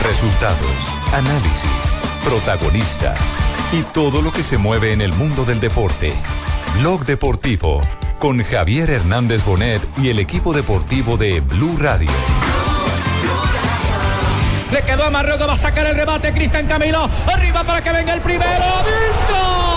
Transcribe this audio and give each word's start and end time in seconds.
Resultados, 0.00 0.76
análisis, 1.12 1.96
protagonistas 2.24 3.20
y 3.72 3.82
todo 3.82 4.22
lo 4.22 4.32
que 4.32 4.42
se 4.42 4.58
mueve 4.58 4.92
en 4.92 5.00
el 5.00 5.12
mundo 5.12 5.44
del 5.44 5.60
deporte. 5.60 6.14
Blog 6.78 7.04
Deportivo 7.04 7.80
con 8.18 8.42
Javier 8.42 8.88
Hernández 8.88 9.44
Bonet 9.44 9.82
y 9.98 10.08
el 10.08 10.18
equipo 10.18 10.52
deportivo 10.52 11.16
de 11.16 11.40
Blue 11.40 11.76
Radio. 11.78 12.10
Le 14.72 14.82
quedó 14.82 15.04
a 15.04 15.10
Marruecos, 15.10 15.48
va 15.48 15.54
a 15.54 15.58
sacar 15.58 15.86
el 15.86 15.96
rebate 15.96 16.32
Cristian 16.32 16.66
Camilo. 16.66 17.10
Arriba 17.26 17.62
para 17.64 17.82
que 17.82 17.92
venga 17.92 18.14
el 18.14 18.20
primero. 18.20 19.71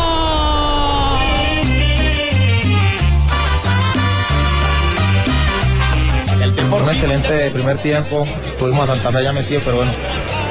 Un 6.63 6.89
excelente 6.89 7.51
primer 7.51 7.77
tiempo, 7.79 8.25
tuvimos 8.57 8.89
a 8.89 8.95
Santa 8.95 9.11
Fe 9.11 9.23
ya 9.23 9.33
metido, 9.33 9.61
pero 9.63 9.77
bueno, 9.77 9.91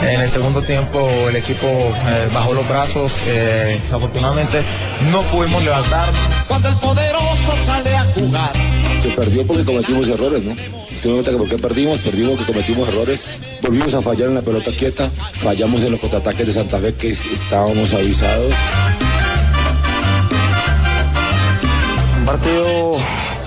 en 0.03 0.21
el 0.21 0.29
segundo 0.29 0.63
tiempo 0.63 1.09
el 1.29 1.37
equipo 1.37 1.67
eh, 1.67 2.29
bajó 2.33 2.55
los 2.55 2.69
brazos, 2.69 3.13
eh, 3.27 3.81
afortunadamente 3.93 4.65
no 5.11 5.23
pudimos 5.23 5.63
levantar. 5.65 6.09
Cuando 6.47 6.69
el 6.69 6.77
poderoso 6.77 7.57
sale 7.65 7.95
a 7.95 8.05
jugar. 8.05 8.53
Se 9.01 9.11
perdió 9.11 9.47
porque 9.47 9.65
cometimos 9.65 10.09
errores, 10.09 10.43
¿no? 10.43 10.53
Usted 10.53 11.09
me 11.09 11.13
cuenta 11.13 11.31
que 11.31 11.37
porque 11.37 11.59
perdimos, 11.59 11.99
perdimos 11.99 12.39
que 12.39 12.45
cometimos 12.45 12.89
errores, 12.89 13.41
volvimos 13.63 13.95
a 13.95 14.03
fallar 14.03 14.29
en 14.29 14.35
la 14.37 14.43
pelota 14.43 14.71
quieta, 14.71 15.11
fallamos 15.33 15.83
en 15.83 15.93
los 15.93 16.01
contraataques 16.01 16.47
de 16.47 16.53
Santa 16.53 16.79
Fe 16.79 16.95
que 16.95 17.11
estábamos 17.11 17.93
avisados. 17.93 18.55
Un 22.19 22.25
partido 22.25 22.97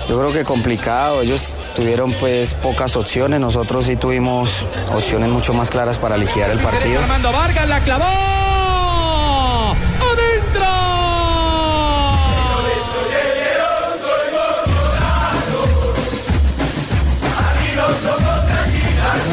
yo 0.08 0.18
creo 0.18 0.32
que 0.32 0.42
complicado, 0.42 1.20
ellos 1.20 1.58
tuvieron 1.76 2.12
pues 2.14 2.54
pocas 2.54 2.96
opciones, 2.96 3.40
nosotros 3.40 3.84
sí 3.84 3.96
tuvimos 3.96 4.48
opciones 4.94 5.28
mucho 5.28 5.52
más 5.52 5.68
claras 5.68 5.98
para 5.98 6.16
liquidar 6.16 6.50
el 6.50 6.58
partido. 6.60 7.00
Armando 7.00 7.30
Vargas 7.30 7.68
la 7.68 7.80
clavó. 7.80 8.04
¡Adentro! 10.00 10.66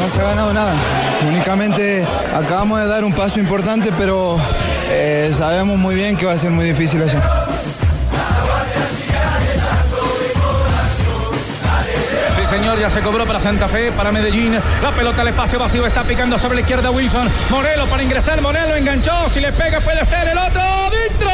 No 0.02 0.10
se 0.10 0.20
ha 0.20 0.24
ganado 0.24 0.52
nada. 0.52 0.74
Únicamente 1.26 2.06
acabamos 2.34 2.80
de 2.80 2.86
dar 2.86 3.02
un 3.04 3.14
paso 3.14 3.40
importante, 3.40 3.92
pero 3.96 4.36
eh, 4.90 5.30
sabemos 5.32 5.78
muy 5.78 5.94
bien 5.94 6.16
que 6.16 6.26
va 6.26 6.32
a 6.32 6.38
ser 6.38 6.50
muy 6.50 6.66
difícil 6.66 7.00
eso. 7.00 7.18
Señor, 12.48 12.78
ya 12.78 12.88
se 12.88 13.00
cobró 13.00 13.26
para 13.26 13.40
Santa 13.40 13.68
Fe, 13.68 13.90
para 13.90 14.12
Medellín. 14.12 14.58
La 14.80 14.92
pelota 14.92 15.22
al 15.22 15.28
espacio 15.28 15.58
vacío 15.58 15.84
está 15.84 16.04
picando 16.04 16.38
sobre 16.38 16.54
la 16.54 16.60
izquierda 16.60 16.90
Wilson. 16.90 17.28
Morelo 17.50 17.88
para 17.88 18.04
ingresar, 18.04 18.40
Morelo 18.40 18.76
enganchó. 18.76 19.28
Si 19.28 19.40
le 19.40 19.52
pega 19.52 19.80
puede 19.80 20.04
ser 20.04 20.28
el 20.28 20.38
otro. 20.38 20.62
¡Dentro! 20.90 21.28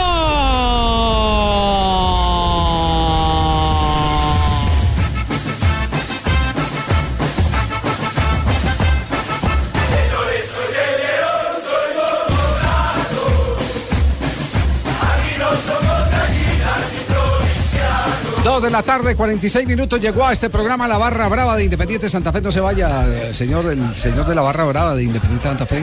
Dos 18.52 18.62
de 18.62 18.68
la 18.68 18.82
tarde, 18.82 19.16
46 19.16 19.66
minutos, 19.66 19.98
llegó 19.98 20.26
a 20.26 20.32
este 20.34 20.50
programa 20.50 20.86
la 20.86 20.98
barra 20.98 21.26
brava 21.26 21.56
de 21.56 21.64
Independiente 21.64 22.10
Santa 22.10 22.32
Fe. 22.32 22.42
No 22.42 22.52
se 22.52 22.60
vaya, 22.60 23.32
señor, 23.32 23.64
el 23.64 23.94
señor 23.94 24.26
de 24.26 24.34
la 24.34 24.42
barra 24.42 24.64
brava 24.64 24.94
de 24.94 25.04
Independiente 25.04 25.48
Santa 25.48 25.64
Fe. 25.64 25.82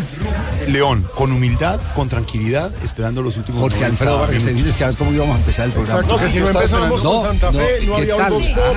León, 0.67 1.03
con 1.15 1.31
humildad, 1.31 1.79
con 1.95 2.09
tranquilidad, 2.09 2.71
esperando 2.83 3.23
los 3.23 3.37
últimos 3.37 3.59
Jorge 3.59 3.77
90 3.77 3.91
Alfredo 3.91 4.19
Vargas 4.19 4.45
es 4.45 4.77
que 4.77 4.83
a 4.83 4.87
ver 4.89 4.97
cómo 4.97 5.11
íbamos 5.11 5.35
a 5.35 5.39
empezar 5.39 5.65
el 5.65 5.71
programa. 5.71 5.99
Exacto, 5.99 6.23
que 6.23 6.31
si 6.31 6.39
no 6.39 6.49
empezamos 6.49 7.01
con 7.01 7.21
Santa 7.23 7.51
Fe, 7.51 7.87
no 7.87 7.95
¿qué 7.95 8.01
había 8.11 8.15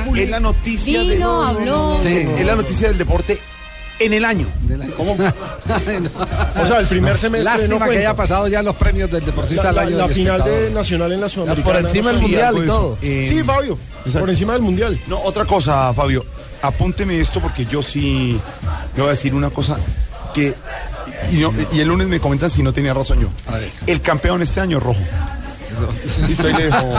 un. 0.06 0.16
Es 0.16 0.30
la 0.30 0.40
noticia 0.40 0.98
de... 1.00 1.08
Vino, 1.10 1.42
habló. 1.42 2.00
Sí. 2.02 2.26
Es 2.38 2.46
la 2.46 2.56
noticia 2.56 2.88
del 2.88 2.96
deporte 2.96 3.38
en 3.98 4.12
el 4.12 4.24
año. 4.24 4.46
¿Cómo? 4.96 5.16
O 6.62 6.66
sea, 6.66 6.78
el 6.80 6.86
primer 6.86 7.16
semestre 7.18 7.44
Lástima 7.52 7.86
no 7.86 7.90
que 7.90 7.98
haya 7.98 8.14
pasado 8.14 8.46
ya 8.48 8.62
los 8.62 8.76
premios 8.76 9.10
del 9.10 9.24
deportista 9.24 9.64
La, 9.64 9.68
del 9.68 9.76
la- 9.76 9.82
año 9.82 9.96
la 9.98 10.06
del 10.06 10.14
final 10.14 10.44
de. 10.44 10.70
Nacional 10.70 11.12
en 11.12 11.20
la 11.20 11.28
Sudamericana. 11.28 11.64
por 11.78 11.84
encima 11.86 12.12
del. 12.12 12.20
Mundial 12.22 12.56
y 12.58 12.66
todo. 12.66 12.98
Eh, 13.02 13.26
sí, 13.28 13.42
Fabio. 13.42 13.78
exacto. 13.98 14.20
Por 14.20 14.30
encima 14.30 14.52
del 14.54 14.62
Mundial. 14.62 14.98
No, 15.06 15.20
otra 15.22 15.44
cosa, 15.44 15.92
Fabio. 15.94 16.24
Apúnteme 16.62 17.18
esto 17.20 17.40
porque 17.40 17.64
yo 17.66 17.82
sí 17.82 18.38
le 18.94 19.00
voy 19.02 19.08
a 19.08 19.10
decir 19.12 19.34
una 19.34 19.50
cosa 19.50 19.76
que... 20.34 20.54
Y, 21.32 21.36
no- 21.36 21.52
y 21.72 21.80
el 21.80 21.88
lunes 21.88 22.06
me 22.08 22.20
comentan 22.20 22.50
si 22.50 22.62
no 22.62 22.72
tenía 22.72 22.94
razón 22.94 23.20
yo. 23.20 23.28
A 23.52 23.56
ver. 23.58 23.70
El 23.86 24.00
campeón 24.00 24.42
este 24.42 24.60
año 24.60 24.78
es 24.78 24.82
rojo. 24.82 25.00
Listo, 26.28 26.46
ahí 26.46 26.52
le 26.54 26.64
dejo. 26.64 26.92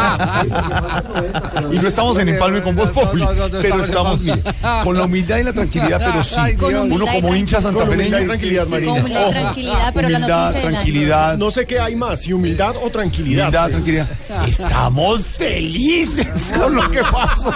Y 1.72 1.78
no 1.79 1.88
estamos 1.88 2.17
en 2.17 2.29
empalme 2.29 2.61
con 2.61 2.75
vos, 2.75 2.88
No, 2.88 2.94
no, 2.94 3.01
Populi, 3.01 3.23
no, 3.23 3.34
no, 3.34 3.50
pero 3.61 3.84
estamos 3.84 4.19
mire, 4.22 4.41
con 4.84 4.97
la 4.97 5.03
humildad 5.06 5.38
y 5.38 5.44
la 5.44 5.53
tranquilidad, 5.53 6.00
pero 6.00 6.23
sí, 6.23 6.35
Ay, 6.38 6.56
Dios. 6.56 6.72
Con 6.72 6.91
uno 6.91 7.06
como 7.06 7.35
hincha 7.35 7.57
humildad 7.59 7.72
y 7.72 7.75
santafereño, 7.79 8.25
tranquilidad, 8.28 8.66
Sí, 8.66 8.72
Marina. 8.72 8.94
humildad 8.94 9.29
tranquilidad, 9.29 9.91
pero 9.94 10.07
humildad, 10.07 10.51
tranquilidad, 10.53 11.38
No 11.38 11.51
sé 11.51 11.66
qué 11.66 11.79
hay 11.79 11.95
más, 11.95 12.22
si 12.22 12.34
humildad 12.34 12.75
o 12.81 12.89
tranquilidad. 12.89 13.47
humildad, 13.47 13.63
pues. 13.63 13.72
tranquilidad. 13.73 14.09
Estamos 14.47 15.22
felices 15.28 16.53
con 16.57 16.75
lo 16.75 16.90
que 16.90 17.01
pasó. 17.03 17.53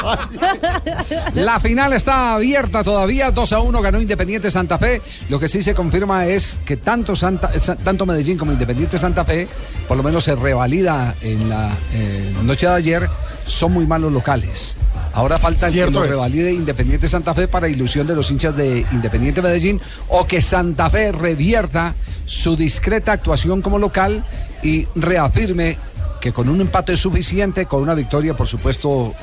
La 1.36 1.60
final 1.60 1.94
está 1.94 2.34
abierta 2.36 2.84
todavía, 2.84 3.32
2 3.32 3.54
a 3.54 3.60
1 3.60 3.82
ganó 3.82 4.00
Independiente 4.02 4.52
Santa 4.52 4.78
Fe. 4.78 5.02
Lo 5.30 5.40
que 5.40 5.48
sí 5.48 5.62
se 5.62 5.74
confirma 5.74 6.26
es 6.26 6.60
que 6.66 6.78
tanto, 6.78 7.16
Santa, 7.16 7.52
Sa- 7.60 7.76
tanto 7.76 8.06
Medellín 8.06 8.38
como 8.38 8.52
Independiente 8.52 8.98
Santa 8.98 9.24
Fe, 9.26 9.48
por 9.88 9.98
lo 9.98 10.04
menos 10.04 10.24
se 10.24 10.36
revalida 10.36 11.16
en 11.22 11.50
la 11.50 11.72
eh, 11.94 12.34
noche 12.44 12.68
de 12.68 12.74
ayer, 12.74 13.10
son 13.46 13.74
muy 13.74 13.88
malos 13.88 14.12
locales. 14.12 14.76
Ahora 15.14 15.38
falta 15.38 15.72
que 15.72 15.90
lo 15.90 16.04
es. 16.04 16.10
revalide 16.10 16.54
Independiente 16.54 17.08
Santa 17.08 17.34
Fe 17.34 17.48
para 17.48 17.68
ilusión 17.68 18.06
de 18.06 18.16
los 18.16 18.30
hinchas 18.30 18.56
de 18.56 18.86
Independiente 18.92 19.42
Medellín 19.42 19.82
o 20.10 20.28
que 20.28 20.42
Santa 20.42 20.90
Fe 20.90 21.12
revierta 21.12 21.96
su 22.26 22.56
discreta 22.56 23.14
actuación 23.14 23.62
como 23.62 23.80
local 23.80 24.24
y 24.62 24.86
reafirme 24.96 25.78
que 26.20 26.32
con 26.34 26.50
un 26.50 26.62
empate 26.62 26.94
es 26.94 27.00
suficiente, 27.00 27.66
con 27.66 27.82
una 27.82 27.94
victoria, 27.94 28.36
por 28.36 28.48
supuesto, 28.48 29.14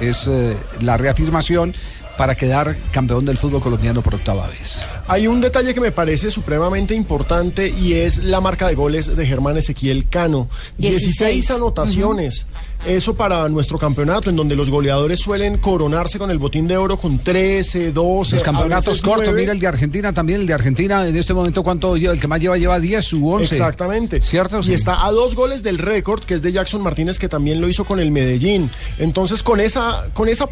eh, 0.00 0.08
es 0.08 0.26
eh, 0.26 0.56
la 0.80 0.96
reafirmación 0.96 1.74
para 2.16 2.34
quedar 2.34 2.76
campeón 2.90 3.24
del 3.24 3.38
fútbol 3.38 3.60
colombiano 3.60 4.02
por 4.02 4.14
octava 4.14 4.46
vez. 4.48 4.86
Hay 5.08 5.26
un 5.26 5.40
detalle 5.40 5.74
que 5.74 5.80
me 5.80 5.92
parece 5.92 6.30
supremamente 6.30 6.94
importante 6.94 7.68
y 7.68 7.94
es 7.94 8.18
la 8.18 8.40
marca 8.40 8.68
de 8.68 8.74
goles 8.74 9.14
de 9.16 9.26
Germán 9.26 9.56
Ezequiel 9.56 10.08
Cano. 10.08 10.48
16, 10.78 11.14
16 11.14 11.50
anotaciones. 11.50 12.46
Eso 12.86 13.14
para 13.14 13.48
nuestro 13.48 13.78
campeonato, 13.78 14.28
en 14.28 14.36
donde 14.36 14.54
los 14.54 14.68
goleadores 14.68 15.18
suelen 15.18 15.56
coronarse 15.56 16.18
con 16.18 16.30
el 16.30 16.36
botín 16.36 16.66
de 16.66 16.76
oro 16.76 16.98
con 16.98 17.18
13, 17.18 17.92
12. 17.92 18.36
Los 18.36 18.42
campeonatos 18.42 19.00
cortos, 19.00 19.24
9. 19.24 19.40
mira 19.40 19.52
el 19.52 19.60
de 19.60 19.66
Argentina 19.66 20.12
también, 20.12 20.42
el 20.42 20.46
de 20.46 20.52
Argentina 20.52 21.06
en 21.06 21.16
este 21.16 21.32
momento, 21.32 21.62
¿cuánto 21.62 21.96
lleva? 21.96 22.12
El 22.12 22.20
que 22.20 22.28
más 22.28 22.40
lleva 22.40 22.58
lleva 22.58 22.78
10 22.78 23.12
u 23.14 23.30
11. 23.30 23.54
Exactamente. 23.54 24.20
¿Cierto? 24.20 24.60
Y 24.62 24.74
está 24.74 25.06
a 25.06 25.10
dos 25.12 25.34
goles 25.34 25.62
del 25.62 25.78
récord, 25.78 26.24
que 26.24 26.34
es 26.34 26.42
de 26.42 26.52
Jackson 26.52 26.82
Martínez, 26.82 27.18
que 27.18 27.28
también 27.28 27.60
lo 27.60 27.68
hizo 27.68 27.86
con 27.86 28.00
el 28.00 28.10
Medellín. 28.10 28.70
Entonces, 28.98 29.42
con 29.42 29.60
esa, 29.60 30.10
con 30.12 30.28
esa 30.28 30.46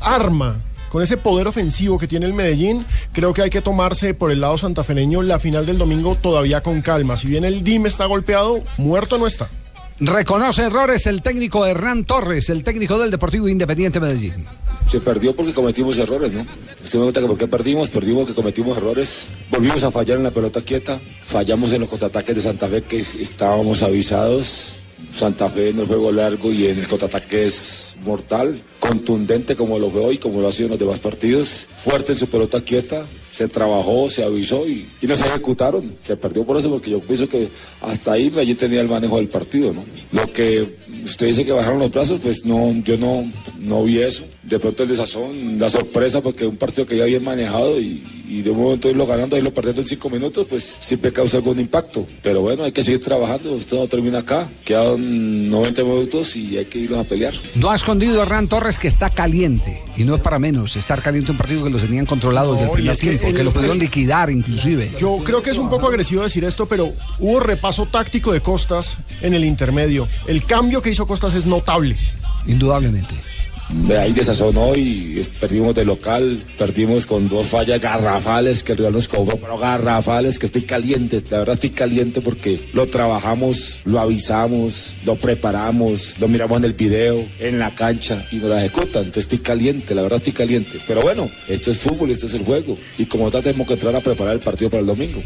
arma, 0.00 0.60
con 0.88 1.02
ese 1.02 1.16
poder 1.16 1.46
ofensivo 1.46 1.98
que 1.98 2.06
tiene 2.06 2.26
el 2.26 2.34
Medellín, 2.34 2.84
creo 3.12 3.34
que 3.34 3.42
hay 3.42 3.50
que 3.50 3.62
tomarse 3.62 4.14
por 4.14 4.30
el 4.30 4.40
lado 4.40 4.58
santafereño 4.58 5.22
la 5.22 5.38
final 5.38 5.66
del 5.66 5.78
domingo 5.78 6.16
todavía 6.16 6.62
con 6.62 6.82
calma. 6.82 7.16
Si 7.16 7.26
bien 7.26 7.44
el 7.44 7.62
DIM 7.62 7.86
está 7.86 8.06
golpeado, 8.06 8.62
muerto 8.76 9.18
no 9.18 9.26
está. 9.26 9.48
Reconoce 10.00 10.62
errores 10.62 11.06
el 11.06 11.22
técnico 11.22 11.66
Hernán 11.66 12.04
Torres, 12.04 12.50
el 12.50 12.62
técnico 12.62 12.98
del 12.98 13.10
Deportivo 13.10 13.48
Independiente 13.48 13.98
Medellín. 13.98 14.46
Se 14.86 15.00
perdió 15.00 15.34
porque 15.34 15.52
cometimos 15.52 15.98
errores, 15.98 16.32
¿no? 16.32 16.46
Usted 16.82 16.98
me 16.98 17.04
cuenta 17.06 17.20
que 17.20 17.26
porque 17.26 17.48
perdimos, 17.48 17.88
perdimos 17.88 18.28
que 18.28 18.34
cometimos 18.34 18.76
errores. 18.78 19.26
Volvimos 19.50 19.82
a 19.82 19.90
fallar 19.90 20.18
en 20.18 20.22
la 20.22 20.30
pelota 20.30 20.60
quieta, 20.60 21.00
fallamos 21.22 21.72
en 21.72 21.80
los 21.80 21.88
contraataques 21.88 22.36
de 22.36 22.42
Santa 22.42 22.68
Fe 22.68 22.82
que 22.82 23.00
estábamos 23.00 23.82
avisados. 23.82 24.76
Santa 25.14 25.48
Fe 25.48 25.70
en 25.70 25.80
el 25.80 25.86
juego 25.86 26.12
largo 26.12 26.52
y 26.52 26.66
en 26.66 26.78
el 26.78 26.86
contraataque 26.86 27.46
es 27.46 27.94
mortal, 28.04 28.60
contundente 28.78 29.56
como 29.56 29.78
lo 29.78 29.90
fue 29.90 30.00
hoy, 30.00 30.18
como 30.18 30.40
lo 30.40 30.48
ha 30.48 30.52
sido 30.52 30.66
en 30.66 30.70
los 30.70 30.78
demás 30.78 30.98
partidos, 30.98 31.66
fuerte 31.84 32.12
en 32.12 32.18
su 32.18 32.28
pelota 32.28 32.60
quieta, 32.60 33.04
se 33.30 33.48
trabajó, 33.48 34.08
se 34.10 34.24
avisó 34.24 34.66
y, 34.66 34.88
no 35.02 35.16
se 35.16 35.26
ejecutaron. 35.26 35.96
Se 36.02 36.16
perdió 36.16 36.44
por 36.44 36.58
eso 36.58 36.70
porque 36.70 36.90
yo 36.90 37.00
pienso 37.00 37.28
que 37.28 37.48
hasta 37.80 38.12
ahí 38.12 38.32
allí 38.36 38.54
tenía 38.54 38.80
el 38.80 38.88
manejo 38.88 39.16
del 39.16 39.28
partido, 39.28 39.72
¿no? 39.72 39.84
Lo 40.12 40.32
que 40.32 40.76
usted 41.04 41.26
dice 41.26 41.44
que 41.44 41.52
bajaron 41.52 41.78
los 41.78 41.90
brazos, 41.90 42.20
pues 42.22 42.44
no, 42.44 42.72
yo 42.82 42.96
no, 42.96 43.30
no 43.58 43.84
vi 43.84 44.00
eso. 44.00 44.24
De 44.48 44.58
pronto 44.58 44.82
el 44.82 44.88
desazón, 44.88 45.58
la 45.58 45.68
sorpresa, 45.68 46.20
porque 46.20 46.44
es 46.44 46.50
un 46.50 46.56
partido 46.56 46.86
que 46.86 46.96
ya 46.96 47.04
bien 47.04 47.22
manejado 47.22 47.78
y, 47.80 48.02
y 48.28 48.42
de 48.42 48.50
un 48.50 48.58
momento 48.58 48.88
irlo 48.90 49.06
ganando, 49.06 49.36
irlo 49.36 49.52
perdiendo 49.52 49.82
en 49.82 49.88
cinco 49.88 50.10
minutos, 50.10 50.46
pues 50.48 50.76
siempre 50.80 51.12
causa 51.12 51.38
algún 51.38 51.58
impacto. 51.58 52.06
Pero 52.22 52.42
bueno, 52.42 52.64
hay 52.64 52.72
que 52.72 52.82
seguir 52.82 53.00
trabajando, 53.00 53.56
esto 53.56 53.76
no 53.76 53.86
termina 53.88 54.18
acá, 54.18 54.48
quedan 54.64 55.50
90 55.50 55.82
minutos 55.82 56.36
y 56.36 56.58
hay 56.58 56.66
que 56.66 56.78
irlos 56.78 56.98
a 56.98 57.04
pelear. 57.04 57.34
No 57.54 57.70
ha 57.70 57.76
escondido 57.76 58.22
Hernán 58.22 58.48
Torres 58.48 58.78
que 58.78 58.88
está 58.88 59.08
caliente. 59.10 59.82
Y 59.96 60.04
no 60.04 60.14
es 60.14 60.20
para 60.20 60.38
menos 60.38 60.76
estar 60.76 61.02
caliente 61.02 61.32
un 61.32 61.38
partido 61.38 61.64
que 61.64 61.70
los 61.70 61.82
tenían 61.82 62.06
controlados 62.06 62.58
desde 62.58 62.64
el 62.64 62.68
No, 62.68 62.72
y 62.72 62.76
primer 62.76 62.92
es 62.92 63.00
que 63.00 63.18
tiempo, 63.18 63.36
que 63.36 63.44
lo 63.44 63.52
pudieron 63.52 63.78
liquidar 63.78 64.30
inclusive. 64.30 64.92
Yo 65.00 65.18
creo 65.24 65.42
que 65.42 65.50
es 65.50 65.58
un 65.58 65.68
poco 65.68 65.88
agresivo 65.88 66.22
decir 66.22 66.44
esto, 66.44 66.66
pero 66.66 66.92
hubo 67.18 67.40
repaso 67.40 67.86
táctico 67.86 68.32
de 68.32 68.40
Costas 68.40 68.98
en 69.20 69.34
el 69.34 69.44
intermedio. 69.44 70.06
El 70.26 70.44
cambio 70.44 70.80
que 70.80 70.90
hizo 70.90 71.06
Costas 71.06 71.34
es 71.34 71.46
notable. 71.46 71.98
Indudablemente. 72.46 73.14
De 73.70 73.98
ahí 73.98 74.12
desazonó 74.12 74.74
y 74.74 75.22
perdimos 75.40 75.74
de 75.74 75.84
local, 75.84 76.42
perdimos 76.56 77.06
con 77.06 77.28
dos 77.28 77.48
fallas 77.48 77.80
garrafales 77.80 78.62
que 78.62 78.72
el 78.72 78.78
Real 78.78 78.92
nos 78.92 79.08
cobró, 79.08 79.36
pero 79.36 79.58
garrafales 79.58 80.38
que 80.38 80.46
estoy 80.46 80.62
caliente, 80.62 81.22
la 81.30 81.40
verdad 81.40 81.54
estoy 81.54 81.70
caliente 81.70 82.22
porque 82.22 82.58
lo 82.72 82.86
trabajamos, 82.86 83.80
lo 83.84 84.00
avisamos, 84.00 84.94
lo 85.04 85.16
preparamos, 85.16 86.18
lo 86.18 86.28
miramos 86.28 86.58
en 86.58 86.64
el 86.64 86.72
video, 86.72 87.26
en 87.38 87.58
la 87.58 87.74
cancha 87.74 88.24
y 88.32 88.36
nos 88.36 88.50
la 88.50 88.64
ejecutan, 88.64 89.04
entonces 89.04 89.24
estoy 89.24 89.38
caliente, 89.38 89.94
la 89.94 90.02
verdad 90.02 90.16
estoy 90.16 90.32
caliente. 90.32 90.78
Pero 90.86 91.02
bueno, 91.02 91.28
esto 91.46 91.70
es 91.70 91.78
fútbol 91.78 92.10
esto 92.10 92.26
es 92.26 92.34
el 92.34 92.44
juego 92.44 92.74
y 92.96 93.04
como 93.04 93.30
tal 93.30 93.42
tenemos 93.42 93.66
que 93.66 93.74
entrar 93.74 93.94
a 93.94 94.00
preparar 94.00 94.34
el 94.34 94.40
partido 94.40 94.70
para 94.70 94.80
el 94.80 94.86
domingo. 94.86 95.22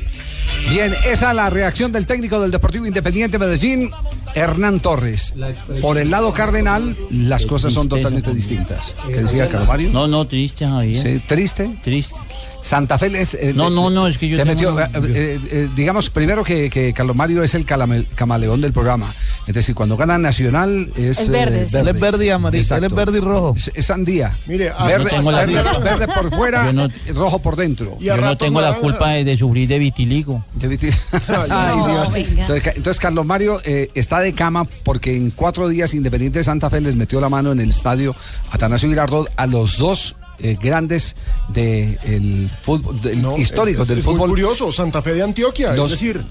Bien, 0.69 0.93
esa 1.07 1.31
es 1.31 1.37
la 1.37 1.51
reacción 1.51 1.93
del 1.93 2.07
técnico 2.07 2.41
del 2.41 2.51
Deportivo 2.51 2.87
Independiente 2.87 3.39
Medellín, 3.39 3.91
Hernán 4.35 4.81
Torres. 4.81 5.35
Por 5.81 5.99
el 5.99 6.11
lado 6.11 6.33
cardenal, 6.33 6.97
las 7.11 7.47
cosas 7.47 7.73
son 7.73 7.89
totalmente 7.89 8.33
distintas. 8.33 8.95
¿Qué 9.07 9.23
decía 9.23 9.49
Carlos 9.49 9.69
Mario? 9.69 9.91
No, 9.93 10.07
no, 10.07 10.27
triste, 10.27 10.67
Javier. 10.67 11.03
Sí, 11.03 11.23
triste. 11.27 11.71
Triste. 11.83 12.15
Santa 12.63 12.97
Fe 12.97 13.11
les, 13.11 13.35
eh, 13.35 13.53
No, 13.55 13.69
no, 13.69 13.91
no, 13.91 14.07
es 14.07 14.17
que 14.17 14.29
yo 14.29 14.37
te 14.39 14.45
tengo 14.45 14.55
metió, 14.55 14.73
una- 14.73 14.85
eh, 14.85 14.91
eh, 14.95 15.41
eh, 15.51 15.69
digamos 15.75 16.09
primero 16.11 16.45
que, 16.45 16.71
que 16.71 16.93
Carlos 16.95 17.17
Mario 17.17 17.43
es 17.43 17.55
el 17.55 17.67
calame- 17.67 18.07
camaleón 18.15 18.61
del 18.61 18.73
programa. 18.73 19.13
Es 19.47 19.55
decir, 19.55 19.75
cuando 19.75 19.97
gana 19.97 20.17
Nacional 20.17 20.91
es, 20.97 21.19
Es 21.19 21.29
verde, 21.29 21.63
eh. 21.65 21.81
Él 21.81 21.89
es 21.89 21.99
verde 22.01 22.27
y 22.27 22.31
amarillo, 22.31 22.77
él 22.77 22.85
es 22.85 22.95
verde 22.95 23.19
y 23.19 23.21
rojo. 23.21 23.55
Es, 23.57 23.71
es 23.75 23.87
sandía. 23.87 24.39
Mire, 24.47 24.71
hasta- 24.71 24.85
verde, 24.87 25.11
verde- 25.21 25.83
verde 25.83 26.09
por 26.09 26.31
fuera, 26.35 26.73
no- 26.73 26.89
rojo 27.15 27.41
por 27.41 27.57
dentro. 27.57 27.97
Y 28.01 28.05
Yo 28.05 28.17
no 28.17 28.37
tengo 28.37 28.61
la 28.61 28.69
naranja. 28.69 28.81
culpa 28.87 29.09
de, 29.11 29.25
de 29.25 29.37
sufrir 29.37 29.69
de 29.69 29.79
vitiligo. 29.81 30.45
De 30.55 30.69
viti- 30.71 30.95
Ay, 31.51 31.77
No, 31.77 31.89
Dios. 31.89 32.13
venga. 32.13 32.29
Entonces, 32.43 32.63
ca- 32.63 32.73
entonces, 32.77 33.01
Carlos 33.01 33.27
Mario 33.27 33.61
eh, 33.65 33.91
está 33.95 34.21
de 34.21 34.33
cama 34.35 34.67
porque 34.85 35.17
en 35.17 35.31
cuatro 35.31 35.69
días 35.69 35.93
Independiente 35.95 36.39
de 36.39 36.45
Santa 36.45 36.71
Fe 36.71 36.81
les 36.81 36.95
metió 36.95 37.21
la 37.21 37.29
mano 37.29 37.51
en 37.53 37.61
el 37.61 37.71
estadio 37.71 38.15
Atanasio 38.53 38.89
Girardot 38.89 39.29
a 39.37 39.47
los 39.49 39.79
dos 39.79 40.15
eh, 40.39 40.57
grandes 40.61 41.15
del 41.49 42.51
fútbol 42.63 43.01
del- 43.01 43.23
No, 43.23 43.37
históricos 43.39 43.83
es- 43.83 43.89
del 43.89 43.99
es 43.99 44.05
muy 44.05 44.15
fútbol. 44.15 44.29
curioso, 44.31 44.73
Santa 44.73 45.03
Fe 45.03 45.15
de 45.15 45.23
Antioquia, 45.23 45.75
Los- 45.75 45.93
es 45.93 46.01
decir, 46.01 46.23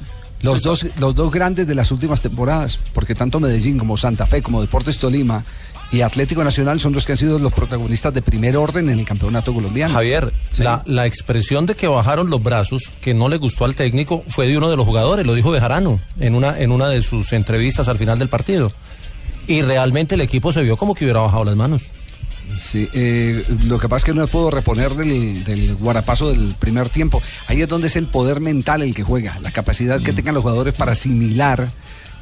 Los 0.41 0.63
dos, 0.63 0.85
los 0.97 1.13
dos 1.13 1.31
grandes 1.31 1.67
de 1.67 1.75
las 1.75 1.91
últimas 1.91 2.19
temporadas, 2.19 2.79
porque 2.93 3.13
tanto 3.13 3.39
Medellín 3.39 3.77
como 3.77 3.95
Santa 3.95 4.25
Fe, 4.25 4.41
como 4.41 4.59
Deportes 4.59 4.97
Tolima 4.97 5.43
y 5.91 6.01
Atlético 6.01 6.43
Nacional 6.43 6.79
son 6.79 6.93
los 6.93 7.05
que 7.05 7.11
han 7.11 7.17
sido 7.19 7.37
los 7.37 7.53
protagonistas 7.53 8.11
de 8.11 8.23
primer 8.23 8.57
orden 8.57 8.89
en 8.89 8.97
el 8.99 9.05
campeonato 9.05 9.53
colombiano. 9.53 9.93
Javier, 9.93 10.33
Sí. 10.51 10.63
la, 10.63 10.81
la 10.87 11.05
expresión 11.05 11.67
de 11.67 11.75
que 11.75 11.87
bajaron 11.87 12.31
los 12.31 12.41
brazos, 12.41 12.91
que 13.01 13.13
no 13.13 13.29
le 13.29 13.37
gustó 13.37 13.65
al 13.65 13.75
técnico, 13.75 14.23
fue 14.29 14.47
de 14.47 14.57
uno 14.57 14.71
de 14.71 14.77
los 14.77 14.85
jugadores, 14.87 15.27
lo 15.27 15.35
dijo 15.35 15.51
Bejarano 15.51 15.99
en 16.19 16.33
una, 16.33 16.57
en 16.59 16.71
una 16.71 16.89
de 16.89 17.03
sus 17.03 17.33
entrevistas 17.33 17.87
al 17.87 17.99
final 17.99 18.17
del 18.17 18.29
partido. 18.29 18.71
Y 19.47 19.61
realmente 19.61 20.15
el 20.15 20.21
equipo 20.21 20.51
se 20.51 20.63
vio 20.63 20.75
como 20.75 20.95
que 20.95 21.05
hubiera 21.05 21.19
bajado 21.19 21.43
las 21.43 21.55
manos. 21.55 21.91
Sí, 22.57 22.87
eh, 22.93 23.43
lo 23.65 23.79
que 23.79 23.87
pasa 23.89 23.97
es 23.99 24.05
que 24.05 24.13
no 24.13 24.21
me 24.21 24.27
puedo 24.27 24.51
reponer 24.51 24.93
del, 24.95 25.43
del 25.43 25.75
guarapazo 25.75 26.29
del 26.29 26.55
primer 26.59 26.89
tiempo. 26.89 27.21
Ahí 27.47 27.61
es 27.61 27.67
donde 27.67 27.87
es 27.87 27.95
el 27.95 28.07
poder 28.07 28.39
mental 28.39 28.81
el 28.81 28.93
que 28.93 29.03
juega, 29.03 29.37
la 29.41 29.51
capacidad 29.51 29.99
Mm. 29.99 30.03
que 30.03 30.13
tengan 30.13 30.35
los 30.35 30.41
jugadores 30.43 30.73
para 30.75 30.91
asimilar 30.93 31.69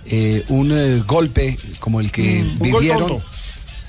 eh, 0.05 0.43
un 0.49 0.71
eh, 0.71 1.03
golpe 1.05 1.57
como 1.79 1.99
el 1.99 2.11
que 2.11 2.41
Mm, 2.43 2.61
un 2.61 2.71
gol 2.71 2.81
vivieron. 2.81 3.07
tonto. 3.09 3.25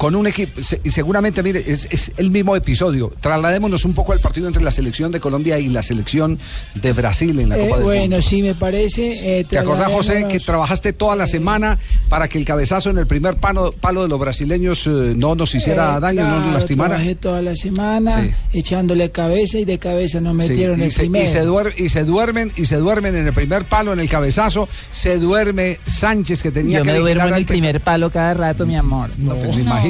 Con 0.00 0.14
un 0.14 0.26
equipo, 0.26 0.64
se- 0.64 0.80
y 0.82 0.90
seguramente, 0.92 1.42
mire, 1.42 1.62
es, 1.66 1.86
es 1.90 2.10
el 2.16 2.30
mismo 2.30 2.56
episodio. 2.56 3.12
Trasladémonos 3.20 3.84
un 3.84 3.92
poco 3.92 4.12
al 4.14 4.20
partido 4.20 4.48
entre 4.48 4.62
la 4.62 4.72
selección 4.72 5.12
de 5.12 5.20
Colombia 5.20 5.58
y 5.58 5.68
la 5.68 5.82
selección 5.82 6.38
de 6.74 6.94
Brasil 6.94 7.38
en 7.38 7.50
la 7.50 7.58
Eh, 7.58 7.64
Copa 7.64 7.76
del 7.76 7.84
bueno, 7.84 8.00
Mundo. 8.16 8.22
sí, 8.22 8.42
me 8.42 8.54
parece. 8.54 9.40
eh, 9.40 9.44
¿Te 9.44 9.58
acordás, 9.58 9.92
José, 9.92 10.24
que 10.26 10.40
trabajaste 10.40 10.94
toda 10.94 11.16
la 11.16 11.26
semana 11.26 11.78
para 12.08 12.28
que 12.28 12.38
el 12.38 12.46
cabezazo 12.46 12.88
en 12.88 12.96
el 12.96 13.06
primer 13.06 13.36
palo, 13.36 13.72
palo 13.78 14.00
de 14.02 14.08
los 14.08 14.18
brasileños 14.18 14.86
eh, 14.86 15.12
no 15.16 15.34
nos 15.34 15.54
hiciera 15.54 15.98
Eh, 15.98 16.00
daño, 16.00 16.26
no 16.26 16.46
nos 16.46 16.54
lastimara? 16.54 16.94
Trabajé 16.94 17.14
toda 17.16 17.42
la 17.42 17.54
semana 17.54 18.22
Sí. 18.22 18.58
echándole 18.58 19.10
cabeza 19.10 19.58
y 19.58 19.66
de 19.66 19.78
cabeza 19.78 20.18
nos 20.18 20.32
Sí, 20.42 20.48
metieron 20.48 20.80
y, 20.80 20.84
el 20.84 20.92
se, 20.92 21.00
primero. 21.02 21.24
y 21.26 21.28
se 21.28 21.46
duer- 21.46 21.74
y 21.76 21.88
se 21.90 22.04
duermen 22.04 22.52
y 22.56 22.64
se 22.64 22.76
duermen 22.76 23.16
en 23.16 23.26
el 23.26 23.34
primer 23.34 23.66
palo 23.66 23.92
en 23.92 24.00
el 24.00 24.08
cabezazo 24.08 24.66
se 24.90 25.18
duerme 25.18 25.78
Sánchez 25.86 26.42
que 26.42 26.50
tenía 26.50 26.78
Yo 26.78 26.84
que 26.84 26.92
me 26.92 26.98
duermo 27.00 27.28
en 27.28 27.34
el 27.34 27.44
primer 27.44 27.82
palo 27.82 28.08
cada 28.10 28.32
rato, 28.32 28.66
mi 28.66 28.76
amor. 28.76 29.10
No, 29.18 29.34
pues, 29.34 29.58
No, 29.58 29.89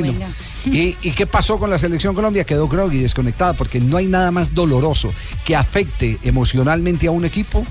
¿Y, 0.66 0.96
y 1.02 1.10
qué 1.12 1.26
pasó 1.26 1.58
con 1.58 1.70
la 1.70 1.78
selección 1.78 2.14
Colombia? 2.14 2.44
Quedó 2.44 2.68
groggy, 2.68 2.98
desconectada, 2.98 3.54
porque 3.54 3.80
no 3.80 3.96
hay 3.96 4.06
nada 4.06 4.30
más 4.30 4.54
doloroso 4.54 5.12
que 5.44 5.56
afecte 5.56 6.18
emocionalmente 6.22 7.06
a 7.06 7.10
un 7.10 7.24
equipo 7.24 7.64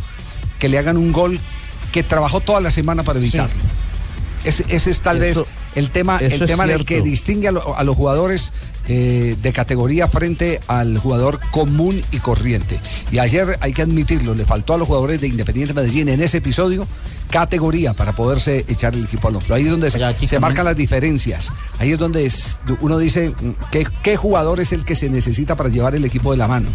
que 0.60 0.70
le 0.70 0.78
hagan 0.78 0.98
un 0.98 1.12
gol 1.12 1.40
que 1.92 2.04
trabajó 2.04 2.40
toda 2.42 2.62
la 2.62 2.72
semana 2.72 3.04
para 3.04 3.20
evitarlo. 3.20 3.56
Ese, 4.44 4.64
ese 4.70 4.92
es 4.92 5.02
tal 5.02 5.22
Eso- 5.24 5.42
vez 5.44 5.50
el 5.76 5.90
tema, 5.92 6.18
el 6.18 6.32
eso 6.32 6.46
tema 6.46 6.64
en 6.66 6.72
el 6.72 6.86
que 6.86 7.02
distingue 7.02 7.48
a, 7.48 7.52
lo- 7.52 7.78
a 7.78 7.84
los 7.84 7.96
jugadores 7.96 8.52
eh, 8.88 9.36
de 9.42 9.54
categoría 9.54 10.08
frente 10.08 10.60
al 10.68 10.98
jugador 10.98 11.40
común 11.52 12.02
y 12.12 12.18
corriente. 12.18 12.80
Y 13.12 13.20
ayer, 13.20 13.58
hay 13.62 13.74
que 13.74 13.84
admitirlo, 13.84 14.34
le 14.34 14.46
faltó 14.46 14.74
a 14.74 14.78
los 14.78 14.88
jugadores 14.88 15.22
de 15.22 15.28
Independiente 15.28 15.74
Medellín 15.74 16.10
en 16.10 16.22
ese 16.22 16.38
episodio 16.38 16.88
categoría 17.30 17.94
para 17.94 18.14
poderse 18.14 18.66
echar 18.68 18.96
el 18.96 19.04
equipo 19.06 19.28
al 19.28 19.36
hombro. 19.36 19.54
Ahí 19.54 19.66
es 19.66 19.70
donde 19.72 19.92
se, 19.92 20.00
marcan 20.40 20.66
las 20.66 20.76
diferencias. 20.76 21.50
Ahí 21.78 21.92
es 21.92 22.00
donde 22.00 22.26
es- 22.26 22.58
uno 22.82 22.98
dice 22.98 23.30
mm, 23.30 23.50
¿qué, 23.72 23.86
qué 24.02 24.18
jugador 24.18 24.60
es 24.60 24.72
el 24.72 24.84
que 24.84 24.96
se 24.96 25.10
necesita 25.10 25.56
para 25.56 25.70
llevar 25.70 25.94
el 25.94 26.04
equipo 26.06 26.32
de 26.32 26.38
la 26.38 26.48
mano. 26.48 26.70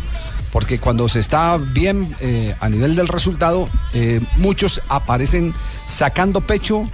Porque 0.53 0.79
cuando 0.79 1.09
se 1.09 1.19
está 1.19 1.57
bien 1.57 2.15
eh, 2.21 2.55
a 2.61 2.69
nivel 2.69 2.95
del 2.95 3.09
resultado, 3.09 3.69
eh, 3.93 4.21
muchos 4.37 4.81
aparecen 4.89 5.53
sacando 5.89 6.41
pecho 6.41 6.89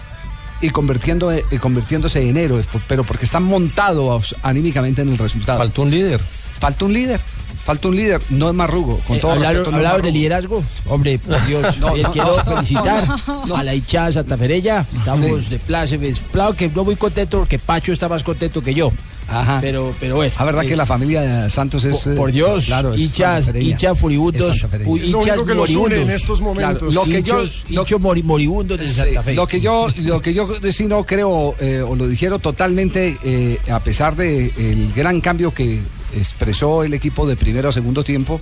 y 0.61 0.71
convirtiendo, 0.71 1.33
eh, 1.33 1.45
convirtiéndose 1.61 2.29
en 2.29 2.37
héroes, 2.37 2.67
pero 2.87 3.05
porque 3.05 3.25
están 3.25 3.43
montados 3.45 4.35
anímicamente 4.43 5.03
en 5.03 5.09
el 5.11 5.19
resultado. 5.19 5.59
Faltó 5.59 5.83
un 5.83 5.91
líder. 5.91 6.21
Falta 6.59 6.85
un 6.85 6.93
líder. 6.93 7.21
Falta 7.65 7.89
un 7.89 7.97
líder, 7.97 8.21
no 8.31 8.49
es 8.49 8.55
Marrugo. 8.55 8.99
Con 9.07 9.17
Eh, 9.17 9.21
todo 9.21 9.33
hablaron 9.33 9.57
respeto, 9.65 9.71
no 9.71 9.77
es 9.77 9.87
hablaron 9.87 10.03
de 10.03 10.09
Marrugo. 10.09 10.19
liderazgo. 10.19 10.65
Hombre, 10.87 11.19
por 11.19 11.47
Dios, 11.47 11.79
No, 11.79 11.93
quiero 12.13 12.37
no, 12.37 12.45
felicitar 12.57 13.09
no, 13.27 13.47
no. 13.47 13.57
a 13.57 13.63
la 13.63 13.75
hinchada 13.75 14.13
santafereña. 14.13 14.87
Estamos 14.97 15.45
Sí. 15.45 15.51
de 15.51 15.59
plácemes. 15.59 16.21
Claro 16.33 16.55
que 16.57 16.69
no 16.69 16.85
muy 16.85 16.97
contento 16.97 17.39
porque 17.39 17.59
Pacho 17.59 17.93
está 17.93 18.09
más 18.09 18.23
contento 18.25 18.63
que 18.63 18.75
yo. 18.75 18.93
Ajá. 19.31 19.59
Pero, 19.61 19.95
pero 20.01 20.17
bueno. 20.17 20.33
La 20.39 20.45
verdad 20.45 20.65
es- 20.65 20.71
que 20.71 20.77
la 20.77 20.87
familia 20.87 21.21
de 21.23 21.51
Santos 21.51 21.85
es. 21.85 21.97
por, 21.99 22.13
eh, 22.13 22.17
por 22.17 22.33
Dios, 22.33 22.65
claro, 22.67 22.97
hinchas, 22.97 23.49
hinchas 23.55 23.99
furibundos, 23.99 24.57
hinchas 24.57 25.41
que 25.47 25.55
moribundos. 25.55 25.99
en 26.01 26.11
estos 26.11 26.41
momentos. 26.41 26.79
Claro, 26.79 26.91
lo 26.93 27.05
que 27.05 27.23
yo- 27.23 27.43
lo- 27.69 27.81
hinchos 27.83 28.01
mori- 28.01 28.23
moribundos 28.23 28.79
de 28.79 28.89
Santa 28.93 29.23
Fe. 29.23 29.35
Lo 29.35 29.47
que 29.47 29.61
yo, 29.61 29.87
lo 29.99 30.21
que 30.21 30.35
yo 30.35 30.49
sí 30.73 30.87
no 30.87 31.05
creo, 31.05 31.55
eh, 31.61 31.81
o 31.87 31.95
lo 31.95 32.09
dijeron 32.09 32.41
totalmente, 32.41 33.17
eh, 33.23 33.59
a 33.71 33.81
pesar 33.81 34.17
de 34.17 34.47
el 34.57 34.93
gran 34.95 35.21
cambio 35.21 35.55
que 35.55 35.81
expresó 36.17 36.83
el 36.83 36.93
equipo 36.95 37.27
de 37.27 37.37
primero 37.37 37.69
a 37.69 37.73
segundo 37.73 38.03
tiempo, 38.03 38.41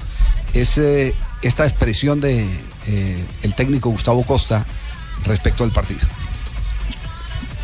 es 0.54 0.78
eh, 0.78 1.14
esta 1.42 1.64
expresión 1.66 2.20
de 2.20 2.46
eh, 2.86 3.24
el 3.42 3.54
técnico 3.54 3.90
Gustavo 3.90 4.22
Costa 4.24 4.64
respecto 5.26 5.64
al 5.64 5.70
partido. 5.70 6.00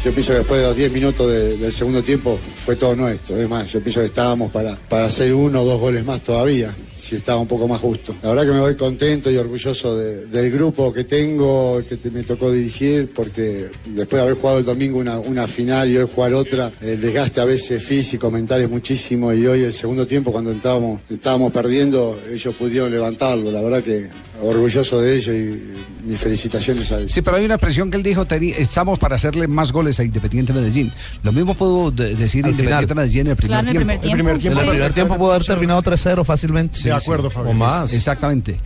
Yo 0.04 0.12
pienso 0.12 0.32
que 0.32 0.38
después 0.40 0.61
de 0.61 0.66
los 0.66 0.76
10 0.76 0.92
minutos 0.92 1.30
de- 1.30 1.56
del 1.56 1.73
segundo 1.73 2.02
tiempo 2.02 2.38
fue 2.64 2.76
todo 2.76 2.94
nuestro. 2.94 3.40
Es 3.40 3.49
más, 3.49 3.73
yo 3.73 3.80
pienso 3.80 4.00
que 4.00 4.06
estábamos 4.06 4.52
para, 4.52 4.76
para 4.88 5.06
hacer 5.06 5.32
uno 5.32 5.62
o 5.62 5.64
dos 5.64 5.80
goles 5.80 6.04
más 6.04 6.23
todavía, 6.23 6.76
si 6.99 7.16
estaba 7.16 7.40
un 7.40 7.46
poco 7.49 7.66
más 7.66 7.80
justo. 7.80 8.14
La 8.23 8.28
verdad 8.30 8.44
que 8.44 8.50
me 8.52 8.61
voy 8.61 8.75
contento 8.76 9.30
y 9.30 9.38
orgulloso 9.38 9.96
de- 9.96 10.26
del 10.26 10.50
grupo 10.50 10.92
que 10.92 11.04
tengo, 11.04 11.80
que 11.88 11.96
me 12.11 12.23
tocó 12.23 12.52
dirigir, 12.52 13.12
porque 13.14 13.70
después 13.87 14.18
de 14.18 14.20
haber 14.20 14.34
jugado 14.34 14.58
el 14.58 14.66
domingo 14.66 14.99
una, 14.99 15.18
una 15.18 15.46
final 15.46 15.90
y 15.90 15.96
hoy 15.96 16.06
jugar 16.14 16.34
otra, 16.34 16.70
el 16.82 17.00
desgaste 17.00 17.40
a 17.40 17.46
veces 17.46 17.82
físico, 17.82 18.30
mental 18.30 18.61
es 18.61 18.68
muchísimo 18.68 19.32
y 19.32 19.46
hoy 19.46 19.62
el 19.64 19.73
segundo 19.73 20.06
tiempo 20.06 20.30
cuando 20.32 20.52
estábamos, 20.52 21.00
estábamos 21.08 21.50
perdiendo, 21.50 22.20
ellos 22.30 22.54
pudieron 22.56 22.90
levantarlo. 22.90 23.50
La 23.50 23.62
verdad 23.62 23.82
que 23.82 24.08
orgulloso 24.43 25.00
de 25.00 25.17
ellos 25.17 25.35
y 25.35 26.07
mis 26.09 26.19
felicitaciones 26.21 26.91
a 26.93 26.99
ellos. 26.99 27.12
Sí, 27.12 27.23
pero 27.23 27.37
hay 27.37 27.45
una 27.45 27.55
expresión 27.55 27.91
que 27.91 27.97
él 27.97 28.03
dijo, 28.03 28.26
estamos 28.59 28.99
para 28.99 29.17
hacerle 29.17 29.47
más 29.49 29.73
goles 29.73 29.99
a 30.00 30.05
Independiente 30.05 30.53
Medellín. 30.53 30.93
Lo 31.23 31.33
mismo 31.33 31.55
puedo 31.55 31.91
de- 31.91 32.14
decir 32.17 32.45
Al 32.45 32.50
Independiente 32.50 32.87
final. 32.88 32.97
Medellín 32.97 33.21
en 33.23 33.26
el 33.29 33.37
primer 33.37 33.49
Claro, 33.49 33.62
en 33.62 33.67
el 33.69 33.73
tiempo. 33.73 34.14
primer 34.17 34.38
tiempo. 34.38 34.61
En 34.61 34.64
el 34.67 34.71
primer 34.73 34.93
tiempo 34.93 35.17
pudo 35.19 35.33
haber 35.33 35.47
terminado 35.47 35.83
3-0 35.83 36.25
fácilmente. 36.25 36.81
de 36.83 36.93
acuerdo, 36.93 37.29
O 37.29 37.31
Fabio. 37.31 37.53
más. 37.55 37.93
Exactamente. 37.93 38.57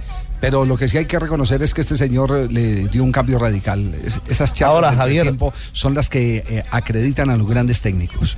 Pero 0.40 0.64
lo 0.64 0.76
que 0.76 0.88
sí 0.88 0.96
hay 0.96 1.06
que 1.06 1.18
reconocer 1.18 1.60
es 1.64 1.74
que 1.74 1.80
este 1.80 1.96
señor 1.96 2.30
eh, 2.32 2.48
le 2.48 2.88
dio 2.88 3.02
un 3.02 3.10
cambio 3.10 3.38
radical. 3.40 3.92
Es- 4.04 4.20
esas 4.28 4.52
charlas 4.54 4.74
Ahora, 4.92 4.92
Javier. 4.92 5.22
tiempo 5.24 5.52
son 5.72 5.94
las 5.94 6.08
que 6.08 6.44
eh, 6.48 6.64
acreditan 6.70 7.28
a 7.30 7.36
los 7.36 7.48
grandes 7.48 7.80
técnicos. 7.80 8.36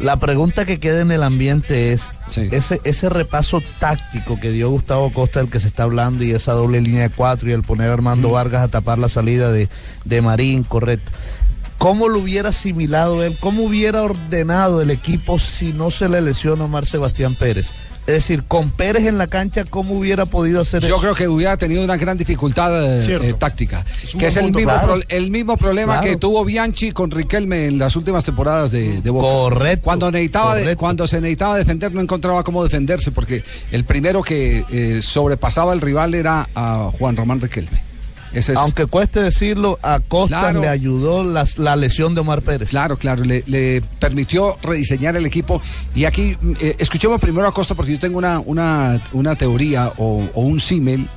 La 0.00 0.18
pregunta 0.18 0.64
que 0.64 0.80
queda 0.80 1.02
en 1.02 1.10
el 1.12 1.22
ambiente 1.22 1.92
es 1.92 2.10
ese, 2.34 2.80
ese 2.84 3.10
repaso 3.10 3.62
táctico 3.78 4.40
que 4.40 4.50
dio 4.50 4.70
Gustavo 4.70 5.12
Costa, 5.12 5.40
del 5.40 5.50
que 5.50 5.60
se 5.60 5.66
está 5.66 5.82
hablando, 5.82 6.24
y 6.24 6.30
esa 6.30 6.52
doble 6.52 6.80
línea 6.80 7.02
de 7.02 7.10
cuatro 7.10 7.50
y 7.50 7.52
el 7.52 7.62
poner 7.62 7.90
a 7.90 7.92
Armando 7.92 8.30
Vargas 8.30 8.62
a 8.62 8.68
tapar 8.68 8.98
la 8.98 9.10
salida 9.10 9.52
de, 9.52 9.68
de 10.06 10.22
Marín, 10.22 10.62
correcto. 10.62 11.10
¿Cómo 11.76 12.08
lo 12.08 12.18
hubiera 12.20 12.48
asimilado 12.48 13.22
él? 13.22 13.36
¿Cómo 13.40 13.64
hubiera 13.64 14.02
ordenado 14.02 14.80
el 14.80 14.90
equipo 14.90 15.38
si 15.38 15.74
no 15.74 15.90
se 15.90 16.08
le 16.08 16.22
lesiona 16.22 16.64
Omar 16.64 16.86
Sebastián 16.86 17.34
Pérez? 17.34 17.70
Es 18.10 18.14
decir, 18.26 18.42
con 18.46 18.70
Pérez 18.70 19.06
en 19.06 19.18
la 19.18 19.28
cancha, 19.28 19.64
¿cómo 19.68 19.94
hubiera 19.98 20.26
podido 20.26 20.60
hacer 20.62 20.82
Yo 20.82 20.88
eso? 20.96 21.00
creo 21.00 21.14
que 21.14 21.28
hubiera 21.28 21.56
tenido 21.56 21.84
una 21.84 21.96
gran 21.96 22.18
dificultad 22.18 22.98
eh, 22.98 23.18
eh, 23.28 23.34
táctica, 23.38 23.84
Es 24.02 24.14
que 24.14 24.26
es 24.26 24.36
el 24.36 24.44
punto, 24.44 24.58
mismo, 24.58 24.72
claro. 24.72 24.94
pro- 24.94 25.02
el 25.08 25.30
mismo 25.30 25.56
problema 25.56 25.94
Claro. 26.00 26.10
que 26.10 26.16
tuvo 26.16 26.44
Bianchi 26.44 26.92
con 26.92 27.10
Riquelme 27.10 27.66
en 27.68 27.78
las 27.78 27.94
últimas 27.96 28.24
temporadas 28.24 28.70
de, 28.72 29.00
de 29.00 29.10
Boca. 29.10 29.26
Correcto, 29.26 29.84
Cuando, 29.84 30.10
necesitaba 30.10 30.56
de- 30.56 30.76
cuando 30.76 31.06
se 31.06 31.20
necesitaba 31.20 31.56
defender 31.56 31.92
no 31.94 32.00
encontraba 32.00 32.42
cómo 32.42 32.64
defenderse 32.64 33.12
porque 33.12 33.44
el 33.70 33.84
primero 33.84 34.22
que 34.22 34.64
eh, 34.70 35.00
sobrepasaba 35.02 35.72
al 35.72 35.80
rival 35.80 36.14
era 36.14 36.48
a 36.54 36.90
Juan 36.98 37.16
Román 37.16 37.40
Riquelme. 37.40 37.89
Ese 38.32 38.52
es- 38.52 38.58
Aunque 38.58 38.86
cueste 38.86 39.20
decirlo, 39.20 39.78
a 39.82 39.98
Costa 40.00 40.38
Claro. 40.38 40.60
le 40.60 40.68
ayudó 40.68 41.24
las- 41.24 41.58
la 41.58 41.74
lesión 41.74 42.14
de 42.14 42.20
Omar 42.20 42.42
Pérez. 42.42 42.70
Claro, 42.70 42.96
claro, 42.96 43.24
le, 43.24 43.42
le 43.46 43.82
permitió 43.98 44.56
rediseñar 44.62 45.16
el 45.16 45.26
equipo. 45.26 45.60
Y 45.94 46.04
aquí, 46.04 46.36
eh, 46.60 46.76
escuchemos 46.78 47.20
primero 47.20 47.48
a 47.48 47.52
Costa 47.54 47.74
porque 47.74 47.92
yo 47.92 47.98
tengo 47.98 48.18
una, 48.18 48.38
una, 48.40 49.02
una 49.12 49.34
teoría 49.34 49.92
o, 49.96 50.28
o 50.34 50.40
un 50.42 50.60
símil, 50.60 51.08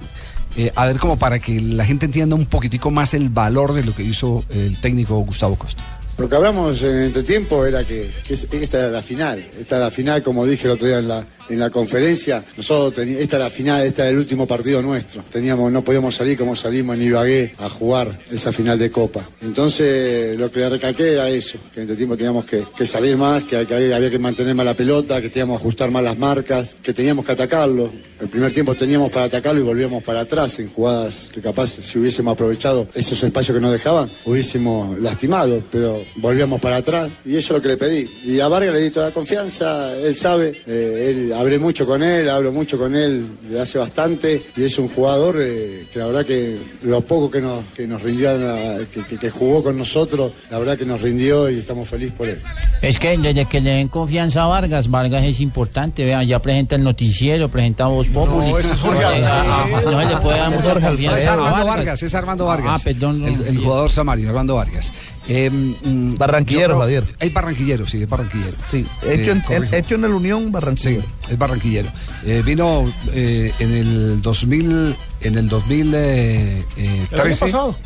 eh, 0.57 0.71
a 0.75 0.87
ver 0.87 0.97
como 0.99 1.17
para 1.17 1.39
que 1.39 1.59
la 1.61 1.85
gente 1.85 2.05
entienda 2.07 2.35
un 2.35 2.45
poquitico 2.47 2.89
más 2.91 3.13
el 3.13 3.29
valor 3.29 3.73
de 3.73 3.83
lo 3.83 3.93
que 3.95 4.03
hizo 4.03 4.43
el 4.49 4.79
técnico 4.81 5.15
Gustavo 5.19 5.55
Costa. 5.55 5.83
Lo 6.17 6.29
que 6.29 6.35
hablamos 6.35 6.79
en 6.83 6.95
el 6.95 7.03
entretiempo 7.05 7.65
era 7.65 7.83
que, 7.83 8.07
que 8.27 8.35
es- 8.35 8.47
esta 8.51 8.79
era 8.79 8.89
la 8.89 9.01
final. 9.01 9.39
Esta 9.59 9.77
era 9.77 9.85
la 9.85 9.91
final, 9.91 10.21
como 10.21 10.45
dije 10.45 10.65
el 10.67 10.73
otro 10.73 10.87
día 10.87 10.99
en 10.99 11.07
la, 11.07 11.25
en 11.49 11.59
la 11.59 11.69
conferencia. 11.69 12.43
Nosotros 12.57 13.05
teni- 13.05 13.17
esta 13.17 13.35
era 13.37 13.45
la 13.45 13.51
final, 13.51 13.85
este 13.85 14.01
era 14.01 14.11
el 14.11 14.17
último 14.17 14.45
partido 14.47 14.81
nuestro. 14.81 15.21
Teníamos, 15.31 15.71
no 15.71 15.83
podíamos 15.83 16.15
salir 16.15 16.37
como 16.37 16.55
salimos 16.55 16.95
en 16.95 17.03
Ibagué 17.03 17.53
a 17.59 17.69
jugar 17.69 18.19
esa 18.31 18.51
final 18.51 18.77
de 18.79 18.91
Copa. 18.91 19.27
Entonces, 19.41 20.37
lo 20.37 20.51
que 20.51 20.59
le 20.59 20.69
recalqué 20.69 21.13
era 21.13 21.29
eso, 21.29 21.57
que 21.73 21.81
en 21.81 21.85
este 21.85 21.95
tiempo 21.95 22.15
teníamos 22.17 22.45
que, 22.45 22.85
salir 22.85 23.15
más, 23.17 23.43
que, 23.43 23.57
había 23.57 24.09
que 24.09 24.19
mantener 24.19 24.53
más 24.55 24.65
la 24.65 24.73
pelota, 24.73 25.21
que 25.21 25.29
teníamos 25.29 25.57
que 25.57 25.63
ajustar 25.63 25.89
más 25.91 26.03
las 26.03 26.17
marcas, 26.17 26.77
que 26.81 26.93
teníamos 26.93 27.25
que 27.25 27.31
atacarlo. 27.31 27.89
El 28.21 28.27
primer 28.29 28.53
tiempo 28.53 28.73
teníamos 28.75 29.09
para 29.11 29.25
atacarlo 29.25 29.59
y 29.61 29.63
volvíamos 29.63 30.03
para 30.03 30.21
atrás 30.21 30.57
en 30.59 30.67
jugadas 30.69 31.29
que 31.33 31.41
capaz 31.41 31.67
si 31.71 31.99
hubiésemos 31.99 32.33
aprovechado 32.33 32.87
esos 32.93 33.21
espacios 33.23 33.55
que 33.55 33.61
nos 33.61 33.71
dejaban, 33.71 34.09
hubiésemos 34.25 34.99
lastimado, 34.99 35.61
pero 35.71 36.01
volvíamos 36.17 36.61
para 36.61 36.77
atrás 36.77 37.09
y 37.25 37.31
eso 37.35 37.55
es 37.55 37.57
lo 37.57 37.61
que 37.61 37.67
le 37.69 37.77
pedí. 37.77 38.09
Y 38.25 38.39
a 38.39 38.47
Vargas 38.47 38.73
le 38.73 38.81
di 38.81 38.89
toda 38.91 39.07
la 39.07 39.13
confianza, 39.13 39.97
él 39.97 40.15
sabe, 40.15 40.53
eh, 40.67 41.09
él, 41.09 41.32
hablé 41.35 41.59
mucho 41.59 41.85
con 41.85 42.01
él, 42.03 42.29
hablo 42.29 42.51
mucho 42.51 42.77
con 42.77 42.95
él 42.95 43.25
de 43.49 43.59
hace 43.61 43.77
bastante 43.77 44.41
y 44.55 44.63
es 44.63 44.77
un 44.77 44.87
jugador 44.89 45.37
eh, 45.39 45.85
que 45.91 45.99
la 45.99 46.05
verdad 46.07 46.25
que 46.25 46.57
lo 46.83 47.01
poco 47.01 47.29
que 47.31 47.41
nos, 47.41 47.63
que 47.75 47.85
nos 47.87 48.01
rindió, 48.01 48.37
la- 48.37 48.79
que, 48.93 49.03
que- 49.03 49.17
que 49.17 49.29
jugó 49.29 49.63
con 49.63 49.77
nosotros, 49.77 50.31
la 50.49 50.59
verdad 50.59 50.77
que 50.77 50.85
nos 50.85 51.01
rindió 51.01 51.49
y 51.49 51.59
estamos 51.59 51.87
felices 51.89 52.13
por 52.17 52.27
él. 52.29 52.39
Es 52.81 52.99
que 52.99 53.17
desde 53.17 53.45
que 53.45 53.61
le 53.61 53.71
den 53.75 53.87
confianza 53.87 54.43
a 54.43 54.47
Vargas, 54.47 54.89
Vargas 54.89 55.23
es 55.23 55.39
importante. 55.39 56.03
Vean, 56.03 56.25
ya 56.27 56.39
presenta 56.39 56.75
el 56.75 56.83
noticiero, 56.83 57.49
presenta 57.49 57.85
Voz 57.87 58.07
Populi. 58.09 58.51
ese 58.59 58.73
es 58.73 58.79
Jorge 58.79 59.03
Alfredo. 59.03 59.27
ah, 59.29 59.65
ah, 59.73 59.81
No 59.85 59.99
se 60.01 60.05
le 60.13 60.17
puede 60.17 60.37
dar 60.37 60.51
mucha 60.51 60.73
confianza 60.81 61.19
es 61.19 61.25
a 61.27 61.33
Armando 61.33 61.65
Vargas. 61.65 62.03
es 62.03 62.13
Armando 62.13 62.45
Vargas. 62.45 62.81
Ah, 62.81 62.83
perdón. 62.83 63.25
El, 63.25 63.47
el 63.47 63.57
jugador 63.57 63.89
samario, 63.91 64.27
Armando 64.29 64.55
Vargas. 64.55 64.91
Eh, 65.27 65.49
mm, 65.49 66.15
Barranquillero, 66.15 66.79
Javier. 66.79 67.03
Es 67.19 67.31
barranquillero, 67.33 67.87
sí, 67.87 68.03
es 68.03 68.09
barranquillero. 68.09 68.57
Sí, 68.69 68.85
hecho, 69.07 69.31
en, 69.31 69.39
corrijo. 69.41 69.75
hecho 69.75 69.95
en 69.95 70.03
el 70.05 70.11
Unión 70.13 70.51
Barranquilla. 70.51 71.01
Sí, 71.01 71.07
es 71.29 71.37
barranquillero. 71.37 71.89
Eh, 72.25 72.41
vino 72.45 72.83
eh, 73.13 73.53
en 73.59 73.71
el 73.71 74.21
2000, 74.21 74.95
en 75.21 75.37
el 75.37 75.47
2013 75.47 76.63
El 77.11 77.35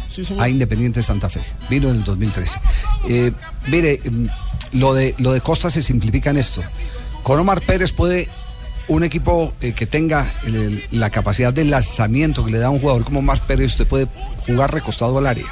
sí, 0.10 0.26
señor. 0.26 0.44
a 0.44 0.50
Independiente 0.50 1.02
Santa 1.04 1.30
Fe. 1.30 1.42
Vino 1.70 1.90
en 1.90 1.98
el 1.98 2.04
2013. 2.04 2.60
Eh, 3.08 3.32
mire, 3.68 4.00
mm, 4.04 4.26
lo 4.80 4.94
de 4.94 5.16
lo 5.20 5.32
de 5.32 5.42
Costa 5.42 5.70
se 5.70 5.84
simplifica 5.84 6.30
en 6.32 6.38
esto. 6.38 6.64
Con 7.24 7.40
Omar 7.40 7.62
Pérez 7.62 7.92
puede 7.94 8.28
un 8.88 9.04
equipo 9.04 9.54
eh, 9.62 9.74
que 9.74 9.86
tenga 9.86 10.26
el- 10.46 10.82
la 10.92 11.10
capacidad 11.10 11.54
de 11.54 11.66
lanzamiento 11.66 12.46
que 12.46 12.52
le 12.52 12.58
da 12.58 12.68
a 12.68 12.70
un 12.70 12.80
jugador 12.80 13.04
como 13.04 13.20
Omar 13.20 13.42
Pérez, 13.46 13.72
usted 13.74 13.86
puede 13.88 14.08
jugar 14.46 14.74
recostado 14.74 15.18
al 15.18 15.28
área. 15.28 15.46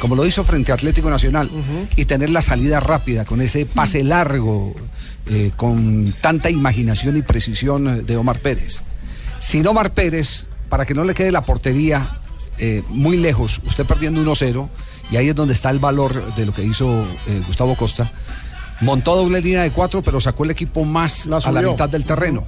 Como 0.00 0.14
lo 0.14 0.26
hizo 0.26 0.44
frente 0.44 0.72
a 0.72 0.76
Atlético 0.76 1.10
Nacional 1.10 1.50
y 1.96 2.04
tener 2.04 2.30
la 2.30 2.42
salida 2.42 2.80
rápida 2.80 3.24
con 3.24 3.40
ese 3.40 3.66
pase 3.66 4.04
largo, 4.04 4.74
eh, 5.26 5.50
con 5.56 6.12
tanta 6.20 6.50
imaginación 6.50 7.16
y 7.16 7.22
precisión 7.22 7.88
eh, 7.88 8.02
de 8.02 8.16
Omar 8.16 8.38
Pérez. 8.38 8.80
Sin 9.40 9.66
Omar 9.66 9.92
Pérez, 9.92 10.46
para 10.68 10.86
que 10.86 10.94
no 10.94 11.04
le 11.04 11.14
quede 11.14 11.32
la 11.32 11.42
portería 11.42 12.18
eh, 12.60 12.82
muy 12.88 13.16
lejos, 13.16 13.60
usted 13.64 13.86
perdiendo 13.86 14.20
1-0, 14.20 14.68
y 15.12 15.16
ahí 15.16 15.28
es 15.28 15.34
donde 15.34 15.54
está 15.54 15.70
el 15.70 15.78
valor 15.78 16.34
de 16.34 16.44
lo 16.44 16.52
que 16.52 16.64
hizo 16.64 17.04
eh, 17.28 17.40
Gustavo 17.46 17.76
Costa, 17.76 18.10
montó 18.80 19.14
doble 19.14 19.40
línea 19.40 19.62
de 19.62 19.70
cuatro, 19.70 20.02
pero 20.02 20.20
sacó 20.20 20.44
el 20.44 20.50
equipo 20.50 20.84
más 20.84 21.28
a 21.28 21.52
la 21.52 21.62
mitad 21.62 21.88
del 21.88 22.04
terreno. 22.04 22.46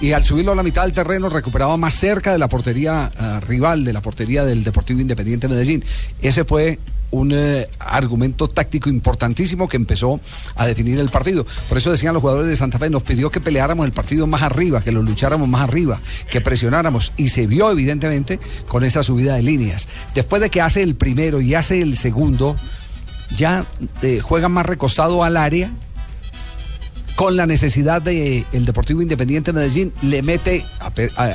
Y 0.00 0.12
al 0.12 0.24
subirlo 0.24 0.52
a 0.52 0.54
la 0.54 0.62
mitad 0.62 0.82
del 0.82 0.92
terreno 0.92 1.28
recuperaba 1.28 1.76
más 1.76 1.96
cerca 1.96 2.30
de 2.30 2.38
la 2.38 2.48
portería 2.48 3.10
ah, 3.16 3.40
rival, 3.40 3.84
de 3.84 3.92
la 3.92 4.00
portería 4.00 4.44
del 4.44 4.62
Deportivo 4.62 5.00
Independiente 5.00 5.48
Medellín. 5.48 5.84
Ese 6.22 6.44
fue 6.44 6.78
un 7.10 7.32
eh, 7.32 7.66
argumento 7.78 8.48
táctico 8.48 8.88
importantísimo 8.88 9.68
que 9.68 9.76
empezó 9.76 10.20
a 10.54 10.66
definir 10.66 10.98
el 10.98 11.08
partido. 11.08 11.46
Por 11.68 11.78
eso 11.78 11.90
decían 11.90 12.14
los 12.14 12.20
jugadores 12.20 12.48
de 12.48 12.56
Santa 12.56 12.78
Fe, 12.78 12.90
nos 12.90 13.02
pidió 13.02 13.30
que 13.30 13.40
peleáramos 13.40 13.86
el 13.86 13.92
partido 13.92 14.26
más 14.26 14.42
arriba, 14.42 14.80
que 14.82 14.92
lo 14.92 15.02
lucháramos 15.02 15.48
más 15.48 15.62
arriba, 15.62 16.00
que 16.30 16.40
presionáramos. 16.40 17.12
Y 17.16 17.30
se 17.30 17.46
vio 17.46 17.70
evidentemente 17.70 18.38
con 18.68 18.84
esa 18.84 19.02
subida 19.02 19.34
de 19.34 19.42
líneas. 19.42 19.88
Después 20.14 20.40
de 20.42 20.50
que 20.50 20.60
hace 20.60 20.82
el 20.82 20.94
primero 20.94 21.40
y 21.40 21.54
hace 21.54 21.80
el 21.80 21.96
segundo, 21.96 22.56
ya 23.36 23.66
eh, 24.02 24.20
juega 24.22 24.48
más 24.48 24.66
recostado 24.66 25.24
al 25.24 25.36
área 25.36 25.72
con 27.18 27.36
la 27.36 27.46
necesidad 27.46 28.00
de 28.00 28.44
el 28.52 28.64
Deportivo 28.64 29.02
Independiente 29.02 29.52
Medellín 29.52 29.92
le 30.02 30.22
mete 30.22 30.64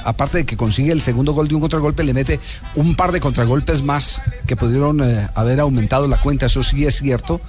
aparte 0.05 0.37
de 0.37 0.45
que 0.45 0.55
consigue 0.55 0.93
el 0.93 1.01
segundo 1.01 1.33
gol 1.33 1.49
de 1.49 1.55
un 1.55 1.59
contragolpe 1.59 2.05
le 2.05 2.13
mete 2.13 2.39
un 2.75 2.95
par 2.95 3.11
de 3.11 3.19
contragolpes 3.19 3.81
más 3.81 4.21
que 4.47 4.55
pudieron 4.55 5.03
eh, 5.03 5.27
haber 5.35 5.59
aumentado 5.59 6.07
la 6.07 6.21
cuenta. 6.21 6.45
Eso 6.45 6.63
sí 6.63 6.85
es 6.85 6.99
cierto 6.99 7.41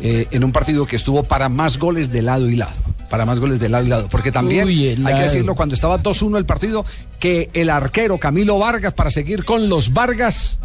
eh, 0.00 0.28
en 0.30 0.44
un 0.44 0.52
partido 0.52 0.86
que 0.86 0.94
estuvo 0.94 1.24
para 1.24 1.48
más 1.48 1.76
goles 1.76 2.12
de 2.12 2.22
lado 2.22 2.48
y 2.48 2.54
lado 2.54 2.76
para 3.10 3.26
más 3.26 3.40
goles 3.40 3.58
de 3.58 3.68
lado 3.68 3.84
y 3.84 3.88
lado. 3.88 4.08
Porque 4.08 4.30
también 4.30 4.68
Uy, 4.68 4.86
hay 5.04 5.14
que 5.16 5.22
decirlo 5.22 5.56
cuando 5.56 5.74
estaba 5.74 6.00
2-1 6.00 6.38
el 6.38 6.46
partido 6.46 6.86
que 7.18 7.50
el 7.52 7.68
arquero 7.68 8.16
Camilo 8.16 8.60
Vargas 8.60 8.94
para 8.94 9.10
seguir 9.10 9.44
con 9.44 9.68
los 9.68 9.92
Vargas 9.92 10.60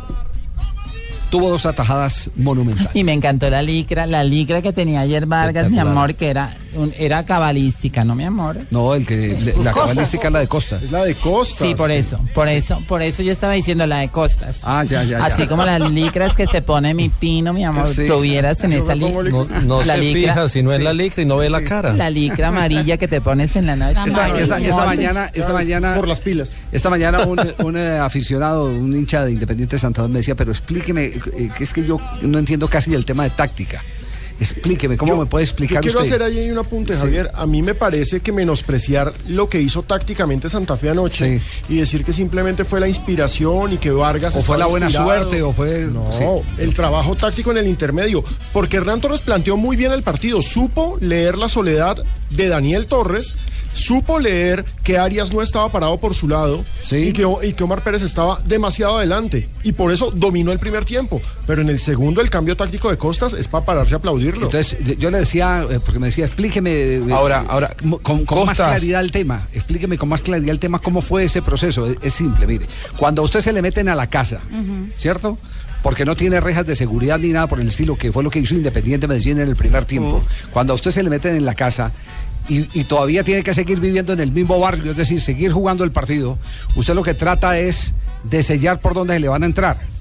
tuvo 1.29 1.49
dos 1.49 1.65
atajadas 1.65 2.29
monumentales 2.35 2.91
Y 2.93 3.03
me 3.03 3.13
encantó 3.13 3.49
la 3.49 3.61
licra, 3.61 4.07
la 4.07 4.23
licra 4.23 4.61
que 4.61 4.71
tenía 4.73 5.01
ayer 5.01 5.25
Vargas, 5.25 5.69
mi 5.69 5.79
amor, 5.79 6.15
que 6.15 6.29
era, 6.29 6.55
un- 6.73 6.93
era 6.97 7.25
cabalística, 7.25 8.03
¿no, 8.03 8.15
mi 8.15 8.23
amor? 8.23 8.57
no 8.71 8.93
el 8.95 9.05
que 9.05 9.15
le- 9.39 9.51
la 9.63 9.71
Costas. 9.71 9.73
cabalística 9.73 10.27
es 10.27 10.33
la 10.33 10.39
de 10.39 10.47
Costa 10.47 10.79
Es 10.83 10.91
la 10.91 11.03
de 11.05 11.15
Costa. 11.15 11.65
Sí, 11.65 11.75
por 11.75 11.91
eso, 11.91 12.19
por 12.33 12.47
eso, 12.47 12.81
por 12.87 13.01
eso 13.01 13.21
yo 13.23 13.31
estaba 13.31 13.53
diciendo 13.53 13.85
la 13.87 13.99
de 13.99 14.09
Costas. 14.09 14.57
Ah, 14.63 14.83
ya, 14.83 15.03
ya, 15.03 15.19
ya. 15.19 15.25
Así 15.25 15.47
como 15.47 15.63
las 15.65 15.91
licras 15.91 16.35
que 16.35 16.47
se 16.47 16.61
pone 16.61 16.93
mi 16.93 17.09
pino, 17.09 17.53
mi 17.53 17.63
amor, 17.65 17.87
Sí. 17.87 18.07
tuvieras 18.07 18.63
en 18.63 18.71
Yo 18.71 18.85
pongo 18.85 19.21
licra. 19.23 19.45
No, 19.45 19.61
no 19.61 19.83
la 19.83 19.95
se 19.95 20.01
licra, 20.01 20.33
fija 20.33 20.49
si 20.49 20.63
no 20.63 20.71
es 20.73 20.81
la 20.81 20.93
licra 20.93 21.23
y 21.23 21.25
no 21.25 21.37
ve 21.37 21.49
la 21.49 21.63
cara. 21.63 21.93
La 21.93 22.09
licra 22.09 22.47
amarilla 22.49 22.97
que 22.97 23.07
te 23.07 23.21
pones 23.21 23.55
en 23.55 23.65
la 23.67 23.75
noche. 23.75 23.99
Esta, 24.05 24.37
esta- 24.39 24.57
esta 24.59 24.85
mañana, 24.85 25.31
esta 25.33 25.53
mañana, 25.53 25.95
Por 25.95 26.07
las 26.07 26.19
pilas. 26.19 26.55
esta 26.71 26.89
mañana 26.89 27.21
un, 27.25 27.39
un, 27.59 27.77
eh, 27.77 27.97
aficionado, 27.99 28.65
un 28.65 28.95
hincha 28.95 29.25
de 29.25 29.31
Independiente 29.31 29.77
Santa 29.77 30.03
Fe 30.03 30.07
me 30.09 30.19
decía, 30.19 30.35
pero 30.35 30.51
explíqueme, 30.51 31.09
que 31.11 31.16
es 31.59 31.73
que 31.73 31.83
yo 31.85 31.99
no 32.21 32.39
entiendo 32.39 32.67
casi 32.67 32.91
del 32.91 33.05
tema 33.05 33.23
de 33.23 33.29
táctica. 33.31 33.83
Explíqueme, 34.39 34.97
¿cómo 34.97 35.13
Yo- 35.13 35.19
me 35.21 35.25
puede 35.25 35.45
explicar 35.45 35.77
Yo 35.77 35.89
quiero 35.89 35.99
usted? 36.03 36.21
hacer 36.21 36.21
ahí 36.23 36.51
un 36.51 36.59
apunte, 36.59 36.93
Sí. 36.93 36.99
Javier. 36.99 37.31
A 37.33 37.47
mí 37.47 37.63
me 37.63 37.73
parece 37.73 38.19
que 38.19 38.31
menospreciar 38.31 39.11
lo 39.29 39.49
que 39.49 39.59
hizo 39.59 39.81
tácticamente 39.81 40.47
Santa 40.47 40.77
Fe 40.77 40.91
anoche 40.91 41.41
y 41.67 41.77
decir 41.77 42.05
que 42.05 42.13
simplemente 42.13 42.63
fue 42.63 42.79
la 42.79 42.87
inspiración 42.87 43.73
y 43.73 43.77
que 43.77 43.89
Vargas 43.89 44.35
O 44.35 44.41
fue 44.43 44.59
la 44.59 44.67
buena 44.67 44.85
inspirado. 44.87 45.09
suerte, 45.23 45.41
o 45.41 45.53
fue... 45.53 45.87
No, 45.91 46.11
sí. 46.11 46.23
el 46.61 46.75
trabajo 46.75 47.15
táctico 47.15 47.49
en 47.49 47.57
el 47.57 47.67
intermedio. 47.67 48.23
Porque 48.53 48.77
Hernán 48.77 49.01
Torres 49.01 49.21
planteó 49.21 49.57
muy 49.57 49.75
bien 49.75 49.91
el 49.91 50.03
partido. 50.03 50.43
Supo 50.43 50.99
leer 51.01 51.35
la 51.35 51.49
soledad 51.49 52.03
de 52.29 52.47
Daniel 52.47 52.85
Torres, 52.85 53.33
supo 53.73 54.19
leer 54.19 54.65
que 54.83 54.97
Arias 54.97 55.33
no 55.33 55.41
estaba 55.41 55.71
parado 55.71 55.99
por 55.99 56.15
su 56.15 56.27
lado 56.27 56.63
y, 57.09 57.13
que, 57.13 57.27
y 57.43 57.53
que 57.53 57.63
Omar 57.63 57.83
Pérez 57.83 58.03
estaba 58.03 58.41
demasiado 58.45 58.97
adelante. 58.97 59.49
Y 59.63 59.71
por 59.73 59.91
eso 59.91 60.11
dominó 60.11 60.51
el 60.51 60.59
primer 60.59 60.85
tiempo. 60.85 61.21
Pero 61.45 61.61
en 61.61 61.69
el 61.69 61.79
segundo, 61.79 62.21
el 62.21 62.29
cambio 62.29 62.55
táctico 62.57 62.89
de 62.89 62.97
Costas 62.97 63.33
es 63.33 63.47
para 63.47 63.65
pararse 63.65 63.93
a 63.95 63.97
aplaudirlo. 63.97 64.45
Entonces, 64.45 64.77
yo 64.97 65.09
le 65.11 65.19
decía, 65.19 65.65
eh, 65.69 65.79
porque 65.83 65.99
me 65.99 66.07
decía, 66.07 66.25
explíqueme 66.25 66.71
eh, 66.71 67.03
Ahora- 67.11 67.41
eh, 67.43 67.47
ahora, 67.49 67.75
con, 68.01 68.25
con 68.25 68.45
más 68.45 68.57
claridad 68.57 69.01
el 69.01 69.11
tema, 69.11 69.47
explíqueme 69.53 69.97
con 69.97 70.09
más 70.09 70.21
claridad 70.21 70.49
el 70.51 70.59
tema, 70.59 70.79
cómo 70.79 71.01
fue 71.01 71.23
ese 71.25 71.41
proceso. 71.41 71.85
Es, 71.87 71.97
es 72.01 72.13
simple, 72.13 72.47
mire, 72.47 72.65
cuando 72.97 73.21
a 73.21 73.25
usted 73.25 73.41
se 73.41 73.53
le 73.53 73.61
meten 73.61 73.89
a 73.89 73.95
la 73.95 74.07
casa, 74.07 74.39
¿cierto? 74.95 75.37
Porque 75.83 76.05
no 76.05 76.15
tiene 76.15 76.39
rejas 76.41 76.65
de 76.65 76.75
seguridad 76.75 77.19
ni 77.19 77.29
nada 77.29 77.47
por 77.47 77.59
el 77.61 77.67
estilo, 77.67 77.95
que 77.97 78.11
fue 78.11 78.23
lo 78.23 78.29
que 78.29 78.39
hizo 78.39 78.55
Independiente 78.55 79.07
Medellín 79.07 79.39
en 79.39 79.47
el 79.47 79.55
primer 79.55 79.85
tiempo. 79.85 80.23
Cuando 80.51 80.73
a 80.73 80.75
usted 80.75 80.91
se 80.91 81.03
le 81.03 81.09
meten 81.09 81.35
en 81.35 81.45
la 81.45 81.53
casa 81.55 81.91
y, 82.49 82.79
y 82.79 82.83
todavía 82.85 83.23
tiene 83.23 83.43
que 83.43 83.53
seguir 83.53 83.79
viviendo 83.79 84.13
en 84.13 84.19
el 84.19 84.31
mismo 84.31 84.59
barrio, 84.59 84.91
es 84.91 84.97
decir, 84.97 85.21
seguir 85.21 85.51
jugando 85.51 85.83
el 85.83 85.91
partido, 85.91 86.37
usted 86.75 86.93
lo 86.93 87.03
que 87.03 87.13
trata 87.13 87.57
es 87.57 87.93
de 88.23 88.43
sellar 88.43 88.79
por 88.79 88.93
donde 88.93 89.13
se 89.13 89.19
le 89.19 89.27
van 89.27 89.43
a 89.43 89.45
entrar. 89.45 89.96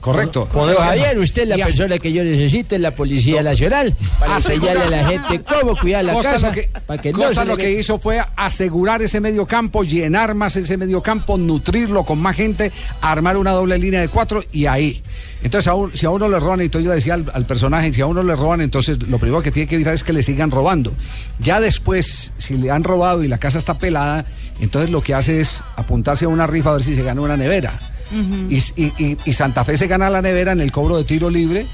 Correcto. 0.00 0.48
Pero 0.50 0.80
Javier, 0.80 1.18
usted 1.18 1.42
es 1.42 1.48
la 1.48 1.56
persona 1.66 1.98
que 1.98 2.10
yo 2.12 2.24
necesito 2.24 2.74
en 2.74 2.82
la 2.82 2.90
Policía 2.94 3.42
Nacional 3.42 3.94
para 4.18 4.36
enseñarle 4.36 4.82
a 4.84 4.90
la 4.90 5.04
gente 5.06 5.40
cómo 5.44 5.76
cuidar 5.76 6.04
la 6.04 6.14
Costa 6.14 6.32
casa. 6.32 6.46
lo 6.48 6.52
que, 6.54 6.70
para 6.86 7.02
que 7.02 7.12
no 7.12 7.18
lo 7.44 7.54
le 7.56 7.62
que 7.62 7.78
hizo 7.78 7.98
fue 7.98 8.18
asegurar 8.36 9.02
ese 9.02 9.20
medio 9.20 9.44
campo, 9.44 9.82
llenar 9.82 10.34
más 10.34 10.56
ese 10.56 10.76
medio 10.78 11.02
campo, 11.02 11.36
nutrirlo 11.36 12.04
con 12.04 12.18
más 12.18 12.34
gente, 12.34 12.72
armar 13.02 13.36
una 13.36 13.50
doble 13.52 13.78
línea 13.78 14.00
de 14.00 14.08
cuatro 14.08 14.42
y 14.52 14.64
ahí. 14.66 15.02
Entonces, 15.42 15.68
a 15.68 15.74
un- 15.74 15.94
si 15.96 16.06
a 16.06 16.10
uno 16.10 16.28
le 16.28 16.38
roban, 16.40 16.60
entonces 16.62 16.86
yo 16.86 16.92
decía 16.92 17.14
al, 17.14 17.30
al 17.34 17.44
personaje, 17.46 17.92
si 17.92 18.00
a 18.00 18.06
uno 18.06 18.22
le 18.22 18.34
roban, 18.36 18.60
entonces 18.62 19.06
lo 19.06 19.18
primero 19.18 19.42
que 19.42 19.50
tiene 19.50 19.68
que 19.68 19.74
evitar 19.74 19.92
es 19.94 20.02
que 20.04 20.12
le 20.14 20.22
sigan 20.22 20.50
robando. 20.50 20.92
Ya 21.38 21.60
después, 21.60 22.32
si 22.38 22.56
le 22.56 22.70
han 22.70 22.84
robado 22.84 23.22
y 23.22 23.28
la 23.28 23.38
casa 23.38 23.58
está 23.58 23.76
pelada, 23.78 24.24
entonces 24.60 24.90
lo 24.90 25.02
que 25.02 25.14
hace 25.14 25.40
es 25.40 25.62
apuntarse 25.76 26.24
a 26.24 26.28
una 26.28 26.46
rifa 26.46 26.70
a 26.70 26.74
ver 26.74 26.82
si 26.82 26.94
se 26.96 27.02
gana 27.02 27.20
una 27.20 27.36
nevera. 27.36 27.78
Y, 28.12 28.56
y- 28.76 28.92
y- 28.98 29.16
y 29.24 29.32
Santa 29.32 29.64
Fe 29.64 29.76
se 29.76 29.86
gana 29.86 30.10
la 30.10 30.20
nevera 30.22 30.52
en 30.52 30.60
el 30.60 30.72
cobro 30.72 30.96
de 30.96 31.04
tiro 31.04 31.30
libre. 31.30 31.66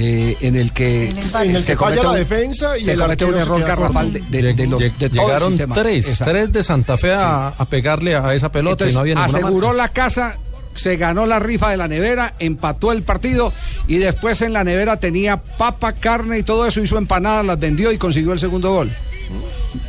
eh, 0.00 0.36
en 0.42 0.54
el 0.54 0.70
que, 0.72 1.08
En 1.08 1.16
el 1.56 1.64
que 1.64 1.76
falla 1.76 2.02
la 2.04 2.12
defensa 2.14 2.78
y 2.78 2.82
se 2.82 2.92
el 2.92 3.00
comete 3.00 3.24
un 3.24 3.30
arquero 3.34 3.36
se 3.36 3.42
error 3.58 3.68
garrafal 3.68 4.12
de, 4.12 4.20
corto. 4.20 4.32
de- 4.36 4.52
de 4.54 4.66
los- 4.68 4.80
de 4.80 4.90
todo 4.90 5.06
el 5.06 5.12
Llegaron 5.12 5.58
tres, 5.74 6.08
Exacto. 6.08 6.32
tres 6.32 6.52
de 6.52 6.62
Santa 6.62 6.96
Fe 6.96 7.12
a, 7.14 7.48
a 7.48 7.64
pegarle 7.64 8.14
a 8.14 8.32
esa 8.32 8.52
pelota 8.52 8.84
Entonces, 8.84 8.92
y 8.92 8.94
no 8.94 9.00
había 9.00 9.14
ninguna 9.16 9.38
aseguró 9.38 9.66
marca. 9.68 9.82
la 9.82 9.88
casa, 9.88 10.36
se 10.76 10.96
ganó 10.98 11.26
la 11.26 11.40
rifa 11.40 11.70
de 11.70 11.78
la 11.78 11.88
nevera, 11.88 12.34
empató 12.38 12.92
el 12.92 13.02
partido 13.02 13.52
y 13.88 13.96
después 13.96 14.40
en 14.42 14.52
la 14.52 14.62
nevera 14.62 14.98
tenía 14.98 15.38
papa, 15.38 15.92
carne 15.94 16.38
y 16.38 16.42
todo 16.44 16.64
eso, 16.66 16.80
hizo 16.80 16.96
empanadas, 16.96 17.44
las 17.44 17.58
vendió 17.58 17.90
y 17.90 17.98
consiguió 17.98 18.32
el 18.32 18.38
segundo 18.38 18.70
gol. 18.72 18.92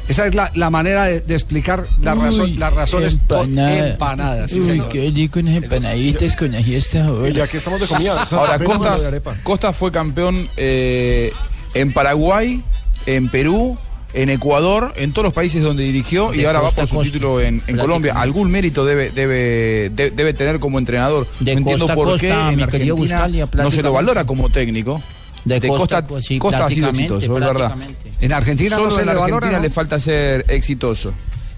Esa 0.08 0.26
es 0.28 0.36
la, 0.36 0.52
la 0.56 0.70
manera 0.70 1.06
de, 1.06 1.22
de 1.22 1.34
explicar 1.36 1.86
la 2.02 2.16
razón, 2.16 2.60
las 2.60 2.74
razones 2.74 3.14
empanada. 3.14 3.90
empanadas. 3.90 4.52
sí, 4.52 4.60
Uy, 4.60 4.82
qué 4.92 5.12
rico 5.14 5.40
unas 5.40 5.56
empanaditas 5.56 6.36
con 6.36 6.56
ají 6.56 6.76
esta 6.76 7.12
hora. 7.12 7.30
Ya 7.30 7.48
que 7.48 7.58
estamos 7.58 7.80
de 7.80 7.88
comida. 7.88 8.24
Ahora, 8.32 8.60
Costas. 8.60 9.12
Costas 9.44 9.78
fue 9.78 9.92
campeón 9.92 10.48
eh, 10.58 11.32
en 11.76 11.94
Paraguay, 11.94 12.64
en 13.06 13.30
Perú, 13.30 13.78
en 14.14 14.30
Ecuador, 14.32 14.94
en 14.98 15.14
todos 15.14 15.26
los 15.26 15.34
países 15.34 15.62
donde 15.62 15.84
dirigió 15.84 16.34
y 16.34 16.44
ahora 16.46 16.62
va 16.62 16.72
por 16.72 16.88
su 16.88 16.96
costa, 16.96 17.12
título 17.14 17.40
en. 17.40 17.60
Colombia. 17.78 18.14
Algún 18.16 18.50
mérito 18.50 18.84
debe, 18.86 19.12
debe, 19.12 19.92
de- 19.92 20.10
debe 20.10 20.34
tener 20.34 20.60
como 20.60 20.80
entrenador. 20.80 21.28
De 21.40 21.54
no 21.54 21.60
entiendo 21.60 21.86
por 21.88 22.08
costa, 22.08 22.20
qué 22.20 22.30
en 22.32 22.56
mi 22.56 22.66
querido 22.66 22.96
Argentina 22.96 22.96
Buscalia, 22.96 23.48
no 23.64 23.72
se 23.72 23.84
lo 23.84 23.94
valora 23.94 24.26
como 24.26 24.50
técnico. 24.50 25.02
De 25.46 25.62
costa 25.70 26.02
costa, 26.06 26.28
sí, 26.28 26.38
Costa 26.38 26.66
ha 26.66 26.70
sido 26.70 26.90
exitoso, 26.90 27.34
es 27.34 27.40
verdad. 27.40 27.74
En 28.22 28.34
Argentina 28.34 28.76
Solo 28.76 28.90
no 28.90 28.96
se 28.96 29.02
en 29.02 29.08
le 29.08 29.12
Argentina 29.14 29.36
valora. 29.40 29.58
¿no? 29.58 29.64
le 29.64 29.70
falta 29.70 30.00
ser 30.00 30.46
exitoso. 30.48 31.14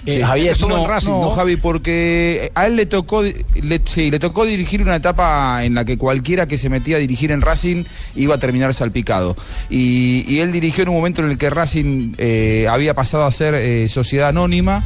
Sí, 0.06 0.20
Javier 0.20 0.54
estuvo 0.54 0.70
no, 0.70 0.84
en 0.84 0.90
Racing, 0.90 1.12
no, 1.12 1.22
¿no? 1.22 1.32
Javi, 1.32 1.58
porque 1.58 2.52
a 2.56 2.66
él 2.66 2.76
le 2.76 2.88
tocó, 2.88 3.22
le, 3.22 3.82
sí, 3.86 4.10
le 4.10 4.18
tocó 4.18 4.46
dirigir 4.46 4.82
una 4.82 4.96
etapa 4.96 5.64
en 5.64 5.76
la 5.76 5.86
que 5.86 5.98
cualquiera 5.98 6.48
que 6.48 6.58
se 6.58 6.70
metía 6.70 6.96
a 6.96 7.00
dirigir 7.00 7.32
en 7.32 7.42
Racing 7.42 7.84
iba 8.16 8.34
a 8.34 8.38
terminar 8.40 8.74
salpicado. 8.74 9.38
Y, 9.70 10.26
y 10.28 10.40
él 10.40 10.52
dirigió 10.52 10.84
en 10.84 10.90
un 10.90 10.96
momento 10.96 11.22
en 11.24 11.30
el 11.30 11.38
que 11.38 11.52
Racing 11.52 12.16
eh, 12.18 12.66
había 12.68 12.96
pasado 12.96 13.26
a 13.26 13.32
ser 13.32 13.54
eh, 13.54 13.88
sociedad 13.90 14.30
anónima 14.30 14.84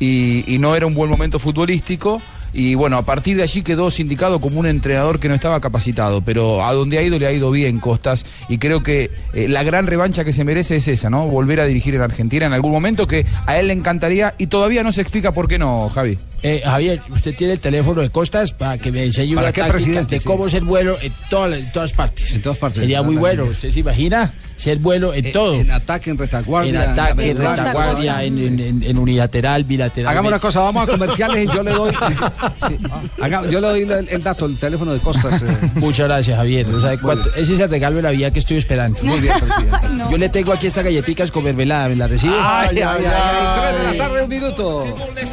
y, 0.00 0.42
y 0.52 0.58
no 0.58 0.74
era 0.74 0.86
un 0.86 0.94
buen 0.94 1.10
momento 1.10 1.38
futbolístico. 1.38 2.20
Y 2.58 2.74
bueno, 2.74 2.96
a 2.96 3.02
partir 3.04 3.36
de 3.36 3.42
allí 3.42 3.60
quedó 3.62 3.90
sindicado 3.90 4.40
como 4.40 4.58
un 4.58 4.66
entrenador 4.66 5.20
que 5.20 5.28
no 5.28 5.34
estaba 5.34 5.60
capacitado, 5.60 6.22
pero 6.22 6.64
a 6.64 6.72
donde 6.72 6.96
ha 6.96 7.02
ido 7.02 7.18
le 7.18 7.26
ha 7.26 7.32
ido 7.32 7.50
bien 7.50 7.80
Costas 7.80 8.24
y 8.48 8.56
creo 8.56 8.82
que 8.82 9.10
eh, 9.34 9.46
la 9.46 9.62
gran 9.62 9.86
revancha 9.86 10.24
que 10.24 10.32
se 10.32 10.42
merece 10.42 10.76
es 10.76 10.88
esa, 10.88 11.10
¿no? 11.10 11.26
Volver 11.26 11.60
a 11.60 11.66
dirigir 11.66 11.94
en 11.96 12.00
Argentina 12.00 12.46
en 12.46 12.54
algún 12.54 12.72
momento 12.72 13.06
que 13.06 13.26
a 13.44 13.58
él 13.58 13.66
le 13.66 13.74
encantaría 13.74 14.34
y 14.38 14.46
todavía 14.46 14.82
no 14.82 14.90
se 14.90 15.02
explica 15.02 15.32
por 15.32 15.48
qué 15.48 15.58
no, 15.58 15.90
Javi. 15.90 16.16
Eh, 16.42 16.62
Javier, 16.64 17.02
usted 17.10 17.34
tiene 17.36 17.52
el 17.52 17.58
teléfono 17.60 18.00
de 18.00 18.08
Costas 18.08 18.52
para 18.52 18.78
que 18.78 18.90
me 18.90 19.04
enseñe 19.04 19.34
¿Para 19.34 19.48
una 19.48 19.52
táctica 19.52 19.72
presidente? 19.76 20.14
de 20.14 20.20
Sí. 20.20 20.26
cómo 20.26 20.48
ser 20.48 20.62
bueno 20.64 20.94
en, 21.02 21.12
todas 21.28 21.58
en 21.58 21.70
todas 21.72 21.92
partes. 21.92 22.32
En 22.32 22.40
todas 22.40 22.56
partes. 22.56 22.80
Sería 22.80 23.02
muy 23.02 23.16
no, 23.16 23.20
bueno. 23.20 23.44
no. 23.44 23.50
¿Usted 23.50 23.70
se 23.70 23.80
imagina 23.80 24.32
ser 24.56 24.78
bueno 24.78 25.12
en 25.12 25.26
En- 25.26 25.32
todo? 25.32 25.54
En 25.54 25.70
ataque, 25.70 26.10
en 26.10 26.18
retaguardia. 26.18 26.70
En 26.84 26.90
ataque, 26.90 27.30
en 27.30 27.38
retaguardia, 27.38 28.22
en, 28.24 28.38
en- 28.38 28.60
en- 28.60 28.82
en 28.82 28.98
unilateral, 28.98 29.64
bilateral. 29.64 30.10
Hagamos 30.10 30.30
una 30.30 30.38
cosa, 30.40 30.60
vamos 30.60 30.88
a 30.88 30.92
comerciales 30.92 31.44
y 31.44 31.54
yo 31.54 31.62
le 31.62 31.70
doy. 31.72 31.90
sí, 32.68 32.78
haga- 33.20 33.42
yo 33.50 33.60
le 33.60 33.68
doy 33.68 33.82
el, 33.82 34.08
el 34.08 34.22
dato, 34.22 34.46
el 34.46 34.56
teléfono 34.56 34.92
de 34.92 35.00
Costas. 35.00 35.42
eh. 35.42 35.46
Muchas 35.74 36.08
gracias, 36.08 36.36
Javier. 36.36 36.66
No 36.68 36.80
sabe 36.80 36.98
cuánto- 36.98 37.28
ese 37.36 37.54
es 37.54 37.60
el 37.60 37.68
regalo 37.70 37.96
de 37.96 38.02
la 38.02 38.10
vida 38.10 38.30
que 38.30 38.38
estoy 38.38 38.56
esperando. 38.56 38.98
Muy 39.02 39.20
bien, 39.20 39.34
presidente. 39.38 40.04
Yo 40.10 40.16
le 40.16 40.28
tengo 40.28 40.52
aquí 40.52 40.66
estas 40.68 40.84
galletitas 40.84 41.30
con 41.30 41.44
mermelada. 41.44 41.88
¿Me 41.88 41.96
la 41.96 42.06
recibe? 42.08 42.34
Ay, 42.38 42.78
ay, 42.78 42.82
ay, 42.82 43.04
ay, 43.06 43.60
tres 43.60 43.78
de 43.92 43.92
la 43.98 44.04
tarde, 44.04 44.22
un 44.22 44.28
minuto. 44.28 44.84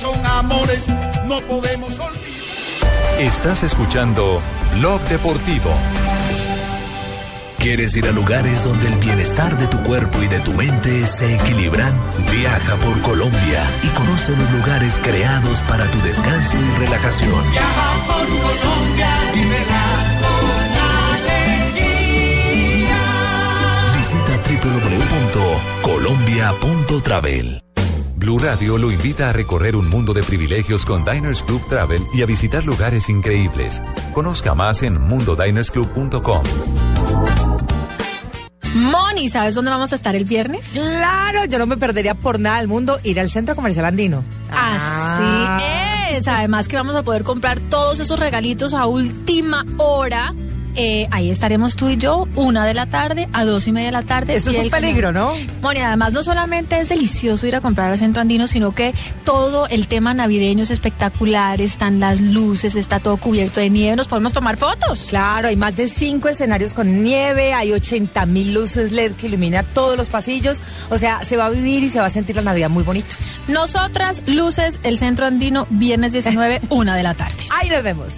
Son 0.02 0.26
amores, 0.26 0.86
no 1.28 1.40
podemos 1.42 1.92
olvidar. 1.94 2.14
Estás 3.20 3.64
escuchando 3.64 4.42
Blog 4.80 5.00
Deportivo. 5.04 5.70
¿Quieres 7.64 7.96
ir 7.96 8.06
a 8.08 8.12
lugares 8.12 8.66
donde 8.66 8.90
el 8.90 8.98
bienestar 8.98 9.58
de 9.58 9.68
tu 9.68 9.82
cuerpo 9.84 10.22
y 10.22 10.28
de 10.28 10.42
tu 10.42 10.52
mente 10.52 11.08
se 11.08 11.36
equilibran? 11.36 11.98
Viaja 12.30 12.76
por 12.76 13.02
Colombia 13.02 13.66
y 13.82 13.88
conoce 13.96 14.36
los 14.36 14.52
lugares 14.52 15.00
creados 15.02 15.60
para 15.62 15.90
tu 15.90 15.98
descanso 16.02 16.58
y 16.58 16.72
relajación. 16.78 17.42
Viaja 17.52 17.94
por 18.06 18.28
Colombia 18.28 19.16
y 19.34 19.44
con 20.20 20.76
alegría. 21.24 23.00
Visita 23.98 24.42
www.colombia.travel. 25.82 27.64
Blue 28.18 28.40
Radio 28.40 28.78
lo 28.78 28.92
invita 28.92 29.30
a 29.30 29.34
recorrer 29.34 29.78
un 29.78 29.88
mundo 29.88 30.14
de 30.14 30.24
privilegios 30.24 30.84
con 30.84 31.06
Diners 31.06 31.42
Club 31.44 31.66
Travel 31.70 32.04
y 32.14 32.24
a 32.24 32.26
visitar 32.26 32.66
lugares 32.66 33.08
increíbles. 33.08 33.82
Conozca 34.14 34.54
más 34.54 34.84
en 34.84 35.00
mundodinersclub.com. 35.02 36.44
Moni, 38.74 39.30
¿sabes 39.30 39.54
dónde 39.56 39.70
vamos 39.70 39.92
a 39.92 39.96
estar 39.96 40.16
el 40.16 40.26
viernes? 40.26 40.70
Claro, 40.74 41.46
yo 41.46 41.60
no 41.60 41.68
me 41.68 41.78
perdería 41.78 42.16
por 42.16 42.40
nada 42.40 42.58
del 42.58 42.68
mundo 42.68 43.00
ir 43.04 43.20
al 43.20 43.30
Centro 43.30 43.56
Comercial 43.56 43.86
Andino. 43.86 44.24
Así 44.52 45.64
es. 46.16 46.28
Además 46.28 46.68
que 46.68 46.76
vamos 46.76 46.96
a 46.96 47.04
poder 47.04 47.24
comprar 47.24 47.60
todos 47.60 48.00
esos 48.00 48.20
regalitos 48.20 48.74
a 48.74 48.86
última 48.88 49.66
hora. 49.78 50.34
Eh, 50.76 51.08
ahí 51.12 51.30
estaremos 51.30 51.76
tú 51.76 51.90
y 51.90 51.98
yo, 51.98 52.28
una 52.36 52.66
de 52.66 52.74
la 52.74 52.88
tarde 52.88 53.28
a 53.34 53.46
dos 53.46 53.68
y 53.68 53.72
media 53.72 53.88
de 53.88 53.92
la 53.92 54.02
tarde. 54.02 54.36
Eso 54.36 54.50
es 54.50 54.56
Y 54.56 54.60
un 54.60 54.66
el 54.66 54.72
peligro, 54.72 55.12
¿no? 55.12 55.34
Moni, 55.62 55.80
además 55.80 56.14
no 56.14 56.24
solamente 56.24 56.80
es 56.80 56.90
delicioso 56.90 57.46
ir 57.46 57.56
a 57.56 57.62
comprar 57.62 57.92
al 57.92 57.98
Centro 57.98 58.22
Andino, 58.22 58.48
sino 58.48 58.72
que 58.72 58.94
todo 59.24 59.68
el 59.68 59.88
tema 59.88 60.14
navideño 60.14 60.64
es 60.64 60.72
espectacular, 60.72 61.62
están 61.62 62.00
las 62.00 62.22
luces, 62.22 62.76
está 62.76 63.00
todo 63.00 63.18
cubierto 63.18 63.60
de 63.60 63.70
nieve, 63.70 63.96
nos 63.96 64.08
podemos 64.08 64.34
tomar 64.34 64.58
fotos. 64.58 65.08
Claro, 65.10 65.48
hay 65.48 65.56
más 65.56 65.76
de 65.76 65.88
cinco 65.88 66.30
escenarios 66.30 66.74
con 66.74 67.04
nieve, 67.04 67.54
hay 67.54 67.72
80 67.72 68.26
mil 68.26 68.54
luces 68.54 68.92
LED 68.92 69.14
que 69.14 69.28
iluminan 69.28 69.66
todos 69.74 69.98
los 69.98 70.10
pasillos. 70.10 70.60
O 70.90 70.98
sea, 70.98 71.24
se 71.24 71.38
va 71.38 71.46
a 71.46 71.50
vivir 71.50 71.84
y 71.84 71.90
se 71.90 72.00
va 72.00 72.08
a 72.08 72.10
sentir 72.10 72.36
la 72.36 72.42
Navidad 72.42 72.70
muy 72.70 72.84
bonito. 72.84 73.16
Nosotras, 73.48 74.24
luces, 74.26 74.80
el 74.84 74.98
Centro 74.98 75.26
Andino, 75.26 75.68
viernes 75.70 76.14
19, 76.14 76.62
una 76.70 76.96
de 76.96 77.04
la 77.04 77.14
tarde. 77.14 77.38
Ahí 77.52 77.70
nos 77.70 77.84
vemos. 77.84 78.14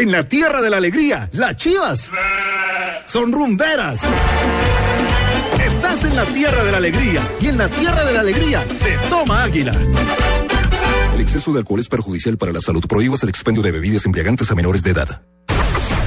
En 0.00 0.10
la 0.10 0.26
tierra 0.26 0.62
de 0.62 0.70
la 0.70 0.78
alegría, 0.78 1.28
las 1.32 1.56
chivas 1.56 2.10
son 3.04 3.32
rumberas. 3.32 4.00
Estás 5.62 6.04
en 6.04 6.16
la 6.16 6.24
tierra 6.24 6.64
de 6.64 6.72
la 6.72 6.78
alegría 6.78 7.20
y 7.38 7.48
en 7.48 7.58
la 7.58 7.68
tierra 7.68 8.02
de 8.06 8.14
la 8.14 8.20
alegría 8.20 8.64
se 8.78 8.96
toma 9.10 9.42
águila. 9.42 9.74
El 11.14 11.20
exceso 11.20 11.52
de 11.52 11.58
alcohol 11.58 11.80
es 11.80 11.88
perjudicial 11.90 12.38
para 12.38 12.50
la 12.50 12.62
salud. 12.62 12.82
Prohíbas 12.88 13.22
el 13.24 13.28
expendio 13.28 13.62
de 13.62 13.72
bebidas 13.72 14.06
embriagantes 14.06 14.50
a 14.50 14.54
menores 14.54 14.82
de 14.82 14.92
edad. 14.92 15.20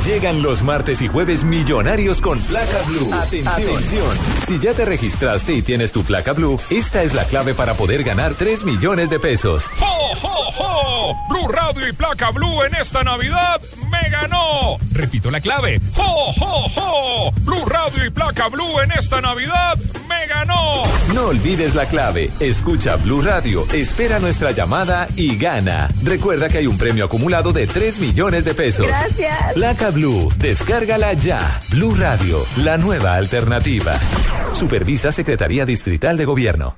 Llegan 0.06 0.42
los 0.42 0.63
martes 0.63 1.02
y 1.02 1.08
jueves 1.08 1.46
millonarios 1.46 2.20
con 2.20 2.42
placa 2.42 2.82
blue. 2.88 3.10
Atención. 3.13 4.18
Si 4.46 4.60
ya 4.60 4.74
te 4.74 4.84
registraste 4.84 5.54
y 5.54 5.62
tienes 5.62 5.94
tu 5.94 6.04
placa 6.04 6.34
blue, 6.34 6.60
esta 6.70 7.04
es 7.04 7.13
la 7.13 7.24
clave 7.24 7.54
para 7.54 7.76
poder 7.76 8.04
ganar 8.04 8.34
3 8.36 8.66
millones 8.66 9.10
de 9.10 9.20
pesos. 9.20 9.72
¡Jo, 9.80 10.16
jo, 10.22 10.52
jo! 10.52 11.16
Blue 11.30 11.48
Radio 11.48 11.88
y 11.88 11.94
Placa 11.94 12.32
Blue 12.32 12.63
en 12.63 12.76
esta 12.76 13.04
Navidad 13.04 13.62
me 13.89 14.10
ganó. 14.10 14.78
Repito 14.92 15.32
la 15.32 15.39
clave. 15.39 15.80
¡Jo, 15.96 16.34
jo, 16.34 16.70
jo! 16.76 17.32
Blue 17.42 17.66
Radio 17.66 18.06
y 18.06 18.10
Placa 18.10 18.50
Blue 18.50 18.82
en 18.82 18.92
esta 18.92 19.22
Navidad 19.22 19.78
me 20.10 20.28
ganó. 20.28 20.84
No 21.13 21.28
olvides 21.28 21.76
la 21.76 21.86
clave. 21.86 22.30
Escucha 22.39 22.96
Blue 22.98 23.22
Radio, 23.22 23.66
espera 23.72 24.20
nuestra 24.20 24.52
llamada 24.52 25.08
y 25.16 25.38
gana. 25.38 25.88
Recuerda 26.04 26.50
que 26.50 26.58
hay 26.58 26.68
un 26.68 26.78
premio 26.78 27.06
acumulado 27.06 27.54
de 27.54 27.68
3 27.68 28.00
millones 28.00 28.44
de 28.44 28.54
pesos. 28.54 28.88
Gracias. 28.88 29.54
Placa 29.54 29.92
Blue, 29.93 30.29
descárgala 30.38 31.13
ya. 31.13 31.62
Blue 31.69 31.95
Radio, 31.95 32.39
la 32.58 32.77
nueva 32.77 33.13
alternativa. 33.13 33.93
Supervisa 34.53 35.12
Secretaría 35.12 35.65
Distrital 35.65 36.17
de 36.17 36.25
Gobierno. 36.25 36.77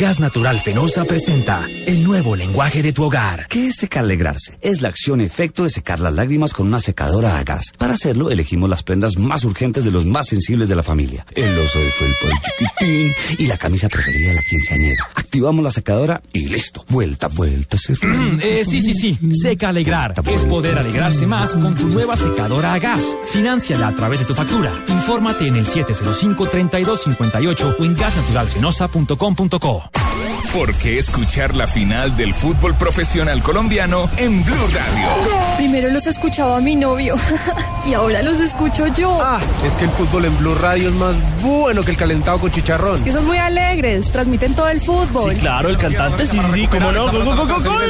Gas 0.00 0.18
Natural 0.18 0.58
Fenosa 0.58 1.04
presenta 1.04 1.68
el 1.86 2.02
nuevo 2.04 2.34
lenguaje 2.34 2.82
de 2.82 2.90
tu 2.90 3.04
hogar. 3.04 3.46
¿Qué 3.50 3.66
es 3.66 3.76
secar 3.76 4.04
alegrarse? 4.04 4.56
Es 4.62 4.80
la 4.80 4.88
acción-efecto 4.88 5.64
de 5.64 5.68
secar 5.68 6.00
las 6.00 6.14
lágrimas 6.14 6.54
con 6.54 6.68
una 6.68 6.80
secadora 6.80 7.36
a 7.36 7.44
gas. 7.44 7.74
Para 7.76 7.92
hacerlo, 7.92 8.30
elegimos 8.30 8.70
las 8.70 8.82
prendas 8.82 9.18
más 9.18 9.44
urgentes 9.44 9.84
de 9.84 9.90
los 9.90 10.06
más 10.06 10.28
sensibles 10.28 10.70
de 10.70 10.76
la 10.76 10.82
familia. 10.82 11.26
El 11.34 11.58
oso 11.58 11.78
de 11.78 11.90
felpa 11.90 12.28
el 12.28 12.32
chiquitín 12.40 13.14
y 13.36 13.46
la 13.46 13.58
camisa 13.58 13.90
preferida 13.90 14.30
de 14.30 14.36
la 14.36 14.42
quinceañera. 14.48 15.06
Activamos 15.16 15.62
la 15.62 15.70
secadora 15.70 16.22
y 16.32 16.48
listo. 16.48 16.82
Vuelta, 16.88 17.28
vuelta, 17.28 17.76
se 17.76 17.92
Eh, 18.42 18.64
sí, 18.64 18.80
sí, 18.80 18.94
sí. 18.94 19.18
Seca 19.32 19.68
Alegrar. 19.68 20.14
Es 20.24 20.44
poder 20.44 20.78
alegrarse 20.78 21.26
más 21.26 21.52
con 21.52 21.74
tu 21.74 21.86
nueva 21.88 22.16
secadora 22.16 22.72
a 22.72 22.78
gas. 22.78 23.04
Financiala 23.32 23.88
a 23.88 23.94
través 23.94 24.20
de 24.20 24.24
tu 24.24 24.34
factura. 24.34 24.72
Infórmate 24.88 25.46
en 25.46 25.56
el 25.56 25.66
705-3258 25.66 27.76
o 27.78 27.84
en 27.84 27.94
gasnaturalfenosa.com.co. 27.94 29.89
¿Por 30.52 30.74
qué 30.74 30.98
escuchar 30.98 31.54
la 31.56 31.66
final 31.66 32.16
del 32.16 32.34
fútbol 32.34 32.74
profesional 32.74 33.42
colombiano 33.42 34.10
en 34.16 34.44
Blue 34.44 34.66
Radio? 34.72 35.08
Primero 35.56 35.88
los 35.90 36.06
escuchaba 36.06 36.60
mi 36.60 36.74
novio 36.74 37.14
y 37.86 37.94
ahora 37.94 38.20
los 38.22 38.40
escucho 38.40 38.86
yo. 38.88 39.16
Ah, 39.22 39.40
es 39.64 39.74
que 39.76 39.84
el 39.84 39.90
fútbol 39.90 40.24
en 40.24 40.36
Blue 40.38 40.54
Radio 40.56 40.88
es 40.88 40.94
más 40.94 41.14
bueno 41.42 41.84
que 41.84 41.92
el 41.92 41.96
calentado 41.96 42.38
con 42.38 42.50
chicharrón. 42.50 42.96
Es 42.96 43.04
que 43.04 43.12
son 43.12 43.26
muy 43.26 43.38
alegres, 43.38 44.10
transmiten 44.10 44.54
todo 44.54 44.68
el 44.68 44.80
fútbol. 44.80 45.34
claro, 45.36 45.68
el 45.68 45.78
cantante, 45.78 46.26
sí, 46.26 46.40
sí, 46.52 46.66
cómo 46.66 46.90
no. 46.90 47.10
Gol, 47.12 47.24
gol, 47.24 47.36
gol, 47.36 47.48
gol, 47.48 47.62
gol. 47.62 47.80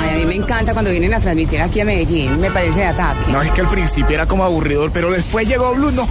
Ay, 0.00 0.10
a 0.10 0.16
mí 0.18 0.24
me 0.26 0.36
encanta 0.36 0.72
cuando 0.72 0.90
vienen 0.90 1.12
a 1.12 1.20
transmitir 1.20 1.60
aquí 1.60 1.80
a 1.80 1.84
Medellín, 1.84 2.40
me 2.40 2.50
parece 2.50 2.80
de 2.80 2.86
ataque. 2.86 3.32
No, 3.32 3.42
es 3.42 3.50
que 3.50 3.60
al 3.60 3.68
principio 3.68 4.14
era 4.14 4.26
como 4.26 4.44
aburridor, 4.44 4.90
pero 4.92 5.10
después 5.10 5.48
llegó 5.48 5.74
Blue, 5.74 5.90
no 5.90 6.08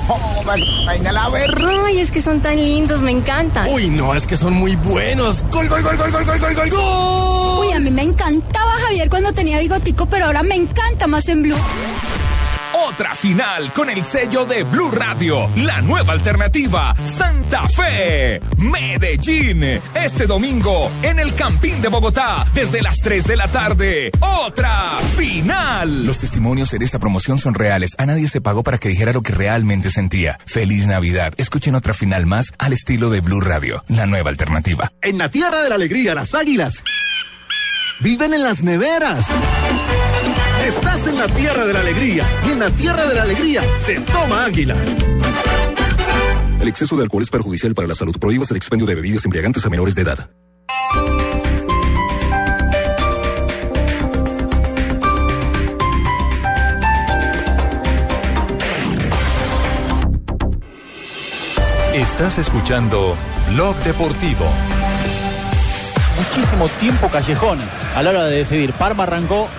vaina 0.85 1.11
la 1.11 1.29
ver. 1.29 1.55
Ay, 1.85 1.99
es 1.99 2.11
que 2.11 2.21
son 2.21 2.41
tan 2.41 2.57
lindos, 2.57 3.01
me 3.01 3.11
encantan. 3.11 3.67
Uy, 3.69 3.89
no, 3.89 4.13
es 4.13 4.27
que 4.27 4.37
son 4.37 4.53
muy 4.53 4.75
buenos. 4.75 4.92
Gol, 4.93 5.67
gol, 5.69 5.81
gol, 5.81 5.97
gol, 5.97 6.11
gol, 6.11 6.23
gol, 6.23 6.39
gol, 6.39 6.53
gol, 6.53 6.69
gol. 6.69 7.65
Uy, 7.65 7.71
a 7.73 7.79
mí 7.79 7.89
me 7.89 8.03
encantaba 8.03 8.73
Javier 8.73 9.09
cuando 9.09 9.33
tenía 9.33 9.57
bigotico, 9.59 10.05
pero 10.05 10.25
ahora 10.25 10.43
me 10.43 10.53
encanta 10.53 11.07
más 11.07 11.27
en 11.29 11.41
Blue. 11.41 11.57
Otra 12.73 13.13
final 13.13 13.71
con 13.71 13.87
el 13.91 14.03
sello 14.03 14.45
de 14.45 14.63
Blue 14.63 14.89
Radio, 14.89 15.47
la 15.57 15.81
nueva 15.81 16.13
alternativa, 16.13 16.95
Santa 17.05 17.67
Fe, 17.69 18.41
Medellín. 18.57 19.63
Este 19.93 20.25
domingo 20.25 20.91
en 21.03 21.19
el 21.19 21.35
Campín 21.35 21.83
de 21.83 21.89
Bogotá, 21.89 22.43
desde 22.55 22.81
las 22.81 22.97
3 22.97 23.27
de 23.27 23.35
la 23.37 23.47
tarde. 23.47 24.11
Otra 24.19 24.97
final. 25.15 26.07
Los 26.07 26.17
testimonios 26.17 26.73
en 26.73 26.81
esta 26.81 26.97
promoción 26.97 27.37
son 27.37 27.53
reales. 27.53 27.91
A 27.99 28.07
nadie 28.07 28.27
se 28.27 28.41
pagó 28.41 28.63
para 28.63 28.79
que 28.79 28.89
dijera 28.89 29.13
lo 29.13 29.21
que 29.21 29.33
realmente 29.33 29.91
sentía. 29.91 30.39
Feliz 30.47 30.87
Navidad. 30.87 31.33
Escuchen 31.37 31.75
otra 31.75 31.93
final 31.93 32.25
más 32.25 32.53
al 32.57 32.73
estilo 32.73 33.11
de 33.11 33.21
Blue 33.21 33.41
Radio, 33.41 33.83
la 33.87 34.07
nueva 34.07 34.31
alternativa. 34.31 34.91
En 35.01 35.19
la 35.19 35.29
tierra 35.29 35.61
de 35.61 35.69
la 35.69 35.75
alegría, 35.75 36.15
las 36.15 36.33
águilas 36.33 36.83
viven 37.99 38.33
en 38.33 38.41
las 38.41 38.63
neveras. 38.63 39.27
Estás 40.65 41.07
en 41.07 41.17
la 41.17 41.27
tierra 41.27 41.65
de 41.65 41.73
la 41.73 41.81
alegría 41.81 42.25
y 42.47 42.51
en 42.51 42.59
la 42.59 42.69
tierra 42.69 43.05
de 43.05 43.15
la 43.15 43.23
alegría 43.23 43.61
se 43.79 43.99
toma 43.99 44.45
águila. 44.45 44.75
El 46.61 46.67
exceso 46.69 46.95
de 46.95 47.03
alcohol 47.03 47.21
es 47.21 47.29
perjudicial 47.29 47.75
para 47.75 47.87
la 47.87 47.95
salud. 47.95 48.17
Prohíbas 48.17 48.49
el 48.51 48.57
expendio 48.57 48.87
de 48.87 48.95
bebidas 48.95 49.25
embriagantes 49.25 49.65
a 49.65 49.69
menores 49.69 49.93
de 49.95 50.03
edad. 50.03 50.29
Estás 61.93 62.37
escuchando 62.37 63.15
Blog 63.49 63.75
Deportivo. 63.83 64.45
muchísimo 66.17 66.69
tiempo 66.79 67.09
callejón 67.09 67.59
a 67.95 68.01
la 68.01 68.09
hora 68.11 68.23
de 68.25 68.37
decidir. 68.37 68.71
Parma 68.73 69.03
arrancó 69.03 69.49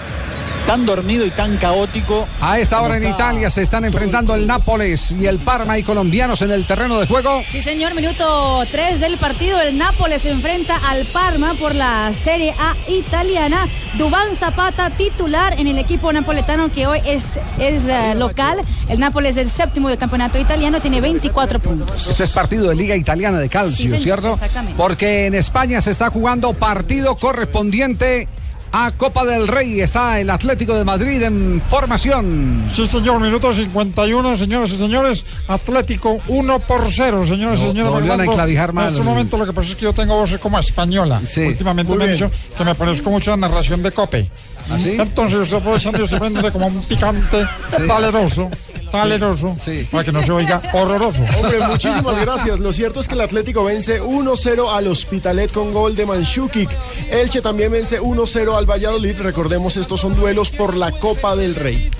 tan 0.67 0.87
dormido 0.87 1.27
y 1.27 1.31
tan 1.31 1.57
caótico. 1.59 2.27
A 2.41 2.59
esta 2.59 2.81
hora 2.81 2.97
en 2.97 3.05
Italia 3.07 3.51
se 3.51 3.63
están 3.63 3.85
enfrentando 3.85 4.35
el 4.35 4.47
Nápoles 4.47 5.11
y 5.13 5.27
el 5.27 5.39
Parma 5.39 5.79
y 5.79 5.83
colombianos 5.83 6.41
en 6.43 6.51
el 6.51 6.67
terreno 6.67 6.99
de 6.99 7.07
juego. 7.07 7.43
Sí, 7.51 7.61
señor, 7.61 7.95
minuto 7.95 8.63
3 8.71 9.01
del 9.01 9.19
partido. 9.19 9.61
El 9.61 9.77
Nápoles 9.77 10.23
se 10.23 10.31
enfrenta 10.31 10.77
al 10.77 11.05
Parma 11.07 11.55
por 11.55 11.75
la 11.75 12.13
Serie 12.15 12.55
A 12.59 12.75
italiana. 12.89 13.69
Dubán 13.99 14.35
Zapata, 14.37 14.91
titular 14.91 15.59
en 15.61 15.67
el 15.67 15.79
equipo 15.79 16.13
napoletano 16.13 16.73
que 16.73 16.87
hoy 16.87 17.01
es, 17.05 17.39
es 17.59 17.85
eh, 17.87 18.15
local. 18.17 18.61
El 18.89 19.01
Nápoles 19.01 19.37
es 19.37 19.45
el 19.45 19.51
séptimo 19.51 19.89
del 19.89 19.99
campeonato 19.99 20.39
italiano, 20.39 20.81
tiene 20.81 21.01
24 21.01 21.59
puntos. 21.61 22.07
Este 22.09 22.25
es 22.25 22.31
partido 22.31 22.69
de 22.71 22.75
Liga 22.75 22.97
Italiana 22.97 23.39
de 23.39 23.49
Calcio, 23.49 23.77
Sí, 23.77 23.85
señor, 23.89 24.01
¿cierto? 24.03 24.33
exactamente. 24.35 24.77
Porque 24.79 25.27
en 25.27 25.35
España 25.35 25.81
se 25.83 25.91
está 25.91 26.09
jugando 26.11 26.53
partido 26.55 27.17
correspondiente 27.17 28.29
a 28.77 28.91
Copa 28.91 29.25
del 29.25 29.47
Rey. 29.47 29.81
Está 29.81 30.19
el 30.19 30.29
Atlético 30.29 30.75
de 30.75 30.85
Madrid 30.85 31.23
en 31.23 31.63
formación. 31.71 32.69
Sí, 32.75 32.85
señor, 32.89 33.21
minuto 33.21 33.53
51, 33.53 34.37
señoras 34.37 34.71
y 34.73 34.77
señores. 34.79 35.25
Atlético 35.47 36.19
1 36.27 36.59
por 36.59 36.91
0, 36.91 37.25
señoras 37.25 37.61
No, 37.61 37.67
y 37.67 37.69
señores. 37.69 37.85
no 37.85 37.93
volvieron 37.93 38.21
a 38.21 38.25
enclavijar 38.25 38.73
más 38.73 38.87
En 38.87 38.93
este 38.95 39.05
momento 39.05 39.37
lo 39.37 39.47
que 39.47 39.53
pasa 39.53 39.71
es 39.71 39.77
que 39.77 39.85
yo 39.85 39.93
tengo 39.93 40.17
voz 40.17 40.37
como 40.39 40.59
española. 40.59 41.21
Últimamente 41.23 41.89
Muy 41.89 41.99
me 41.99 42.05
han 42.05 42.17
bien. 42.17 42.29
dicho 42.31 42.39
que 42.59 42.65
me 42.65 42.75
parezco 42.75 43.11
mucho 43.11 43.33
a 43.33 43.37
la 43.37 43.47
narración 43.49 43.81
de 43.81 43.93
Cope. 43.93 44.29
¿Ah, 44.71 44.79
sí? 44.79 44.97
Entonces 44.99 45.53
aprovechando 45.53 46.01
y 46.01 46.05
estoy 46.05 46.19
prendiendo 46.19 46.53
como 46.53 46.67
un 46.67 46.81
picante 46.83 47.47
taleroso, 47.87 48.49
taleroso, 48.91 49.57
para 49.91 50.05
que 50.05 50.13
no 50.13 50.23
se 50.23 50.33
oiga 50.33 50.63
horroroso. 50.73 51.21
Hombre, 51.39 51.67
muchísimas 51.69 52.19
gracias. 52.19 52.61
Lo 52.61 52.73
cierto 52.73 53.01
es 53.01 53.09
que 53.09 53.15
el 53.15 53.21
Atlético 53.21 53.65
vence 53.65 54.03
1-0 54.03 54.75
al 54.75 54.87
Hospitalet 54.89 55.53
con 55.53 55.73
gol 55.73 55.95
de 55.97 56.07
Manchukic. 56.07 56.71
Elche 57.11 57.43
también 57.43 57.73
vence 57.73 58.01
1-0 58.01 58.57
al 58.57 58.67
Valladolid. 58.67 59.21
Recordemos, 59.21 59.77
estos 59.77 60.01
son 60.01 60.15
duelos 60.15 60.51
por 60.51 60.77
la 60.77 60.93
Copa 60.93 61.37
del 61.37 61.55
Rey. 61.55 61.91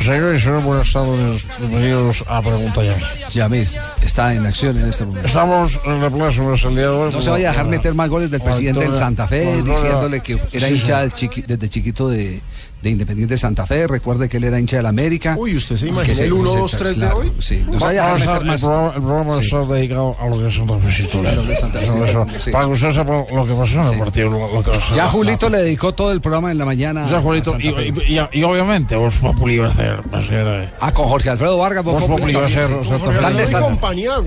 Señores, 0.00 0.64
buenas 0.64 0.92
tardes. 0.92 1.46
Bienvenidos 1.58 2.24
a 2.26 2.40
Pregunta 2.40 2.82
Yami. 2.82 3.02
Yamid 3.30 3.68
está 4.02 4.34
en 4.34 4.46
acción 4.46 4.76
en 4.78 4.88
este 4.88 5.04
momento. 5.04 5.28
Estamos 5.28 5.78
en 5.84 6.02
el 6.02 6.12
Plaza 6.12 6.68
el 6.68 6.74
día 6.74 6.82
de 6.82 6.88
hoy. 6.88 7.12
No 7.12 7.20
se 7.20 7.30
vaya 7.30 7.48
a 7.48 7.52
dejar 7.52 7.66
meter 7.66 7.94
más 7.94 8.08
goles 8.08 8.30
del 8.30 8.40
la 8.40 8.46
presidente 8.46 8.80
del 8.80 8.94
Santa 8.94 9.26
Fe, 9.26 9.62
la 9.62 9.74
diciéndole 9.74 10.20
que 10.20 10.38
era 10.52 10.68
hincha 10.68 11.02
desde 11.02 11.68
chiquito 11.68 12.08
de, 12.08 12.40
de 12.82 12.90
Independiente 12.90 13.36
Santa 13.36 13.66
Fe. 13.66 13.86
Recuerde 13.86 14.28
que 14.28 14.36
él 14.36 14.44
era 14.44 14.58
hincha 14.60 14.76
del 14.76 14.86
América. 14.86 15.34
Uy, 15.38 15.56
¿usted 15.56 15.76
se 15.76 15.86
Que 15.86 15.90
imagina 15.90 16.14
se- 16.16 16.24
el 16.24 16.30
que 16.32 16.38
1-2-3 16.38 16.78
se- 16.78 16.84
de 16.88 16.94
claro, 17.06 17.16
hoy? 17.18 17.32
Sí, 17.40 17.64
no 17.66 17.78
se 17.78 17.84
vaya 17.84 18.04
a 18.04 18.08
a- 18.08 18.12
más. 18.12 18.20
el 18.22 18.60
programa, 18.60 18.94
el 18.94 19.02
programa 19.02 19.34
Sí. 19.34 19.40
está 19.44 19.74
dedicado 19.74 20.16
a 20.20 20.26
lo 20.28 20.38
que 20.44 20.50
son 20.52 20.66
Eso, 20.68 22.26
sí. 22.40 22.50
Para 22.50 22.64
que 22.66 22.72
usted 22.72 22.90
sepa 22.92 23.24
lo 23.34 23.46
que 23.46 23.54
pasó 23.54 23.80
en 23.80 23.86
el 23.94 23.98
partido. 23.98 24.30
Lo, 24.30 24.52
lo 24.54 24.62
que 24.62 24.70
pasó. 24.70 24.94
Ya 24.94 25.06
Julito 25.08 25.48
le 25.48 25.58
dedicó 25.58 25.92
todo 25.92 26.12
el 26.12 26.20
programa 26.20 26.50
en 26.50 26.58
la 26.58 26.64
mañana. 26.64 27.06
Ya, 27.08 27.20
Julito, 27.20 27.54
a 27.54 27.58
y, 27.62 28.42
obviamente 28.42 28.96
vos 28.96 29.14
Populi 29.16 29.58
va 29.58 29.68
a 29.68 29.74
ser, 29.74 30.00
va 30.14 30.18
a 30.18 30.22
ser 30.22 30.46
eh, 30.46 30.68
Ah, 30.80 30.92
con 30.92 31.06
Jorge 31.06 31.30
Alfredo 31.30 31.58
Vargas. 31.58 31.84
Vos 31.84 32.04
Populi 32.04 32.32
va 32.32 32.46
a 32.46 32.48
ser- 32.48 32.64
ser 32.64 32.80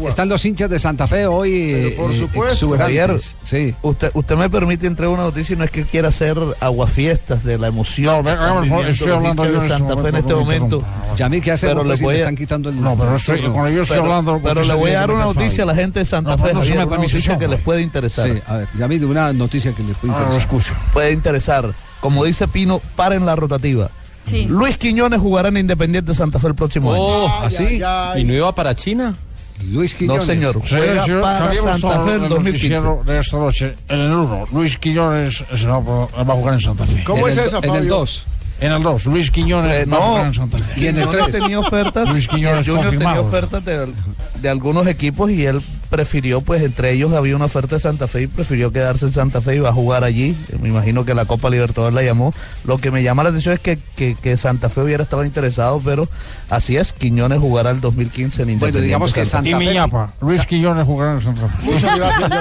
Están, 0.07 0.29
los 0.29 0.43
hinchas 0.45 0.69
de 0.69 0.79
Santa 0.79 1.07
Fe 1.07 1.25
hoy. 1.25 1.51
eh, 1.73 1.93
por 1.97 2.11
eh, 2.11 2.17
supuesto. 2.17 2.77
Javier. 2.77 3.17
Sí. 3.43 3.73
usted, 3.81 4.11
usted 4.13 4.35
me 4.35 4.49
permite 4.49 4.87
entregar 4.87 5.13
una 5.13 5.23
noticia 5.23 5.53
y 5.53 5.57
no 5.57 5.63
es 5.63 5.71
que 5.71 5.83
quiera 5.85 6.09
hacer 6.09 6.37
aguafiestas 6.59 7.43
de 7.43 7.57
la 7.57 7.67
emoción. 7.67 8.25
El 8.41 8.69
favor, 8.69 8.86
estoy 8.89 9.12
hablando 9.12 9.45
yo 9.45 9.62
de 9.62 9.67
Santa 9.67 9.97
Fe 9.97 10.10
en 10.10 10.15
este 10.15 10.36
momento. 10.36 10.84
Yamil, 11.17 11.41
¿qué 11.41 11.51
hacemos 11.51 11.73
Pero 11.75 11.88
pues, 11.88 11.99
le 11.99 12.06
voy 12.06 12.15
a- 12.15 12.17
están 12.19 12.36
quitando 12.36 12.69
el 12.69 12.82
No, 12.82 12.95
pero 12.95 13.15
estoy- 13.15 13.41
cuando 13.41 13.69
yo 13.69 13.82
estoy 13.84 13.97
Pero- 13.97 14.10
hablando... 14.13 14.39
Pero 14.43 14.63
le 14.63 14.73
voy 14.73 14.91
a 14.91 14.99
dar 15.01 15.12
una 15.12 15.23
noticia 15.25 15.63
a 15.63 15.67
la 15.67 15.75
gente 15.75 15.99
de 15.99 16.06
Santa 16.06 16.38
Fe, 16.38 16.54
Javier, 16.54 16.86
una 16.86 16.97
noticia 16.97 17.38
que 17.38 17.47
les 17.47 17.60
puede 17.60 17.82
interesar. 17.82 18.30
Sí, 18.30 18.41
a 18.47 18.56
ver, 18.58 18.67
Yamil, 18.77 19.06
una 19.06 19.34
noticia 19.34 19.73
que 19.73 19.84
le 19.84 19.93
puede 19.93 20.13
Ahora 20.13 20.25
lo 20.30 20.34
interesar. 20.36 20.56
escucho. 20.60 20.73
Puede 20.93 21.12
interesar. 21.12 21.73
Como 21.99 22.23
dice 22.25 22.47
Pino, 22.47 22.82
paren 22.95 23.25
la 23.25 23.36
rotativa. 23.36 23.89
Sí. 24.25 24.45
Luis 24.45 24.77
Quiñones 24.77 25.19
jugará 25.19 25.49
en 25.49 25.58
Independiente 25.58 26.13
Santa 26.13 26.39
Fe 26.39 26.47
el 26.47 26.56
próximo 26.56 26.93
año. 26.93 27.01
Oh, 27.04 27.27
Ay, 27.41 27.47
¿así? 27.47 28.19
¿Y 28.19 28.23
no 28.23 28.34
iba 28.34 28.54
para 28.56 28.75
China? 28.75 29.15
Luis 29.71 29.93
No, 29.93 29.97
Quiñones. 30.00 30.26
señor. 30.26 30.62
Juega 30.67 31.04
señor, 31.06 31.21
para 31.21 31.54
Santa 31.54 32.04
Fe 32.04 32.15
en 32.15 32.24
el 32.24 32.30
2015. 32.30 32.41
noticiero 32.69 33.04
de 33.06 33.19
esta 33.19 33.38
noche. 33.38 33.76
En 33.89 34.00
el 34.00 34.12
1, 34.12 34.47
Luis 34.54 34.78
Quiñones 34.78 35.43
se 35.56 35.67
va, 35.67 35.76
a- 35.78 36.24
va 36.24 36.34
a 36.34 36.38
jugar 36.38 36.54
en 36.56 36.62
Santa 36.62 36.86
Fe. 36.86 37.04
¿Cómo 37.04 37.28
es 37.28 37.38
esa, 37.38 37.58
En 37.60 37.63
el 37.65 37.69
Fabio? 37.71 37.89
2. 37.97 38.26
En 38.60 38.71
el 38.71 38.84
2, 38.84 39.06
Luis 39.08 39.32
Quiñones 39.32 39.74
Eh, 39.74 39.86
va 39.86 39.97
a 39.97 40.00
no. 40.00 40.06
jugar 40.08 40.26
en 40.28 40.34
Santa 40.36 40.58
Fe. 40.60 40.82
Y 40.82 40.88
en 40.88 40.97
el 40.97 41.08
Quiñones 41.08 41.26
tres. 41.30 41.39
tenía 41.41 41.60
ofertas. 41.60 42.10
Luis 42.10 42.28
Quiñones 42.28 42.67
Junior 42.67 42.91
tenía 42.91 43.19
ofertas 43.21 43.65
de, 43.65 43.88
de 44.39 44.50
algunos 44.50 44.86
equipos 44.86 45.32
y 45.32 45.45
él 45.47 45.62
prefirió, 45.89 46.39
pues 46.41 46.62
entre 46.62 46.93
ellos 46.93 47.12
había 47.13 47.36
una 47.36 47.45
oferta 47.45 47.76
de 47.76 47.80
Santa 47.82 48.08
Fe 48.08 48.21
y 48.21 48.28
prefirió 48.28 48.71
quedarse 48.71 49.08
en 49.08 49.13
Santa 49.13 49.41
Fe 49.41 49.56
y 49.56 49.60
va 49.60 49.69
a 49.69 49.74
jugar 49.74 50.04
allí. 50.06 50.38
Me 50.62 50.69
imagino 50.69 51.04
que 51.06 51.13
la 51.15 51.26
Copa 51.26 51.50
Libertadores 51.50 51.93
la 51.95 52.04
llamó. 52.04 52.34
Lo 52.63 52.78
que 52.78 52.91
me 52.91 53.02
llama 53.04 53.24
la 53.24 53.30
atención 53.30 53.56
es 53.56 53.60
que, 53.60 53.78
que, 53.95 54.15
que 54.15 54.38
Santa 54.38 54.69
Fe 54.69 54.82
hubiera 54.82 55.04
estado 55.04 55.26
interesado, 55.26 55.82
pero 55.84 56.08
así 56.51 56.77
es, 56.77 56.93
Quiñones 56.93 57.39
jugará 57.39 57.71
el 57.71 57.81
2015 57.81 58.43
en 58.43 58.45
Bueno, 58.47 58.51
Independiente. 58.53 58.85
digamos 58.85 59.13
que 59.13 59.25
Santa 59.25 59.49
Fe. 59.49 59.63
Y. 59.63 59.67
Miñapa, 59.67 60.13
Luis 60.21 60.45
Quiñones 60.45 60.85
jugará 60.85 61.13
en 61.13 61.21
Santa 61.23 61.47
Fe. 61.47 61.71
Muchas 61.71 61.97
gracias. 61.97 62.31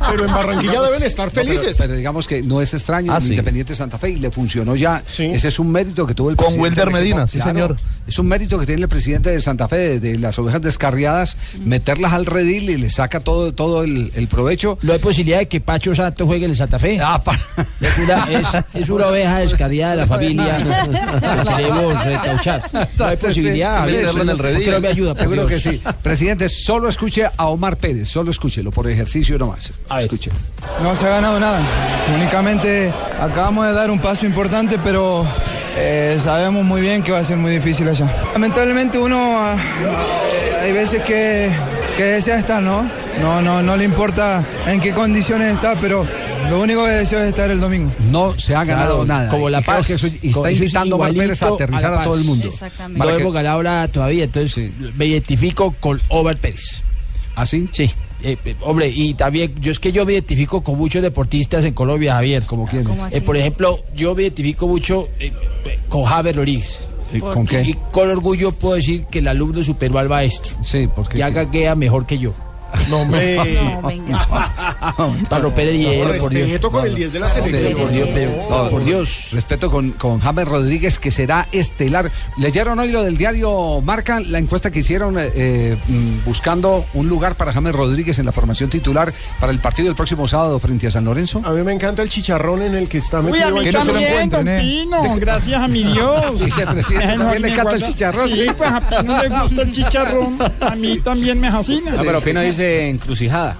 Pero 0.10 0.24
en 0.24 0.32
Barranquilla 0.32 0.80
deben 0.82 1.02
estar 1.02 1.26
No, 1.26 1.32
pero- 1.34 1.46
felices. 1.46 1.76
Pero, 1.78 1.94
digamos 1.94 2.26
que 2.26 2.42
no 2.42 2.60
es 2.62 2.72
extraño 2.74 3.12
Ah, 3.12 3.16
el 3.18 3.22
sí. 3.22 3.30
Independiente 3.30 3.74
Santa 3.74 3.98
Fe 3.98 4.10
y 4.10 4.16
le 4.16 4.30
funcionó 4.30 4.74
ya. 4.76 5.02
Sí. 5.06 5.24
Ese 5.24 5.48
es 5.48 5.58
un 5.58 5.70
mérito 5.70 6.06
que 6.06 6.14
tuvo 6.14 6.30
el 6.30 6.36
Con 6.36 6.46
presidente 6.46 6.68
Wilder 6.70 6.84
del 6.86 6.94
Medina, 6.94 7.26
sí, 7.26 7.40
señor. 7.40 7.76
Es 8.06 8.18
un 8.18 8.26
mérito 8.26 8.58
que 8.58 8.66
tiene 8.66 8.82
el 8.82 8.88
presidente 8.88 9.30
de 9.30 9.40
Santa 9.40 9.68
Fe, 9.68 9.76
de, 9.76 10.00
de 10.00 10.18
las 10.18 10.38
ovejas 10.38 10.62
descarriadas, 10.62 11.36
meterlas 11.64 12.12
al 12.12 12.26
redil 12.26 12.70
y 12.70 12.76
le 12.76 12.90
saca 12.90 13.20
todo, 13.20 13.52
todo 13.52 13.82
el, 13.84 14.10
el 14.14 14.26
provecho. 14.28 14.78
¿No 14.82 14.92
hay 14.92 14.98
posibilidad 14.98 15.38
de 15.38 15.48
que 15.48 15.60
Pacho 15.60 15.94
Santos 15.94 16.26
juegue 16.26 16.44
en 16.46 16.52
el 16.52 16.56
Santa 16.56 16.78
Fe? 16.78 16.98
Ah, 17.00 17.22
pa- 17.22 17.38
Es 17.80 17.98
una, 17.98 18.24
es, 18.30 18.64
es 18.82 18.90
una 18.90 19.06
oveja 19.06 19.38
descarriada 19.38 19.92
de 19.92 19.96
la 19.98 20.06
familia 20.08 20.56
que 20.58 21.48
queremos 21.56 22.04
recauchar. 22.04 22.70
No 22.98 23.04
hay 23.06 23.16
posibilidad. 23.16 23.39
Sí, 23.42 23.60
Javier, 23.62 24.00
meterlo 24.00 24.22
en 24.22 24.28
el 24.28 24.36
¿por 24.36 24.46
qué 24.46 24.52
redil. 24.52 24.70
no 24.70 24.80
me 24.80 24.88
ayuda? 24.88 25.14
Seguro 25.16 25.46
que 25.46 25.60
sí. 25.60 25.82
Presidente, 26.02 26.48
solo 26.48 26.88
escuche 26.88 27.24
a 27.36 27.46
Omar 27.46 27.76
Pérez, 27.76 28.08
solo 28.08 28.30
escúchelo 28.30 28.70
por 28.70 28.88
ejercicio 28.88 29.38
nomás. 29.38 29.72
Escuche. 30.00 30.30
No 30.82 30.94
se 30.96 31.06
ha 31.06 31.10
ganado 31.10 31.38
nada. 31.40 31.62
Únicamente 32.14 32.92
acabamos 33.20 33.66
de 33.66 33.72
dar 33.72 33.90
un 33.90 34.00
paso 34.00 34.26
importante, 34.26 34.78
pero 34.82 35.26
eh, 35.76 36.16
sabemos 36.20 36.64
muy 36.64 36.80
bien 36.80 37.02
que 37.02 37.12
va 37.12 37.18
a 37.18 37.24
ser 37.24 37.36
muy 37.36 37.52
difícil 37.52 37.88
allá. 37.88 38.06
Lamentablemente 38.32 38.98
uno 38.98 39.16
ah, 39.38 39.56
ah, 39.56 40.62
hay 40.62 40.72
veces 40.72 41.02
que, 41.02 41.50
que 41.96 42.04
desea 42.04 42.38
estar, 42.38 42.62
¿no? 42.62 42.88
No, 43.20 43.42
no, 43.42 43.62
no 43.62 43.76
le 43.76 43.84
importa 43.84 44.42
en 44.66 44.80
qué 44.80 44.92
condiciones 44.92 45.54
está, 45.54 45.74
pero 45.80 46.06
lo 46.48 46.60
único 46.62 46.84
que 46.84 46.90
deseo 46.92 47.20
es 47.22 47.28
estar 47.28 47.50
el 47.50 47.60
domingo. 47.60 47.90
No 48.10 48.38
se 48.38 48.54
ha 48.54 48.64
ganado 48.64 49.04
Claro, 49.04 49.06
nada. 49.06 49.30
como 49.30 49.48
Y 49.48 49.52
La 49.52 49.60
Paz. 49.60 49.86
que 49.86 49.94
eso- 49.94 50.06
y 50.06 50.30
está 50.30 50.50
es 50.50 50.58
invitando 50.58 51.02
a 51.02 51.08
Pérez 51.08 51.42
aterrizar 51.42 51.94
a 51.94 52.04
todo 52.04 52.14
el 52.16 52.24
mundo. 52.24 52.48
Exactamente. 52.48 52.98
No 52.98 53.06
que- 53.16 53.20
hemos 53.22 53.32
ganado 53.32 53.62
nada 53.62 53.88
todavía, 53.88 54.24
entonces 54.24 54.70
me 54.96 55.06
identifico 55.06 55.74
con 55.80 56.00
Omar 56.08 56.36
Pérez. 56.38 56.82
¿Así? 57.36 57.68
Sí. 57.72 57.90
Eh, 58.22 58.36
eh, 58.44 58.54
hombre, 58.60 58.88
y 58.94 59.14
también, 59.14 59.54
yo 59.60 59.72
es 59.72 59.78
que 59.78 59.92
yo 59.92 60.04
me 60.04 60.12
identifico 60.12 60.62
con 60.62 60.76
muchos 60.76 61.00
deportistas 61.02 61.64
en 61.64 61.72
Colombia, 61.72 62.14
Javier. 62.14 62.42
¿Como 62.44 62.66
quién? 62.66 62.86
Eh, 63.12 63.20
por 63.22 63.36
ejemplo, 63.36 63.80
yo 63.96 64.14
me 64.14 64.22
identifico 64.22 64.68
mucho 64.68 65.08
eh, 65.18 65.32
con 65.88 66.04
Javier 66.04 66.36
Rodríguez. 66.36 66.78
¿Con 67.18 67.44
qué? 67.46 67.62
Y 67.62 67.74
con 67.90 68.08
orgullo 68.10 68.52
puedo 68.52 68.74
decir 68.76 69.04
que 69.10 69.18
el 69.20 69.26
alumno 69.28 69.62
superó 69.64 69.98
al 69.98 70.08
maestro. 70.08 70.54
Sí, 70.62 70.86
porque. 70.94 71.18
Ya 71.18 71.30
gaguea 71.30 71.74
mejor 71.74 72.06
que 72.06 72.18
yo. 72.18 72.32
No, 72.88 72.98
hombre. 73.02 73.36
No, 73.54 73.82
venga. 73.82 74.26
Para 75.28 75.42
romper 75.42 75.68
el 75.68 75.78
hielo, 75.78 76.18
por 76.18 76.30
Dios. 76.30 76.44
Respeto 76.44 76.70
con 76.70 76.86
el 76.86 76.94
10 76.94 77.12
de 77.12 77.20
la 77.20 77.28
selección. 77.28 77.74
por 77.74 77.90
Dios, 77.90 78.08
pero- 78.12 78.30
No, 78.50 78.70
por 78.70 78.84
Dios. 78.84 79.28
Respeto 79.32 79.70
con, 79.70 79.92
con 79.92 80.20
James 80.20 80.46
Rodríguez, 80.48 80.98
que 80.98 81.10
será 81.10 81.48
estelar. 81.52 82.10
¿Leyeron 82.36 82.78
hoy 82.78 82.90
lo 82.90 83.02
del 83.02 83.16
diario 83.16 83.80
Marca? 83.82 84.20
La 84.20 84.38
encuesta 84.38 84.70
que 84.70 84.80
hicieron 84.80 85.16
eh, 85.18 85.76
mm, 85.88 86.24
buscando 86.24 86.84
un 86.94 87.08
lugar 87.08 87.34
para 87.36 87.52
James 87.52 87.74
Rodríguez 87.74 88.18
en 88.18 88.26
la 88.26 88.32
formación 88.32 88.70
titular 88.70 89.12
para 89.38 89.52
el 89.52 89.58
partido 89.58 89.86
del 89.88 89.96
próximo 89.96 90.26
sábado 90.28 90.58
frente 90.58 90.86
a 90.86 90.90
San 90.90 91.04
Lorenzo. 91.04 91.42
A 91.44 91.50
mí 91.52 91.62
me 91.62 91.72
encanta 91.72 92.02
el 92.02 92.08
chicharrón 92.08 92.62
en 92.62 92.74
el 92.74 92.88
que 92.88 92.98
está 92.98 93.20
Uy, 93.20 93.32
metido. 93.32 93.48
a 93.48 93.50
mí 93.50 93.60
Que 93.62 93.72
no 93.72 93.84
se 93.84 93.92
lo 93.92 93.98
encuentren, 93.98 94.48
¿eh? 94.48 94.60
Pino, 94.60 95.16
gracias 95.16 95.62
a 95.62 95.68
mi 95.68 95.84
Dios. 95.92 96.40
Dice 96.44 96.66
presidente, 96.66 97.16
no, 97.16 97.24
también 97.24 97.42
le 97.42 97.48
me 97.48 97.54
encanta 97.54 97.72
el 97.76 97.82
chicharrón. 97.82 98.30
Sí, 98.32 98.46
pues 98.56 98.70
a 98.70 98.80
Pino 98.80 99.22
le 99.22 99.28
gusta 99.28 99.62
el 99.62 99.72
chicharrón, 99.72 100.38
a 100.60 100.74
mí 100.76 101.00
también 101.04 101.40
me 101.40 101.50
fascina. 101.50 101.90
No, 101.92 102.02
pero 102.02 102.20
Pino 102.20 102.40
dice 102.40 102.59
encrucijada. 102.60 103.56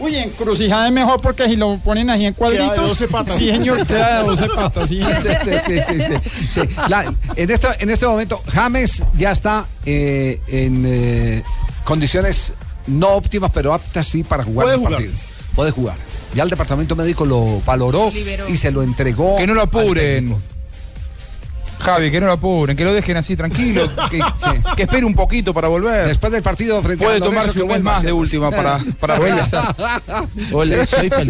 Uy, 0.00 0.16
encrucijada 0.16 0.88
es 0.88 0.92
mejor 0.92 1.20
porque 1.20 1.46
si 1.46 1.54
lo 1.56 1.78
ponen 1.78 2.10
así 2.10 2.26
en 2.26 2.34
cuadritos. 2.34 2.70
Queda 2.72 2.82
de 2.82 2.88
12 2.88 3.08
patas. 3.08 3.36
Sí, 3.36 3.46
señor, 3.46 3.86
queda 3.86 4.18
de 4.22 4.26
12 4.26 4.46
patas, 4.56 4.88
sí. 4.88 4.98
Sí, 4.98 5.12
sí, 5.44 5.50
sí, 5.66 5.80
sí, 5.86 6.00
sí. 6.02 6.40
Sí, 6.50 6.74
la- 6.88 7.14
en, 7.36 7.50
este, 7.50 7.68
en 7.78 7.90
este 7.90 8.06
momento, 8.06 8.42
James 8.52 9.04
ya 9.16 9.30
está 9.30 9.66
eh, 9.86 10.40
en 10.48 10.82
eh, 10.86 11.42
condiciones 11.84 12.52
no 12.88 13.08
óptimas, 13.10 13.50
pero 13.54 13.72
aptas 13.72 14.06
sí 14.08 14.24
para 14.24 14.42
jugar 14.44 14.64
Puede 14.66 14.74
el 14.74 14.78
jugar. 14.80 14.92
partido. 14.94 15.14
Puede 15.54 15.70
jugar. 15.70 15.96
Ya 16.34 16.42
el 16.42 16.50
departamento 16.50 16.96
médico 16.96 17.24
lo 17.24 17.60
valoró 17.64 18.10
Liberó. 18.12 18.48
y 18.48 18.56
se 18.56 18.72
lo 18.72 18.82
entregó. 18.82 19.36
Que 19.36 19.46
no 19.46 19.54
lo 19.54 19.60
al 19.62 19.68
apuren. 19.68 20.34
Javi, 21.84 22.10
que 22.10 22.20
no 22.20 22.26
lo 22.26 22.32
apuren, 22.32 22.76
que 22.76 22.84
lo 22.84 22.94
dejen 22.94 23.16
así 23.16 23.36
tranquilo, 23.36 23.90
que, 24.10 24.20
que 24.76 24.82
espere 24.84 25.04
un 25.04 25.14
poquito 25.14 25.52
para 25.52 25.68
volver. 25.68 26.06
Después 26.06 26.32
del 26.32 26.42
partido 26.42 26.80
frente 26.82 27.04
Puede 27.04 27.18
a 27.18 27.20
tomarse 27.20 27.62
un 27.62 27.68
mes 27.68 27.82
más 27.82 28.02
de 28.02 28.12
última 28.12 28.50
para, 28.50 28.80
para 28.98 29.16
regresar. 29.16 29.74
Hola, 30.52 30.86
soy. 30.86 31.10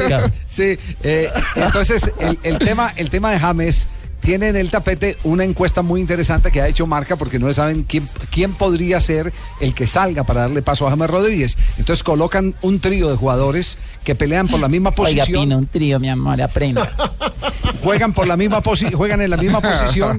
Sí, 0.46 0.78
eh, 1.02 1.28
entonces 1.56 2.12
el, 2.20 2.38
el 2.44 2.58
tema, 2.60 2.92
el 2.94 3.10
tema 3.10 3.32
de 3.32 3.40
James 3.40 3.88
tiene 4.24 4.48
en 4.48 4.56
el 4.56 4.70
tapete 4.70 5.18
una 5.24 5.44
encuesta 5.44 5.82
muy 5.82 6.00
interesante 6.00 6.50
que 6.50 6.62
ha 6.62 6.66
hecho 6.68 6.86
Marca 6.86 7.16
porque 7.16 7.38
no 7.38 7.52
saben 7.52 7.84
quién, 7.84 8.08
quién 8.30 8.54
podría 8.54 8.98
ser 9.00 9.32
el 9.60 9.74
que 9.74 9.86
salga 9.86 10.24
para 10.24 10.42
darle 10.42 10.62
paso 10.62 10.86
a 10.86 10.90
James 10.90 11.10
Rodríguez. 11.10 11.58
Entonces 11.78 12.02
colocan 12.02 12.54
un 12.62 12.80
trío 12.80 13.10
de 13.10 13.16
jugadores 13.16 13.76
que 14.02 14.14
pelean 14.14 14.48
por 14.48 14.60
la 14.60 14.68
misma 14.68 14.90
Oiga, 14.96 14.96
posición. 15.24 15.42
Pino, 15.42 15.58
un 15.58 15.66
trío, 15.66 16.00
mi 16.00 16.08
amor, 16.08 16.40
aprenda. 16.40 16.90
juegan 17.82 18.12
por 18.12 18.26
la 18.26 18.36
misma 18.36 18.62
posi- 18.62 18.92
juegan 18.94 19.20
en 19.20 19.30
la 19.30 19.36
misma 19.36 19.60
posición, 19.60 20.18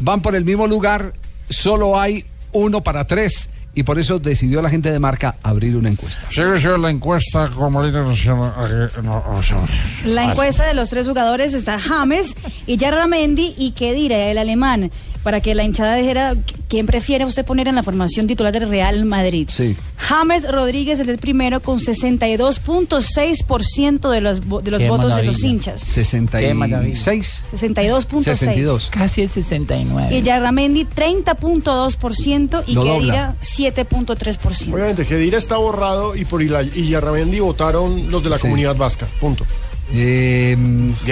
van 0.00 0.22
por 0.22 0.34
el 0.34 0.44
mismo 0.44 0.66
lugar, 0.66 1.12
solo 1.50 2.00
hay 2.00 2.24
uno 2.52 2.82
para 2.82 3.06
tres 3.06 3.50
y 3.76 3.82
por 3.82 3.98
eso 3.98 4.18
decidió 4.18 4.62
la 4.62 4.70
gente 4.70 4.90
de 4.90 4.98
marca 4.98 5.36
abrir 5.42 5.76
una 5.76 5.90
encuesta. 5.90 6.22
Sigue 6.30 6.58
siendo 6.58 6.78
la 6.78 6.90
encuesta 6.90 7.50
como 7.54 7.84
líder 7.84 8.06
nacional. 8.06 8.90
no, 9.04 9.42
sea, 9.42 9.58
La 10.06 10.30
encuesta 10.32 10.64
de 10.66 10.72
los 10.72 10.88
tres 10.88 11.06
jugadores 11.06 11.52
está 11.52 11.78
James 11.78 12.34
y 12.66 12.78
Yarramendi 12.78 13.54
y 13.58 13.72
Kedira, 13.72 14.16
el 14.30 14.38
alemán, 14.38 14.90
para 15.26 15.40
que 15.40 15.56
la 15.56 15.64
hinchada 15.64 15.96
dijera 15.96 16.34
quién 16.68 16.86
prefiere 16.86 17.24
usted 17.24 17.44
poner 17.44 17.66
en 17.66 17.74
la 17.74 17.82
formación 17.82 18.28
titular 18.28 18.52
del 18.52 18.68
Real 18.68 19.04
Madrid. 19.06 19.48
Sí. 19.50 19.76
James 19.96 20.48
Rodríguez 20.48 21.00
es 21.00 21.08
el 21.08 21.18
primero 21.18 21.58
con 21.58 21.80
62.6% 21.80 24.08
de 24.08 24.20
los, 24.20 24.40
de 24.62 24.70
los 24.70 24.80
Qué 24.80 24.88
votos 24.88 25.16
de 25.16 25.24
los 25.24 25.42
hinchas. 25.42 25.80
66. 25.80 27.42
62.6. 27.60 28.22
62. 28.22 28.88
Casi 28.92 29.22
el 29.22 29.28
69. 29.30 30.16
Y 30.16 30.22
Yarramendi 30.22 30.84
30.2% 30.84 32.62
y. 32.68 32.76
Kedira 32.76 33.34
7.3%. 33.42 34.72
Obviamente, 34.72 35.04
Gedira 35.04 35.38
está 35.38 35.56
borrado 35.56 36.14
y 36.14 36.24
por 36.24 36.40
Yarramendi 36.40 37.40
votaron 37.40 38.12
los 38.12 38.22
de 38.22 38.30
la 38.30 38.36
Sí. 38.36 38.42
comunidad 38.42 38.76
vasca. 38.76 39.08
Punto. 39.20 39.44
Eh, 39.92 40.56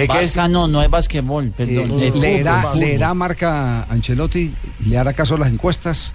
Vasca 0.07 0.47
no, 0.47 0.67
no 0.67 0.81
es 0.81 0.89
basquetbol, 0.89 1.51
perdón. 1.55 1.99
Eh, 1.99 2.11
de 2.11 2.19
leerá, 2.19 2.61
fútbol. 2.61 2.79
leerá 2.79 3.13
marca 3.13 3.83
Ancelotti, 3.83 4.53
le 4.85 4.97
hará 4.97 5.13
caso 5.13 5.35
a 5.35 5.39
las 5.39 5.51
encuestas. 5.51 6.13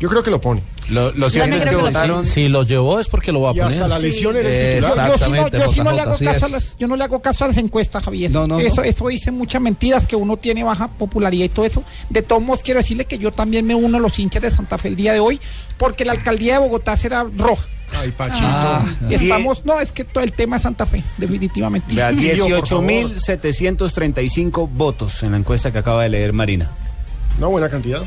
Yo 0.00 0.08
creo 0.08 0.22
que 0.22 0.30
lo 0.30 0.40
pone. 0.40 0.62
Lo, 0.88 1.12
cierto 1.30 1.56
es 1.56 1.62
que 1.62 1.70
que 1.70 1.76
votaron. 1.76 2.24
Si 2.26 2.48
lo 2.48 2.62
llevó 2.64 2.98
es 2.98 3.06
porque 3.06 3.30
lo 3.30 3.42
va 3.42 3.50
a 3.50 3.52
Y 3.52 3.58
poner. 3.60 3.72
hasta 3.74 3.86
la 3.88 3.98
lesión 3.98 4.34
era. 4.34 4.48
Yo 4.48 4.54
sí, 4.88 4.98
no, 4.98 5.04
Exactamente, 5.04 5.58
yo 5.58 5.68
sí 5.70 5.80
no 5.82 5.92
le 5.92 6.00
hago 6.00 6.18
caso 6.18 6.46
a 6.46 6.48
las, 6.48 6.76
yo 6.78 6.88
no 6.88 6.96
le 6.96 7.04
hago 7.04 7.20
caso 7.22 7.44
a 7.44 7.48
las 7.48 7.56
encuestas, 7.58 8.02
Javier. 8.02 8.30
No, 8.30 8.46
no, 8.46 8.58
eso, 8.58 8.80
no. 8.80 8.82
eso 8.84 9.08
dice 9.08 9.30
muchas 9.30 9.60
mentiras 9.62 10.06
que 10.06 10.16
uno 10.16 10.36
tiene 10.38 10.64
baja 10.64 10.88
popularidad 10.88 11.44
y 11.44 11.48
todo 11.50 11.66
eso. 11.66 11.84
De 12.08 12.22
todos 12.22 12.42
modos, 12.42 12.62
quiero 12.64 12.78
decirle 12.80 13.04
que 13.04 13.18
yo 13.18 13.30
también 13.30 13.66
me 13.66 13.74
uno 13.74 13.98
a 13.98 14.00
los 14.00 14.18
hinchas 14.18 14.42
de 14.42 14.50
Santa 14.50 14.78
Fe 14.78 14.88
el 14.88 14.96
día 14.96 15.12
de 15.12 15.20
hoy, 15.20 15.38
porque 15.76 16.04
la 16.06 16.12
alcaldía 16.12 16.54
de 16.54 16.58
Bogotá 16.60 16.96
será 16.96 17.24
roja. 17.36 17.66
Ay, 18.00 18.12
Pachito. 18.12 18.46
Ah, 18.46 18.84
Die- 19.08 19.16
estamos, 19.16 19.64
no, 19.64 19.80
es 19.80 19.90
que 19.92 20.04
todo 20.04 20.22
el 20.24 20.32
tema 20.32 20.56
es 20.56 20.62
Santa 20.62 20.86
Fe, 20.86 21.02
definitivamente. 21.18 21.92
Vea, 21.94 22.10
Y 22.12 22.36
yo, 22.36 22.48
por 22.48 22.66
favor. 22.66 22.84
18.735 22.86 24.68
votos 24.72 25.22
en 25.22 25.32
la 25.32 25.38
encuesta 25.38 25.70
que 25.72 25.78
acaba 25.78 26.02
de 26.04 26.08
leer 26.08 26.32
Marina. 26.32 26.70
Una 27.40 27.48
buena 27.48 27.70
cantidad. 27.70 28.02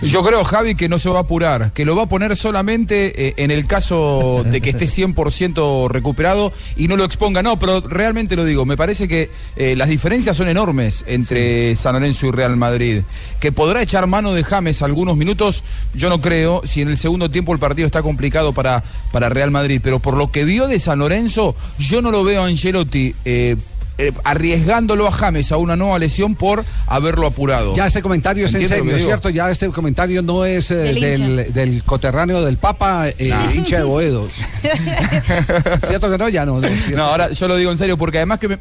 Yo 0.00 0.24
creo, 0.24 0.44
Javi, 0.44 0.74
que 0.74 0.88
no 0.88 0.98
se 0.98 1.10
va 1.10 1.18
a 1.18 1.22
apurar, 1.22 1.72
que 1.74 1.84
lo 1.84 1.94
va 1.94 2.04
a 2.04 2.08
poner 2.08 2.34
solamente 2.38 3.28
eh, 3.28 3.34
en 3.36 3.50
el 3.50 3.66
caso 3.66 4.46
de 4.50 4.62
que 4.62 4.70
esté 4.70 4.86
100% 4.86 5.90
recuperado 5.90 6.54
y 6.74 6.88
no 6.88 6.96
lo 6.96 7.04
exponga. 7.04 7.42
No, 7.42 7.58
pero 7.58 7.82
realmente 7.82 8.34
lo 8.34 8.46
digo, 8.46 8.64
me 8.64 8.78
parece 8.78 9.06
que 9.06 9.28
eh, 9.56 9.76
las 9.76 9.90
diferencias 9.90 10.38
son 10.38 10.48
enormes 10.48 11.04
entre 11.06 11.76
San 11.76 11.96
Lorenzo 11.96 12.28
y 12.28 12.30
Real 12.30 12.56
Madrid. 12.56 13.02
Que 13.40 13.52
podrá 13.52 13.82
echar 13.82 14.06
mano 14.06 14.32
de 14.32 14.42
James 14.42 14.80
algunos 14.80 15.18
minutos, 15.18 15.62
yo 15.92 16.08
no 16.08 16.22
creo, 16.22 16.62
si 16.64 16.80
en 16.80 16.88
el 16.88 16.96
segundo 16.96 17.30
tiempo 17.30 17.52
el 17.52 17.58
partido 17.58 17.84
está 17.84 18.00
complicado 18.00 18.54
para, 18.54 18.82
para 19.12 19.28
Real 19.28 19.50
Madrid, 19.50 19.82
pero 19.84 19.98
por 19.98 20.14
lo 20.14 20.30
que 20.30 20.44
vio 20.44 20.66
de 20.66 20.78
San 20.78 21.00
Lorenzo, 21.00 21.54
yo 21.78 22.00
no 22.00 22.10
lo 22.10 22.24
veo 22.24 22.42
a 22.42 22.46
Angelotti. 22.46 23.14
eh, 23.26 23.56
eh, 23.98 24.12
arriesgándolo 24.24 25.06
a 25.08 25.12
James 25.12 25.50
a 25.52 25.56
una 25.56 25.76
nueva 25.76 25.98
lesión 25.98 26.34
por 26.36 26.64
haberlo 26.86 27.26
apurado. 27.26 27.74
Ya 27.74 27.86
este 27.86 28.00
comentario 28.00 28.46
es 28.46 28.52
¿Se 28.52 28.62
en 28.62 28.68
serio? 28.68 28.98
¿cierto? 28.98 29.28
Ya 29.28 29.50
este 29.50 29.68
comentario 29.70 30.22
no 30.22 30.44
es 30.44 30.70
eh, 30.70 31.48
Del 31.52 31.82
coterráneo 31.84 32.42
del 32.44 32.56
Papa, 32.58 33.08
eh, 33.08 33.32
hincha 33.54 33.78
de 33.78 33.84
Boedo. 33.84 34.26
¿Cierto 35.86 36.10
que 36.10 36.18
no? 36.18 36.28
Ya 36.28 36.44
no. 36.46 36.60
no, 36.60 37.02
ahora 37.02 37.32
yo 37.32 37.48
lo 37.48 37.56
digo 37.56 37.70
en 37.70 37.78
serio, 37.78 37.96
porque 37.96 38.18
además 38.18 38.38
que 38.38 38.48
me- 38.48 38.58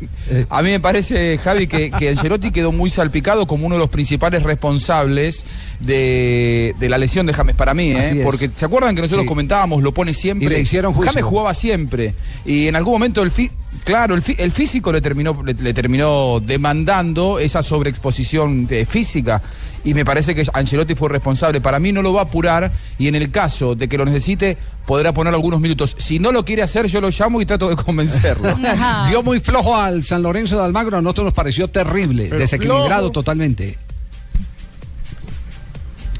a 0.49 0.61
mí 0.61 0.69
me 0.69 0.79
parece, 0.79 1.37
Javi, 1.37 1.67
que, 1.67 1.89
que 1.91 2.09
Ancelotti 2.09 2.51
quedó 2.51 2.71
muy 2.71 2.89
salpicado 2.89 3.45
como 3.47 3.65
uno 3.65 3.75
de 3.75 3.79
los 3.79 3.89
principales 3.89 4.43
responsables 4.43 5.45
de, 5.79 6.73
de 6.79 6.89
la 6.89 6.97
lesión 6.97 7.25
de 7.25 7.33
James 7.33 7.55
para 7.55 7.73
mí, 7.73 7.91
¿eh? 7.91 8.21
Porque 8.23 8.49
se 8.53 8.65
acuerdan 8.65 8.95
que 8.95 9.01
nosotros 9.01 9.23
Sí. 9.23 9.27
comentábamos, 9.27 9.81
lo 9.83 9.93
pone 9.93 10.13
siempre. 10.13 10.45
Y 10.47 10.49
le 10.49 10.59
hicieron 10.61 10.93
juicio. 10.93 11.11
James 11.13 11.25
jugaba 11.25 11.53
siempre 11.53 12.13
y 12.45 12.67
en 12.67 12.75
algún 12.75 12.93
momento 12.93 13.21
el 13.23 13.31
fi- 13.31 13.51
Claro, 13.83 14.15
el, 14.15 14.21
fi- 14.21 14.35
el 14.37 14.51
físico 14.51 14.91
le 14.91 15.01
terminó, 15.01 15.41
le, 15.45 15.53
le 15.53 15.73
terminó 15.73 16.39
demandando 16.39 17.39
esa 17.39 17.61
sobreexposición 17.63 18.67
eh, 18.69 18.85
física 18.85 19.41
y 19.83 19.93
me 19.93 20.03
parece 20.03 20.35
que 20.35 20.43
Ancelotti 20.53 20.95
fue 20.95 21.07
responsable. 21.09 21.61
Para 21.61 21.79
mí 21.79 21.91
no 21.93 22.01
lo 22.01 22.11
va 22.13 22.21
a 22.21 22.23
apurar 22.25 22.71
y 22.97 23.07
en 23.07 23.15
el 23.15 23.31
caso 23.31 23.75
de 23.75 23.87
que 23.87 23.97
lo 23.97 24.03
necesite 24.05 24.57
podrá 24.85 25.13
poner 25.13 25.33
algunos 25.33 25.61
minutos. 25.61 25.95
Si 25.97 26.19
no 26.19 26.31
lo 26.31 26.43
quiere 26.43 26.61
hacer, 26.63 26.87
yo 26.87 26.99
lo 26.99 27.09
llamo 27.09 27.41
y 27.41 27.45
trato 27.45 27.69
de 27.69 27.75
convencerlo. 27.77 28.57
Vio 29.09 29.23
muy 29.23 29.39
flojo 29.39 29.75
al 29.77 30.03
San 30.03 30.21
Lorenzo 30.23 30.57
de 30.57 30.65
Almagro, 30.65 30.97
a 30.97 31.01
nosotros 31.01 31.25
nos 31.25 31.33
pareció 31.33 31.69
terrible, 31.69 32.25
Pero 32.29 32.39
desequilibrado 32.39 32.87
flojo. 33.03 33.11
totalmente. 33.11 33.77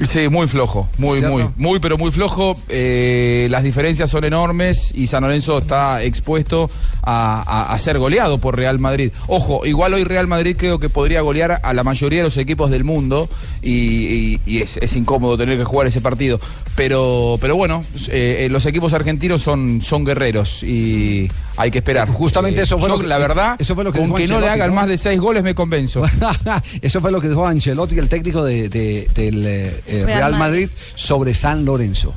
Sí, 0.04 0.30
muy 0.30 0.48
flojo, 0.48 0.88
muy, 0.98 1.20
¿Cierto? 1.20 1.36
muy, 1.36 1.46
muy, 1.58 1.80
pero 1.80 1.98
muy 1.98 2.12
flojo. 2.12 2.56
Eh, 2.70 3.48
las 3.50 3.64
diferencias 3.64 4.10
son 4.10 4.24
enormes 4.24 4.92
y 4.96 5.08
San 5.08 5.24
Lorenzo 5.24 5.58
está 5.58 6.04
expuesto 6.04 6.70
a, 7.02 7.42
a- 7.42 7.74
a 7.74 7.80
ser 7.80 7.98
goleado 7.98 8.38
por 8.38 8.56
Real 8.56 8.80
Madrid. 8.80 9.12
Ojo, 9.28 9.66
igual 9.66 9.94
hoy 9.96 10.04
Real 10.04 10.28
Madrid 10.28 10.56
creo 10.58 10.78
que 10.80 10.90
podría 10.90 11.22
golear 11.22 11.60
a 11.64 11.74
la 11.74 11.84
mayoría 11.84 12.20
de 12.20 12.26
los 12.26 12.38
equipos 12.38 12.70
del 12.70 12.84
mundo 12.84 13.28
y, 13.64 13.72
y- 13.74 14.42
y 14.46 14.62
es, 14.62 14.78
es 14.78 14.96
incómodo 14.96 15.38
tener 15.38 15.58
que 15.58 15.64
jugar 15.64 15.88
ese 15.88 16.02
partido. 16.02 16.40
Pero, 16.76 17.38
pero 17.42 17.56
bueno, 17.56 17.84
eh, 18.10 18.46
eh, 18.46 18.50
los 18.50 18.66
equipos 18.68 18.94
argentinos 18.94 19.42
son, 19.42 19.82
son 19.84 20.06
guerreros 20.06 20.62
y 20.62 21.32
hay 21.58 21.72
que 21.72 21.80
esperar. 21.80 22.08
Justamente 22.10 22.60
Eh, 22.62 22.64
eso 22.64 22.78
fue 22.78 22.88
yo, 22.88 22.96
lo 22.96 23.02
que- 23.02 23.08
la 23.08 23.18
verdad, 23.18 23.56
eso 23.60 23.76
fue 23.76 23.84
lo 23.84 23.92
que 23.92 23.98
con 24.00 24.08
dijo 24.08 24.18
que 24.18 24.28
no 24.28 24.40
le 24.40 24.48
hagan 24.50 24.70
¿no? 24.70 24.76
más 24.76 24.88
de 24.88 24.98
seis 24.98 25.20
goles 25.20 25.44
me 25.44 25.54
convenzo. 25.56 26.04
Eso 26.82 27.02
fue 27.02 27.12
lo 27.12 27.20
que 27.20 27.28
dijo 27.30 27.46
Ancelotti, 27.46 27.98
el 27.98 28.08
técnico 28.10 28.44
de- 28.44 28.70
de- 28.70 29.08
del 29.14 29.46
eh, 29.46 29.82
eh, 29.88 30.04
Real 30.06 30.36
Madrid. 30.38 30.70
Sobre 30.96 31.34
San 31.34 31.66
Lorenzo. 31.66 32.14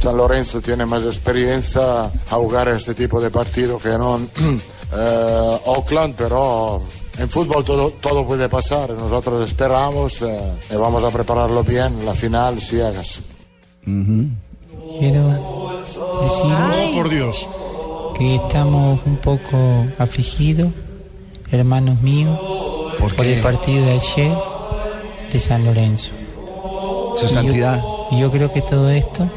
San 0.00 0.16
Lorenzo 0.16 0.60
tiene 0.60 0.84
más 0.86 1.04
experiencia 1.04 2.04
a 2.04 2.10
jugar 2.36 2.68
este 2.68 2.94
tipo 2.94 3.20
de 3.20 3.30
partido 3.30 3.78
que 3.78 3.90
no 3.90 4.20
eh, 4.96 5.58
Oakland, 5.66 6.14
pero 6.16 6.82
en 7.18 7.28
fútbol 7.30 7.64
todo, 7.64 7.90
todo 8.00 8.26
puede 8.26 8.48
pasar. 8.48 8.90
Nosotros 8.90 9.48
esperamos 9.48 10.20
eh, 10.22 10.38
y 10.70 10.76
vamos 10.76 11.02
a 11.02 11.10
prepararlo 11.10 11.64
bien, 11.64 12.04
la 12.04 12.14
final 12.14 12.60
ciegas. 12.60 13.20
Quiero 14.98 15.28
decir 16.22 16.94
por 16.94 17.08
Dios. 17.08 17.48
Que 18.18 18.36
estamos 18.36 19.00
un 19.04 19.16
poco 19.16 19.86
afligidos, 19.98 20.68
hermanos 21.50 22.00
míos, 22.02 22.38
¿Por 22.98 23.26
el 23.26 23.40
partido 23.40 23.84
de 23.84 23.92
ayer 23.92 24.32
de 25.30 25.38
San 25.38 25.64
Lorenzo. 25.64 26.12
Su 27.14 27.28
santidad. 27.28 27.82
Y 28.10 28.20
yo, 28.20 28.30
creo 28.30 28.50
que 28.50 28.62
todo 28.62 28.88
esto 28.90 29.28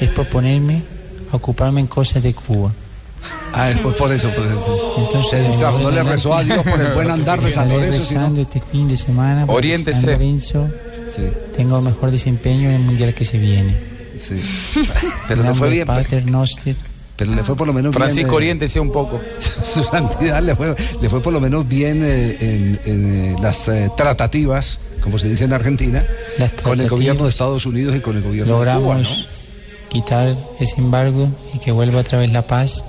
es 0.00 0.08
por 0.10 0.26
ponerme 0.28 0.82
a 1.32 1.36
ocuparme 1.36 1.80
en 1.80 1.86
cosas 1.88 2.22
de 2.22 2.32
Cuba. 2.32 2.72
Ah, 3.52 3.70
es 3.70 3.78
por, 3.78 3.92
eso, 4.12 4.30
por 4.30 4.46
eso. 4.46 4.94
Entonces, 4.98 5.30
Se 5.30 5.48
distrajo, 5.48 5.78
no 5.80 5.90
le 5.90 6.02
rezó 6.02 6.34
a 6.34 6.44
Dios 6.44 6.62
por 6.64 6.80
el 6.80 6.92
buen 6.92 7.10
andar 7.10 7.40
de 7.40 7.50
San 7.50 7.68
Lorenzo, 7.68 8.00
sino- 8.00 8.36
este 8.36 8.60
fin 8.60 8.88
de 8.88 8.96
semana 8.96 9.44
Oriéntese. 9.48 10.00
San 10.00 10.12
Lorenzo 10.12 10.68
tenga 11.56 11.80
mejor 11.80 12.12
desempeño 12.12 12.68
en 12.68 12.76
el 12.76 12.82
mundial 12.82 13.12
que 13.14 13.24
se 13.24 13.38
viene. 13.38 13.76
Pero 15.26 15.42
le 15.42 15.54
fue 15.54 15.70
bien. 15.70 15.86
Pater 15.86 16.30
Noster. 16.30 16.76
Pero 17.20 17.34
le 17.34 17.44
fue 17.44 17.54
por 17.54 17.66
lo 17.66 17.74
menos 17.74 17.94
Francisco 17.94 18.22
bien. 18.22 18.32
eh, 18.32 18.36
Oriéntese 18.36 18.80
un 18.80 18.90
poco. 18.90 19.20
su 19.62 19.84
santidad 19.84 20.40
le 20.42 20.56
fue, 20.56 20.74
le 21.02 21.08
fue 21.10 21.20
por 21.20 21.34
lo 21.34 21.40
menos 21.40 21.68
bien 21.68 22.02
eh, 22.02 22.36
en, 22.40 22.80
en, 22.86 23.14
eh, 23.14 23.36
las 23.42 23.68
eh, 23.68 23.90
tratativas, 23.94 24.78
como 25.02 25.18
se 25.18 25.28
dice 25.28 25.44
en 25.44 25.52
Argentina, 25.52 26.02
con 26.62 26.80
el 26.80 26.88
gobierno 26.88 27.24
de 27.24 27.28
Estados 27.28 27.66
Unidos 27.66 27.94
y 27.94 28.00
con 28.00 28.16
el 28.16 28.22
gobierno 28.22 28.54
de 28.54 28.64
Cuba, 28.64 28.74
logramos 28.74 29.26
¿no? 29.28 29.88
quitar 29.90 30.34
ese 30.60 30.80
embargo 30.80 31.28
y 31.52 31.58
que 31.58 31.72
vuelva 31.72 32.00
otra 32.00 32.18
vez 32.20 32.32
la 32.32 32.40
paz 32.46 32.84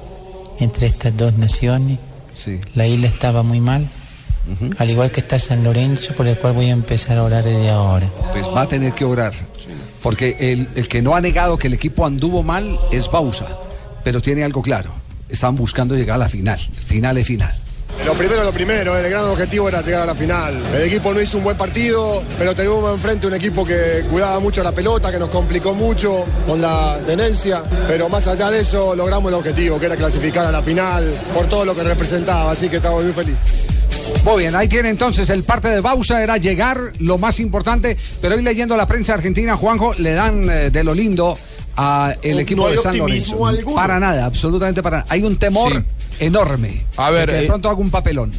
entre 0.62 0.88
estas 0.88 1.16
dos 1.18 1.34
naciones. 1.38 2.00
La 2.74 2.88
isla 2.88 3.08
estaba 3.08 3.44
muy 3.44 3.60
mal, 3.60 3.90
al 4.78 4.90
igual 4.90 5.12
que 5.12 5.20
está 5.20 5.40
San 5.40 5.66
Lorenzo, 5.66 6.14
por 6.16 6.26
el 6.26 6.38
cual 6.38 6.54
voy 6.54 6.68
a 6.68 6.72
empezar 6.72 7.18
a 7.18 7.24
orar 7.24 7.44
desde 7.44 7.70
ahora. 7.70 8.08
Pues 8.32 8.48
va 8.48 8.62
a 8.62 8.68
tener 8.70 8.94
que 8.94 9.04
orar. 9.04 9.34
Porque 10.02 10.38
el, 10.40 10.70
el 10.76 10.88
que 10.88 11.02
no 11.02 11.16
ha 11.16 11.22
negado 11.22 11.58
que 11.58 11.68
el 11.68 11.74
equipo 11.74 12.06
anduvo 12.06 12.42
mal 12.44 12.80
es 12.94 13.12
Bausa. 13.12 13.48
Pero 14.04 14.22
tiene 14.22 14.44
algo 14.44 14.62
claro. 14.62 14.92
Estaban 15.30 15.56
buscando 15.56 15.96
llegar 15.96 16.16
a 16.16 16.20
la 16.20 16.30
final. 16.30 16.60
Final 16.60 17.18
es 17.18 17.28
final. 17.28 17.56
Lo 18.06 18.14
primero, 18.16 18.44
lo 18.44 18.52
primero, 18.52 18.98
el 18.98 19.10
gran 19.10 19.26
objetivo 19.26 19.70
era 19.70 19.82
llegar 19.82 20.02
a 20.02 20.06
la 20.08 20.16
final. 20.16 20.60
El 20.74 20.84
equipo 20.84 21.14
no 21.14 21.22
hizo 21.22 21.38
un 21.38 21.44
buen 21.44 21.56
partido, 21.56 22.24
pero 22.38 22.56
tenemos 22.56 22.92
enfrente 22.94 23.28
un 23.28 23.34
equipo 23.36 23.64
que 23.64 24.04
cuidaba 24.10 24.40
mucho 24.40 24.64
la 24.64 24.72
pelota, 24.72 25.12
que 25.12 25.20
nos 25.20 25.30
complicó 25.30 25.76
mucho 25.76 26.26
con 26.48 26.62
la 26.62 26.98
tenencia, 27.06 27.64
pero 27.88 28.10
más 28.10 28.26
allá 28.28 28.50
de 28.50 28.62
eso 28.62 28.96
logramos 28.96 29.32
el 29.32 29.38
objetivo, 29.38 29.80
que 29.80 29.86
era 29.86 29.96
clasificar 29.96 30.48
a 30.48 30.52
la 30.52 30.64
final 30.64 31.14
por 31.34 31.48
todo 31.48 31.64
lo 31.64 31.76
que 31.76 31.84
representaba, 31.84 32.52
así 32.52 32.70
que 32.70 32.78
estamos 32.78 33.04
muy 33.04 33.14
felices. 33.14 33.44
Muy 34.24 34.44
bien, 34.44 34.56
ahí 34.56 34.68
tiene 34.68 34.90
entonces 34.90 35.30
el 35.30 35.44
parte 35.44 35.68
de 35.68 35.80
Bausa, 35.80 36.24
era 36.24 36.38
llegar 36.38 36.94
lo 37.00 37.20
más 37.20 37.40
importante, 37.40 37.98
pero 38.20 38.36
hoy 38.36 38.42
leyendo 38.42 38.76
la 38.76 38.88
prensa 38.88 39.14
argentina, 39.14 39.56
Juanjo, 39.56 39.94
le 39.94 40.14
dan 40.14 40.50
eh, 40.50 40.70
de 40.72 40.84
lo 40.84 40.94
lindo 40.96 41.38
a 41.78 42.16
el 42.22 42.36
No- 42.36 42.40
equipo 42.42 42.64
no 42.64 42.70
de 42.70 42.78
San 42.78 42.98
Lorenzo. 42.98 43.46
alguno. 43.48 43.76
Para 43.76 44.00
nada, 44.00 44.26
absolutamente 44.26 44.82
para 44.84 44.98
nada. 45.00 45.10
Hay 45.10 45.24
un 45.24 45.38
temor 45.38 45.84
Sí. 46.10 46.26
enorme. 46.26 46.86
A 46.98 47.10
ver, 47.12 47.28
de 47.28 47.34
que 47.34 47.40
de 47.40 47.46
eh, 47.46 47.48
pronto 47.48 47.70
haga 47.70 47.80
un 47.80 47.90
papelón. 47.90 48.32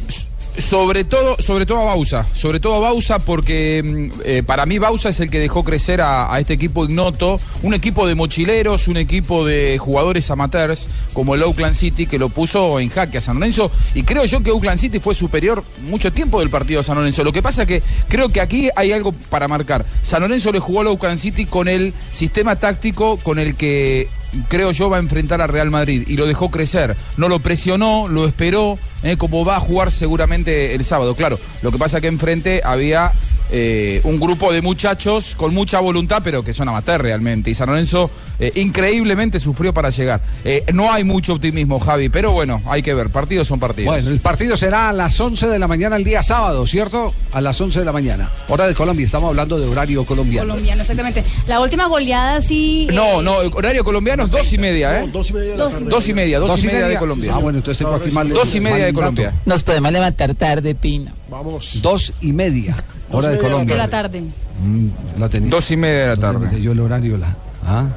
Sobre 0.57 1.03
todo, 1.03 1.35
sobre 1.39 1.65
todo 1.65 1.81
a 1.81 1.85
Bausa, 1.85 2.27
sobre 2.33 2.59
todo 2.59 2.75
a 2.75 2.79
Bausa 2.79 3.17
porque 3.17 3.81
mm, 3.83 4.21
eh, 4.23 4.43
para 4.45 4.67
mí 4.67 4.77
Bausa 4.77 5.09
es 5.09 5.19
el 5.19 5.31
que 5.31 5.39
dejó 5.39 5.63
crecer 5.63 5.99
a, 5.99 6.37
este 6.39 6.53
equipo 6.53 6.85
ignoto, 6.85 7.39
un 7.63 7.73
equipo 7.73 8.05
de 8.05 8.13
mochileros, 8.13 8.87
un 8.87 8.97
equipo 8.97 9.45
de 9.45 9.79
jugadores 9.79 10.29
amateurs 10.29 10.87
como 11.13 11.33
el 11.33 11.41
Oakland 11.41 11.73
City 11.73 12.05
que 12.05 12.19
lo 12.19 12.29
puso 12.29 12.79
en 12.79 12.89
jaque 12.89 13.17
a 13.17 13.21
San 13.21 13.35
Lorenzo 13.39 13.71
y 13.95 14.03
creo 14.03 14.25
yo 14.25 14.43
que 14.43 14.51
Oakland 14.51 14.79
City 14.79 14.99
fue 14.99 15.15
superior 15.15 15.63
mucho 15.81 16.11
tiempo 16.13 16.39
del 16.39 16.51
partido 16.51 16.81
a 16.81 16.83
San 16.83 16.97
Lorenzo. 16.97 17.23
Lo 17.23 17.33
que 17.33 17.41
pasa 17.41 17.65
que 17.65 17.81
creo 18.07 18.29
que 18.29 18.39
aquí 18.39 18.69
hay 18.75 18.91
algo 18.91 19.11
para 19.11 19.47
marcar. 19.47 19.85
San 20.03 20.21
Lorenzo 20.21 20.51
le 20.51 20.59
jugó 20.59 20.81
al 20.81 20.87
Oakland 20.87 21.17
City 21.17 21.47
con 21.47 21.67
el 21.67 21.95
sistema 22.11 22.57
táctico 22.57 23.17
con 23.17 23.39
el 23.39 23.55
que 23.55 24.07
creo 24.47 24.71
yo 24.71 24.89
va 24.89 24.97
a 24.97 24.99
enfrentar 24.99 25.41
a 25.41 25.47
Real 25.47 25.69
Madrid 25.69 26.03
y 26.07 26.17
lo 26.17 26.25
dejó 26.25 26.49
crecer, 26.49 26.95
no 27.17 27.29
lo 27.29 27.39
presionó, 27.39 28.07
lo 28.07 28.27
esperó, 28.27 28.77
eh, 29.03 29.17
como 29.17 29.45
va 29.45 29.57
a 29.57 29.59
jugar 29.59 29.91
seguramente 29.91 30.75
el 30.75 30.83
sábado. 30.83 31.15
Claro, 31.15 31.39
lo 31.61 31.71
que 31.71 31.77
pasa 31.77 32.01
que 32.01 32.07
enfrente 32.07 32.61
había 32.63 33.11
eh, 33.51 34.01
un 34.03 34.19
grupo 34.19 34.51
de 34.51 34.61
muchachos 34.61 35.35
con 35.35 35.53
mucha 35.53 35.79
voluntad, 35.79 36.21
pero 36.23 36.43
que 36.43 36.53
son 36.53 36.69
amateurs 36.69 37.01
realmente. 37.03 37.49
Y 37.49 37.55
San 37.55 37.69
Lorenzo 37.69 38.09
eh, 38.39 38.51
increíblemente 38.55 39.39
sufrió 39.39 39.73
para 39.73 39.89
llegar. 39.89 40.21
Eh, 40.43 40.63
no 40.73 40.91
hay 40.91 41.03
mucho 41.03 41.33
optimismo, 41.33 41.79
Javi, 41.79 42.09
pero 42.09 42.31
bueno, 42.31 42.61
hay 42.65 42.81
que 42.81 42.93
ver. 42.93 43.09
Partidos 43.09 43.47
son 43.47 43.59
partidos. 43.59 43.93
Bueno, 43.93 44.09
el 44.09 44.19
partido 44.19 44.57
será 44.57 44.89
a 44.89 44.93
las 44.93 45.19
11 45.19 45.47
de 45.47 45.59
la 45.59 45.67
mañana 45.67 45.95
el 45.95 46.03
día 46.03 46.23
sábado, 46.23 46.65
¿cierto? 46.67 47.13
A 47.31 47.41
las 47.41 47.59
11 47.59 47.79
de 47.79 47.85
la 47.85 47.91
mañana. 47.91 48.29
Hora 48.47 48.67
de 48.67 48.73
Colombia, 48.73 49.05
estamos 49.05 49.29
hablando 49.29 49.59
de 49.59 49.67
horario 49.67 50.03
colombiano. 50.05 50.49
Colombiano, 50.49 50.81
exactamente. 50.81 51.23
La 51.47 51.59
última 51.59 51.87
goleada 51.87 52.41
sí. 52.41 52.87
eh, 52.89 52.93
No, 52.93 53.21
no, 53.21 53.37
horario 53.37 53.83
colombiano 53.83 54.23
es 54.23 54.31
dos 54.31 54.51
y 54.53 54.57
media, 54.57 54.99
¿eh? 55.01 55.09
dos 55.11 55.29
y 55.29 55.33
media 55.33 55.51
de 55.51 55.57
Dos- 55.57 55.73
tarde. 55.73 55.85
Dos 55.89 56.07
y 56.07 56.13
media, 56.13 56.39
dos, 56.39 56.63
y 56.63 56.67
media, 56.67 56.87
de 56.87 56.97
Colombia. 56.97 57.33
Ah, 57.35 57.39
bueno, 57.39 57.59
entonces 57.59 57.77
tengo 57.77 57.95
aquí 57.95 58.11
mal 58.11 58.29
Dos 58.29 58.55
y 58.55 58.59
media 58.59 58.85
de 58.85 58.93
Colombia. 58.93 59.33
Nos 59.45 59.63
podemos 59.63 59.91
levantar 59.91 60.33
tarde, 60.35 60.75
Pino. 60.75 61.11
Vamos. 61.33 61.81
Dos 61.81 62.13
y 62.21 62.31
media, 62.31 62.75
hora 63.09 63.29
de 63.29 63.37
de 63.37 63.41
Colombia. 63.41 63.75
la 63.75 63.87
tarde. 63.87 64.23
Mm, 64.61 64.87
la 65.19 65.29
tenía. 65.29 65.49
Dos 65.49 65.71
y 65.71 65.77
media 65.77 66.01
de 66.01 66.07
la 66.15 66.17
tarde. 66.17 66.61
Yo 66.61 66.73
el 66.73 66.79
horario, 66.79 67.17
la. 67.17 67.35
Ah, 67.65 67.87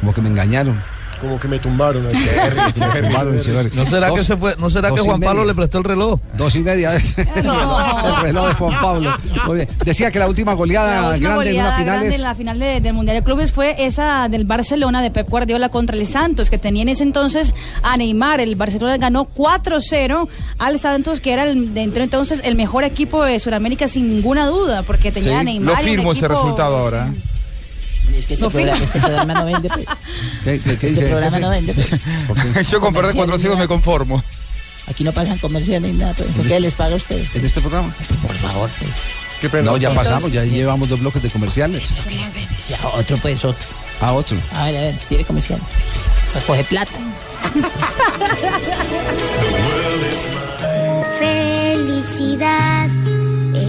como 0.00 0.12
que 0.12 0.20
me 0.20 0.28
engañaron. 0.28 0.82
Como 1.22 1.40
que 1.40 1.48
me 1.48 1.58
tumbaron. 1.58 2.04
ahí. 2.06 2.12
¿No 3.74 3.86
será 3.86 4.10
que 4.12 4.24
se 4.24 4.36
fue? 4.36 4.54
¿No 4.58 4.68
será 4.68 4.90
que 4.92 5.00
Juan 5.00 5.20
Pablo 5.20 5.44
le 5.46 5.54
prestó 5.54 5.78
el 5.78 5.84
reloj? 5.84 6.20
Dos 6.36 6.54
y 6.56 6.58
media 6.60 6.94
es 6.96 7.16
el 7.18 7.26
reloj 8.22 8.48
de 8.48 8.54
Juan 8.54 8.80
Pablo. 8.80 9.10
Muy 9.46 9.56
bien. 9.56 9.68
Decía 9.84 10.10
que 10.10 10.18
la 10.18 10.28
última 10.28 10.52
goleada 10.54 11.00
La 11.00 11.08
última 11.10 11.28
grande 11.30 11.50
en 11.50 11.54
una 11.56 11.62
goleada 11.64 11.76
final 11.78 11.86
grande 11.98 12.14
en 12.16 12.22
la 12.22 12.34
final 12.34 12.58
de- 12.58 12.80
del 12.80 12.92
Mundial 12.92 13.16
de 13.16 13.22
Clubes 13.22 13.52
fue 13.52 13.76
esa 13.78 14.28
del 14.28 14.44
Barcelona 14.44 15.00
de 15.00 15.10
Pep 15.10 15.28
Guardiola 15.28 15.68
contra 15.68 15.96
el 15.96 16.06
Santos, 16.06 16.50
que 16.50 16.58
tenía 16.58 16.82
en 16.82 16.88
ese 16.90 17.04
entonces 17.04 17.54
a 17.82 17.96
Neymar. 17.96 18.40
El 18.40 18.56
Barcelona 18.56 18.96
ganó 18.98 19.24
4-0 19.26 20.28
al 20.58 20.78
Santos, 20.80 21.20
que 21.20 21.32
era 21.32 21.44
el, 21.44 21.72
dentro 21.72 22.02
entonces 22.02 22.40
el 22.42 22.56
mejor 22.56 22.84
equipo 22.84 23.24
de 23.24 23.38
Sudamérica 23.38 23.86
sin 23.88 24.08
ninguna 24.12 24.46
duda, 24.46 24.82
porque 24.82 25.12
tenía 25.12 25.38
a 25.40 25.44
Neymar. 25.44 25.76
lo 25.76 25.82
firmo 25.82 26.12
ese 26.12 26.26
resultado 26.28 26.76
ahora. 26.76 27.08
Es 28.16 28.26
que 28.26 28.34
este, 28.34 28.44
No, 28.44 28.50
programa, 28.50 28.84
este 28.84 29.00
programa 29.00 29.34
no 29.34 29.44
vende, 29.46 29.68
pues. 29.68 29.86
¿Qué- 30.44 30.58
qué- 30.58 30.62
qué 30.62 30.70
Este 30.72 30.86
dice? 30.90 31.06
programa 31.06 31.38
no 31.40 31.50
vende, 31.50 31.74
pues. 31.74 31.90
Yo 32.70 32.80
con 32.80 32.92
perder 32.94 33.14
400 33.14 33.58
me 33.58 33.66
conformo. 33.68 34.22
Aquí 34.86 35.04
no 35.04 35.12
pasan 35.12 35.38
comerciales 35.38 35.92
ni 35.92 35.98
nada, 35.98 36.12
pues. 36.14 36.28
¿Por 36.30 36.46
qué 36.46 36.60
les 36.60 36.74
paga 36.74 36.94
a 36.94 36.96
ustedes? 36.96 37.28
en 37.34 37.44
este 37.46 37.60
programa. 37.60 37.94
Por 38.26 38.36
favor, 38.36 38.68
pues. 38.78 38.90
Qué 39.40 39.48
pena. 39.48 39.64
No, 39.72 39.76
ya 39.76 39.88
Entonces- 39.90 40.12
pasamos, 40.12 40.32
ya 40.32 40.44
llevamos 40.44 40.88
dos 40.88 41.00
bloques 41.00 41.22
de 41.22 41.30
comerciales. 41.30 41.82
Ya, 42.68 42.78
otro, 42.88 43.16
pues, 43.18 43.44
otro. 43.44 43.66
A 44.00 44.12
otro. 44.12 44.36
A 44.52 44.64
ver, 44.66 44.76
a 44.76 44.80
ver, 44.80 44.98
tiene 45.08 45.24
comerciales. 45.24 45.64
Pues 46.32 46.44
coge 46.44 46.64
plata. 46.64 46.98
Felicidad 51.52 52.88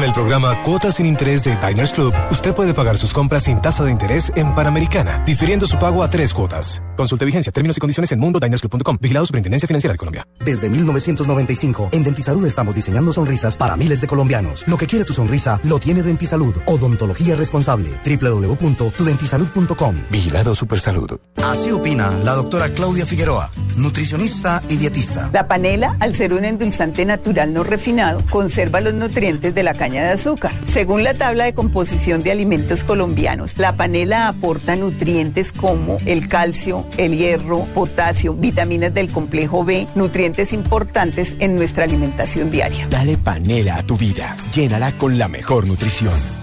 Con 0.00 0.08
el 0.08 0.14
programa 0.14 0.62
Cuotas 0.62 0.94
sin 0.94 1.04
Interés 1.04 1.44
de 1.44 1.58
Diners 1.58 1.92
Club, 1.92 2.14
usted 2.30 2.54
puede 2.54 2.72
pagar 2.72 2.96
sus 2.96 3.12
compras 3.12 3.42
sin 3.42 3.60
tasa 3.60 3.84
de 3.84 3.90
interés 3.90 4.32
en 4.34 4.54
Panamericana, 4.54 5.22
difiriendo 5.26 5.66
su 5.66 5.78
pago 5.78 6.02
a 6.02 6.08
tres 6.08 6.32
cuotas. 6.32 6.82
Consulte 6.96 7.26
vigencia, 7.26 7.52
términos 7.52 7.76
y 7.76 7.80
condiciones 7.80 8.10
en 8.10 8.18
mundodinersclub.com. 8.18 8.96
Vigilado 8.98 9.26
Superintendencia 9.26 9.66
Financiera 9.66 9.92
de 9.92 9.98
Colombia. 9.98 10.26
Desde 10.42 10.70
1995, 10.70 11.90
en 11.92 12.02
Dentisalud 12.02 12.46
estamos 12.46 12.74
diseñando 12.74 13.12
sonrisas 13.12 13.58
para 13.58 13.76
miles 13.76 14.00
de 14.00 14.06
colombianos. 14.06 14.66
Lo 14.66 14.78
que 14.78 14.86
quiere 14.86 15.04
tu 15.04 15.12
sonrisa, 15.12 15.60
lo 15.64 15.78
tiene 15.78 16.02
Dentisalud. 16.02 16.56
Odontología 16.64 17.36
responsable. 17.36 17.90
www.tudentisalud.com. 18.02 19.96
Vigilado 20.10 20.54
Supersalud. 20.54 21.20
Así 21.44 21.72
opina 21.72 22.10
la 22.24 22.32
doctora 22.32 22.70
Claudia 22.70 23.04
Figueroa, 23.04 23.50
nutricionista 23.76 24.62
y 24.66 24.78
dietista. 24.78 25.28
La 25.34 25.46
panela, 25.46 25.98
al 26.00 26.14
ser 26.14 26.32
un 26.32 26.46
endulzante 26.46 27.04
natural 27.04 27.52
no 27.52 27.64
refinado, 27.64 28.22
conserva 28.30 28.80
los 28.80 28.94
nutrientes 28.94 29.54
de 29.54 29.62
la 29.62 29.74
caña 29.74 29.89
de 29.92 30.08
azúcar. 30.08 30.52
Según 30.68 31.04
la 31.04 31.14
tabla 31.14 31.44
de 31.44 31.54
composición 31.54 32.22
de 32.22 32.30
alimentos 32.30 32.84
colombianos, 32.84 33.56
la 33.58 33.76
panela 33.76 34.28
aporta 34.28 34.76
nutrientes 34.76 35.52
como 35.52 35.98
el 36.06 36.28
calcio, 36.28 36.86
el 36.96 37.16
hierro, 37.16 37.64
potasio, 37.74 38.34
vitaminas 38.34 38.94
del 38.94 39.10
complejo 39.10 39.64
B, 39.64 39.86
nutrientes 39.94 40.52
importantes 40.52 41.36
en 41.40 41.56
nuestra 41.56 41.84
alimentación 41.84 42.50
diaria. 42.50 42.86
Dale 42.88 43.16
panela 43.16 43.76
a 43.76 43.82
tu 43.82 43.96
vida. 43.96 44.36
Llénala 44.54 44.92
con 44.92 45.18
la 45.18 45.28
mejor 45.28 45.66
nutrición. 45.66 46.39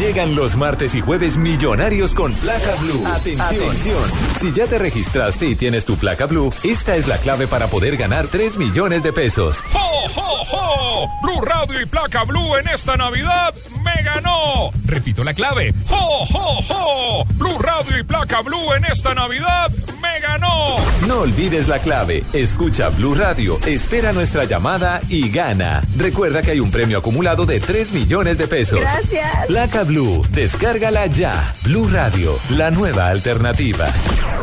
Llegan 0.00 0.34
los 0.34 0.56
martes 0.56 0.94
y 0.94 1.02
jueves 1.02 1.36
millonarios 1.36 2.14
con 2.14 2.32
placa 2.32 2.74
blue. 2.80 3.04
Atención. 3.06 4.02
Si 4.40 4.50
ya 4.50 4.66
te 4.66 4.78
registraste 4.78 5.46
y 5.46 5.54
tienes 5.54 5.84
tu 5.84 5.96
placa 5.96 6.24
blue, 6.24 6.50
esta 6.64 6.96
es 6.96 7.06
la 7.06 7.18
clave 7.18 7.46
para 7.46 7.66
poder 7.66 7.98
ganar 7.98 8.26
3 8.26 8.56
millones 8.56 9.02
de 9.02 9.12
pesos. 9.12 9.62
¡Jo, 9.70 10.08
jo, 10.14 10.44
jo! 10.46 11.06
Blue 11.22 11.42
Radio 11.42 11.82
y 11.82 11.84
Placa 11.84 12.24
Blue 12.24 12.56
en 12.56 12.68
esta 12.68 12.96
Navidad 12.96 13.54
me 13.84 14.02
ganó. 14.02 14.70
Repito 14.86 15.22
la 15.22 15.34
clave. 15.34 15.74
¡Jo, 15.86 16.24
jo, 16.24 16.62
jo! 16.62 17.26
Blue 17.40 17.58
Radio 17.58 17.98
y 17.98 18.02
Placa 18.02 18.42
Blue 18.42 18.74
en 18.76 18.84
esta 18.84 19.14
Navidad 19.14 19.70
me 20.02 20.20
ganó. 20.20 20.76
No 21.08 21.20
olvides 21.20 21.68
la 21.68 21.78
clave. 21.78 22.22
Escucha 22.34 22.90
Blue 22.90 23.14
Radio, 23.14 23.58
espera 23.66 24.12
nuestra 24.12 24.44
llamada 24.44 25.00
y 25.08 25.30
gana. 25.30 25.80
Recuerda 25.96 26.42
que 26.42 26.50
hay 26.50 26.60
un 26.60 26.70
premio 26.70 26.98
acumulado 26.98 27.46
de 27.46 27.58
3 27.58 27.94
millones 27.94 28.36
de 28.36 28.46
pesos. 28.46 28.80
Gracias. 28.80 29.46
Placa 29.46 29.84
Blue, 29.84 30.20
descárgala 30.32 31.06
ya. 31.06 31.54
Blue 31.64 31.88
Radio, 31.90 32.36
la 32.50 32.70
nueva 32.70 33.06
alternativa. 33.06 33.86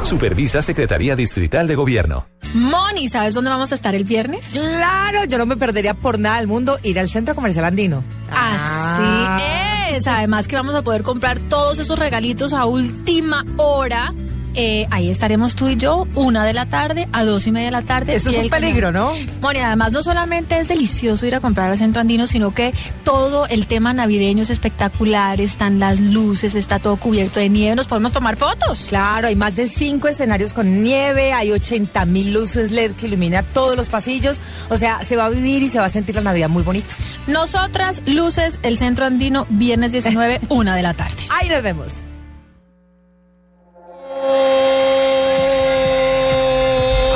Supervisa 0.01 0.63
Secretaría 0.63 1.15
Distrital 1.15 1.67
de 1.67 1.75
Gobierno. 1.75 2.25
Moni, 2.55 3.09
¿sabes 3.09 3.35
dónde 3.35 3.51
vamos 3.51 3.71
a 3.71 3.75
estar 3.75 3.93
el 3.93 4.05
viernes? 4.05 4.47
Claro, 4.53 5.25
yo 5.25 5.37
no 5.37 5.45
me 5.45 5.55
perdería 5.55 5.93
por 5.93 6.17
nada 6.17 6.37
del 6.37 6.47
mundo 6.47 6.79
ir 6.81 6.99
al 6.99 7.09
Centro 7.09 7.35
Comercial 7.35 7.65
Andino. 7.65 8.03
Así 8.31 9.43
es. 9.43 9.57
Además 10.05 10.47
que 10.47 10.55
vamos 10.55 10.75
a 10.75 10.83
poder 10.83 11.01
comprar 11.01 11.39
todos 11.39 11.79
esos 11.79 11.97
regalitos 11.97 12.53
a 12.53 12.65
última 12.65 13.43
hora. 13.57 14.13
Eh, 14.55 14.87
ahí 14.89 15.09
estaremos 15.09 15.55
tú 15.55 15.67
y 15.67 15.75
yo, 15.75 16.07
una 16.15 16.45
de 16.45 16.53
la 16.53 16.65
tarde 16.65 17.07
a 17.13 17.23
dos 17.23 17.45
y 17.47 17.51
media 17.51 17.67
de 17.67 17.71
la 17.71 17.81
tarde. 17.81 18.15
Eso 18.15 18.29
es 18.29 18.37
un 18.37 18.43
el 18.45 18.49
peligro, 18.49 18.91
¿no? 18.91 19.11
Moni, 19.41 19.59
además 19.59 19.93
no 19.93 20.01
solamente 20.01 20.59
es 20.59 20.67
delicioso 20.67 21.25
ir 21.25 21.35
a 21.35 21.39
comprar 21.39 21.69
al 21.69 21.77
centro 21.77 22.01
andino, 22.01 22.25
sino 22.27 22.53
que 22.53 22.73
todo 23.03 23.47
el 23.47 23.67
tema 23.67 23.93
navideño 23.93 24.43
es 24.43 24.49
espectacular, 24.49 25.39
están 25.41 25.79
las 25.79 25.99
luces, 25.99 26.55
está 26.55 26.79
todo 26.79 26.97
cubierto 26.97 27.39
de 27.39 27.49
nieve, 27.49 27.75
nos 27.75 27.87
podemos 27.87 28.13
tomar 28.13 28.35
fotos. 28.35 28.87
Claro, 28.89 29.27
hay 29.27 29.35
más 29.35 29.55
de 29.55 29.67
cinco 29.67 30.07
escenarios 30.07 30.53
con 30.53 30.81
nieve, 30.81 31.33
hay 31.33 31.51
80 31.51 32.05
mil 32.05 32.33
luces 32.33 32.71
LED 32.71 32.93
que 32.93 33.07
iluminan 33.07 33.45
todos 33.53 33.77
los 33.77 33.89
pasillos. 33.89 34.39
O 34.69 34.77
sea, 34.77 35.03
se 35.03 35.15
va 35.15 35.25
a 35.25 35.29
vivir 35.29 35.63
y 35.63 35.69
se 35.69 35.79
va 35.79 35.85
a 35.85 35.89
sentir 35.89 36.15
la 36.15 36.21
Navidad 36.21 36.49
muy 36.49 36.63
bonito. 36.63 36.95
Nosotras, 37.27 38.01
luces, 38.05 38.59
el 38.63 38.77
centro 38.77 39.05
andino, 39.05 39.45
viernes 39.49 39.91
19, 39.91 40.41
una 40.49 40.75
de 40.75 40.81
la 40.81 40.93
tarde. 40.93 41.17
Ahí 41.29 41.49
nos 41.49 41.61
vemos. 41.61 41.93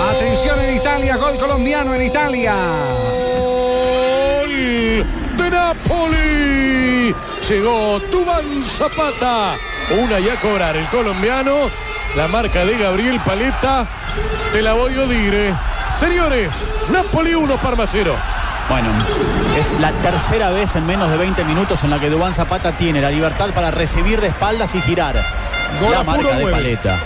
Atención 0.09 0.59
en 0.61 0.75
Italia, 0.75 1.17
gol 1.17 1.37
colombiano 1.37 1.93
en 1.95 2.01
Italia. 2.03 2.55
Gol 4.39 5.05
de 5.37 5.49
Napoli. 5.49 7.15
Llegó 7.47 7.99
Dubán 8.11 8.63
Zapata. 8.65 9.55
Una 9.99 10.19
y 10.19 10.29
a 10.29 10.39
cobrar 10.39 10.77
el 10.77 10.87
colombiano. 10.89 11.69
La 12.15 12.27
marca 12.27 12.65
de 12.65 12.77
Gabriel 12.77 13.19
Paleta. 13.25 13.87
Te 14.51 14.61
la 14.61 14.73
voy 14.73 14.93
a 14.93 15.05
dire. 15.05 15.53
Señores, 15.95 16.75
Napoli 16.89 17.33
1, 17.33 17.57
Parma 17.57 17.85
0. 17.87 18.15
Bueno, 18.69 18.89
es 19.57 19.73
la 19.79 19.91
tercera 20.01 20.49
vez 20.49 20.75
en 20.75 20.85
menos 20.85 21.09
de 21.11 21.17
20 21.17 21.43
minutos 21.43 21.83
en 21.83 21.89
la 21.89 21.99
que 21.99 22.09
Dubán 22.09 22.31
Zapata 22.31 22.71
tiene 22.77 23.01
la 23.01 23.09
libertad 23.09 23.49
para 23.53 23.69
recibir 23.69 24.21
de 24.21 24.27
espaldas 24.27 24.73
y 24.75 24.81
girar. 24.81 25.15
Gol 25.79 25.91
la 25.91 26.03
marca 26.03 26.37
de. 26.37 26.51
Paleta. 26.51 26.99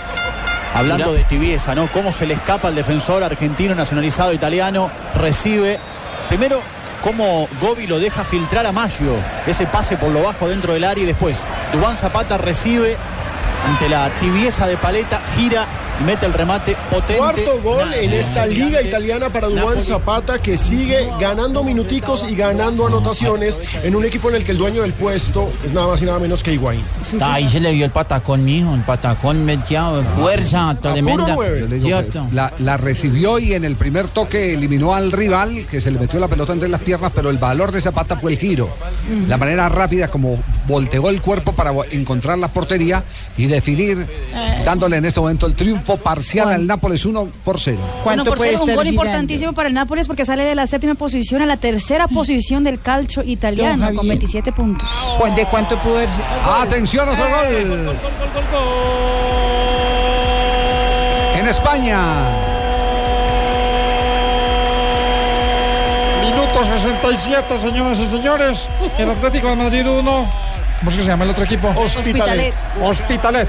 Hablando 0.74 1.14
de 1.14 1.24
tibieza, 1.24 1.74
¿no? 1.74 1.90
Cómo 1.90 2.12
se 2.12 2.26
le 2.26 2.34
escapa 2.34 2.68
al 2.68 2.74
defensor 2.74 3.22
argentino 3.22 3.74
nacionalizado 3.74 4.32
italiano. 4.32 4.90
Recibe. 5.14 5.80
Primero, 6.28 6.60
cómo 7.02 7.48
Gobi 7.60 7.86
lo 7.86 7.98
deja 7.98 8.24
filtrar 8.24 8.66
a 8.66 8.72
Maggio. 8.72 9.16
Ese 9.46 9.66
pase 9.66 9.96
por 9.96 10.10
lo 10.10 10.22
bajo 10.22 10.48
dentro 10.48 10.74
del 10.74 10.84
área 10.84 11.04
y 11.04 11.06
después 11.06 11.48
Dubán 11.72 11.96
Zapata 11.96 12.36
recibe 12.36 12.96
ante 13.64 13.88
la 13.88 14.10
tibieza 14.18 14.66
de 14.66 14.76
Paleta, 14.76 15.22
gira 15.34 15.66
mete 16.04 16.26
el 16.26 16.32
remate 16.32 16.76
potente. 16.90 17.16
Cuarto 17.18 17.60
gol 17.62 17.78
Nada, 17.78 17.96
en 17.96 18.12
esta 18.12 18.46
liga 18.46 18.82
italiana 18.82 19.30
para 19.30 19.48
Dubán 19.48 19.80
Zapata 19.80 20.38
que 20.38 20.56
sigue 20.56 21.08
ganando 21.20 21.62
minuticos 21.64 22.24
y 22.28 22.34
ganando 22.34 22.86
anotaciones 22.86 23.60
en 23.82 23.96
un 23.96 24.04
equipo 24.04 24.28
en 24.30 24.36
el 24.36 24.44
que 24.44 24.52
el 24.52 24.58
dueño 24.58 24.82
del 24.82 24.92
puesto 24.92 25.50
es 25.64 25.72
nada 25.72 25.88
más 25.88 26.02
y 26.02 26.04
nada 26.04 26.18
menos 26.18 26.42
que 26.42 26.52
Higuaín. 26.52 26.82
Ahí 27.20 27.48
se 27.48 27.60
le 27.60 27.72
vio 27.72 27.84
el 27.84 27.90
patacón, 27.90 28.44
mijo, 28.44 28.74
el 28.74 28.82
patacón 28.82 29.44
metido, 29.44 30.02
fuerza 30.16 30.76
tremenda. 30.80 31.36
Digo, 31.68 31.86
¿Cierto? 31.86 32.26
la, 32.32 32.52
la 32.58 32.76
recibió 32.76 33.38
y 33.38 33.54
en 33.54 33.64
el 33.64 33.76
primer 33.76 34.08
toque 34.08 34.54
eliminó 34.54 34.94
al 34.94 35.12
rival 35.12 35.66
que 35.70 35.80
se 35.80 35.90
le 35.90 35.98
metió 35.98 36.18
la 36.20 36.28
pelota 36.28 36.52
entre 36.52 36.68
las 36.68 36.80
piernas, 36.80 37.12
pero 37.14 37.30
el 37.30 37.38
valor 37.38 37.72
de 37.72 37.80
Zapata 37.80 38.16
fue 38.16 38.32
el 38.32 38.38
giro. 38.38 38.68
La 39.28 39.36
manera 39.36 39.68
rápida 39.68 40.08
como 40.08 40.42
volteó 40.66 41.08
el 41.08 41.20
cuerpo 41.20 41.52
para 41.52 41.72
encontrar 41.90 42.38
la 42.38 42.48
portería 42.48 43.04
y 43.36 43.46
definir, 43.46 44.06
dándole 44.64 44.96
en 44.96 45.04
este 45.04 45.20
momento 45.20 45.46
el 45.46 45.54
triunfo 45.54 45.85
triunfo 45.86 45.96
parcial 46.02 46.48
al 46.48 46.66
Nápoles 46.66 47.04
1 47.04 47.28
por 47.44 47.60
0. 47.60 47.78
¿Cuánto 48.02 48.04
bueno, 48.04 48.24
por 48.24 48.38
puede 48.38 48.50
cero, 48.52 48.64
un 48.64 48.74
gol 48.74 48.86
importantísimo 48.86 49.52
para 49.52 49.68
el 49.68 49.74
Nápoles 49.74 50.06
porque 50.06 50.24
sale 50.24 50.44
de 50.44 50.54
la 50.54 50.66
séptima 50.66 50.94
posición 50.94 51.42
a 51.42 51.46
la 51.46 51.56
tercera 51.56 52.06
mm. 52.06 52.14
posición 52.14 52.64
del 52.64 52.80
calcio 52.80 53.22
italiano 53.22 53.94
con 53.94 54.08
27 54.08 54.52
puntos. 54.52 54.88
¿De 55.34 55.46
cuánto 55.46 55.80
pudo 55.80 56.02
irse? 56.02 56.22
Atención, 56.44 57.08
otro 57.08 57.24
eh, 57.44 57.64
gol. 57.64 57.84
Gol, 57.86 57.96
gol, 58.34 58.66
en 61.38 61.46
España. 61.48 62.30
Minuto 66.22 66.64
67, 66.64 67.58
señoras 67.60 67.98
y 67.98 68.10
señores. 68.10 68.68
El 68.98 69.10
Atlético 69.10 69.48
de 69.48 69.56
Madrid 69.56 69.86
1. 69.86 70.02
¿Cómo 70.78 70.90
es 70.90 70.96
que 70.96 71.02
se 71.02 71.08
llama 71.08 71.24
el 71.24 71.30
otro 71.30 71.44
equipo? 71.44 71.68
Hospitalet. 71.68 72.54
Hospitalet. 72.80 73.48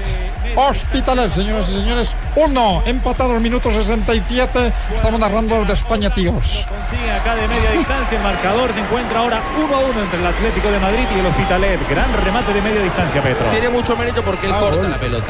señoras 1.34 1.68
y 1.68 1.72
señores. 1.74 2.08
1. 2.36 2.82
Empatado 2.86 3.34
al 3.34 3.40
minuto 3.40 3.70
67. 3.70 4.72
Estamos 4.94 5.20
narrando 5.20 5.64
de 5.64 5.72
España, 5.72 6.12
tíos. 6.12 6.66
Consigue 6.68 7.10
acá 7.10 7.34
de 7.34 7.48
media 7.48 7.70
distancia 7.72 8.18
el 8.18 8.24
marcador. 8.24 8.72
Se 8.72 8.80
encuentra 8.80 9.20
ahora 9.20 9.42
1 9.56 9.74
a 9.76 9.78
1 9.78 10.02
entre 10.02 10.20
el 10.20 10.26
Atlético 10.26 10.70
de 10.70 10.78
Madrid 10.78 11.04
y 11.14 11.18
el 11.18 11.26
Hospitalet. 11.26 11.88
Gran 11.88 12.12
remate 12.24 12.52
de 12.52 12.62
media 12.62 12.82
distancia, 12.82 13.22
Petro. 13.22 13.46
Tiene 13.50 13.68
mucho 13.68 13.96
mérito 13.96 14.22
porque 14.22 14.46
él 14.46 14.52
corta 14.52 14.88
la 14.88 14.96
pelota. 14.96 15.26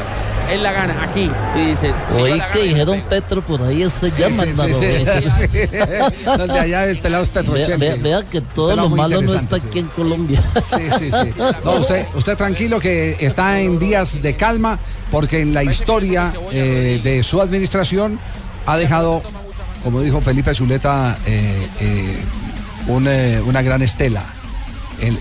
Él 0.51 0.63
la 0.63 0.71
gana 0.71 1.03
aquí. 1.03 1.29
Y 1.55 1.59
dice. 1.59 1.93
si 2.09 2.21
Oí 2.21 2.41
que 2.51 2.59
dijeron 2.63 3.03
Petro 3.07 3.41
por 3.41 3.61
ahí, 3.61 3.87
se 3.99 4.09
Sí, 4.09 4.19
llama 4.19 4.43
sí, 4.43 4.49
sí, 4.55 4.73
sí, 4.73 5.05
Vea- 5.05 6.09
sí. 6.09 6.25
Los 6.25 6.47
de 6.47 6.59
allá 6.59 6.81
del 6.87 6.97
pelado 6.97 7.23
es 7.23 7.29
Petrocelli. 7.29 7.77
Vea, 7.77 7.95
vea 7.95 8.23
que 8.23 8.41
todo 8.41 8.75
lo 8.75 8.89
malo 8.89 9.21
no 9.21 9.33
está 9.35 9.57
aquí 9.57 9.79
en 9.79 9.87
Colombia. 9.87 10.41
Sí, 10.75 10.89
sí, 10.97 11.11
sí. 11.11 11.31
No, 11.63 11.73
usted, 11.73 12.07
usted 12.15 12.35
tranquilo 12.35 12.79
que 12.79 13.15
está 13.19 13.59
en 13.59 13.77
días 13.77 14.19
de 14.23 14.35
calma 14.35 14.79
porque 15.11 15.41
en 15.41 15.53
la 15.53 15.63
historia 15.63 16.33
eh, 16.51 16.99
de 17.03 17.23
su 17.23 17.41
administración 17.41 18.19
ha 18.65 18.77
dejado, 18.77 19.21
como 19.83 20.01
dijo 20.01 20.21
Felipe 20.21 20.53
Zuleta, 20.53 21.17
eh, 21.25 21.67
eh, 21.79 22.23
un, 22.87 23.07
una 23.47 23.61
gran 23.61 23.81
estela. 23.81 24.23
El- 25.01 25.17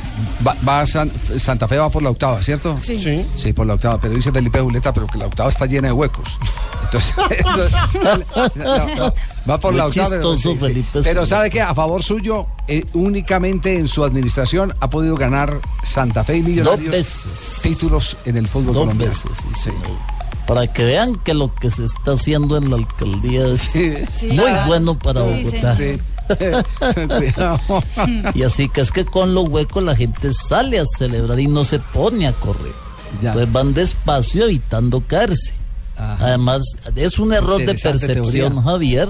va, 0.46 0.56
va 0.66 0.80
a 0.80 0.86
San- 0.86 1.10
Santa 1.38 1.68
Fe 1.68 1.78
va 1.78 1.88
por 1.88 2.02
la 2.02 2.10
octava, 2.10 2.42
¿cierto? 2.42 2.76
Sí. 2.82 2.98
Sí. 2.98 3.24
Sí, 3.36 3.52
por 3.52 3.66
la 3.66 3.74
octava, 3.74 4.00
pero 4.00 4.14
dice 4.14 4.32
Felipe 4.32 4.58
Zuleta, 4.58 4.92
pero 4.92 5.06
que 5.06 5.18
la 5.18 5.26
octava 5.26 5.48
está 5.48 5.66
llena 5.66 5.88
de 5.88 5.92
huecos. 5.92 6.28
Entonces, 6.84 7.14
eso- 7.38 7.68
no, 8.56 8.94
no, 8.96 9.14
va 9.48 9.58
por 9.58 9.72
Muy 9.72 9.78
la 9.78 9.86
octava. 9.86 10.08
pero 10.10 10.36
sí, 10.36 10.56
sí. 10.60 10.84
Pero 11.04 11.26
sabe 11.26 11.50
que 11.50 11.60
a 11.60 11.74
favor 11.74 12.02
suyo, 12.02 12.46
eh, 12.66 12.84
únicamente 12.94 13.78
en 13.78 13.88
su 13.88 14.04
administración 14.04 14.74
ha 14.80 14.88
podido 14.90 15.14
ganar 15.16 15.60
Santa 15.84 16.24
Fe 16.24 16.38
y 16.38 16.42
Millonarios 16.42 16.84
Dos 16.84 16.90
veces. 16.90 17.62
títulos 17.62 18.16
en 18.24 18.36
el 18.36 18.48
fútbol 18.48 18.74
Dos 18.74 18.82
colombiano. 18.84 19.12
veces, 19.12 19.30
sí. 19.62 19.70
Para 20.46 20.66
que 20.66 20.82
vean 20.82 21.16
que 21.24 21.34
lo 21.34 21.54
que 21.54 21.70
se 21.70 21.84
está 21.84 22.12
haciendo 22.12 22.56
en 22.56 22.70
la 22.70 22.76
alcaldía 22.76 23.46
es 23.48 23.60
Sí. 23.60 24.28
muy 24.32 24.50
bueno 24.66 24.98
para 24.98 25.22
Sí, 25.22 25.42
Bogotá. 25.44 25.76
sí. 25.76 25.82
Cuidado. 25.82 26.17
Y 28.34 28.42
así 28.42 28.68
que 28.68 28.80
es 28.80 28.92
que 28.92 29.04
con 29.04 29.34
los 29.34 29.48
huecos 29.48 29.82
la 29.82 29.96
gente 29.96 30.32
sale 30.32 30.78
a 30.78 30.84
celebrar 30.84 31.38
y 31.40 31.46
no 31.46 31.64
se 31.64 31.78
pone 31.78 32.26
a 32.26 32.32
correr. 32.32 32.72
Entonces 33.14 33.52
van 33.52 33.74
despacio 33.74 34.44
evitando 34.44 35.02
caerse. 35.06 35.54
Además, 35.99 36.62
es 36.96 37.18
un 37.18 37.32
error 37.32 37.59
de 37.59 37.74
percepción, 37.74 38.53
teoría. 38.53 38.62
Javier. 38.62 39.09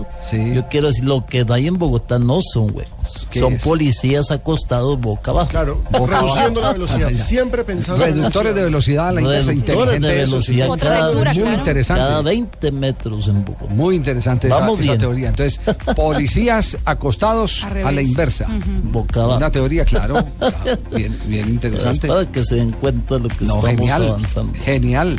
Yo 0.55 0.67
quiero 0.69 0.87
decir, 0.89 1.05
lo 1.05 1.27
que 1.27 1.45
hay 1.49 1.67
en 1.67 1.79
Bogotá 1.79 2.19
no 2.19 2.41
son 2.41 2.75
huecos. 2.75 3.27
¿Qué 3.31 3.41
Son 3.41 3.55
es? 3.55 3.63
policías 3.63 4.31
acostados 4.31 4.99
boca 5.01 5.31
abajo. 5.31 5.51
Claro, 5.51 5.83
reduciendo 5.93 6.61
la 6.61 6.73
velocidad. 6.73 7.11
Siempre 7.17 7.65
pensando 7.65 8.05
Reductores 8.05 8.55
de 8.55 8.63
velocidad, 8.63 9.13
la 9.15 9.21
Reductores 9.21 9.57
inteligente. 9.57 10.07
de 10.09 10.23
eso 10.23 10.43
sí. 10.43 10.57
velocidad 10.57 10.89
cada, 11.13 11.35
Muy 11.35 11.55
interesante. 11.55 12.03
cada 12.03 12.23
20 12.23 12.73
metros 12.73 13.29
en 13.29 13.45
Bogotá. 13.45 13.73
Muy 13.75 13.97
interesante 13.97 14.47
esa, 14.49 14.59
Vamos 14.61 14.81
esa 14.81 14.89
bien. 14.89 14.99
teoría. 14.99 15.29
Entonces, 15.29 15.61
policías 15.97 16.77
acostados 16.85 17.65
a 17.65 17.69
revés. 17.71 17.95
la 17.95 18.03
inversa. 18.03 18.47
Boca 18.85 19.21
abajo. 19.25 19.37
Una 19.39 19.51
teoría, 19.51 19.85
claro. 19.85 20.25
claro, 20.39 20.57
Bien, 20.95 21.17
bien 21.27 21.49
interesante. 21.49 22.07
Es 22.07 22.13
para 22.13 22.27
que 22.33 22.45
se 22.45 22.57
den 22.57 22.73
cuenta 22.73 23.15
de 23.17 23.21
lo 23.21 23.29
que 23.29 23.45
No, 23.45 23.57
estamos 23.57 23.65
genial. 23.67 24.09
avanzando. 24.09 24.53
Genial. 24.65 25.17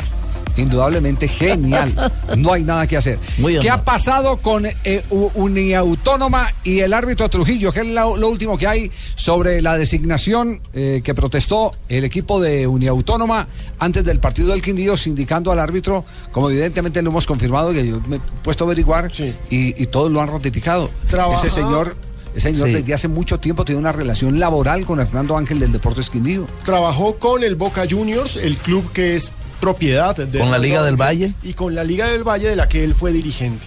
Indudablemente 0.57 1.27
genial. 1.27 1.93
No 2.37 2.53
hay 2.53 2.63
nada 2.63 2.85
que 2.87 2.97
hacer. 2.97 3.17
¿Qué 3.61 3.69
ha 3.69 3.83
pasado 3.83 4.37
con 4.37 4.65
eh, 4.65 5.03
Uniautónoma 5.09 6.53
y 6.63 6.79
el 6.79 6.93
árbitro 6.93 7.29
Trujillo? 7.29 7.71
¿Qué 7.71 7.81
es 7.81 7.87
lo, 7.87 8.17
lo 8.17 8.29
último 8.29 8.57
que 8.57 8.67
hay 8.67 8.91
sobre 9.15 9.61
la 9.61 9.77
designación 9.77 10.61
eh, 10.73 11.01
que 11.03 11.13
protestó 11.13 11.71
el 11.87 12.03
equipo 12.03 12.39
de 12.41 12.67
Uniautónoma 12.67 13.47
antes 13.79 14.03
del 14.03 14.19
partido 14.19 14.49
del 14.49 14.61
Quindío, 14.61 14.95
indicando 15.05 15.51
al 15.51 15.59
árbitro, 15.59 16.05
como 16.31 16.49
evidentemente 16.49 17.01
lo 17.01 17.09
hemos 17.09 17.25
confirmado, 17.25 17.71
que 17.73 17.85
yo 17.87 18.01
me 18.07 18.17
he 18.17 18.21
puesto 18.43 18.63
a 18.63 18.67
averiguar 18.67 19.11
y, 19.49 19.81
y 19.81 19.85
todos 19.87 20.11
lo 20.11 20.21
han 20.21 20.27
ratificado. 20.27 20.89
Trabaja- 21.09 21.45
Ese 21.47 21.55
señor. 21.55 21.95
Ese 22.35 22.51
señor 22.53 22.67
Sí. 22.67 22.73
desde 22.75 22.93
hace 22.93 23.07
mucho 23.07 23.39
tiempo 23.39 23.65
tiene 23.65 23.79
una 23.81 23.91
relación 23.91 24.39
laboral 24.39 24.85
con 24.85 24.99
Hernando 24.99 25.35
Ángel 25.35 25.59
del 25.59 25.71
Deportes 25.71 26.11
Quindío. 26.11 26.45
Trabajó 26.63 27.15
con 27.17 27.43
el 27.43 27.55
Boca 27.55 27.85
Juniors, 27.89 28.35
el 28.35 28.55
club 28.57 28.91
que 28.93 29.15
es 29.15 29.31
propiedad 29.60 30.16
de 30.16 30.39
¿Con 30.39 30.51
la 30.51 30.57
Liga 30.57 30.84
del 30.84 30.95
Valle? 30.95 31.34
y 31.43 31.53
con 31.53 31.76
la 31.76 31.84
Liga 31.84 32.07
del 32.07 32.24
Valle 32.24 32.49
de 32.49 32.55
la 32.55 32.68
que 32.70 32.84
él 32.84 32.95
fue 32.95 33.12
dirigente. 33.12 33.66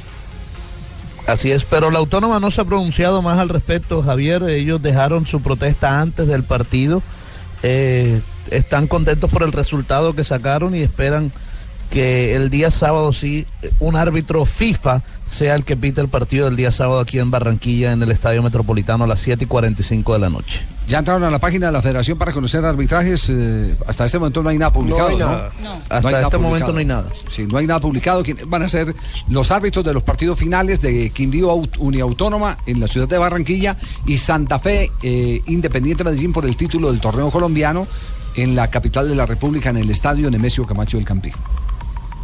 Así 1.26 1.53
es, 1.53 1.64
pero 1.64 1.90
la 1.90 2.01
autónoma 2.01 2.40
no 2.40 2.51
se 2.51 2.61
ha 2.61 2.64
pronunciado 2.64 3.22
más 3.22 3.38
al 3.38 3.49
respecto, 3.49 4.03
Javier. 4.03 4.43
Ellos 4.43 4.82
dejaron 4.82 5.26
su 5.26 5.40
protesta 5.40 6.01
antes 6.01 6.26
del 6.26 6.43
partido. 6.43 7.03
Eh, 7.62 8.20
están 8.51 8.88
contentos 8.88 9.30
por 9.30 9.45
el 9.45 9.53
resultado 9.53 10.14
que 10.14 10.24
sacaron 10.24 10.74
y 10.74 10.80
esperan 10.80 11.30
que 11.93 12.34
el 12.34 12.49
día 12.49 12.70
sábado 12.70 13.12
sí 13.12 13.47
un 13.78 13.97
árbitro 13.97 14.47
FIFA 14.47 15.03
sea 15.28 15.55
el 15.55 15.64
que 15.64 15.76
pite 15.76 16.01
el 16.01 16.09
partido 16.09 16.47
del 16.47 16.57
día 16.57 16.72
sábado 16.72 17.01
aquí 17.01 17.18
en 17.18 17.30
Barranquilla 17.30 17.93
en 17.93 18.03
el 18.03 18.11
Estadio 18.11 18.43
Metropolitano 18.43 19.05
a 19.05 19.07
las 19.07 19.20
7 19.20 19.45
y 19.45 19.47
45 19.47 20.14
de 20.14 20.18
la 20.18 20.30
noche. 20.30 20.62
Ya 20.88 20.99
entraron 20.99 21.22
a 21.24 21.30
la 21.30 21.38
página 21.38 21.66
de 21.66 21.72
la 21.72 21.80
federación 21.82 22.18
para 22.18 22.32
conocer 22.32 22.64
arbitrajes. 22.64 23.26
eh, 23.28 23.74
hasta 23.86 24.05
este 24.07 24.18
momento 24.18 24.43
no 24.43 24.49
hay 24.49 24.59
nada 24.59 24.72
publicado. 24.72 25.09
hay 25.09 25.16
¿no? 25.16 25.26
nada. 25.26 25.53
No. 25.62 25.72
hay 25.72 25.80
Hasta 25.90 26.11
nada 26.11 26.22
este 26.24 26.38
momento 26.38 26.72
no 26.72 26.78
hay 26.78 26.84
nada. 26.84 27.11
Sí, 27.30 27.47
no 27.47 27.59
hay 27.59 27.66
nada 27.66 27.80
publicado. 27.80 28.22
¿Quiénes 28.22 28.49
van 28.49 28.62
a 28.62 28.68
ser 28.68 28.95
los 29.28 29.51
árbitros 29.51 29.84
de 29.84 29.95
los 29.95 30.03
partidos 30.03 30.38
finales 30.38 30.80
de 30.80 31.11
Quindío 31.11 31.51
Aut- 31.51 31.76
Uniautónoma 31.78 32.59
en 32.66 32.80
la 32.80 32.88
ciudad 32.88 33.07
de 33.09 33.16
Barranquilla 33.18 33.76
y 34.07 34.18
Santa 34.18 34.59
Fe 34.59 34.90
eh, 35.03 35.40
Independiente 35.47 36.05
Medellín 36.05 36.32
por 36.32 36.45
el 36.47 36.57
título 36.57 36.90
del 36.90 37.01
torneo 37.01 37.30
colombiano 37.30 37.86
en 38.34 38.55
la 38.57 38.68
capital 38.70 39.09
de 39.09 39.14
la 39.14 39.24
República, 39.26 39.70
en 39.70 39.76
el 39.76 39.90
estadio 39.90 40.30
Nemesio 40.30 40.66
Camacho 40.66 40.97
del 40.97 41.07
Campín. 41.07 41.32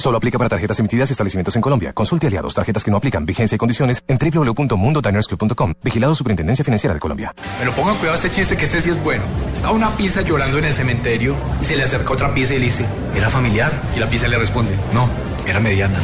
Solo 0.00 0.16
aplica 0.16 0.38
para 0.38 0.48
tarjetas 0.48 0.78
emitidas 0.78 1.10
y 1.10 1.12
establecimientos 1.12 1.54
en 1.56 1.60
Colombia. 1.60 1.92
Consulte 1.92 2.26
aliados, 2.26 2.54
tarjetas 2.54 2.82
que 2.82 2.90
no 2.90 2.96
aplican, 2.96 3.26
vigencia 3.26 3.56
y 3.56 3.58
condiciones 3.58 4.02
en 4.08 4.16
www.mundodinersclub.com. 4.16 5.74
Vigilado 5.82 6.14
Superintendencia 6.14 6.64
Financiera 6.64 6.94
de 6.94 7.00
Colombia. 7.00 7.34
Pero 7.58 7.72
pongan 7.72 7.96
cuidado 7.96 8.14
a 8.14 8.16
este 8.16 8.30
chiste 8.30 8.56
que 8.56 8.64
este 8.64 8.80
sí 8.80 8.88
es 8.88 9.04
bueno. 9.04 9.22
Estaba 9.52 9.74
una 9.74 9.90
pizza 9.90 10.22
llorando 10.22 10.56
en 10.56 10.64
el 10.64 10.72
cementerio 10.72 11.36
y 11.60 11.66
se 11.66 11.76
le 11.76 11.82
acerca 11.82 12.14
otra 12.14 12.32
pizza 12.32 12.54
y 12.54 12.60
le 12.60 12.64
dice, 12.64 12.86
¿era 13.14 13.28
familiar? 13.28 13.72
Y 13.94 14.00
la 14.00 14.08
pizza 14.08 14.26
le 14.26 14.38
responde, 14.38 14.74
no, 14.94 15.06
era 15.46 15.60
mediana. 15.60 16.00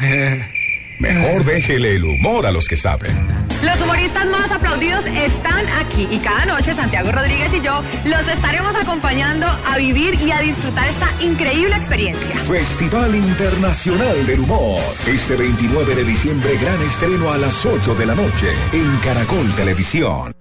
Mejor 0.98 1.44
déjele 1.44 1.94
el 1.94 2.04
humor 2.04 2.46
a 2.46 2.50
los 2.50 2.66
que 2.66 2.76
saben. 2.76 3.16
Los 3.62 3.80
humoristas 3.80 4.26
más 4.26 4.50
aplaudidos 4.50 5.04
están 5.06 5.64
aquí 5.80 6.08
y 6.10 6.18
cada 6.18 6.44
noche 6.44 6.74
Santiago 6.74 7.10
Rodríguez 7.10 7.52
y 7.54 7.60
yo 7.60 7.82
los 8.04 8.26
estaremos 8.28 8.74
acompañando 8.76 9.46
a 9.46 9.76
vivir 9.78 10.14
y 10.14 10.30
a 10.30 10.40
disfrutar 10.40 10.88
esta 10.88 11.10
increíble 11.22 11.74
experiencia. 11.74 12.34
Festival 12.44 13.14
Internacional 13.14 14.26
del 14.26 14.40
Humor. 14.40 14.80
Este 15.06 15.36
29 15.36 15.94
de 15.94 16.04
diciembre, 16.04 16.56
gran 16.60 16.80
estreno 16.82 17.32
a 17.32 17.38
las 17.38 17.64
8 17.64 17.94
de 17.94 18.06
la 18.06 18.14
noche 18.14 18.48
en 18.72 18.96
Caracol 18.98 19.52
Televisión. 19.54 20.32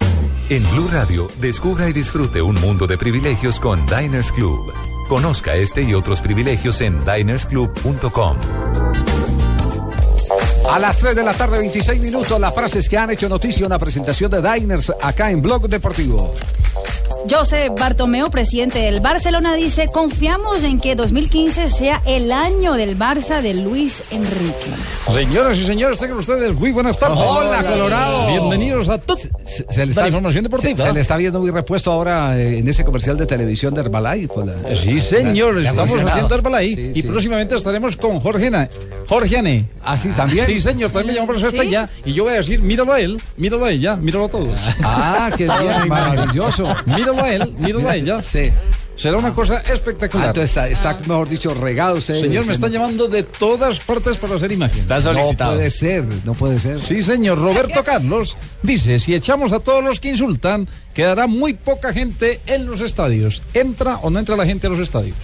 En 0.50 0.64
Blue 0.72 0.90
Radio, 0.92 1.30
descubra 1.40 1.90
y 1.90 1.94
disfrute 1.94 2.42
un 2.42 2.56
mundo 2.56 2.88
de 2.88 2.98
privilegios 2.98 3.60
con 3.60 3.86
Diners 3.86 4.32
Club. 4.32 4.74
Conozca 5.10 5.56
este 5.56 5.82
y 5.84 5.94
otros 5.94 6.22
privilegios 6.22 6.82
en 6.82 7.00
dinersclub.com. 7.04 8.38
A 10.72 10.80
las 10.80 10.98
3 10.98 11.16
de 11.16 11.24
la 11.24 11.34
tarde, 11.34 11.60
26 11.60 12.00
minutos, 12.02 12.40
las 12.40 12.54
frases 12.54 12.90
que 12.90 12.98
han 12.98 13.10
hecho 13.10 13.30
noticia, 13.30 13.66
una 13.66 13.80
presentación 13.80 14.30
de 14.30 14.42
Diners 14.42 14.92
acá 15.02 15.32
en 15.32 15.42
Blog 15.42 15.68
Deportivo. 15.70 16.34
José 17.30 17.70
Bartomeu, 17.78 18.30
presidente 18.30 18.80
del 18.80 19.02
Barcelona, 19.02 19.54
dice, 19.56 19.88
confiamos 19.92 20.64
en 20.64 20.80
que 20.80 20.96
2015 20.96 21.68
sea 21.70 22.02
el 22.06 22.32
año 22.32 22.74
del 22.74 22.98
Barça 22.98 23.42
de 23.42 23.54
Luis 23.54 24.02
Enrique. 24.12 24.72
Señoras 25.14 25.58
y 25.58 25.66
señores, 25.66 26.00
tengan 26.00 26.18
ustedes 26.20 26.54
muy 26.54 26.72
buenas 26.72 26.98
tardes. 26.98 27.18
Hola, 27.20 27.64
Colorado. 27.66 28.28
Bienvenidos 28.28 28.88
a 28.88 28.98
todos. 28.98 29.30
Se, 29.46 29.66
se 29.70 29.86
le 29.86 29.90
está, 29.92 30.02
la 30.04 30.08
información 30.08 30.44
se, 30.44 30.50
deportiva. 30.50 30.86
se 30.86 30.94
le 30.94 31.02
está 31.02 31.18
viendo 31.18 31.42
muy 31.42 31.52
repuesto 31.52 31.92
ahora 31.92 32.38
eh, 32.40 32.60
en 32.60 32.68
ese 32.70 32.86
comercial 32.86 33.18
de 33.18 33.26
televisión 33.26 33.74
de 33.74 33.82
Herbalife. 33.82 34.34
la- 34.46 34.76
Sí, 34.78 35.02
señor, 35.02 35.56
la- 35.56 35.62
la- 35.64 35.70
estamos 35.70 36.00
haciendo 36.02 36.34
Herbalife 36.36 36.82
Sí, 36.94 37.00
y 37.00 37.02
sí. 37.02 37.08
próximamente 37.08 37.56
estaremos 37.56 37.98
con 37.98 38.20
Jorge. 38.22 38.50
Jorge 39.10 39.38
Ane. 39.38 39.66
¿Ah, 39.84 39.98
sí, 39.98 40.10
también? 40.16 40.46
Sí, 40.46 40.57
señor, 40.60 40.92
también 40.92 41.16
le 41.16 41.22
llamamos 41.22 41.44
hasta 41.44 41.62
¿Sí? 41.62 41.68
allá 41.68 41.90
y 42.06 42.14
yo 42.14 42.24
voy 42.24 42.34
a 42.34 42.38
decir, 42.38 42.60
míralo 42.62 42.94
a 42.94 43.00
él, 43.00 43.22
míralo 43.38 43.66
a 43.66 43.72
ella, 43.72 43.96
míralo 43.96 44.26
a 44.26 44.30
todos. 44.30 44.60
Ah, 44.84 45.30
qué 45.38 45.46
bien, 45.46 45.88
maravilloso. 45.88 46.68
Míralo 46.86 47.24
a 47.24 47.34
él, 47.34 47.56
míralo 47.60 47.90
a 47.90 47.96
ella. 47.96 48.22
Sí. 48.22 48.52
Será 48.98 49.18
una 49.18 49.32
cosa 49.32 49.58
espectacular. 49.60 50.28
Ah, 50.28 50.30
entonces 50.30 50.50
está, 50.50 50.68
está, 50.68 50.98
mejor 51.08 51.30
dicho, 51.30 51.54
regado 51.54 51.98
usted. 51.98 52.20
Señor, 52.20 52.48
me 52.48 52.54
están 52.54 52.72
llamando 52.72 53.08
de 53.08 53.22
todas 53.22 53.80
partes 53.80 54.18
para 54.18 54.36
hacer 54.36 54.52
imagen. 54.52 54.88
No 54.88 55.24
puede 55.36 55.70
ser, 55.70 56.04
no 56.26 56.34
puede 56.34 56.60
ser. 56.60 56.82
Sí, 56.82 57.04
señor. 57.04 57.38
Roberto 57.38 57.84
Carlos 57.84 58.36
dice, 58.64 59.00
si 59.00 59.14
echamos 59.14 59.54
a 59.54 59.60
todos 59.60 59.84
los 59.84 60.00
que 60.00 60.10
insultan, 60.10 60.68
quedará 60.96 61.28
muy 61.28 61.54
poca 61.54 61.94
gente 61.94 62.40
en 62.48 62.66
los 62.66 62.82
estadios. 62.82 63.44
¿Entra 63.54 63.98
o 63.98 64.10
no 64.10 64.18
entra 64.18 64.36
la 64.36 64.48
gente 64.48 64.66
a 64.66 64.72
los 64.72 64.80
estadios? 64.80 65.16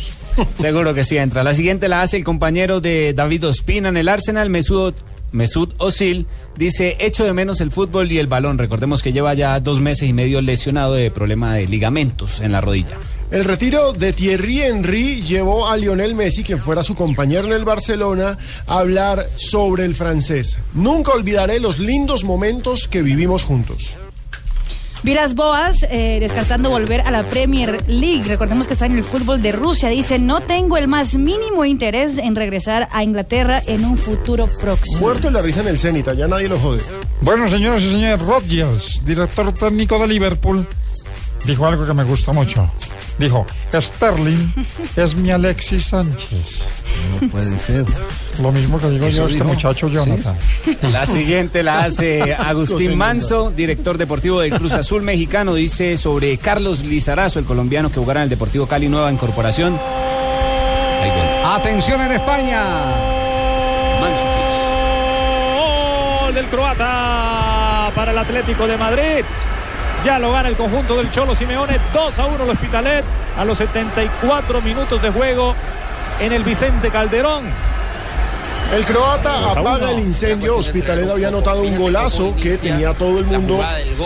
Seguro 0.60 0.94
que 0.94 1.04
sí 1.04 1.18
entra. 1.18 1.44
La 1.44 1.56
siguiente 1.56 1.88
la 1.88 2.04
hace 2.04 2.18
el 2.18 2.24
compañero 2.24 2.80
de 2.80 3.14
David 3.14 3.48
Ospina 3.48 3.90
en 3.90 3.98
el 3.98 4.08
Arsenal, 4.08 4.52
Mesut, 4.52 4.96
Mesut 5.34 5.74
Özil. 5.82 6.26
Dice, 6.56 6.96
echo 7.00 7.26
de 7.26 7.34
menos 7.34 7.60
el 7.60 7.72
fútbol 7.72 8.12
y 8.12 8.20
el 8.20 8.28
balón. 8.28 8.58
Recordemos 8.58 9.04
que 9.04 9.12
lleva 9.12 9.34
ya 9.34 9.60
dos 9.60 9.82
meses 9.82 10.08
y 10.08 10.14
medio 10.14 10.40
lesionado 10.40 10.94
de 10.94 11.12
problema 11.12 11.56
de 11.56 11.68
ligamentos 11.68 12.40
en 12.40 12.54
la 12.54 12.62
rodilla. 12.62 12.98
El 13.32 13.44
retiro 13.46 13.94
de 13.94 14.14
Thierry 14.14 14.62
Henry 14.62 15.24
llevó 15.24 15.68
a 15.68 15.76
Lionel 15.76 16.14
Messi, 16.14 16.44
quien 16.44 16.60
fuera 16.60 16.84
su 16.84 16.94
compañero 16.94 17.48
en 17.48 17.54
el 17.54 17.66
Barcelona, 17.66 18.38
a 18.68 18.78
hablar 18.78 19.28
sobre 19.36 19.86
el 19.86 19.96
francés. 19.96 20.60
Nunca 20.76 21.14
olvidaré 21.14 21.60
los 21.60 21.80
lindos 21.80 22.24
momentos 22.24 22.88
que 22.88 23.02
vivimos 23.02 23.44
juntos. 23.44 23.96
Viras 25.04 25.36
Boas, 25.36 25.86
eh, 25.90 26.20
descartando 26.22 26.70
volver 26.70 27.02
a 27.02 27.12
la 27.12 27.24
Premier 27.24 27.84
League. 27.90 28.24
Recordemos 28.26 28.68
que 28.68 28.74
está 28.74 28.86
en 28.86 28.98
el 28.98 29.04
fútbol 29.04 29.42
de 29.42 29.52
Rusia. 29.52 29.90
Dice, 29.90 30.18
no 30.18 30.40
tengo 30.40 30.78
el 30.78 30.88
más 30.88 31.16
mínimo 31.16 31.66
interés 31.66 32.18
en 32.18 32.36
regresar 32.36 32.88
a 32.90 33.04
Inglaterra 33.04 33.62
en 33.68 33.84
un 33.84 33.98
futuro 33.98 34.48
próximo. 34.62 35.00
Muerto 35.02 35.28
en 35.28 35.34
la 35.34 35.42
risa 35.42 35.60
en 35.60 35.68
el 35.68 35.78
Zenit, 35.78 36.08
ya 36.14 36.28
nadie 36.30 36.48
lo 36.48 36.58
jode. 36.58 36.82
Bueno, 37.20 37.50
señoras 37.50 37.82
y 37.82 37.92
señores, 37.92 38.22
Rodgers, 38.22 39.04
director 39.06 39.52
técnico 39.52 40.00
de 40.00 40.08
Liverpool, 40.08 40.66
dijo 41.46 41.66
algo 41.66 41.86
que 41.86 41.94
me 41.94 42.06
gusta 42.06 42.32
mucho. 42.32 42.72
Dijo, 43.18 43.46
Sterling 43.74 44.54
es 44.96 45.16
mi 45.16 45.32
Alexis 45.32 45.86
Sánchez. 45.86 46.64
No 47.22 47.28
puede 47.30 47.60
ser. 47.60 47.86
Lo 48.42 48.52
mismo 48.52 48.80
que 48.80 48.90
digo 48.90 49.06
¿Eso 49.06 49.18
yo, 49.18 49.24
este 49.28 49.36
dijo? 49.36 49.46
muchacho 49.48 49.88
Jonathan. 49.88 50.36
La 50.92 51.06
siguiente 51.06 51.62
la 51.64 51.84
hace 51.84 52.34
Agustín 52.38 52.98
Manso, 52.98 53.52
director 53.56 53.98
deportivo 53.98 54.40
del 54.42 54.54
Cruz 54.54 54.74
Azul 54.74 55.04
mexicano. 55.04 55.54
Dice 55.54 55.96
sobre 55.98 56.38
Carlos 56.38 56.82
Lizarazo, 56.84 57.40
el 57.40 57.46
colombiano 57.46 57.92
que 57.92 58.00
jugará 58.00 58.22
en 58.22 58.26
el 58.26 58.30
Deportivo 58.30 58.66
Cali, 58.66 58.90
nueva 58.90 59.12
incorporación. 59.12 59.80
Atención 61.46 62.02
en 62.02 62.14
España. 62.14 62.64
Gol 66.22 66.34
del 66.34 66.46
croata 66.46 67.92
para 67.96 68.12
el 68.12 68.18
Atlético 68.18 68.66
de 68.68 68.78
Madrid. 68.78 69.26
Ya 70.04 70.20
lo 70.20 70.34
gana 70.34 70.50
el 70.50 70.58
conjunto 70.58 70.98
del 70.98 71.10
Cholo 71.12 71.34
Simeone. 71.34 71.80
2 71.94 72.20
a 72.20 72.26
1 72.26 72.44
el 72.44 72.50
Hospitalet 72.50 73.06
a 73.38 73.46
los 73.46 73.58
74 73.58 74.62
minutos 74.62 75.02
de 75.02 75.10
juego 75.10 75.56
en 76.20 76.34
el 76.34 76.44
Vicente 76.44 76.90
Calderón. 76.90 77.46
El 78.74 78.86
croata 78.86 79.52
apaga 79.52 79.92
el 79.92 80.00
incendio. 80.00 80.58
Hospitalet 80.58 81.08
había 81.08 81.28
anotado 81.28 81.62
un 81.62 81.78
golazo 81.78 82.36
que 82.36 82.58
tenía 82.58 82.92
todo 82.96 83.20
el 83.20 83.26
mundo 83.26 83.64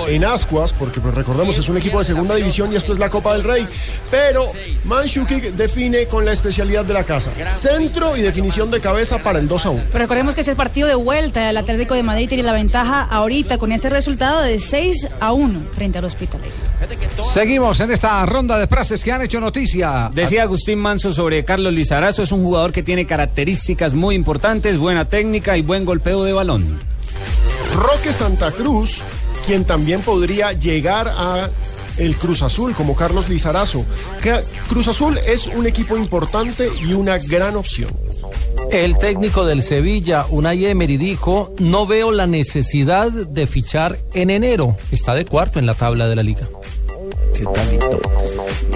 en 0.09 0.25
ascuas, 0.25 0.73
porque 0.73 0.99
pues, 0.99 1.15
recordemos 1.15 1.57
es 1.57 1.69
un 1.69 1.77
equipo 1.77 1.99
de 1.99 2.05
segunda 2.05 2.35
división 2.35 2.73
y 2.73 2.75
esto 2.75 2.91
es 2.91 2.99
la 2.99 3.09
Copa 3.09 3.31
del 3.31 3.45
Rey. 3.45 3.65
Pero 4.11 4.45
Manchukic 4.83 5.53
define 5.53 6.07
con 6.07 6.25
la 6.25 6.33
especialidad 6.33 6.83
de 6.83 6.93
la 6.93 7.05
casa: 7.05 7.31
centro 7.49 8.17
y 8.17 8.21
definición 8.21 8.69
de 8.69 8.81
cabeza 8.81 9.19
para 9.19 9.39
el 9.39 9.47
2 9.47 9.65
a 9.65 9.69
1. 9.69 9.83
Pero 9.89 10.03
recordemos 10.03 10.35
que 10.35 10.41
es 10.41 10.47
el 10.49 10.57
partido 10.57 10.89
de 10.89 10.95
vuelta. 10.95 11.49
El 11.49 11.55
Atlético 11.55 11.93
de 11.93 12.03
Madrid 12.03 12.27
tiene 12.27 12.43
la 12.43 12.53
ventaja 12.53 13.03
ahorita 13.03 13.57
con 13.57 13.71
ese 13.71 13.89
resultado 13.89 14.41
de 14.41 14.59
6 14.59 15.07
a 15.21 15.31
1 15.31 15.61
frente 15.73 15.99
al 15.99 16.05
Hospital. 16.05 16.41
Seguimos 17.33 17.79
en 17.79 17.91
esta 17.91 18.25
ronda 18.25 18.59
de 18.59 18.67
frases 18.67 19.03
que 19.03 19.11
han 19.11 19.21
hecho 19.21 19.39
noticia. 19.39 20.09
Decía 20.13 20.43
Agustín 20.43 20.79
Manso 20.79 21.11
sobre 21.11 21.43
Carlos 21.43 21.73
Lizarazo, 21.73 22.21
es 22.23 22.31
un 22.31 22.43
jugador 22.43 22.71
que 22.71 22.83
tiene 22.83 23.05
características 23.05 23.93
muy 23.93 24.15
importantes, 24.15 24.56
buena 24.77 25.05
técnica 25.05 25.55
y 25.55 25.61
buen 25.61 25.85
golpeo 25.85 26.23
de 26.23 26.33
balón. 26.33 26.79
Roque 27.75 28.11
Santa 28.11 28.51
Cruz, 28.51 29.01
quien 29.45 29.65
también 29.65 30.01
podría 30.01 30.51
llegar 30.53 31.07
a 31.07 31.49
el 31.97 32.15
Cruz 32.15 32.41
Azul, 32.41 32.73
como 32.73 32.95
Carlos 32.95 33.29
Lizarazo. 33.29 33.85
Que 34.21 34.41
Cruz 34.67 34.87
Azul 34.87 35.19
es 35.19 35.47
un 35.47 35.65
equipo 35.67 35.95
importante 35.95 36.69
y 36.83 36.93
una 36.93 37.17
gran 37.17 37.55
opción. 37.55 37.89
El 38.71 38.97
técnico 38.97 39.45
del 39.45 39.63
Sevilla, 39.63 40.25
Unai 40.29 40.65
Emery, 40.65 40.97
dijo, 40.97 41.53
no 41.59 41.85
veo 41.85 42.11
la 42.11 42.27
necesidad 42.27 43.11
de 43.11 43.47
fichar 43.47 43.97
en 44.13 44.29
enero. 44.29 44.75
Está 44.91 45.15
de 45.15 45.25
cuarto 45.25 45.59
en 45.59 45.65
la 45.65 45.75
tabla 45.75 46.07
de 46.07 46.15
la 46.15 46.23
liga. 46.23 46.47
¿Qué 47.33 47.45
talito? 47.45 48.01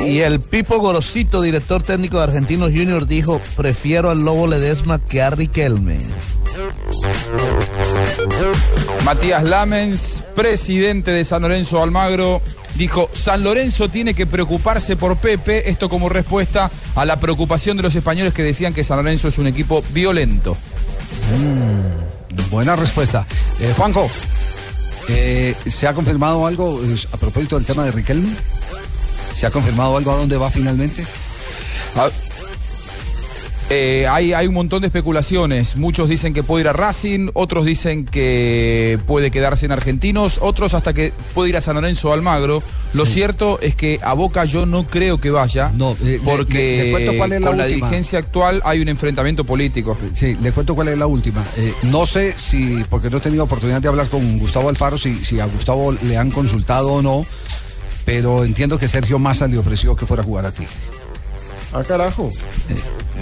Y 0.05 0.19
el 0.19 0.39
Pipo 0.41 0.79
Gorosito, 0.79 1.41
director 1.41 1.83
técnico 1.83 2.17
de 2.17 2.23
Argentinos 2.23 2.69
Junior, 2.69 3.05
dijo, 3.07 3.41
prefiero 3.55 4.09
al 4.09 4.23
Lobo 4.23 4.47
Ledesma 4.47 4.99
que 4.99 5.21
a 5.21 5.29
Riquelme. 5.29 5.99
Matías 9.05 9.43
Lamens, 9.43 10.23
presidente 10.35 11.11
de 11.11 11.23
San 11.23 11.43
Lorenzo 11.43 11.81
Almagro, 11.81 12.41
dijo, 12.75 13.09
San 13.13 13.43
Lorenzo 13.43 13.89
tiene 13.89 14.13
que 14.13 14.25
preocuparse 14.25 14.95
por 14.95 15.17
Pepe, 15.17 15.69
esto 15.69 15.89
como 15.89 16.09
respuesta 16.09 16.69
a 16.95 17.05
la 17.05 17.19
preocupación 17.19 17.77
de 17.77 17.83
los 17.83 17.95
españoles 17.95 18.33
que 18.33 18.43
decían 18.43 18.73
que 18.73 18.83
San 18.83 18.97
Lorenzo 18.97 19.27
es 19.27 19.37
un 19.37 19.47
equipo 19.47 19.83
violento. 19.91 20.55
Mm, 21.39 22.49
buena 22.49 22.75
respuesta. 22.75 23.25
Eh, 23.59 23.73
Juanjo, 23.75 24.09
eh, 25.09 25.55
¿se 25.67 25.87
ha 25.87 25.93
confirmado 25.93 26.45
algo 26.45 26.81
eh, 26.83 26.95
a 27.11 27.17
propósito 27.17 27.55
del 27.55 27.65
tema 27.65 27.85
de 27.85 27.91
Riquelme? 27.91 28.29
¿Se 29.33 29.45
ha 29.45 29.51
confirmado 29.51 29.97
algo 29.97 30.11
a 30.11 30.17
dónde 30.17 30.37
va 30.37 30.49
finalmente? 30.51 31.05
Ah, 31.95 32.09
eh, 33.73 34.05
hay, 34.09 34.33
hay 34.33 34.47
un 34.47 34.53
montón 34.53 34.81
de 34.81 34.87
especulaciones. 34.87 35.77
Muchos 35.77 36.09
dicen 36.09 36.33
que 36.33 36.43
puede 36.43 36.63
ir 36.63 36.67
a 36.67 36.73
Racing, 36.73 37.29
otros 37.33 37.65
dicen 37.65 38.03
que 38.03 38.99
puede 39.07 39.31
quedarse 39.31 39.65
en 39.65 39.71
Argentinos, 39.71 40.39
otros 40.41 40.73
hasta 40.73 40.91
que 40.91 41.13
puede 41.33 41.51
ir 41.51 41.57
a 41.57 41.61
San 41.61 41.75
Lorenzo 41.75 42.09
o 42.09 42.13
Almagro. 42.13 42.61
Lo 42.93 43.05
cierto 43.05 43.59
es 43.61 43.73
que 43.75 43.97
a 44.03 44.11
Boca 44.11 44.43
yo 44.43 44.65
no 44.65 44.83
creo 44.85 45.21
que 45.21 45.31
vaya, 45.31 45.71
porque 46.25 46.53
le- 46.53 46.83
le 46.83 46.91
cuento 46.91 47.17
cuál 47.17 47.31
es 47.31 47.39
la 47.41 47.47
con 47.47 47.57
la 47.57 47.63
dirigencia 47.65 48.19
actual 48.19 48.61
hay 48.65 48.81
un 48.81 48.89
enfrentamiento 48.89 49.45
político. 49.45 49.97
Sí, 50.13 50.35
le 50.41 50.51
cuento 50.51 50.75
cuál 50.75 50.89
es 50.89 50.97
la 50.97 51.07
última. 51.07 51.41
Eh, 51.55 51.73
no 51.83 52.05
sé 52.05 52.33
si, 52.37 52.83
porque 52.89 53.09
no 53.09 53.19
he 53.19 53.21
tenido 53.21 53.45
oportunidad 53.45 53.81
de 53.81 53.87
hablar 53.87 54.07
con 54.09 54.37
Gustavo 54.37 54.67
Alfaro, 54.67 54.97
si, 54.97 55.15
si 55.23 55.39
a 55.39 55.45
Gustavo 55.45 55.93
le 55.93 56.17
han 56.17 56.29
consultado 56.31 56.91
o 56.91 57.01
no, 57.01 57.25
pero 58.05 58.43
entiendo 58.43 58.77
que 58.77 58.87
Sergio 58.87 59.19
Massa 59.19 59.47
le 59.47 59.57
ofreció 59.57 59.95
que 59.95 60.05
fuera 60.05 60.23
a 60.23 60.25
jugar 60.25 60.45
a 60.45 60.51
ti. 60.51 60.63
Ah, 61.73 61.83
carajo. 61.87 62.29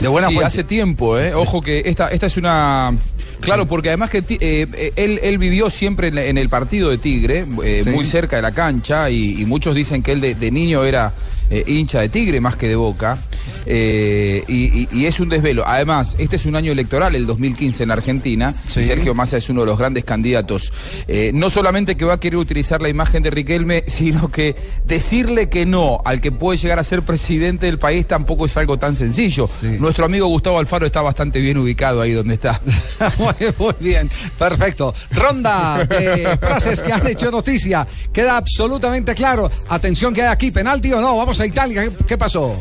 De 0.02 0.08
buena 0.08 0.28
sí, 0.30 0.34
fuente. 0.34 0.48
hace 0.48 0.64
tiempo, 0.64 1.18
¿eh? 1.20 1.34
Ojo 1.36 1.62
que 1.62 1.84
esta, 1.86 2.08
esta 2.10 2.26
es 2.28 2.38
una... 2.38 2.96
Claro, 3.42 3.68
porque 3.68 3.90
además 3.90 4.10
que 4.10 4.18
eh, 4.18 4.68
eh, 4.74 4.92
él, 4.96 5.20
él 5.24 5.38
vivió 5.38 5.70
siempre 5.70 6.08
en, 6.10 6.38
el 6.38 6.50
partido 6.50 6.90
de 6.90 6.98
Tigre, 6.98 7.46
eh, 7.64 7.82
Sí. 7.84 7.90
muy 7.92 8.06
cerca 8.06 8.36
de 8.36 8.42
la 8.42 8.52
cancha, 8.52 9.10
y, 9.10 9.42
y 9.42 9.46
muchos 9.46 9.76
dicen 9.76 10.04
que 10.04 10.12
él 10.12 10.20
de, 10.20 10.36
de 10.36 10.52
niño 10.52 10.84
era 10.84 11.14
eh, 11.50 11.64
hincha 11.68 12.00
de 12.02 12.10
Tigre 12.10 12.40
más 12.42 12.56
que 12.56 12.68
de 12.68 12.76
Boca, 12.76 13.18
eh, 13.66 14.44
y, 14.48 14.82
y- 14.82 14.88
y 14.92 15.06
es 15.06 15.20
un 15.20 15.30
desvelo. 15.30 15.64
Además, 15.68 16.16
este 16.18 16.36
es 16.38 16.46
un 16.46 16.56
año 16.56 16.72
electoral, 16.72 17.16
el 17.16 17.26
2015 17.26 17.84
en 17.84 17.92
Argentina, 17.92 18.54
y 18.76 18.84
Sergio 18.84 19.14
Massa 19.14 19.38
es 19.38 19.50
uno 19.50 19.62
de 19.62 19.68
los 19.68 19.78
grandes 19.78 20.04
candidatos. 20.06 20.72
Eh, 21.08 21.32
no 21.34 21.50
solamente 21.50 21.96
que 21.98 22.06
va 22.06 22.14
a 22.16 22.20
querer 22.20 22.38
utilizar 22.38 22.82
la 22.82 22.90
imagen 22.90 23.22
de 23.24 23.30
Riquelme, 23.30 23.84
sino 23.88 24.32
que 24.32 24.56
decirle 24.86 25.50
que 25.50 25.66
no 25.66 26.02
al 26.06 26.22
que 26.22 26.32
puede 26.32 26.58
llegar 26.58 26.80
a 26.80 26.84
ser 26.84 27.02
presidente 27.04 27.66
del 27.66 27.78
país 27.80 28.08
tampoco 28.08 28.46
es 28.46 28.56
algo 28.58 28.78
tan 28.78 28.96
sencillo. 28.96 29.50
Nuestro 29.80 30.06
amigo 30.06 30.28
Gustavo 30.28 30.60
Alfaro 30.60 30.86
está 30.86 31.02
bastante 31.02 31.40
bien 31.40 31.58
ubicado 31.58 32.02
ahí 32.02 32.14
donde 32.14 32.36
está. 32.36 32.62
muy, 33.18 33.34
muy 33.58 33.74
bien, 33.80 34.10
perfecto. 34.38 34.94
Ronda 35.12 35.86
de 35.86 36.38
frases 36.40 36.82
que 36.82 36.92
han 36.94 37.06
hecho 37.08 37.30
noticia. 37.32 37.86
Queda 38.12 38.38
absolutamente 38.38 39.14
claro. 39.14 39.50
Atención 39.70 40.14
que 40.14 40.22
hay 40.24 40.28
aquí, 40.30 40.52
penalti 40.52 40.92
o 40.94 41.02
no. 41.02 41.18
Vamos 41.18 41.39
a 41.40 41.46
Italia. 41.46 41.84
¿Qué, 42.08 42.18
pasó? 42.18 42.56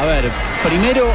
A 0.00 0.04
ver, 0.04 0.30
primero 0.64 1.06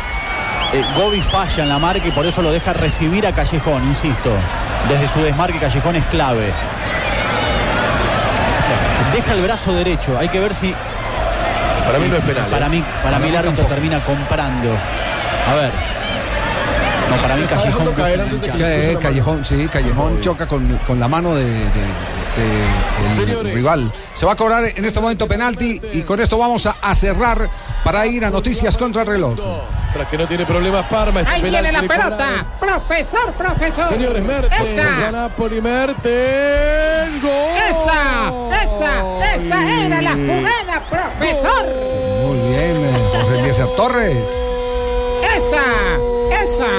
eh, 0.73 0.83
Gobi 0.95 1.21
falla 1.21 1.63
en 1.63 1.69
la 1.69 1.79
marca 1.79 2.05
y 2.07 2.11
por 2.11 2.25
eso 2.25 2.41
lo 2.41 2.51
deja 2.51 2.73
recibir 2.73 3.25
a 3.25 3.31
Callejón, 3.33 3.85
insisto. 3.85 4.31
Desde 4.89 5.07
su 5.07 5.21
desmarque 5.21 5.59
Callejón 5.59 5.95
es 5.95 6.05
clave. 6.05 6.51
Deja 9.13 9.33
el 9.33 9.41
brazo 9.41 9.73
derecho, 9.73 10.17
hay 10.17 10.29
que 10.29 10.39
ver 10.39 10.53
si... 10.53 10.73
Para 11.85 11.99
mí 11.99 12.07
no 12.09 12.17
es 12.17 12.23
penal. 12.23 12.43
¿eh? 12.43 12.51
Para 12.51 12.69
mí, 12.69 12.83
para 13.01 13.19
mí 13.19 13.29
el 13.29 13.37
árbitro 13.37 13.65
termina 13.65 14.03
comprando. 14.03 14.69
A 15.47 15.53
ver. 15.55 15.71
No, 17.09 17.21
para 17.21 17.35
mí 17.37 17.43
Callejón... 17.45 17.93
Eh, 18.59 18.97
Callejón, 19.01 19.45
sí, 19.45 19.67
Callejón 19.71 20.19
choca 20.21 20.45
con, 20.45 20.77
con 20.85 20.99
la 20.99 21.07
mano 21.07 21.33
de, 21.35 21.45
de- 21.45 21.59
de- 21.61 22.16
el 22.41 23.13
Señores. 23.13 23.53
rival. 23.53 23.91
Se 24.13 24.25
va 24.25 24.33
a 24.33 24.35
cobrar 24.35 24.63
en 24.65 24.85
este 24.85 24.99
momento 24.99 25.27
penalti 25.27 25.79
y 25.93 26.01
con 26.01 26.19
esto 26.19 26.37
vamos 26.37 26.65
a, 26.65 26.77
a 26.81 26.95
cerrar 26.95 27.49
para 27.83 28.05
ir 28.05 28.25
a 28.25 28.29
noticias 28.29 28.77
contra 28.77 29.01
el 29.01 29.07
reloj. 29.07 29.35
Tras 29.93 30.07
que 30.09 30.17
no 30.17 30.27
tiene 30.27 30.45
problemas 30.45 30.85
Parma. 30.87 31.21
Este 31.21 31.33
Ahí 31.33 31.41
viene 31.41 31.71
la 31.71 31.81
pelota. 31.81 32.45
Profesor, 32.59 33.31
profesor. 33.33 33.87
Señores, 33.87 34.23
Mertens. 34.23 34.67
Esa. 34.69 35.11
Napoli, 35.11 35.61
Mertens. 35.61 37.21
Gol. 37.21 37.31
Esa, 37.69 38.31
esa, 38.63 39.35
esa 39.35 39.85
era 39.85 40.01
la 40.01 40.11
jugada 40.11 40.83
profesor! 40.89 41.65
Muy 42.25 42.49
bien, 42.49 42.85
eh, 42.85 43.09
Jorge 43.11 43.39
Eliezer 43.39 43.67
Torres. 43.75 44.17
¡Esa! 45.23 45.65
¡Esa! 46.43 46.71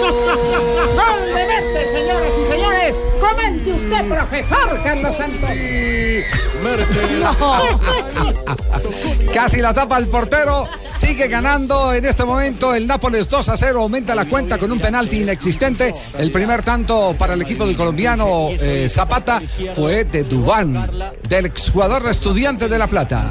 ¡Gol 0.00 1.34
de 1.34 1.46
Mete, 1.46 1.86
señoras 1.86 2.32
y 2.40 2.44
señores! 2.44 2.96
¡Comente 3.30 3.72
usted, 3.72 4.08
profesor 4.08 4.82
Carlos 4.82 5.16
Santos! 5.16 5.50
Casi 9.34 9.58
la 9.58 9.72
tapa 9.72 9.98
el 9.98 10.08
portero. 10.08 10.64
Sigue 10.96 11.28
ganando 11.28 11.94
en 11.94 12.04
este 12.04 12.24
momento 12.24 12.74
el 12.74 12.86
Nápoles 12.86 13.28
2 13.28 13.48
a 13.48 13.56
0. 13.56 13.82
Aumenta 13.82 14.14
la 14.14 14.26
cuenta 14.26 14.58
con 14.58 14.70
un 14.70 14.78
penalti 14.78 15.22
inexistente. 15.22 15.94
El 16.18 16.30
primer 16.30 16.62
tanto 16.62 17.14
para 17.18 17.34
el 17.34 17.42
equipo 17.42 17.66
del 17.66 17.76
colombiano 17.76 18.48
eh, 18.50 18.88
Zapata 18.88 19.42
fue 19.74 20.04
de 20.04 20.22
Dubán, 20.24 20.88
del 21.28 21.46
exjugador 21.46 22.08
estudiante 22.08 22.68
de 22.68 22.78
La 22.78 22.86
Plata. 22.86 23.30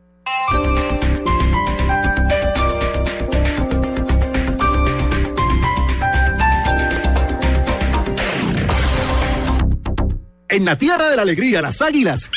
En 10.51 10.65
la 10.65 10.77
tierra 10.77 11.09
de 11.09 11.15
la 11.15 11.21
alegría, 11.21 11.61
las 11.61 11.81
águilas 11.81 12.29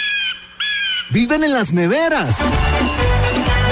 viven 1.10 1.42
en 1.42 1.52
las 1.52 1.72
neveras. 1.72 2.38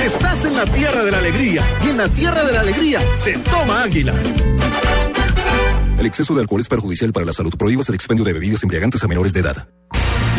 Estás 0.04 0.44
en 0.44 0.56
la 0.56 0.64
tierra 0.64 1.04
de 1.04 1.12
la 1.12 1.18
alegría 1.18 1.64
y 1.84 1.90
en 1.90 1.96
la 1.96 2.08
tierra 2.08 2.44
de 2.44 2.52
la 2.52 2.60
alegría 2.60 3.00
se 3.18 3.34
toma 3.38 3.84
águila. 3.84 4.14
El 5.96 6.06
exceso 6.06 6.34
de 6.34 6.40
alcohol 6.40 6.60
es 6.60 6.68
perjudicial 6.68 7.12
para 7.12 7.24
la 7.24 7.32
salud. 7.32 7.54
Prohíbas 7.56 7.88
el 7.88 7.94
expendio 7.94 8.24
de 8.24 8.32
bebidas 8.32 8.64
embriagantes 8.64 9.04
a 9.04 9.06
menores 9.06 9.32
de 9.32 9.40
edad. 9.40 9.68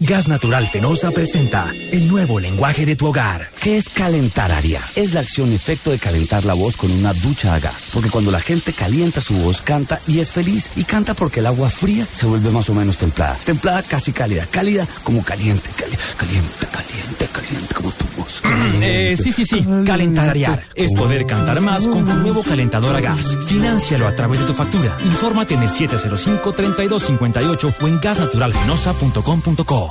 Gas 0.00 0.26
Natural 0.26 0.66
Fenosa 0.66 1.12
presenta 1.12 1.72
el 1.92 2.08
nuevo 2.08 2.40
lenguaje 2.40 2.84
de 2.84 2.96
tu 2.96 3.06
hogar. 3.06 3.48
¿Qué 3.62 3.78
es 3.78 3.88
calentar 3.88 4.50
área? 4.50 4.80
Es 4.96 5.14
la 5.14 5.20
acción 5.20 5.52
y 5.52 5.54
efecto 5.54 5.92
de 5.92 5.98
calentar 5.98 6.44
la 6.44 6.54
voz 6.54 6.76
con 6.76 6.90
una 6.90 7.12
ducha 7.14 7.54
a 7.54 7.60
gas. 7.60 7.86
Porque 7.94 8.10
cuando 8.10 8.32
la 8.32 8.40
gente 8.40 8.72
calienta 8.72 9.20
su 9.20 9.34
voz, 9.34 9.60
canta 9.60 10.00
y 10.08 10.18
es 10.18 10.32
feliz. 10.32 10.72
Y 10.76 10.82
canta 10.82 11.14
porque 11.14 11.38
el 11.40 11.46
agua 11.46 11.70
fría 11.70 12.04
se 12.10 12.26
vuelve 12.26 12.50
más 12.50 12.68
o 12.70 12.74
menos 12.74 12.96
templada. 12.98 13.36
Templada 13.44 13.82
casi 13.84 14.10
cálida. 14.12 14.44
Cálida 14.50 14.84
como 15.04 15.22
caliente. 15.22 15.70
Cali- 15.76 15.96
caliente, 16.16 16.66
caliente, 16.72 17.26
caliente 17.32 17.74
como 17.74 17.90
tu 17.92 18.04
voz. 18.16 18.42
Eh, 18.82 19.14
sí, 19.16 19.30
sí, 19.32 19.44
sí. 19.46 19.64
Calentararear 19.86 20.64
es 20.74 20.92
poder 20.92 21.24
cantar 21.24 21.60
más 21.60 21.86
con 21.86 22.04
tu 22.04 22.14
nuevo 22.14 22.42
calentador 22.42 22.96
a 22.96 23.00
gas. 23.00 23.38
Financialo 23.46 24.08
a 24.08 24.16
través 24.16 24.40
de 24.40 24.46
tu 24.46 24.54
factura. 24.54 24.96
Infórmate 25.04 25.54
en 25.54 25.62
el 25.62 25.68
705-3258 25.70 27.74
o 27.80 27.86
en 27.88 28.00
gasnaturalfenosa.com.co. 28.00 29.84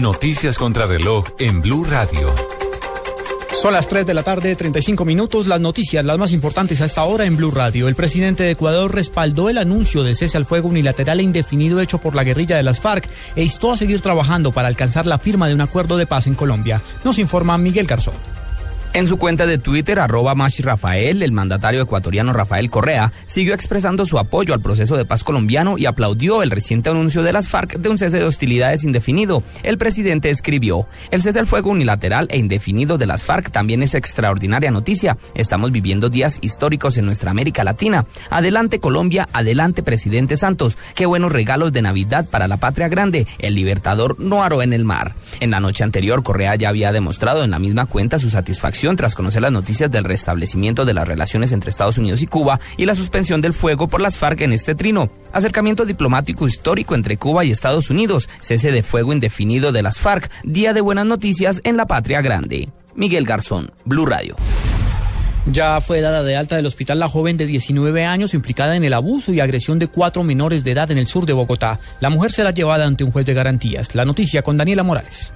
Noticias 0.00 0.58
contra 0.58 0.86
reloj 0.86 1.24
en 1.38 1.60
Blue 1.60 1.84
Radio. 1.84 2.32
Son 3.60 3.74
las 3.74 3.88
3 3.88 4.06
de 4.06 4.14
la 4.14 4.22
tarde, 4.22 4.56
35 4.56 5.04
minutos. 5.04 5.46
Las 5.46 5.60
noticias, 5.60 6.02
las 6.02 6.16
más 6.16 6.32
importantes 6.32 6.80
hasta 6.80 7.02
ahora 7.02 7.26
en 7.26 7.36
Blue 7.36 7.50
Radio. 7.50 7.88
El 7.88 7.94
presidente 7.94 8.42
de 8.42 8.52
Ecuador 8.52 8.94
respaldó 8.94 9.50
el 9.50 9.58
anuncio 9.58 10.02
de 10.02 10.14
cese 10.14 10.38
al 10.38 10.46
fuego 10.46 10.68
unilateral 10.68 11.20
e 11.20 11.24
indefinido 11.24 11.80
hecho 11.80 11.98
por 11.98 12.14
la 12.14 12.24
guerrilla 12.24 12.56
de 12.56 12.62
las 12.62 12.80
FARC 12.80 13.08
e 13.36 13.42
instó 13.42 13.72
a 13.72 13.76
seguir 13.76 14.00
trabajando 14.00 14.52
para 14.52 14.68
alcanzar 14.68 15.04
la 15.04 15.18
firma 15.18 15.48
de 15.48 15.54
un 15.54 15.60
acuerdo 15.60 15.98
de 15.98 16.06
paz 16.06 16.26
en 16.26 16.34
Colombia. 16.34 16.80
Nos 17.04 17.18
informa 17.18 17.58
Miguel 17.58 17.86
Garzón. 17.86 18.14
En 18.92 19.06
su 19.06 19.18
cuenta 19.18 19.46
de 19.46 19.58
Twitter, 19.58 20.00
arroba 20.00 20.34
Mashi 20.34 20.64
Rafael, 20.64 21.22
el 21.22 21.30
mandatario 21.30 21.80
ecuatoriano 21.80 22.32
Rafael 22.32 22.70
Correa, 22.70 23.12
siguió 23.24 23.54
expresando 23.54 24.04
su 24.04 24.18
apoyo 24.18 24.52
al 24.52 24.60
proceso 24.60 24.96
de 24.96 25.04
paz 25.04 25.22
colombiano 25.22 25.78
y 25.78 25.86
aplaudió 25.86 26.42
el 26.42 26.50
reciente 26.50 26.90
anuncio 26.90 27.22
de 27.22 27.32
las 27.32 27.48
FARC 27.48 27.78
de 27.78 27.88
un 27.88 27.98
cese 27.98 28.18
de 28.18 28.24
hostilidades 28.24 28.82
indefinido. 28.82 29.44
El 29.62 29.78
presidente 29.78 30.28
escribió, 30.30 30.88
el 31.12 31.22
cese 31.22 31.38
al 31.38 31.46
fuego 31.46 31.70
unilateral 31.70 32.26
e 32.32 32.38
indefinido 32.38 32.98
de 32.98 33.06
las 33.06 33.22
FARC 33.22 33.52
también 33.52 33.84
es 33.84 33.94
extraordinaria 33.94 34.72
noticia. 34.72 35.16
Estamos 35.36 35.70
viviendo 35.70 36.10
días 36.10 36.38
históricos 36.42 36.98
en 36.98 37.06
nuestra 37.06 37.30
América 37.30 37.62
Latina. 37.62 38.06
Adelante 38.28 38.80
Colombia, 38.80 39.28
adelante 39.32 39.84
presidente 39.84 40.36
Santos. 40.36 40.76
Qué 40.96 41.06
buenos 41.06 41.30
regalos 41.30 41.72
de 41.72 41.82
Navidad 41.82 42.26
para 42.28 42.48
la 42.48 42.56
patria 42.56 42.88
grande. 42.88 43.28
El 43.38 43.54
libertador 43.54 44.18
no 44.18 44.42
aró 44.42 44.62
en 44.62 44.72
el 44.72 44.84
mar. 44.84 45.14
En 45.38 45.52
la 45.52 45.60
noche 45.60 45.84
anterior, 45.84 46.24
Correa 46.24 46.56
ya 46.56 46.70
había 46.70 46.90
demostrado 46.90 47.44
en 47.44 47.52
la 47.52 47.60
misma 47.60 47.86
cuenta 47.86 48.18
su 48.18 48.30
satisfacción 48.30 48.79
tras 48.80 49.14
conocer 49.14 49.42
las 49.42 49.52
noticias 49.52 49.90
del 49.90 50.04
restablecimiento 50.04 50.86
de 50.86 50.94
las 50.94 51.06
relaciones 51.06 51.52
entre 51.52 51.68
Estados 51.68 51.98
Unidos 51.98 52.22
y 52.22 52.26
Cuba 52.26 52.60
y 52.78 52.86
la 52.86 52.94
suspensión 52.94 53.42
del 53.42 53.52
fuego 53.52 53.88
por 53.88 54.00
las 54.00 54.16
FARC 54.16 54.40
en 54.40 54.52
este 54.54 54.74
trino. 54.74 55.10
Acercamiento 55.32 55.84
diplomático 55.84 56.48
histórico 56.48 56.94
entre 56.94 57.18
Cuba 57.18 57.44
y 57.44 57.50
Estados 57.50 57.90
Unidos, 57.90 58.28
cese 58.40 58.72
de 58.72 58.82
fuego 58.82 59.12
indefinido 59.12 59.70
de 59.70 59.82
las 59.82 59.98
FARC, 59.98 60.30
día 60.44 60.72
de 60.72 60.80
buenas 60.80 61.04
noticias 61.04 61.60
en 61.64 61.76
la 61.76 61.86
patria 61.86 62.22
grande. 62.22 62.70
Miguel 62.94 63.26
Garzón, 63.26 63.70
Blue 63.84 64.06
Radio. 64.06 64.34
Ya 65.46 65.80
fue 65.80 66.00
dada 66.00 66.22
de 66.22 66.36
alta 66.36 66.56
del 66.56 66.66
hospital 66.66 67.00
la 67.00 67.08
joven 67.08 67.36
de 67.36 67.46
19 67.46 68.04
años 68.04 68.34
implicada 68.34 68.76
en 68.76 68.84
el 68.84 68.94
abuso 68.94 69.32
y 69.32 69.40
agresión 69.40 69.78
de 69.78 69.88
cuatro 69.88 70.22
menores 70.22 70.64
de 70.64 70.72
edad 70.72 70.90
en 70.90 70.98
el 70.98 71.06
sur 71.06 71.26
de 71.26 71.32
Bogotá. 71.32 71.80
La 72.00 72.10
mujer 72.10 72.32
será 72.32 72.50
llevada 72.50 72.86
ante 72.86 73.04
un 73.04 73.10
juez 73.10 73.26
de 73.26 73.34
garantías. 73.34 73.94
La 73.94 74.04
noticia 74.04 74.42
con 74.42 74.56
Daniela 74.56 74.82
Morales. 74.82 75.34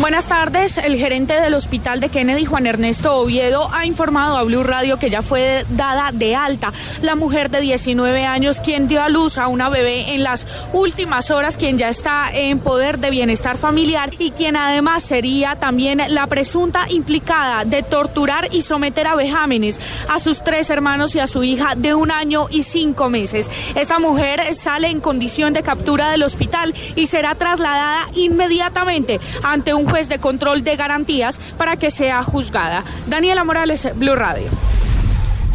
Buenas 0.00 0.28
tardes. 0.28 0.78
El 0.78 0.96
gerente 0.96 1.40
del 1.40 1.54
hospital 1.54 1.98
de 1.98 2.08
Kennedy, 2.08 2.44
Juan 2.44 2.66
Ernesto 2.66 3.16
Oviedo, 3.16 3.68
ha 3.74 3.84
informado 3.84 4.36
a 4.36 4.44
Blue 4.44 4.62
Radio 4.62 4.96
que 4.96 5.10
ya 5.10 5.22
fue 5.22 5.64
dada 5.70 6.10
de 6.12 6.36
alta 6.36 6.72
la 7.02 7.16
mujer 7.16 7.50
de 7.50 7.60
19 7.60 8.24
años 8.24 8.60
quien 8.60 8.86
dio 8.86 9.02
a 9.02 9.08
luz 9.08 9.38
a 9.38 9.48
una 9.48 9.68
bebé 9.70 10.14
en 10.14 10.22
las 10.22 10.46
últimas 10.72 11.32
horas, 11.32 11.56
quien 11.56 11.78
ya 11.78 11.88
está 11.88 12.30
en 12.32 12.60
poder 12.60 13.00
de 13.00 13.10
bienestar 13.10 13.58
familiar 13.58 14.10
y 14.20 14.30
quien 14.30 14.54
además 14.54 15.02
sería 15.02 15.56
también 15.56 16.00
la 16.08 16.28
presunta 16.28 16.86
implicada 16.88 17.64
de 17.64 17.82
torturar 17.82 18.48
y 18.52 18.62
someter 18.62 19.08
a 19.08 19.16
vejámenes 19.16 19.80
a 20.08 20.20
sus 20.20 20.44
tres 20.44 20.70
hermanos 20.70 21.16
y 21.16 21.18
a 21.18 21.26
su 21.26 21.42
hija 21.42 21.74
de 21.76 21.96
un 21.96 22.12
año 22.12 22.46
y 22.50 22.62
cinco 22.62 23.10
meses. 23.10 23.50
Esta 23.74 23.98
mujer 23.98 24.54
sale 24.54 24.90
en 24.90 25.00
condición 25.00 25.54
de 25.54 25.64
captura 25.64 26.10
del 26.10 26.22
hospital 26.22 26.72
y 26.94 27.06
será 27.06 27.34
trasladada 27.34 28.02
inmediatamente 28.14 29.18
ante 29.42 29.74
un 29.74 29.87
juez 29.88 30.08
de 30.08 30.18
control 30.18 30.64
de 30.64 30.76
garantías 30.76 31.40
para 31.56 31.76
que 31.76 31.90
sea 31.90 32.22
juzgada. 32.22 32.82
Daniela 33.06 33.44
Morales, 33.44 33.88
Blue 33.96 34.14
Radio. 34.14 34.48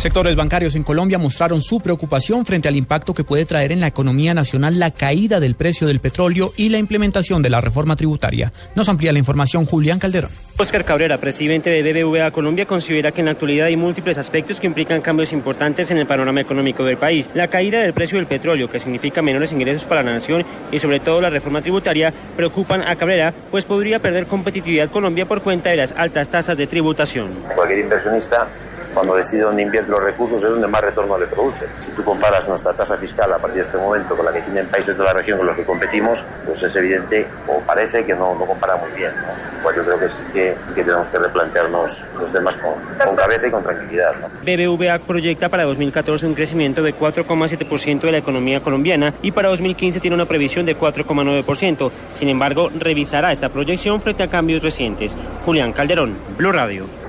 Sectores 0.04 0.36
bancarios 0.36 0.76
en 0.76 0.84
Colombia 0.84 1.18
mostraron 1.18 1.62
su 1.62 1.80
preocupación 1.80 2.46
frente 2.46 2.68
al 2.68 2.76
impacto 2.76 3.14
que 3.14 3.24
puede 3.24 3.46
traer 3.46 3.72
en 3.72 3.80
la 3.80 3.88
economía 3.88 4.34
nacional 4.34 4.78
la 4.78 4.92
caída 4.92 5.40
del 5.40 5.56
precio 5.56 5.88
del 5.88 6.02
petróleo 6.02 6.52
y 6.58 6.68
la 6.68 6.78
implementación 6.78 7.42
de 7.42 7.50
la 7.50 7.62
reforma 7.62 7.96
tributaria. 7.96 8.52
Nos 8.76 8.90
amplía 8.90 9.14
la 9.14 9.20
información 9.20 9.66
Julián 9.66 10.00
Calderón. 10.00 10.30
Oscar 10.58 10.84
Cabrera, 10.84 11.20
presidente 11.20 11.70
de 11.70 11.82
BBVA 11.82 12.32
Colombia, 12.32 12.66
considera 12.66 13.14
que 13.14 13.22
en 13.22 13.28
la 13.28 13.32
actualidad 13.32 13.68
hay 13.68 13.78
múltiples 13.78 14.18
aspectos 14.18 14.60
que 14.60 14.68
implican 14.68 15.00
cambios 15.00 15.32
importantes 15.32 15.90
en 15.90 15.98
el 15.98 16.06
panorama 16.06 16.42
económico 16.42 16.84
del 16.84 16.98
país. 16.98 17.30
La 17.34 17.48
caída 17.48 17.80
del 17.80 17.94
precio 17.94 18.18
del 18.18 18.28
petróleo, 18.28 18.70
que 18.70 18.80
significa 18.80 19.22
menores 19.22 19.54
ingresos 19.54 19.86
para 19.86 20.04
la 20.04 20.12
nación, 20.12 20.44
y 20.70 20.80
sobre 20.80 21.00
todo 21.00 21.22
la 21.22 21.30
reforma 21.30 21.62
tributaria, 21.62 22.14
preocupan 22.36 22.82
a 22.82 22.98
Cabrera, 22.98 23.34
pues 23.50 23.64
podría 23.64 24.00
perder 24.00 24.28
competitividad 24.28 24.90
Colombia 24.90 25.26
por 25.26 25.42
cuenta 25.42 25.70
de 25.70 25.78
las 25.78 25.94
altas 25.94 26.28
tasas 26.28 26.58
de 26.58 26.68
tributación. 26.68 27.32
Cualquier 27.56 27.80
inversionista 27.80 28.50
cuando 28.94 29.16
decide 29.16 29.42
dónde 29.42 29.62
invierte 29.62 29.92
los 29.92 30.04
recursos 30.04 30.44
es 30.44 30.50
donde 30.50 30.68
más 30.68 30.82
retorno 30.82 31.18
le 31.18 31.28
produce. 31.28 31.68
Si 31.80 31.92
tú 31.92 32.04
comparas 32.04 32.48
nuestra 32.48 32.74
tasa 32.74 32.98
fiscal 32.98 33.32
a 33.34 33.38
partir 33.38 33.58
de 33.58 33.64
este 33.64 33.78
momento 33.78 34.16
con 34.16 34.26
la 34.26 34.32
que 34.32 34.42
tienen 34.42 34.68
países 34.68 34.98
de 34.98 35.04
la 35.04 35.14
región 35.14 35.38
con 35.38 35.48
los 35.48 35.56
que 35.56 35.66
competimos, 35.66 36.24
pues 36.46 36.62
es 36.64 36.76
evidente 36.76 37.28
o 37.48 37.60
parece 37.62 38.06
que 38.06 38.14
no, 38.14 38.36
no 38.36 38.46
compara 38.46 38.76
muy 38.78 38.92
bien. 38.92 39.12
¿no? 39.16 39.64
Pues 39.64 39.76
yo 39.76 39.84
creo 39.84 40.00
que 40.00 40.10
sí 40.10 40.24
que, 40.34 40.56
que 40.76 40.84
tenemos 40.84 41.08
que 41.08 41.18
replantearnos 41.18 42.06
los 42.20 42.32
temas 42.32 42.56
con, 42.58 42.74
con 43.06 43.16
cabeza 43.16 43.48
y 43.48 43.52
con 43.52 43.64
tranquilidad. 43.64 44.12
¿no? 44.22 44.28
BBVA 44.44 45.00
proyecta 45.00 45.50
para 45.50 45.64
2014 45.64 46.28
un 46.28 46.36
crecimiento 46.36 46.84
de 46.84 46.96
4,7% 46.96 48.02
de 48.02 48.12
la 48.12 48.18
economía 48.18 48.62
colombiana 48.62 49.14
y 49.22 49.32
para 49.32 49.50
2015 49.50 50.00
tiene 50.00 50.16
una 50.16 50.26
previsión 50.26 50.66
de 50.66 50.78
4,9%. 50.78 51.92
Sin 52.14 52.30
embargo, 52.30 52.70
revisará 52.78 53.32
esta 53.32 53.50
proyección 53.50 54.02
frente 54.02 54.24
a 54.24 54.28
cambios 54.28 54.64
recientes. 54.64 55.18
Julián 55.46 55.74
Calderón, 55.74 56.18
Blue 56.38 56.52
Radio. 56.52 57.03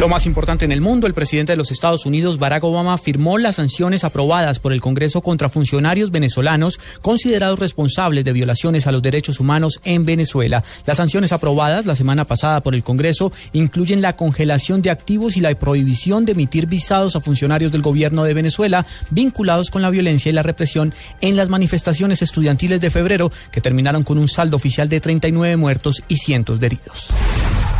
Lo 0.00 0.08
más 0.08 0.24
importante 0.24 0.64
en 0.64 0.72
el 0.72 0.80
mundo, 0.80 1.06
el 1.06 1.12
presidente 1.12 1.52
de 1.52 1.58
los 1.58 1.70
Estados 1.70 2.06
Unidos, 2.06 2.38
Barack 2.38 2.64
Obama, 2.64 2.96
firmó 2.96 3.36
las 3.36 3.56
sanciones 3.56 4.02
aprobadas 4.02 4.58
por 4.58 4.72
el 4.72 4.80
Congreso 4.80 5.20
contra 5.20 5.50
funcionarios 5.50 6.10
venezolanos 6.10 6.80
considerados 7.02 7.58
responsables 7.58 8.24
de 8.24 8.32
violaciones 8.32 8.86
a 8.86 8.92
los 8.92 9.02
derechos 9.02 9.40
humanos 9.40 9.78
en 9.84 10.06
Venezuela. 10.06 10.64
Las 10.86 10.96
sanciones 10.96 11.32
aprobadas 11.32 11.84
la 11.84 11.96
semana 11.96 12.24
pasada 12.24 12.62
por 12.62 12.74
el 12.74 12.82
Congreso 12.82 13.30
incluyen 13.52 14.00
la 14.00 14.16
congelación 14.16 14.80
de 14.80 14.88
activos 14.88 15.36
y 15.36 15.40
la 15.40 15.54
prohibición 15.54 16.24
de 16.24 16.32
emitir 16.32 16.64
visados 16.64 17.14
a 17.14 17.20
funcionarios 17.20 17.70
del 17.70 17.82
gobierno 17.82 18.24
de 18.24 18.32
Venezuela 18.32 18.86
vinculados 19.10 19.68
con 19.70 19.82
la 19.82 19.90
violencia 19.90 20.30
y 20.30 20.32
la 20.32 20.42
represión 20.42 20.94
en 21.20 21.36
las 21.36 21.50
manifestaciones 21.50 22.22
estudiantiles 22.22 22.80
de 22.80 22.88
febrero 22.88 23.30
que 23.52 23.60
terminaron 23.60 24.02
con 24.04 24.16
un 24.16 24.28
saldo 24.28 24.56
oficial 24.56 24.88
de 24.88 24.98
39 24.98 25.58
muertos 25.58 26.02
y 26.08 26.16
cientos 26.16 26.58
de 26.58 26.68
heridos. 26.68 27.10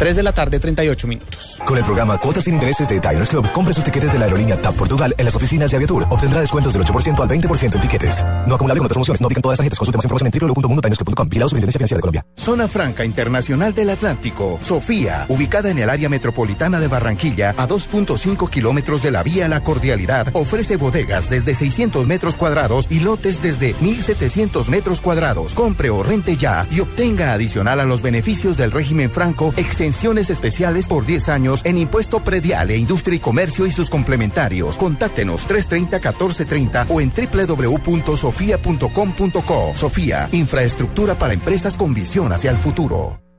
3 0.00 0.16
de 0.16 0.22
la 0.22 0.32
tarde, 0.32 0.58
38 0.58 1.06
minutos. 1.06 1.58
Con 1.66 1.76
el 1.76 1.84
programa 1.84 2.16
Cuotas 2.16 2.44
sin 2.44 2.54
Intereses 2.54 2.88
de 2.88 2.98
Diners 2.98 3.28
Club, 3.28 3.52
compre 3.52 3.74
sus 3.74 3.84
tiquetes 3.84 4.10
de 4.10 4.18
la 4.18 4.24
aerolínea 4.24 4.56
TAP 4.56 4.74
Portugal 4.74 5.14
en 5.18 5.26
las 5.26 5.36
oficinas 5.36 5.70
de 5.70 5.76
Aviatur. 5.76 6.06
Obtendrá 6.08 6.40
descuentos 6.40 6.72
del 6.72 6.82
8% 6.84 7.20
al 7.20 7.28
20% 7.28 7.74
en 7.74 7.80
tiquetes. 7.82 8.24
No 8.46 8.54
acumulable 8.54 8.78
con 8.78 8.86
otras 8.86 8.94
promociones. 8.94 9.20
No 9.20 9.26
aplican 9.26 9.42
todas 9.42 9.52
las 9.52 9.58
tarjetas. 9.58 9.78
Consulte 9.78 9.98
más 9.98 10.04
información 10.06 10.30
en 10.32 10.40
www.mundodinersclub.com. 10.40 11.28
Vigilado 11.28 11.48
Superintendencia 11.50 11.78
Financiera 11.78 11.98
de 11.98 12.00
Colombia. 12.00 12.26
Zona 12.38 12.66
Franca 12.66 13.04
Internacional 13.04 13.74
del 13.74 13.90
Atlántico. 13.90 14.58
Sofía, 14.62 15.26
ubicada 15.28 15.68
en 15.70 15.76
el 15.76 15.90
área 15.90 16.08
metropolitana 16.08 16.80
de 16.80 16.88
Barranquilla, 16.88 17.50
a 17.58 17.68
2.5 17.68 18.48
kilómetros 18.48 19.02
de 19.02 19.10
la 19.10 19.22
vía 19.22 19.48
La 19.48 19.62
Cordialidad, 19.62 20.28
ofrece 20.32 20.76
bodegas 20.76 21.28
desde 21.28 21.54
600 21.54 22.06
metros 22.06 22.38
cuadrados 22.38 22.86
y 22.88 23.00
lotes 23.00 23.42
desde 23.42 23.74
1.700 23.76 24.66
metros 24.68 25.02
cuadrados. 25.02 25.54
Compre 25.54 25.90
o 25.90 26.02
rente 26.02 26.38
ya 26.38 26.66
y 26.70 26.80
obtenga 26.80 27.34
adicional 27.34 27.80
a 27.80 27.84
los 27.84 28.00
beneficios 28.00 28.56
del 28.56 28.72
régimen 28.72 29.10
franco 29.10 29.52
exenciones 29.90 30.30
especiales 30.30 30.86
por 30.86 31.04
10 31.04 31.30
años 31.30 31.62
en 31.64 31.76
impuesto 31.76 32.22
predial 32.22 32.70
e 32.70 32.76
industria 32.76 33.16
y 33.16 33.18
comercio 33.18 33.66
y 33.66 33.72
sus 33.72 33.90
complementarios. 33.90 34.78
Contáctenos 34.78 35.48
330-1430 35.48 36.86
o 36.88 37.00
en 37.00 37.10
www.sofia.com.co. 37.10 39.72
Sofía, 39.74 40.28
infraestructura 40.30 41.16
para 41.16 41.34
empresas 41.34 41.76
con 41.76 41.92
visión 41.92 42.32
hacia 42.32 42.52
el 42.52 42.56
futuro. 42.56 43.29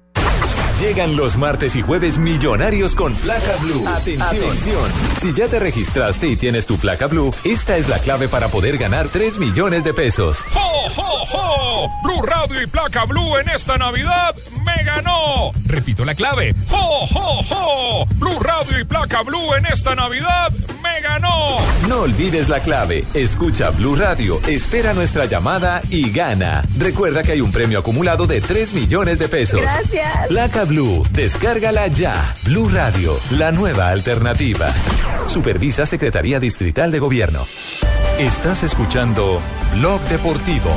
Llegan 0.81 1.15
los 1.15 1.37
martes 1.37 1.75
y 1.75 1.83
jueves 1.83 2.17
millonarios 2.17 2.95
con 2.95 3.13
placa 3.13 3.55
blue. 3.61 3.83
Atención. 3.87 4.91
Si 5.21 5.31
ya 5.31 5.47
te 5.47 5.59
registraste 5.59 6.27
y 6.27 6.35
tienes 6.35 6.65
tu 6.65 6.77
placa 6.77 7.05
blue, 7.05 7.31
esta 7.43 7.77
es 7.77 7.87
la 7.87 7.99
clave 7.99 8.27
para 8.27 8.47
poder 8.47 8.79
ganar 8.79 9.07
3 9.07 9.37
millones 9.37 9.83
de 9.83 9.93
pesos. 9.93 10.43
¡Jo, 10.51 10.89
jo, 10.95 11.25
jo! 11.27 11.89
Blue 12.03 12.23
Radio 12.23 12.63
y 12.63 12.65
placa 12.65 13.05
blue 13.05 13.37
en 13.37 13.49
esta 13.49 13.77
Navidad 13.77 14.35
me 14.65 14.83
ganó. 14.83 15.51
Repito 15.67 16.03
la 16.03 16.15
clave. 16.15 16.55
¡Jo, 16.67 17.05
jo, 17.05 17.43
jo! 17.43 18.05
Blue 18.15 18.39
Radio 18.39 18.79
y 18.79 18.83
placa 18.83 19.21
blue 19.21 19.53
en 19.55 19.67
esta 19.67 19.93
Navidad 19.93 20.51
me 20.81 21.01
ganó. 21.01 21.57
No 21.87 22.01
olvides 22.01 22.49
la 22.49 22.59
clave. 22.59 23.05
Escucha 23.13 23.69
Blue 23.69 23.95
Radio, 23.95 24.39
espera 24.47 24.93
nuestra 24.93 25.25
llamada 25.25 25.81
y 25.89 26.11
gana. 26.11 26.61
Recuerda 26.77 27.21
que 27.23 27.33
hay 27.33 27.41
un 27.41 27.51
premio 27.51 27.79
acumulado 27.79 28.27
de 28.27 28.41
3 28.41 28.73
millones 28.73 29.19
de 29.19 29.27
pesos. 29.29 29.61
Gracias. 29.61 30.27
Placa 30.27 30.65
Blue, 30.71 31.03
descárgala 31.11 31.87
ya. 31.87 32.15
Blue 32.45 32.69
Radio, 32.69 33.17
la 33.31 33.51
nueva 33.51 33.89
alternativa. 33.89 34.73
Supervisa 35.27 35.85
Secretaría 35.85 36.39
Distrital 36.39 36.91
de 36.91 36.99
Gobierno. 36.99 37.45
Estás 38.17 38.63
escuchando 38.63 39.41
Blog 39.73 39.99
Deportivo. 40.03 40.71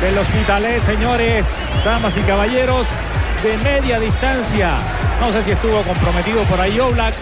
Del 0.00 0.18
Hospitalet, 0.18 0.82
señores, 0.82 1.56
damas 1.84 2.16
y 2.16 2.22
caballeros, 2.22 2.88
de 3.44 3.56
media 3.58 4.00
distancia. 4.00 4.76
No 5.20 5.30
sé 5.30 5.44
si 5.44 5.52
estuvo 5.52 5.80
comprometido 5.82 6.42
por 6.46 6.60
ahí 6.60 6.80
Oblak. 6.80 7.14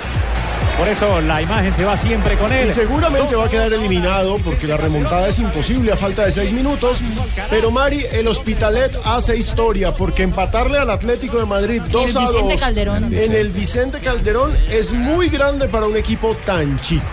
Por 0.77 0.89
eso 0.89 1.21
la 1.23 1.41
imagen 1.41 1.73
se 1.73 1.85
va 1.85 1.97
siempre 1.97 2.37
con 2.37 2.53
él. 2.53 2.69
Y 2.69 2.71
seguramente 2.71 3.35
va 3.35 3.47
a 3.47 3.49
quedar 3.49 3.73
eliminado 3.73 4.37
porque 4.45 4.67
la 4.67 4.77
remontada 4.77 5.29
es 5.29 5.39
imposible 5.39 5.93
a 5.93 5.97
falta 5.97 6.27
de 6.27 6.33
seis 6.33 6.53
minutos. 6.53 7.01
Pero 7.49 7.71
Mari, 7.71 8.05
el 8.13 8.29
Hospitalet 8.29 8.95
hace 9.05 9.37
historia 9.37 9.95
porque 9.95 10.23
empatarle 10.23 10.79
al 10.79 10.91
Atlético 10.91 11.39
de 11.39 11.47
Madrid 11.47 11.81
2 11.91 12.17
a 12.17 12.21
2 12.21 12.33
Vicente 12.33 12.57
Calderón. 12.59 13.15
en 13.15 13.35
el 13.35 13.51
Vicente 13.51 14.01
Calderón 14.01 14.55
es 14.69 14.93
muy 14.93 15.29
grande 15.29 15.67
para 15.69 15.87
un 15.87 15.97
equipo 15.97 16.37
tan 16.45 16.79
chico. 16.81 17.07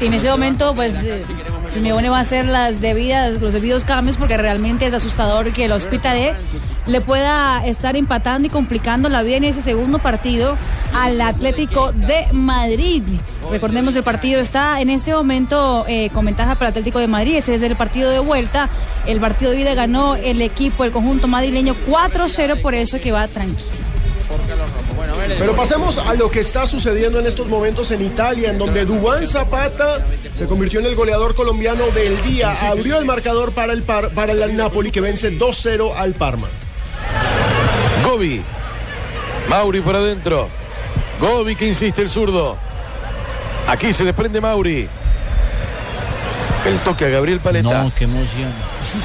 En 0.00 0.14
ese 0.14 0.30
momento, 0.30 0.74
pues, 0.74 0.94
eh, 1.02 1.24
Simeone 1.72 2.08
va 2.08 2.18
a 2.18 2.20
hacer 2.20 2.46
las 2.46 2.80
debidas, 2.80 3.40
los 3.40 3.52
debidos 3.52 3.82
cambios 3.82 4.16
porque 4.16 4.36
realmente 4.36 4.86
es 4.86 4.92
asustador 4.92 5.52
que 5.52 5.64
el 5.64 5.72
Hospitalet 5.72 6.36
le 6.86 7.00
pueda 7.00 7.66
estar 7.66 7.96
empatando 7.96 8.46
y 8.46 8.50
complicando 8.50 9.08
la 9.08 9.22
vida 9.22 9.36
en 9.36 9.44
ese 9.44 9.60
segundo 9.60 9.98
partido 9.98 10.56
al 10.94 11.20
Atlético 11.20 11.92
de 11.92 12.26
Madrid. 12.32 13.02
Recordemos 13.50 13.96
el 13.96 14.04
partido 14.04 14.40
está 14.40 14.80
en 14.80 14.88
este 14.88 15.12
momento 15.12 15.84
eh, 15.88 16.10
con 16.10 16.24
ventaja 16.24 16.54
para 16.54 16.66
el 16.66 16.70
Atlético 16.70 17.00
de 17.00 17.08
Madrid. 17.08 17.36
Ese 17.36 17.54
es 17.56 17.62
el 17.62 17.74
partido 17.74 18.10
de 18.10 18.20
vuelta. 18.20 18.68
El 19.04 19.20
partido 19.20 19.50
de 19.50 19.60
ida 19.60 19.74
ganó 19.74 20.14
el 20.14 20.40
equipo, 20.42 20.84
el 20.84 20.92
conjunto 20.92 21.26
madrileño 21.26 21.74
4-0, 21.86 22.60
por 22.62 22.74
eso 22.74 23.00
que 23.00 23.10
va 23.10 23.26
tranquilo. 23.26 23.68
Pero 25.36 25.54
pasemos 25.56 25.98
a 25.98 26.14
lo 26.14 26.30
que 26.30 26.40
está 26.40 26.66
sucediendo 26.66 27.18
en 27.18 27.26
estos 27.26 27.48
momentos 27.48 27.90
en 27.90 28.02
Italia, 28.02 28.50
en 28.50 28.58
donde 28.58 28.84
Dubán 28.84 29.26
Zapata 29.26 30.04
se 30.32 30.46
convirtió 30.46 30.80
en 30.80 30.86
el 30.86 30.94
goleador 30.94 31.34
colombiano 31.34 31.86
del 31.94 32.22
día. 32.22 32.52
Abrió 32.68 32.98
el 32.98 33.04
marcador 33.04 33.52
para 33.52 33.72
el, 33.72 33.82
Par- 33.82 34.10
para 34.10 34.32
el 34.32 34.56
Napoli 34.56 34.90
que 34.90 35.00
vence 35.00 35.36
2-0 35.38 35.94
al 35.96 36.14
Parma. 36.14 36.48
Gobi. 38.04 38.42
Mauri 39.48 39.80
por 39.80 39.96
adentro. 39.96 40.48
Gobi 41.20 41.56
que 41.56 41.66
insiste 41.66 42.02
el 42.02 42.10
zurdo. 42.10 42.56
Aquí 43.66 43.92
se 43.92 44.04
desprende 44.04 44.40
Mauri. 44.40 44.88
El 46.66 46.80
toque 46.80 47.06
a 47.06 47.08
Gabriel 47.08 47.40
Paleta. 47.40 47.82
No, 47.84 47.92
qué 47.94 48.04
emoción. 48.04 48.52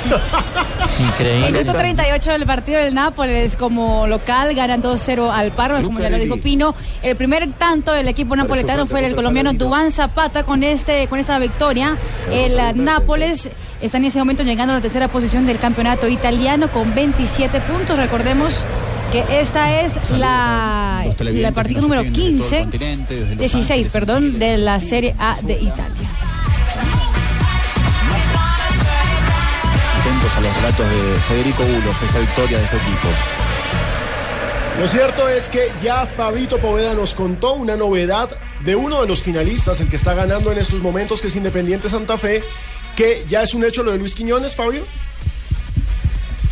Increíble. 0.99 1.51
Minuto 1.51 1.73
38 1.77 2.31
del 2.31 2.45
partido 2.45 2.79
del 2.79 2.93
Nápoles 2.93 3.55
como 3.55 4.07
local, 4.07 4.53
ganan 4.53 4.81
2-0 4.81 5.31
al 5.31 5.51
Parma, 5.51 5.81
como 5.81 5.99
ya 5.99 6.09
lo 6.09 6.17
dijo 6.17 6.37
Pino. 6.37 6.75
El 7.01 7.15
primer 7.15 7.51
tanto 7.53 7.93
del 7.93 8.07
equipo 8.07 8.35
napoletano 8.35 8.85
fue 8.85 9.05
el 9.05 9.15
colombiano 9.15 9.53
Dubán 9.53 9.91
Zapata 9.91 10.43
con 10.43 10.63
este 10.63 11.07
con 11.07 11.19
esta 11.19 11.39
victoria. 11.39 11.97
El 12.31 12.83
Nápoles 12.83 13.49
está 13.81 13.97
en 13.97 14.05
ese 14.05 14.19
momento 14.19 14.43
llegando 14.43 14.73
a 14.73 14.77
la 14.77 14.81
tercera 14.81 15.07
posición 15.07 15.45
del 15.45 15.59
campeonato 15.59 16.07
italiano 16.07 16.67
con 16.69 16.93
27 16.93 17.59
puntos. 17.61 17.97
Recordemos 17.97 18.65
que 19.11 19.23
esta 19.41 19.81
es 19.81 20.09
la, 20.11 21.05
la 21.19 21.51
partida 21.51 21.81
número 21.81 22.03
15, 22.03 22.67
16, 23.37 23.89
perdón, 23.89 24.39
de 24.39 24.57
la 24.57 24.79
Serie 24.79 25.13
A 25.19 25.37
de 25.41 25.53
Italia. 25.53 26.09
Atentos 30.23 30.37
a 30.37 30.41
los 30.41 30.55
relatos 30.55 30.89
de 30.89 31.19
Federico 31.27 31.63
Bulos, 31.63 32.01
esta 32.01 32.19
victoria 32.19 32.57
de 32.57 32.65
ese 32.65 32.77
equipo. 32.77 33.07
Lo 34.79 34.87
cierto 34.87 35.27
es 35.27 35.49
que 35.49 35.71
ya 35.81 36.05
Fabito 36.05 36.59
Poveda 36.59 36.93
nos 36.93 37.13
contó 37.13 37.53
una 37.53 37.75
novedad 37.75 38.29
de 38.63 38.75
uno 38.75 39.01
de 39.01 39.07
los 39.07 39.21
finalistas, 39.21 39.81
el 39.81 39.89
que 39.89 39.97
está 39.97 40.13
ganando 40.13 40.51
en 40.51 40.59
estos 40.59 40.81
momentos, 40.81 41.21
que 41.21 41.27
es 41.27 41.35
Independiente 41.35 41.89
Santa 41.89 42.17
Fe, 42.17 42.41
que 42.95 43.25
ya 43.27 43.43
es 43.43 43.53
un 43.53 43.65
hecho 43.65 43.83
lo 43.83 43.91
de 43.91 43.97
Luis 43.97 44.15
Quiñones, 44.15 44.55
Fabio. 44.55 44.85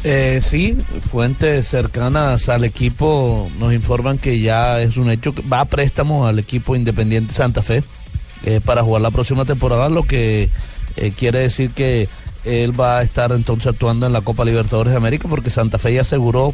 Eh, 0.03 0.39
sí, 0.41 0.77
fuentes 0.99 1.67
cercanas 1.67 2.49
al 2.49 2.65
equipo 2.65 3.49
nos 3.57 3.73
informan 3.73 4.17
que 4.17 4.39
ya 4.39 4.81
es 4.81 4.97
un 4.97 5.09
hecho 5.09 5.33
que 5.33 5.43
va 5.43 5.61
a 5.61 5.65
préstamo 5.65 6.27
al 6.27 6.39
equipo 6.39 6.75
Independiente 6.75 7.33
Santa 7.33 7.61
Fe 7.61 7.83
eh, 8.43 8.59
para 8.63 8.83
jugar 8.83 9.01
la 9.01 9.11
próxima 9.11 9.45
temporada, 9.45 9.89
lo 9.89 10.03
que 10.03 10.49
eh, 10.97 11.13
quiere 11.15 11.39
decir 11.39 11.71
que 11.71 12.09
él 12.45 12.79
va 12.79 12.99
a 12.99 13.01
estar 13.03 13.31
entonces 13.31 13.67
actuando 13.67 14.05
en 14.07 14.13
la 14.13 14.21
Copa 14.21 14.45
Libertadores 14.45 14.91
de 14.91 14.97
América 14.97 15.27
porque 15.29 15.49
Santa 15.49 15.77
Fe 15.79 15.93
ya 15.93 16.01
aseguró 16.01 16.53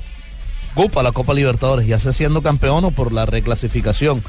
Copa 0.75 1.01
la 1.01 1.11
Copa 1.11 1.33
Libertadores, 1.33 1.87
ya 1.87 1.97
sea 1.99 2.13
siendo 2.13 2.41
campeón 2.43 2.85
o 2.85 2.91
por 2.91 3.11
la 3.11 3.25
reclasificación. 3.25 4.21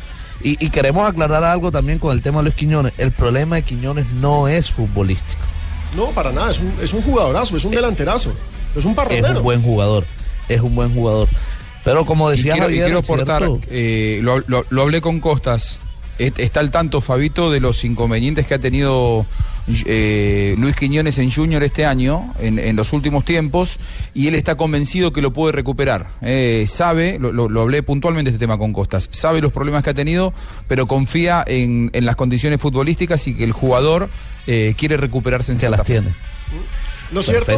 Y, 0.43 0.65
y 0.65 0.71
queremos 0.71 1.07
aclarar 1.09 1.45
algo 1.45 1.71
también 1.71 1.99
con 1.99 2.13
el 2.13 2.23
tema 2.23 2.39
de 2.39 2.45
Luis 2.45 2.55
Quiñones. 2.55 2.93
El 2.97 3.11
problema 3.13 3.57
de 3.57 3.63
Quiñones 3.63 4.07
no 4.13 4.49
es 4.49 4.71
futbolístico. 4.71 5.41
No, 5.97 6.07
para 6.13 6.33
nada, 6.33 6.51
es 6.53 6.59
un, 6.59 6.73
es 6.81 6.93
un 6.93 7.03
jugadorazo, 7.03 7.57
es 7.57 7.65
un 7.65 7.73
delanterazo, 7.73 8.33
es 8.77 8.85
un 8.85 8.93
Es 8.93 8.97
parrondero. 8.97 9.37
un 9.39 9.43
buen 9.43 9.63
jugador, 9.63 10.05
es 10.49 10.61
un 10.61 10.75
buen 10.75 10.95
jugador. 10.95 11.29
Pero 11.85 12.07
como 12.07 12.31
decía 12.31 12.55
y 12.55 12.59
quiero, 12.59 12.71
y 12.71 12.79
Javier, 12.79 12.85
quiero 12.85 12.99
es 13.01 13.05
aportar, 13.05 13.43
eh, 13.71 14.21
lo, 14.23 14.39
lo- 14.47 14.65
lo 14.71 14.83
hablé 14.83 15.01
con 15.01 15.21
Costas, 15.21 15.81
está 16.19 16.61
al 16.61 16.71
tanto 16.71 17.01
Fabito 17.01 17.51
de 17.51 17.61
los 17.61 17.85
inconvenientes 17.85 18.47
que 18.47 18.55
ha 18.55 18.59
tenido 18.59 19.25
eh, 19.87 20.55
Luis 20.59 20.75
Quiñones 20.77 21.19
en 21.19 21.31
Junior 21.31 21.62
este 21.62 21.85
año, 21.87 22.35
en, 22.39 22.59
en 22.59 22.75
los 22.77 22.93
últimos 22.93 23.25
tiempos, 23.25 23.79
y 24.14 24.27
él 24.29 24.35
está 24.35 24.57
convencido 24.57 25.12
que 25.12 25.21
lo 25.21 25.33
puede 25.33 25.53
recuperar. 25.53 26.09
Eh, 26.23 26.64
sabe, 26.66 27.19
lo, 27.19 27.33
lo- 27.33 27.49
lo 27.49 27.61
hablé 27.62 27.83
puntualmente 27.83 28.31
este 28.31 28.39
tema 28.39 28.59
con 28.59 28.73
Costas, 28.73 29.09
sabe 29.12 29.41
los 29.41 29.53
problemas 29.53 29.83
que 29.85 29.91
ha 29.91 29.95
tenido, 29.95 30.33
pero 30.66 30.87
confía 30.87 31.45
en, 31.47 31.91
en 31.93 32.05
las 32.07 32.16
condiciones 32.16 32.61
futbolísticas 32.61 33.27
y 33.29 33.35
que 33.35 33.45
el 33.45 33.53
jugador 33.53 34.09
eh, 34.47 34.75
quiere 34.77 34.97
recuperarse 34.97 35.53
en 35.53 35.61
Santa 35.61 35.85
Fe. 35.85 35.95
Lo 37.12 37.23
cierto. 37.23 37.53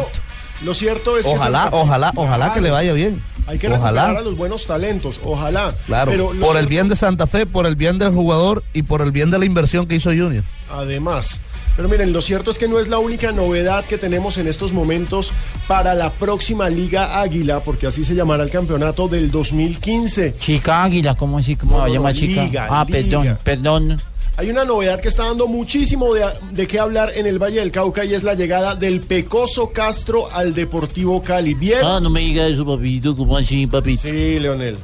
Lo 0.63 0.73
cierto 0.73 1.17
es 1.17 1.25
que 1.25 1.31
Ojalá, 1.31 1.63
Santa 1.63 1.77
Fe- 1.77 1.83
ojalá, 1.83 2.11
ojalá 2.15 2.53
que 2.53 2.61
le 2.61 2.69
vaya 2.71 2.93
bien. 2.93 3.21
Hay 3.47 3.57
que 3.57 3.67
Ojalá. 3.67 4.01
recuperar 4.03 4.17
a 4.17 4.21
los 4.21 4.37
buenos 4.37 4.65
talentos, 4.67 5.19
ojalá. 5.23 5.73
Claro, 5.87 6.11
Pero 6.11 6.31
por 6.39 6.57
el 6.57 6.67
bien 6.67 6.87
de 6.89 6.95
Santa 6.95 7.25
Fe, 7.27 7.45
por 7.47 7.65
el 7.65 7.75
bien 7.75 7.97
del 7.97 8.11
jugador 8.13 8.63
y 8.73 8.83
por 8.83 9.01
el 9.01 9.11
bien 9.11 9.31
de 9.31 9.39
la 9.39 9.45
inversión 9.45 9.87
que 9.87 9.95
hizo 9.95 10.09
Junior. 10.11 10.43
Además. 10.71 11.41
Pero 11.75 11.87
miren, 11.89 12.13
lo 12.13 12.21
cierto 12.21 12.51
es 12.51 12.57
que 12.57 12.67
no 12.67 12.79
es 12.79 12.87
la 12.89 12.99
única 12.99 13.31
novedad 13.31 13.85
que 13.85 13.97
tenemos 13.97 14.37
en 14.37 14.47
estos 14.47 14.73
momentos 14.73 15.31
para 15.67 15.95
la 15.95 16.11
próxima 16.11 16.69
Liga 16.69 17.19
Águila, 17.21 17.63
porque 17.63 17.87
así 17.87 18.03
se 18.03 18.13
llamará 18.13 18.43
el 18.43 18.51
campeonato 18.51 19.07
del 19.07 19.31
2015. 19.31 20.35
Chica 20.39 20.83
Águila, 20.83 21.15
¿cómo 21.15 21.37
así? 21.39 21.55
¿Cómo 21.55 21.71
No, 21.73 21.77
va 21.79 21.85
a 21.85 21.87
no, 21.87 21.93
llamar 21.95 22.13
no, 22.13 22.19
chica? 22.19 22.43
Liga, 22.43 22.67
ah, 22.69 22.85
Liga. 22.87 22.99
perdón, 23.01 23.37
perdón. 23.43 24.01
Hay 24.37 24.49
una 24.49 24.65
novedad 24.65 24.99
que 25.01 25.09
está 25.09 25.25
dando 25.25 25.47
muchísimo 25.47 26.13
de, 26.13 26.25
de 26.51 26.65
qué 26.67 26.79
hablar 26.79 27.11
en 27.15 27.27
el 27.27 27.37
Valle 27.37 27.59
del 27.59 27.71
Cauca 27.71 28.05
y 28.05 28.13
es 28.13 28.23
la 28.23 28.33
llegada 28.33 28.75
del 28.75 29.01
Pecoso 29.01 29.71
Castro 29.71 30.31
al 30.31 30.53
Deportivo 30.53 31.21
Cali. 31.21 31.53
Bien. 31.53 31.79
Ah, 31.83 31.99
no 32.01 32.09
me 32.09 32.21
diga 32.21 32.47
eso, 32.47 32.65
papito. 32.65 33.15
¿Cómo 33.15 33.37
así, 33.37 33.67
papito? 33.67 34.03
Sí, 34.03 34.39
Leonel. 34.39 34.77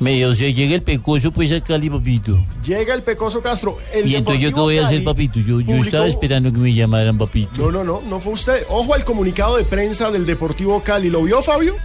Me, 0.00 0.24
o 0.26 0.34
sea, 0.34 0.50
llega 0.50 0.74
el 0.74 0.82
pecoso, 0.82 1.30
pues 1.30 1.52
al 1.52 1.62
Cali, 1.62 1.88
papito. 1.90 2.36
Llega 2.64 2.94
el 2.94 3.02
Pecoso 3.02 3.40
Castro. 3.40 3.76
El 3.92 4.08
y 4.08 4.16
entonces, 4.16 4.42
¿yo 4.42 4.52
qué 4.52 4.58
voy 4.60 4.78
a 4.78 4.86
hacer, 4.86 5.04
papito? 5.04 5.38
Yo, 5.40 5.60
yo 5.60 5.66
publicó- 5.66 5.84
estaba 5.84 6.06
esperando 6.08 6.52
que 6.52 6.58
me 6.58 6.72
llamaran, 6.72 7.18
papito. 7.18 7.50
No, 7.56 7.70
no, 7.70 7.84
no, 7.84 8.00
no 8.08 8.18
fue 8.18 8.32
usted. 8.32 8.64
Ojo 8.68 8.94
al 8.94 9.04
comunicado 9.04 9.56
de 9.58 9.64
prensa 9.64 10.10
del 10.10 10.24
Deportivo 10.26 10.82
Cali. 10.82 11.08
¿Lo 11.10 11.22
vio, 11.22 11.40
Fabio? 11.42 11.76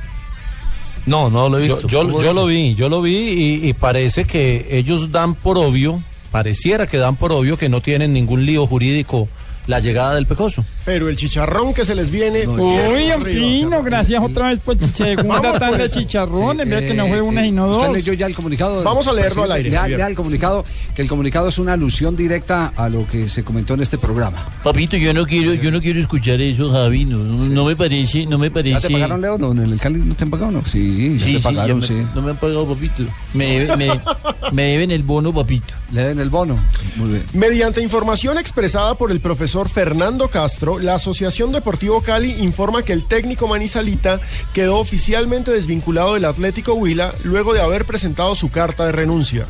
No, 1.05 1.29
no 1.29 1.47
lo 1.49 1.59
he 1.59 1.67
Yo, 1.67 1.75
visto. 1.75 1.87
yo, 1.89 2.01
¿Cómo 2.03 2.21
yo 2.23 2.33
lo 2.33 2.45
vi, 2.47 2.73
yo 2.75 2.89
lo 2.89 3.01
vi 3.01 3.15
y, 3.63 3.69
y 3.69 3.73
parece 3.73 4.25
que 4.25 4.65
ellos 4.71 5.11
dan 5.11 5.35
por 5.35 5.57
obvio, 5.57 6.01
pareciera 6.37 6.85
que 6.85 6.99
dan 6.99 7.15
por 7.15 7.31
obvio 7.31 7.57
que 7.57 7.67
no 7.67 7.81
tienen 7.81 8.13
ningún 8.13 8.45
lío 8.45 8.67
jurídico 8.67 9.27
la 9.67 9.79
llegada 9.79 10.15
del 10.15 10.25
Pecoso. 10.25 10.63
Pero 10.85 11.09
el 11.09 11.15
chicharrón 11.17 11.73
que 11.73 11.83
se 11.85 11.93
les 11.93 12.09
viene. 12.09 12.47
Uy, 12.47 13.11
Oquino, 13.11 13.83
gracias 13.83 14.23
otra 14.23 14.47
vez 14.49 14.59
por 14.59 14.77
segunda 14.79 15.23
Vamos 15.41 15.51
tanda 15.59 15.67
por 15.69 15.77
de 15.77 15.85
eso. 15.85 15.99
chicharrones. 15.99 16.69
Vea 16.69 16.79
que 16.79 16.93
no 16.93 17.05
Eh, 17.05 17.09
fue 17.09 17.21
una 17.21 17.43
eh, 17.43 17.47
y 17.47 17.51
no 17.51 17.69
¿Usted 17.69 17.85
dos. 17.87 17.93
leyó 17.95 18.13
ya 18.13 18.25
el 18.27 18.35
comunicado? 18.35 18.83
Vamos 18.83 19.05
a 19.07 19.13
leerlo 19.13 19.43
al 19.43 19.51
aire, 19.51 19.69
Lea, 19.69 19.87
lea 19.87 20.07
el 20.07 20.15
comunicado, 20.15 20.65
que 20.95 21.01
el 21.01 21.07
comunicado 21.07 21.49
es 21.49 21.57
una 21.57 21.73
alusión 21.73 22.15
directa 22.15 22.71
a 22.75 22.87
lo 22.89 23.07
que 23.07 23.27
se 23.29 23.43
comentó 23.43 23.73
en 23.73 23.81
este 23.81 23.97
programa. 23.97 24.45
Papito, 24.63 24.95
yo 24.97 25.13
no 25.13 25.25
quiero, 25.25 25.53
yo 25.53 25.69
no 25.71 25.81
quiero 25.81 25.99
escuchar 25.99 26.39
eso, 26.41 26.71
Javi. 26.71 27.05
No, 27.05 27.17
no- 27.17 27.45
no 27.47 27.65
me 27.65 27.75
parece, 27.75 28.25
no 28.25 28.37
me 28.37 28.49
parece. 28.51 28.79
¿Ya 28.81 28.87
te 28.87 28.89
pagaron, 28.93 29.21
Leo? 29.21 29.37
No, 29.37 29.51
¿En 29.51 29.59
el 29.59 29.79
Cali 29.79 29.99
no 29.99 30.15
te 30.15 30.23
han 30.23 30.29
pagado? 30.29 30.51
No. 30.51 30.61
Sí, 30.65 31.17
ya 31.19 31.25
Sí, 31.25 31.31
te 31.33 31.37
sí, 31.39 31.43
pagaron, 31.43 31.81
ya 31.81 31.87
sí. 31.87 32.05
No 32.15 32.21
me 32.21 32.31
han 32.31 32.37
pagado, 32.37 32.65
papito. 32.67 33.03
Me, 33.33 33.75
me, 33.75 33.99
me 34.51 34.63
deben 34.63 34.91
el 34.91 35.03
bono, 35.03 35.33
papito. 35.33 35.73
Le 35.91 36.01
deben 36.01 36.19
el 36.19 36.29
bono. 36.29 36.57
Muy 36.95 37.09
bien. 37.09 37.23
Mediante 37.33 37.81
información 37.81 38.37
expresada 38.37 38.95
por 38.95 39.11
el 39.11 39.19
profesor 39.19 39.56
Fernando 39.65 40.29
Castro, 40.29 40.77
la 40.77 40.95
Asociación 40.95 41.51
Deportivo 41.51 42.01
Cali 42.01 42.31
informa 42.43 42.83
que 42.83 42.93
el 42.93 43.05
técnico 43.05 43.47
Manizalita 43.47 44.19
quedó 44.53 44.77
oficialmente 44.77 45.51
desvinculado 45.51 46.13
del 46.13 46.25
Atlético 46.25 46.73
Huila 46.73 47.13
luego 47.23 47.53
de 47.53 47.61
haber 47.61 47.85
presentado 47.85 48.35
su 48.35 48.49
carta 48.51 48.85
de 48.85 48.91
renuncia. 48.91 49.47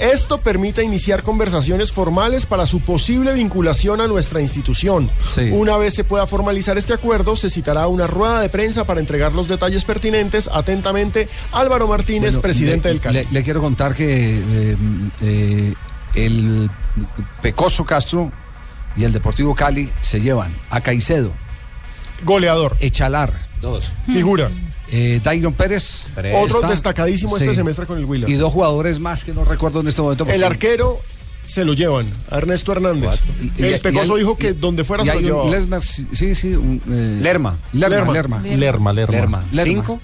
Esto 0.00 0.38
permite 0.38 0.82
iniciar 0.82 1.22
conversaciones 1.22 1.92
formales 1.92 2.46
para 2.46 2.66
su 2.66 2.80
posible 2.80 3.34
vinculación 3.34 4.00
a 4.00 4.06
nuestra 4.06 4.40
institución. 4.40 5.10
Sí. 5.28 5.50
Una 5.52 5.76
vez 5.76 5.94
se 5.94 6.04
pueda 6.04 6.26
formalizar 6.26 6.78
este 6.78 6.94
acuerdo, 6.94 7.36
se 7.36 7.50
citará 7.50 7.86
una 7.86 8.06
rueda 8.06 8.40
de 8.40 8.48
prensa 8.48 8.84
para 8.84 9.00
entregar 9.00 9.32
los 9.32 9.48
detalles 9.48 9.84
pertinentes. 9.84 10.48
Atentamente, 10.50 11.28
Álvaro 11.52 11.86
Martínez, 11.86 12.34
Bueno, 12.34 12.42
presidente 12.42 12.88
le, 12.88 12.94
del 12.94 13.00
Cali. 13.02 13.18
Le, 13.18 13.26
le 13.30 13.42
quiero 13.42 13.60
contar 13.60 13.94
que 13.94 14.38
eh, 14.38 14.76
eh, 15.20 15.74
el 16.14 16.70
Pecoso 17.42 17.84
Castro 17.84 18.30
y 18.96 19.04
el 19.04 19.12
Deportivo 19.12 19.54
Cali 19.54 19.90
se 20.00 20.20
llevan 20.20 20.54
a 20.70 20.80
Caicedo, 20.80 21.32
Goleador. 22.24 22.76
Echalar, 22.80 23.32
Dos. 23.60 23.92
Figura. 24.06 24.50
eh, 24.90 25.20
Dairon 25.22 25.52
Pérez, 25.54 26.10
Otro 26.34 26.58
está- 26.58 26.68
destacadísimo 26.68 27.36
este 27.36 27.50
Sí. 27.50 27.54
semestre 27.56 27.86
con 27.86 27.98
el 27.98 28.04
Huila. 28.04 28.28
y 28.28 28.34
dos 28.34 28.52
jugadores 28.52 29.00
más 29.00 29.24
que 29.24 29.32
no 29.32 29.44
recuerdo 29.44 29.80
en 29.80 29.88
este 29.88 30.02
momento. 30.02 30.26
El 30.26 30.44
arquero 30.44 30.98
se 31.44 31.64
lo 31.64 31.74
llevan, 31.74 32.06
a 32.30 32.38
Ernesto 32.38 32.72
Hernández. 32.72 33.20
Y- 33.40 33.62
y- 33.62 33.66
el 33.66 33.74
y 33.76 33.78
Pecoso 33.80 34.14
hay- 34.14 34.20
dijo 34.20 34.36
que 34.36 34.50
y- 34.50 34.52
donde 34.52 34.84
fuera 34.84 35.02
y 35.02 35.06
se 35.06 35.14
lo 35.14 35.20
llevaba. 35.20 35.50
Lesmer, 35.50 35.82
sí, 35.82 36.34
sí, 36.34 36.54
un, 36.54 36.80
eh, 36.90 37.18
Lerma. 37.20 37.56
Lerma, 37.72 38.12
Lerma. 38.12 38.40
Lerma. 38.40 38.92
Lerma, 38.92 38.92
Lerma. 38.92 39.42
Cinco. 39.64 40.00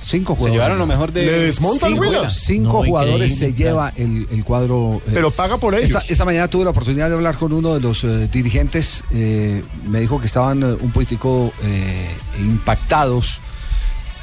Cinco 0.00 0.32
Se 0.34 0.38
jugadores. 0.38 0.52
llevaron 0.54 0.78
lo 0.78 0.86
mejor 0.86 1.12
de. 1.12 1.24
Le 1.26 1.32
desmontan, 1.40 1.90
cinco, 1.92 2.28
cinco 2.30 2.72
No, 2.80 2.84
jugadores 2.84 3.36
se 3.36 3.52
lleva 3.52 3.92
el, 3.96 4.26
el 4.30 4.44
cuadro. 4.44 5.02
eh, 5.06 5.10
Pero 5.12 5.30
paga 5.32 5.58
por 5.58 5.74
ellos. 5.74 5.90
esta, 5.90 6.12
esta 6.12 6.24
mañana 6.24 6.48
tuve 6.48 6.64
la 6.64 6.70
oportunidad 6.70 7.08
de 7.08 7.16
hablar 7.16 7.36
con 7.36 7.52
uno 7.52 7.74
de 7.74 7.80
los 7.80 8.04
eh, 8.04 8.28
dirigentes. 8.32 9.02
eh, 9.10 9.62
me 9.88 10.00
dijo 10.00 10.20
que 10.20 10.26
estaban 10.26 10.62
eh, 10.62 10.66
un 10.80 10.92
poquitico 10.92 11.52
eh, 11.64 12.10
impactados 12.38 13.40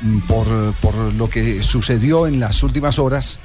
mm, 0.01 0.19
por, 0.19 0.47
por 0.81 0.95
lo 0.95 1.29
que 1.29 1.61
sucedió 1.61 2.25
en 2.25 2.39
las 2.39 2.63
últimas 2.63 2.97
horas 2.97 3.39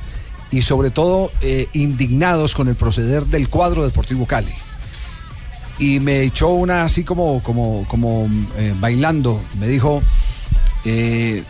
y 0.53 0.63
sobre 0.63 0.91
todo 0.91 1.31
eh, 1.43 1.69
indignados 1.75 2.55
con 2.55 2.69
el 2.69 2.75
proceder 2.77 3.25
del 3.27 3.49
cuadro 3.49 3.83
Deportivo 3.85 4.25
Cali. 4.27 4.53
Y 5.79 5.99
me 5.99 6.23
echó 6.23 6.49
una 6.49 6.85
así 6.85 7.05
como, 7.05 7.43
como, 7.43 7.85
como 7.89 8.29
eh, 8.59 8.75
bailando. 8.79 9.41
Me 9.59 9.67
dijo, 9.67 10.03
eh, 10.85 11.43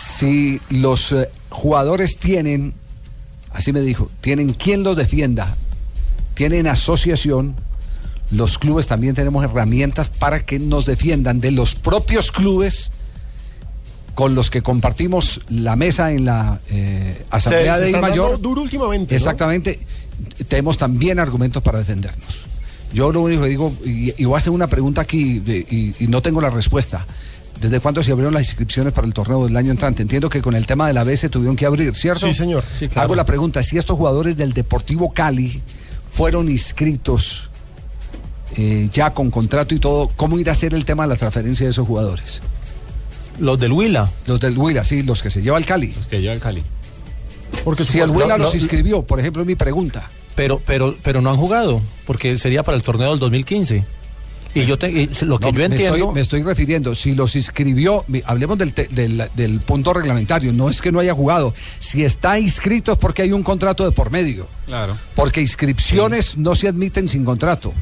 si 0.00 0.60
los 0.70 1.12
eh, 1.12 1.28
jugadores 1.50 2.16
tienen, 2.18 2.74
así 3.52 3.72
me 3.72 3.80
dijo, 3.80 4.10
tienen 4.20 4.52
quien 4.54 4.82
los 4.82 4.96
defienda, 4.96 5.56
tienen 6.34 6.66
asociación, 6.66 7.54
los 8.30 8.58
clubes 8.58 8.86
también 8.86 9.14
tenemos 9.14 9.44
herramientas 9.44 10.08
para 10.08 10.40
que 10.44 10.58
nos 10.58 10.86
defiendan 10.86 11.40
de 11.40 11.50
los 11.50 11.74
propios 11.74 12.30
clubes 12.32 12.90
con 14.14 14.34
los 14.34 14.50
que 14.50 14.62
compartimos 14.62 15.40
la 15.48 15.76
mesa 15.76 16.12
en 16.12 16.24
la 16.24 16.60
eh, 16.68 17.24
Asamblea 17.30 17.76
se 17.76 17.82
de 17.84 17.90
I 17.90 17.94
Mayor. 17.96 18.40
duro 18.40 18.62
últimamente. 18.62 19.14
¿no? 19.14 19.16
Exactamente. 19.16 19.80
Tenemos 20.48 20.76
también 20.76 21.18
argumentos 21.18 21.62
para 21.62 21.78
defendernos. 21.78 22.40
Yo 22.92 23.12
lo 23.12 23.22
único 23.22 23.42
que 23.42 23.48
digo, 23.48 23.72
y, 23.84 24.12
y 24.20 24.24
voy 24.24 24.34
a 24.34 24.38
hacer 24.38 24.52
una 24.52 24.66
pregunta 24.66 25.00
aquí, 25.02 25.38
de- 25.38 25.58
y, 25.70 25.94
y 26.00 26.06
no 26.08 26.20
tengo 26.22 26.40
la 26.40 26.50
respuesta. 26.50 27.06
¿Desde 27.60 27.78
cuándo 27.80 28.02
se 28.02 28.10
abrieron 28.10 28.32
las 28.34 28.46
inscripciones 28.48 28.92
para 28.92 29.06
el 29.06 29.12
torneo 29.12 29.44
del 29.44 29.56
año 29.56 29.70
entrante? 29.70 30.02
Entiendo 30.02 30.30
que 30.30 30.40
con 30.40 30.54
el 30.54 30.66
tema 30.66 30.86
de 30.86 30.94
la 30.94 31.04
B 31.04 31.16
se 31.16 31.28
tuvieron 31.28 31.56
que 31.56 31.66
abrir, 31.66 31.94
¿cierto? 31.94 32.26
Sí, 32.26 32.32
señor. 32.32 32.64
Sí, 32.78 32.88
claro. 32.88 33.02
Hago 33.02 33.14
la 33.14 33.24
pregunta, 33.24 33.62
si 33.62 33.76
estos 33.76 33.96
jugadores 33.98 34.36
del 34.36 34.52
Deportivo 34.54 35.12
Cali 35.12 35.60
fueron 36.10 36.48
inscritos 36.48 37.50
eh, 38.56 38.88
ya 38.92 39.10
con 39.12 39.30
contrato 39.30 39.74
y 39.74 39.78
todo, 39.78 40.08
¿cómo 40.16 40.38
irá 40.38 40.52
a 40.52 40.54
ser 40.54 40.74
el 40.74 40.84
tema 40.84 41.04
de 41.04 41.10
la 41.10 41.16
transferencia 41.16 41.66
de 41.66 41.70
esos 41.72 41.86
jugadores? 41.86 42.40
Los 43.38 43.58
del 43.60 43.72
Huila. 43.72 44.10
Los 44.26 44.40
del 44.40 44.56
Huila, 44.56 44.84
sí, 44.84 45.02
los 45.02 45.22
que 45.22 45.30
se 45.30 45.42
lleva 45.42 45.58
el 45.58 45.64
Cali. 45.66 45.92
Los 45.96 46.06
que 46.06 46.20
lleva 46.20 46.34
el 46.34 46.40
Cali. 46.40 46.62
Porque 47.64 47.84
Si 47.84 47.98
el 48.00 48.10
Huila 48.10 48.36
lo- 48.38 48.44
los 48.44 48.54
lo- 48.54 48.58
inscribió, 48.58 49.02
por 49.02 49.20
ejemplo, 49.20 49.42
es 49.42 49.46
mi 49.48 49.54
pregunta. 49.54 50.10
Pero, 50.34 50.62
pero, 50.64 50.96
pero 51.02 51.20
no 51.20 51.30
han 51.30 51.36
jugado, 51.36 51.80
porque 52.06 52.38
sería 52.38 52.62
para 52.62 52.76
el 52.76 52.82
torneo 52.82 53.10
del 53.10 53.18
2015. 53.18 53.84
Y 54.54 54.64
yo 54.64 54.76
te- 54.78 54.90
y 54.90 55.06
lo 55.22 55.38
que 55.38 55.46
No, 55.46 55.52
yo 55.52 55.58
me 55.58 55.64
entiendo. 55.66 55.96
Estoy, 55.96 56.12
me 56.14 56.20
estoy 56.20 56.42
refiriendo, 56.42 56.94
si 56.94 57.14
los 57.14 57.36
inscribió, 57.36 58.04
hablemos 58.24 58.58
del, 58.58 58.72
te- 58.72 58.88
del, 58.88 59.28
del 59.36 59.60
punto 59.60 59.92
reglamentario, 59.92 60.52
no 60.52 60.68
es 60.68 60.80
que 60.82 60.90
no 60.90 60.98
haya 60.98 61.14
jugado. 61.14 61.54
Si 61.78 62.04
está 62.04 62.38
inscrito 62.38 62.90
es 62.92 62.98
porque 62.98 63.22
hay 63.22 63.32
un 63.32 63.42
contrato 63.44 63.84
de 63.84 63.92
por 63.92 64.10
medio. 64.10 64.48
Claro. 64.66 64.96
Porque 65.14 65.40
inscripciones 65.40 66.36
no 66.36 66.54
se 66.56 66.66
admiten 66.68 67.08
sin 67.08 67.24
contrato. 67.24 67.72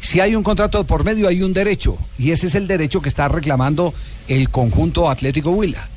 Si 0.00 0.20
hay 0.20 0.34
un 0.34 0.42
contrato 0.42 0.78
de 0.78 0.84
por 0.84 1.04
medio, 1.04 1.28
hay 1.28 1.42
un 1.42 1.52
derecho. 1.52 1.98
Y 2.18 2.30
ese 2.30 2.46
es 2.46 2.54
el 2.54 2.66
derecho 2.66 3.00
que 3.02 3.08
está 3.08 3.28
reclamando 3.28 3.92
el 4.28 4.48
conjunto 4.50 5.08
Atlético 5.10 5.50
Huila. 5.50 5.88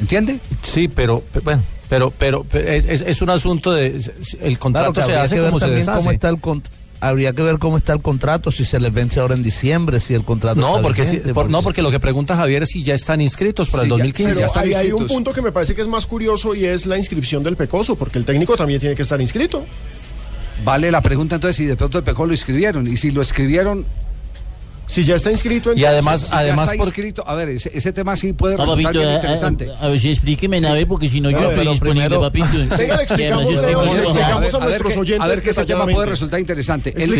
¿Entiende? 0.00 0.38
Sí, 0.62 0.88
pero, 0.88 1.20
pe- 1.20 1.40
bueno, 1.40 1.62
pero, 1.88 2.10
pero, 2.16 2.44
pe- 2.44 2.76
es, 2.76 2.84
es- 3.00 3.20
un 3.22 3.30
asunto 3.30 3.72
de. 3.72 4.00
El 4.40 4.58
contrato 4.58 4.92
Claro 4.92 5.06
se 5.08 5.16
hace 5.16 5.38
como 5.42 5.58
se 5.58 5.68
deshace. 5.70 5.98
cómo 5.98 6.10
está 6.12 6.28
el 6.28 6.36
cont- 6.36 6.62
habría 7.00 7.32
que 7.32 7.42
ver 7.42 7.58
cómo 7.58 7.76
está 7.76 7.92
el 7.92 8.00
contrato, 8.02 8.50
si 8.50 8.64
se 8.64 8.80
les 8.80 8.92
vence 8.92 9.20
ahora 9.20 9.34
en 9.34 9.42
diciembre, 9.42 10.00
si 10.00 10.14
el 10.14 10.24
contrato 10.24 10.60
No 10.60 10.76
está 10.76 10.82
porque, 10.82 11.04
por- 11.32 11.48
no, 11.50 11.62
porque 11.62 11.82
lo 11.82 11.90
que 11.90 12.00
pregunta 12.00 12.36
Javier 12.36 12.62
es 12.64 12.70
si 12.70 12.82
ya 12.82 12.94
están 12.94 13.20
inscritos 13.20 13.70
para 13.70 13.82
Sí, 13.82 13.86
el 13.86 13.90
ya- 13.90 13.94
2015. 13.96 14.34
sí, 14.34 14.40
ya 14.40 14.46
están 14.46 14.62
Ahí 14.64 14.74
hay 14.74 14.92
un 14.92 15.06
punto 15.06 15.32
que 15.32 15.42
me 15.42 15.52
parece 15.52 15.74
que 15.74 15.80
es 15.82 15.86
más 15.88 16.06
curioso 16.06 16.54
y 16.54 16.64
es 16.64 16.86
la 16.86 16.98
inscripción 16.98 17.42
del 17.42 17.56
Pecoso, 17.56 17.96
porque 17.96 18.18
el 18.18 18.24
técnico 18.24 18.56
también 18.56 18.80
tiene 18.80 18.94
que 18.96 19.02
estar 19.02 19.20
inscrito. 19.20 19.64
Vale 20.64 20.90
la 20.90 21.00
pregunta 21.00 21.36
entonces 21.36 21.54
si 21.56 21.66
de 21.66 21.76
pronto 21.76 21.98
el 21.98 22.04
PECO 22.04 22.26
lo 22.26 22.34
escribieron. 22.34 22.86
Y 22.88 22.96
si 22.96 23.12
lo 23.12 23.22
escribieron, 23.22 23.84
si 24.88 25.04
ya 25.04 25.16
está 25.16 25.30
inscrito 25.30 25.74
Y 25.74 25.84
además, 25.84 26.32
además 26.32 26.74
inscrito, 26.74 27.22
a 27.26 27.34
ver, 27.34 27.50
ese, 27.50 27.92
tema 27.92 28.16
sí 28.16 28.32
puede 28.32 28.56
resultar 28.56 28.96
eh, 28.96 29.14
interesante. 29.14 29.66
Eh, 29.66 29.74
a, 29.80 29.88
ver 29.88 30.00
si 30.00 30.10
explíqueme, 30.10 30.60
sí. 30.60 30.66
porque 30.86 31.08
si 31.08 31.20
no 31.20 31.30
yo 31.30 31.38
estoy 31.38 31.68
disponible, 31.68 32.08
primero, 32.08 32.20
papito. 32.20 32.46
A, 35.20 35.26
ver, 35.26 35.42
que, 35.42 35.50
ese 35.50 35.64
tema 35.66 35.86
puede 35.86 36.06
resultar 36.06 36.40
interesante. 36.40 36.94
El, 36.96 37.10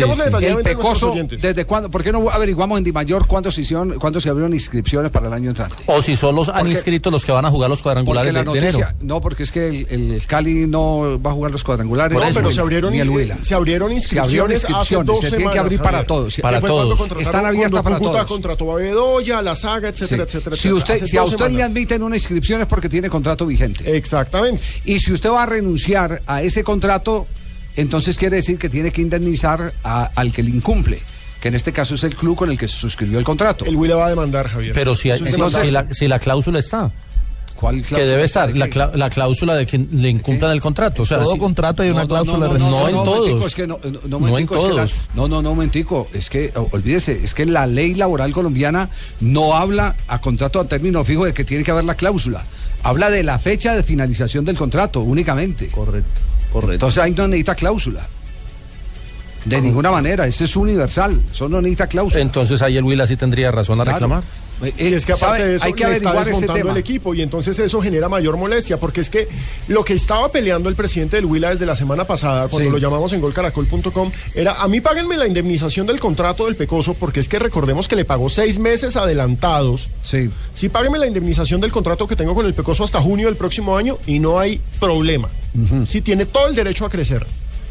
pecoso, 0.63 1.13
¿desde 1.29 1.65
cuándo? 1.65 1.89
¿Por 1.89 2.03
qué 2.03 2.11
no 2.11 2.29
averiguamos 2.29 2.77
en 2.77 2.83
Dimayor 2.83 3.27
cuándo 3.27 3.51
se 3.51 3.61
hicieron, 3.61 3.99
cuándo 3.99 4.19
se 4.19 4.29
abrieron 4.29 4.53
inscripciones 4.53 5.11
para 5.11 5.27
el 5.27 5.33
año 5.33 5.49
entrante? 5.49 5.75
O 5.85 6.01
si 6.01 6.15
solo 6.15 6.43
han 6.53 6.67
inscrito 6.67 7.11
los 7.11 7.25
que 7.25 7.31
van 7.31 7.45
a 7.45 7.51
jugar 7.51 7.69
los 7.69 7.83
cuadrangulares 7.83 8.33
de, 8.33 8.43
noticia, 8.43 8.69
de, 8.69 8.77
enero. 8.77 8.89
No, 9.01 9.21
porque 9.21 9.43
es 9.43 9.51
que 9.51 9.85
el, 9.89 10.23
Cali 10.25 10.67
no 10.67 11.21
va 11.21 11.31
a 11.31 11.33
jugar 11.33 11.51
los 11.51 11.63
cuadrangulares. 11.63 12.17
No, 12.17 12.25
pero 12.33 12.51
se 12.51 12.59
abrieron, 12.59 12.93
se 13.41 13.53
abrieron 13.53 13.91
inscripciones. 13.91 14.09
Se 14.09 14.17
abrieron 14.17 14.51
inscripciones. 14.51 15.19
Se 15.19 15.29
tienen 15.29 15.51
que 15.51 15.59
abrir 15.59 15.79
para 15.79 16.05
todos. 16.05 16.37
Para 16.37 16.59
todos. 16.61 17.11
Están 17.19 17.45
abierta 17.65 17.83
para 17.83 17.99
todos. 17.99 18.25
contrató 18.25 18.71
a 18.71 18.75
Bedoya, 18.75 19.41
la 19.41 19.55
saga, 19.55 19.89
etcétera, 19.89 20.23
etcétera. 20.23 20.55
Si, 20.55 20.71
usted, 20.71 21.05
si 21.05 21.17
a 21.17 21.23
usted 21.23 21.49
le 21.49 21.63
admiten 21.63 22.03
una 22.03 22.15
inscripción 22.15 22.61
es 22.61 22.67
porque 22.67 22.89
tiene 22.89 23.09
contrato 23.09 23.45
vigente. 23.45 23.95
Exactamente. 23.95 24.61
Y 24.85 24.99
si 24.99 25.11
usted 25.11 25.29
va 25.29 25.43
a 25.43 25.45
renunciar 25.45 26.21
a 26.25 26.41
ese 26.41 26.63
contrato, 26.63 27.27
entonces 27.75 28.17
quiere 28.17 28.37
decir 28.37 28.57
que 28.57 28.69
tiene 28.69 28.91
que 28.91 29.01
indemnizar 29.01 29.73
a, 29.83 30.11
al 30.15 30.31
que 30.31 30.43
le 30.43 30.51
incumple 30.51 31.01
que 31.39 31.47
en 31.47 31.55
este 31.55 31.71
caso 31.71 31.95
es 31.95 32.03
el 32.03 32.17
club 32.17 32.35
con 32.35 32.51
el 32.51 32.57
que 32.57 32.67
se 32.67 32.75
suscribió 32.75 33.17
el 33.17 33.23
contrato. 33.23 33.63
El 33.63 33.77
Huila 33.77 33.95
va 33.95 34.07
a 34.07 34.09
demandar, 34.09 34.49
Javier. 34.49 34.73
Pero 34.73 34.93
si, 34.93 35.09
si 35.91 36.07
la 36.07 36.19
cláusula 36.19 36.59
está. 36.59 36.91
¿Cuál 37.59 37.83
que 37.83 38.05
debe 38.05 38.23
estar 38.23 38.55
la, 38.55 38.67
la, 38.93 39.09
cláusula 39.09 39.53
de 39.53 39.65
que 39.65 39.77
le 39.77 40.09
incumplan 40.09 40.51
el 40.51 40.61
contrato. 40.61 41.03
O 41.03 41.05
sea, 41.05 41.17
todo 41.17 41.37
contrato 41.37 41.83
hay 41.83 41.89
una 41.89 42.03
no, 42.03 42.07
cláusula 42.07 42.47
no, 42.47 42.57
no, 42.57 42.69
no, 42.69 42.87
en 42.87 42.95
todos. 43.03 43.57
No, 44.07 44.37
en 44.37 44.47
todos. 44.47 44.95
no, 45.13 45.27
no, 45.27 45.41
no, 45.41 45.55
mentico. 45.55 46.07
Es 46.13 46.29
que, 46.29 46.53
olvídese, 46.71 47.19
es 47.21 47.33
que 47.33 47.45
la 47.45 47.67
ley 47.67 47.95
laboral 47.95 48.31
colombiana 48.31 48.87
no 49.19 49.57
habla 49.57 49.93
a 50.07 50.21
contrato 50.21 50.61
a 50.61 50.69
término 50.69 51.03
fijo 51.03 51.25
de 51.25 51.33
que 51.33 51.43
tiene 51.43 51.65
que 51.65 51.71
haber 51.71 51.83
la 51.83 51.95
cláusula. 51.95 52.45
Habla 52.81 53.09
de 53.09 53.23
la 53.23 53.37
fecha 53.39 53.75
de 53.75 53.83
finalización 53.83 54.45
del 54.45 54.55
contrato 54.55 55.01
únicamente. 55.01 55.67
Correcto, 55.67 56.21
correcto. 56.53 56.73
Entonces 56.75 57.03
ahí 57.03 57.11
no 57.11 57.27
necesita 57.27 57.55
cláusula. 57.55 58.07
De 59.43 59.57
ah. 59.57 59.59
ninguna 59.59 59.91
manera, 59.91 60.25
ese 60.27 60.45
es 60.45 60.55
universal, 60.55 61.21
eso 61.29 61.49
no 61.49 61.61
necesita 61.61 61.87
cláusula. 61.87 62.21
Entonces 62.21 62.61
ahí 62.61 62.77
el 62.77 62.85
Huila 62.85 63.05
sí 63.05 63.17
tendría 63.17 63.51
razón 63.51 63.81
a 63.81 63.83
reclamar 63.83 64.23
y 64.77 64.93
es 64.93 65.05
que 65.05 65.13
aparte 65.13 65.45
de 65.45 65.55
eso 65.55 65.65
que 65.73 65.85
le 65.85 65.93
está 65.93 66.23
desmontando 66.23 66.71
el 66.71 66.77
equipo 66.77 67.13
y 67.13 67.21
entonces 67.21 67.57
eso 67.59 67.81
genera 67.81 68.09
mayor 68.09 68.37
molestia 68.37 68.77
porque 68.77 69.01
es 69.01 69.09
que 69.09 69.27
lo 69.67 69.83
que 69.83 69.93
estaba 69.93 70.31
peleando 70.31 70.69
el 70.69 70.75
presidente 70.75 71.15
del 71.15 71.25
Huila 71.25 71.51
desde 71.51 71.65
la 71.65 71.75
semana 71.75 72.05
pasada 72.05 72.47
cuando 72.47 72.69
lo 72.71 72.77
llamamos 72.77 73.13
en 73.13 73.21
golcaracol.com 73.21 74.11
era 74.35 74.61
a 74.61 74.67
mí 74.67 74.81
páguenme 74.81 75.17
la 75.17 75.27
indemnización 75.27 75.87
del 75.87 75.99
contrato 75.99 76.45
del 76.45 76.55
Pecoso 76.55 76.93
porque 76.93 77.19
es 77.19 77.27
que 77.27 77.39
recordemos 77.39 77.87
que 77.87 77.95
le 77.95 78.05
pagó 78.05 78.29
seis 78.29 78.59
meses 78.59 78.95
adelantados. 78.95 79.89
Sí. 80.01 80.29
Sí, 80.53 80.69
páguenme 80.69 80.97
la 80.97 81.07
indemnización 81.07 81.61
del 81.61 81.71
contrato 81.71 82.07
que 82.07 82.15
tengo 82.15 82.35
con 82.35 82.45
el 82.45 82.53
Pecoso 82.53 82.83
hasta 82.83 83.01
junio 83.01 83.27
del 83.27 83.35
próximo 83.35 83.77
año 83.77 83.97
y 84.05 84.19
no 84.19 84.39
hay 84.39 84.61
problema. 84.79 85.29
Uh 85.55 85.59
-huh. 85.59 85.87
Sí 85.87 86.01
tiene 86.01 86.25
todo 86.25 86.47
el 86.47 86.55
derecho 86.55 86.85
a 86.85 86.89
crecer. 86.89 87.25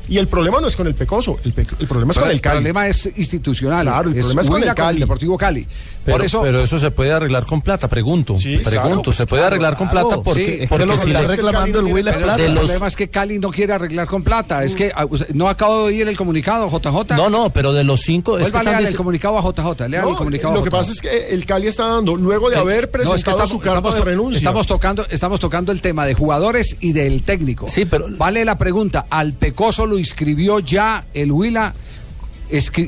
Y 0.09 0.19
el 0.19 0.29
problema 0.29 0.61
no 0.61 0.67
es 0.67 0.77
con 0.77 0.87
el 0.87 0.95
Pecoso, 0.95 1.39
el, 1.45 1.53
pe 1.53 1.67
el 1.79 1.87
problema 1.87 2.13
es 2.13 2.19
con 2.19 2.31
el 2.31 2.41
Cali. 2.41 2.57
El 2.57 2.63
problema 2.63 2.89
es 2.89 3.11
institucional. 3.17 3.87
Claro, 3.87 4.09
el 4.11 4.17
problema 4.17 4.43
es 4.43 4.49
con 4.49 4.63
el, 4.63 4.69
Cali. 4.69 4.77
Con 4.77 4.89
el 4.89 5.01
Deportivo 5.01 5.39
Cali. 5.39 5.67
Pero, 6.05 6.17
Por 6.17 6.27
eso... 6.27 6.41
pero 6.41 6.63
eso 6.63 6.79
se 6.79 6.91
puede 6.91 7.13
arreglar 7.13 7.45
con 7.45 7.61
plata, 7.61 7.87
pregunto. 7.87 8.37
Sí, 8.39 8.57
pregunto, 8.59 9.03
pues 9.03 9.03
claro, 9.03 9.13
se 9.13 9.27
puede 9.27 9.45
arreglar 9.45 9.77
con 9.77 9.91
plata 9.91 10.23
porque, 10.23 10.67
porque 10.69 10.97
si 10.97 11.11
está 11.11 11.27
reclamando 11.27 11.81
el 11.81 11.87
Huila 11.93 12.17
plata. 12.17 12.43
El 12.43 12.55
los... 12.55 12.65
problema 12.65 12.89
es 12.89 12.97
que 12.97 13.09
Cali 13.09 13.39
no 13.39 13.51
quiere 13.51 13.75
arreglar 13.75 14.07
con 14.07 14.23
plata. 14.23 14.65
Es 14.65 14.75
que 14.75 14.91
ah, 14.95 15.07
no 15.35 15.49
acabo 15.49 15.79
de 15.79 15.85
oír 15.85 16.09
el 16.09 16.17
comunicado, 16.17 16.71
JJ. 16.71 17.15
No, 17.15 17.29
no, 17.29 17.51
pero 17.51 17.73
de 17.73 17.85
los 17.85 18.01
cinco. 18.01 18.39
Es 18.39 18.51
que 18.51 18.57
están 18.57 18.87
el 18.87 18.97
comunicado 18.97 19.39
a 19.39 19.43
JJ. 19.43 19.89
Lean 19.89 20.05
no, 20.05 20.11
el 20.11 20.17
comunicado. 20.17 20.55
Lo 20.55 20.63
que 20.63 20.71
pasa 20.71 20.93
es 20.93 21.01
que 21.03 21.29
el 21.29 21.45
Cali 21.45 21.67
está 21.67 21.87
dando, 21.87 22.17
luego 22.17 22.49
de 22.49 22.57
eh, 22.57 22.61
haber 22.61 22.91
presentado 22.91 23.47
su 23.47 23.61
carta 23.61 23.91
de 23.91 24.01
renuncia. 24.01 24.39
Estamos 24.39 24.67
tocando, 24.67 25.07
estamos 25.11 25.41
tocando 25.41 25.73
el 25.73 25.83
tema 25.83 26.07
de 26.07 26.15
jugadores 26.15 26.77
y 26.81 26.93
del 26.93 27.23
técnico. 27.23 27.69
Sí, 27.69 27.85
pero. 27.85 28.07
Vale 28.17 28.45
la 28.45 28.57
pregunta. 28.57 29.07
¿Al 29.11 29.35
Pecoso 29.35 29.85
lo 29.85 29.97
inscribió 29.99 30.61
ya 30.61 31.05
el 31.14 31.32
Huila 31.32 31.74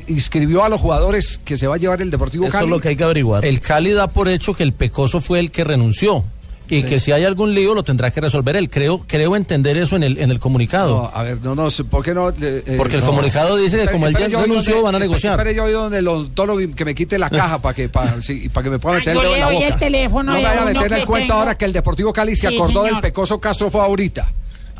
inscribió 0.06 0.64
a 0.64 0.68
los 0.68 0.80
jugadores 0.80 1.40
que 1.44 1.58
se 1.58 1.66
va 1.66 1.74
a 1.74 1.78
llevar 1.78 2.00
el 2.00 2.10
Deportivo 2.10 2.44
Eso 2.44 2.52
Cali. 2.52 2.64
Eso 2.64 2.74
es 2.74 2.78
lo 2.78 2.80
que 2.80 2.88
hay 2.88 2.96
que 2.96 3.04
averiguar. 3.04 3.44
El 3.44 3.60
Cali 3.60 3.90
da 3.92 4.08
por 4.08 4.28
hecho 4.28 4.54
que 4.54 4.62
el 4.62 4.72
Pecoso 4.72 5.20
fue 5.20 5.38
el 5.40 5.50
que 5.50 5.64
renunció. 5.64 6.24
Y 6.70 6.82
sí. 6.82 6.86
que 6.86 7.00
si 7.00 7.10
hay 7.10 7.24
algún 7.24 7.52
lío 7.52 7.74
lo 7.74 7.82
tendrá 7.82 8.12
que 8.12 8.20
resolver 8.20 8.54
él. 8.54 8.70
Creo, 8.70 9.04
creo 9.04 9.34
entender 9.34 9.76
eso 9.76 9.96
en 9.96 10.04
el, 10.04 10.18
en 10.18 10.30
el 10.30 10.38
comunicado. 10.38 11.02
No, 11.02 11.10
a 11.12 11.24
ver, 11.24 11.42
no, 11.42 11.56
no, 11.56 11.68
¿por 11.90 12.04
qué 12.04 12.14
no? 12.14 12.28
Eh, 12.28 12.76
Porque 12.78 12.94
el 12.94 13.00
no, 13.00 13.08
comunicado 13.08 13.56
dice 13.56 13.76
que 13.76 13.82
espere, 13.82 13.92
como 13.92 14.06
él 14.06 14.16
ya 14.16 14.28
renunció 14.40 14.80
van 14.80 14.94
a 14.94 15.00
negociar. 15.00 15.32
Espere, 15.32 15.52
yo 15.52 15.64
voy 15.64 15.72
donde 15.72 15.98
el 15.98 16.06
odontólogo 16.06 16.60
que 16.76 16.84
me 16.84 16.94
quite 16.94 17.18
la 17.18 17.28
caja 17.30 17.58
para 17.58 17.74
que, 17.74 17.88
para, 17.88 18.22
sí, 18.22 18.48
para 18.50 18.64
que 18.64 18.70
me 18.70 18.78
pueda 18.78 18.96
ah, 18.96 18.98
meter 19.00 19.16
Ay, 19.16 19.22
yo 19.24 19.34
en 19.34 19.40
la 19.40 19.50
boca. 19.50 19.66
El 19.66 19.76
teléfono 19.78 20.32
no 20.32 20.38
me 20.38 20.44
vaya 20.44 20.62
a 20.62 20.64
meter 20.64 20.92
el 20.92 21.06
cuento 21.06 21.34
ahora 21.34 21.58
que 21.58 21.64
el 21.64 21.72
Deportivo 21.72 22.12
Cali 22.12 22.36
se 22.36 22.48
sí, 22.48 22.54
acordó 22.54 22.84
señor. 22.84 22.92
del 22.92 23.00
Pecoso 23.00 23.40
Castro 23.40 23.68
fue 23.68 23.80
ahorita. 23.80 24.28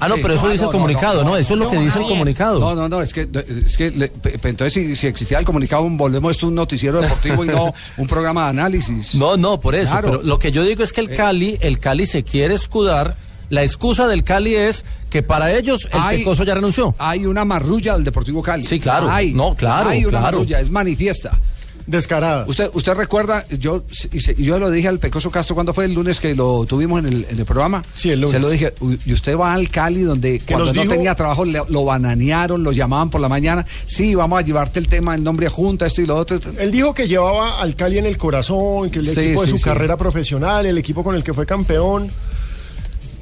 Ah, 0.01 0.09
no, 0.09 0.17
pero 0.17 0.35
eso 0.35 0.49
dice 0.49 0.65
el 0.65 0.71
comunicado, 0.71 1.23
no, 1.23 1.37
Eso 1.37 1.55
es 1.55 1.61
lo 1.61 1.71
que 1.71 1.79
dice 1.79 1.99
el 1.99 2.07
comunicado. 2.07 2.59
No, 2.59 2.75
no, 2.75 2.89
no, 2.89 3.03
es 3.03 3.13
que, 3.13 3.29
es 3.67 3.77
que 3.77 3.91
le, 3.91 4.11
entonces 4.45 4.99
si, 4.99 5.07
existía 5.07 5.39
el 5.39 5.45
comunicado, 5.45 5.89
volvemos 5.91 6.31
esto 6.31 6.49
un 6.49 6.55
noticiero 6.55 7.01
deportivo 7.01 7.45
y 7.45 7.49
no 7.49 7.75
un 7.99 8.07
programa 8.07 8.45
de 8.45 8.51
análisis. 8.51 9.15
No, 9.15 9.37
no, 9.37 9.61
por 9.61 9.75
eso. 9.75 9.99
Pero 10.03 10.23
lo 10.23 10.39
que 10.39 10.53
yo 10.53 10.65
digo 10.65 10.83
es 10.83 10.93
que 10.93 11.03
el 11.03 11.11
eh. 11.11 11.17
Cali, 11.17 11.59
el 11.61 11.79
Cali 11.79 12.07
se 12.07 12.23
quiere 12.25 12.55
escudar. 12.55 13.17
La 13.51 13.65
excusa 13.65 14.07
del 14.07 14.23
Cali 14.23 14.55
es 14.55 14.85
que 15.11 15.25
para 15.25 15.53
ellos 15.53 15.89
el 15.93 16.01
hay, 16.01 16.19
Pecoso 16.19 16.45
ya 16.45 16.55
renunció. 16.55 16.95
Hay 16.99 17.27
una 17.27 17.45
marrulla 17.45 17.95
del 17.95 18.05
Deportivo 18.05 18.43
Cali. 18.43 18.63
Sí, 18.63 18.79
claro. 18.79 19.11
Hay, 19.11 19.35
no, 19.35 19.57
claro. 19.57 19.91
Hay 19.91 20.05
una 20.05 20.21
claro. 20.21 20.39
marrulla, 20.39 20.61
es 20.61 20.71
manifiesta 20.71 21.37
descarada. 21.91 22.45
Usted, 22.47 22.71
usted 22.73 22.95
recuerda, 22.95 23.47
yo, 23.49 23.83
y 24.13 24.43
yo 24.43 24.59
lo 24.59 24.71
dije 24.71 24.89
al 24.89 24.99
Pecoso 24.99 25.31
Castro 25.31 25.55
cuando 25.55 25.75
fue 25.75 25.85
el 25.85 25.95
lunes 25.95 26.21
que 26.21 26.35
lo 26.35 26.65
tuvimos 26.67 27.05
en 27.05 27.27
el, 27.29 27.45
programa. 27.45 27.83
Sí, 27.95 28.11
el 28.11 28.21
lunes. 28.21 28.33
Se 28.33 28.39
lo 28.39 28.49
dije, 28.49 28.73
y 29.05 29.13
usted 29.13 29.37
va 29.37 29.53
al 29.53 29.69
Cali 29.69 30.03
donde 30.03 30.41
cuando 30.47 30.73
no 30.73 30.87
tenía 30.87 31.15
trabajo 31.15 31.45
lo 31.45 31.85
bananearon, 31.85 32.63
lo 32.63 32.73
llamaban 32.73 33.11
por 33.11 33.21
la 33.21 33.29
mañana, 33.29 33.67
sí, 33.87 34.15
vamos 34.15 34.39
a 34.39 34.43
llevarte 34.43 34.79
el 34.79 34.89
tema 34.89 35.15
el 35.15 35.25
nombre 35.25 35.47
de 35.47 35.51
Junta, 35.51 35.87
esto 35.87 36.01
y 36.01 36.07
lo 36.07 36.17
otro. 36.17 36.39
Él 36.59 36.71
dijo 36.71 36.95
que 36.95 37.09
llevaba 37.09 37.61
al 37.61 37.75
Cali 37.77 37.99
en 37.99 38.07
el 38.07 38.17
corazón, 38.19 38.91
que 38.91 39.01
el 39.01 39.07
sí, 39.07 39.21
equipo 39.21 39.45
de 39.45 39.51
su 39.51 39.61
carrera 39.61 39.97
profesional, 39.97 40.67
el 40.67 40.79
equipo 40.79 41.03
con 41.03 41.17
el 41.17 41.25
que 41.25 41.35
fue 41.35 41.47
campeón. 41.47 42.11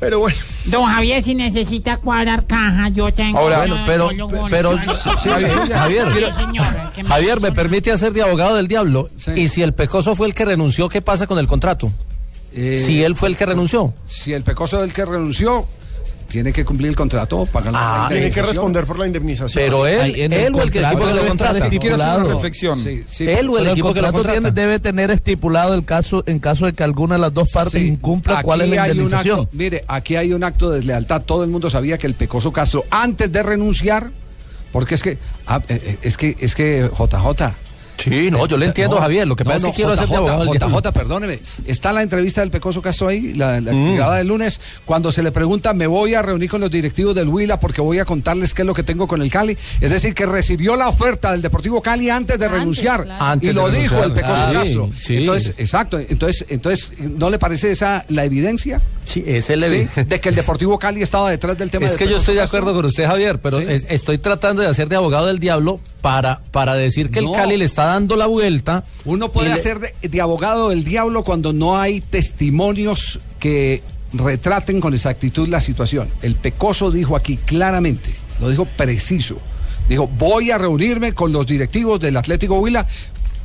Pero 0.01 0.21
bueno. 0.21 0.37
Don 0.67 0.85
Javier, 0.85 1.23
si 1.23 1.35
necesita 1.35 1.97
cuadrar 1.97 2.47
caja, 2.47 2.89
yo 2.91 3.13
tengo. 3.13 3.39
Ahora, 3.39 3.59
bueno, 3.59 3.77
pero, 3.87 4.11
pero, 4.49 4.79
Javier, 5.69 6.33
Javier, 7.07 7.41
me 7.41 7.53
permite 7.53 7.91
hacer 7.91 8.13
de 8.13 8.23
abogado 8.23 8.57
del 8.57 8.69
diablo. 8.69 9.09
Y 9.35 9.49
si 9.49 9.63
el 9.63 9.75
pecoso 9.75 10.15
fue 10.15 10.27
el 10.29 10.35
que 10.35 10.45
renunció, 10.45 10.89
¿qué 10.89 11.03
pasa 11.03 11.27
con 11.27 11.39
el 11.39 11.47
contrato? 11.47 11.91
Eh, 12.53 12.79
si 12.79 13.03
él 13.03 13.15
fue 13.15 13.29
el 13.29 13.37
que 13.37 13.47
renunció. 13.47 13.93
Si 14.07 14.33
el 14.33 14.43
pecoso 14.43 14.79
es 14.79 14.89
el 14.89 14.95
que 14.95 15.05
renunció, 15.05 15.67
tiene 16.29 16.53
que 16.53 16.65
cumplir 16.65 16.91
el 16.91 16.97
contrato 16.97 17.41
o 17.41 17.47
pagar 17.47 17.73
la 17.73 18.07
ah, 18.07 18.09
Tiene 18.09 18.31
que 18.31 18.43
responder 18.43 18.85
por 18.85 18.99
la 18.99 19.07
indemnización. 19.07 19.65
Pero 19.65 19.87
él, 19.87 20.15
él, 20.15 20.55
o 20.55 20.63
el, 20.63 20.71
que 20.71 20.81
equipo 20.81 21.07
que 21.07 21.15
lo 21.15 21.27
contrata. 21.27 21.69
Yo 21.69 21.81
quiero 21.81 21.97
hacer 21.97 22.21
una 22.21 22.35
reflexión. 22.35 22.87
Él 22.87 23.49
o 23.49 23.59
el, 23.59 23.69
equipo 23.69 23.95
que 23.95 24.03
lo 24.03 24.13
contrata. 24.13 24.41
Tiene, 24.41 24.53
debe 24.53 24.79
tener 24.79 25.11
estipulado 25.11 25.75
el 25.75 25.85
caso, 25.85 26.23
en 26.27 26.39
caso 26.39 26.67
de 26.67 26.75
que 26.75 26.85
alguna 26.85 27.15
de 27.17 27.23
las 27.23 27.35
dos 27.35 27.51
partes 27.51 27.81
sí, 27.81 27.89
incumpla 27.89 28.43
cuál 28.43 28.61
es 28.61 28.69
la 28.69 28.89
indemnización. 28.89 29.49
Mire, 29.53 29.83
aquí 29.89 30.17
hay 30.17 30.33
un 30.33 30.45
acto 30.45 30.71
de 30.71 30.77
deslealtad. 30.77 31.23
Todo 31.23 31.45
el 31.45 31.51
mundo 31.51 31.71
sabía 31.71 31.99
que 31.99 32.07
el 32.07 32.15
Pecoso 32.15 32.53
Castro, 32.53 32.85
antes 32.91 33.33
de 33.33 33.43
renunciar, 33.43 34.11
porque 34.71 34.95
es 34.95 35.03
que, 35.03 35.19
ah, 35.47 35.63
eh, 35.69 35.81
eh, 35.83 35.99
es 36.03 36.17
que, 36.17 36.37
es 36.39 36.55
que 36.55 36.91
JJ, 36.93 37.55
Sí, 37.99 38.31
no, 38.31 38.47
yo 38.47 38.57
le 38.57 38.67
eh, 38.67 38.69
entiendo, 38.69 38.97
Javier. 38.97 39.27
Lo 39.27 39.37
que 39.37 39.45
pasa 39.45 39.59
no, 39.59 39.69
es 39.69 39.73
que 39.73 39.77
quiero 39.77 39.93
hacer 39.93 40.15
abogado. 40.15 40.45
JJ, 40.45 40.93
perdóneme. 40.93 41.41
Está 41.67 41.93
la 41.93 42.03
entrevista 42.03 42.41
del 42.41 42.51
Pecoso 42.51 42.81
Castro 42.81 43.09
ahí, 43.09 43.35
la, 43.35 43.61
la 43.61 43.73
mm. 43.73 44.17
del 44.17 44.29
lunes, 44.29 44.61
cuando 44.85 45.13
se 45.13 45.23
le 45.23 45.33
pregunta, 45.33 45.73
me 45.73 45.87
voy 45.87 46.15
a 46.15 46.23
reunir 46.23 46.49
con 46.49 46.61
los 46.61 46.71
directivos 46.71 47.15
del 47.15 47.29
Huila 47.29 47.61
porque 47.61 47.81
voy 47.81 47.99
a 47.99 48.05
contarles 48.05 48.55
qué 48.55 48.63
es 48.63 48.67
lo 48.67 48.75
que 48.75 48.83
tengo 48.83 49.07
con 49.07 49.21
el 49.21 49.31
Cali. 49.31 49.57
Es 49.81 49.91
decir, 49.91 50.15
que 50.15 50.27
recibió 50.27 50.77
la 50.77 50.89
oferta 50.89 51.33
del 51.33 51.43
Deportivo 51.43 51.83
Cali 51.83 52.11
antes 52.11 52.39
de 52.39 52.47
antes, 52.47 52.59
renunciar. 52.59 53.07
Antes 53.19 53.51
y 53.51 53.53
lo 53.53 53.69
dijo 53.69 54.03
el 54.03 54.13
Pecoso 54.13 54.35
ah, 54.35 54.51
Castro. 54.53 54.91
Sí, 54.97 55.01
sí. 55.01 55.17
Entonces, 55.19 55.55
exacto. 55.59 55.99
Entonces, 55.99 56.45
entonces, 56.49 56.91
¿no 56.99 57.31
le 57.31 57.39
parece 57.39 57.71
esa 57.71 58.05
la 58.09 58.25
evidencia? 58.25 58.81
Sí, 59.05 59.25
es 59.27 59.51
el 59.51 59.65
¿Sí? 59.65 60.03
De 60.05 60.21
que 60.21 60.29
el 60.29 60.35
Deportivo 60.35 60.79
Cali 60.79 61.03
estaba 61.03 61.31
detrás 61.31 61.59
del 61.59 61.71
tema. 61.71 61.87
Es 61.87 61.97
que 61.97 62.09
yo 62.09 62.19
estoy 62.19 62.37
de 62.37 62.43
acuerdo 62.43 62.75
con 62.75 62.85
usted, 62.85 63.07
Javier, 63.07 63.41
pero 63.41 63.59
estoy 63.59 64.19
tratando 64.19 64.63
de 64.63 64.69
hacer 64.69 64.89
de 64.89 64.97
abogado 64.97 65.27
del 65.27 65.39
diablo 65.39 65.81
para, 66.01 66.41
para 66.51 66.75
decir 66.75 67.11
que 67.11 67.19
el 67.19 67.31
Cali 67.33 67.57
le 67.57 67.65
está 67.65 67.87
dando 67.87 68.17
la 68.17 68.27
vuelta. 68.27 68.85
Uno 69.05 69.31
puede 69.31 69.53
hacer 69.53 69.81
de, 69.81 70.09
de, 70.09 70.21
abogado 70.21 70.71
del 70.71 70.85
diablo 70.85 71.25
cuando 71.25 71.53
no 71.53 71.79
hay 71.79 72.01
testimonios 72.01 73.21
que 73.39 73.83
retraten 74.13 74.81
con 74.81 74.95
exactitud 74.95 75.49
la 75.49 75.61
situación. 75.61 76.09
El 76.23 76.35
Pecoso 76.37 76.91
dijo 76.91 77.17
aquí 77.17 77.37
claramente, 77.37 78.11
lo 78.41 78.49
dijo 78.49 78.65
preciso. 78.65 79.39
Dijo, 79.89 80.07
voy 80.07 80.51
a 80.51 80.59
reunirme 80.59 81.15
con 81.15 81.33
los 81.33 81.47
directivos 81.47 81.99
del 82.01 82.17
Atlético 82.17 82.57
Huila 82.57 82.87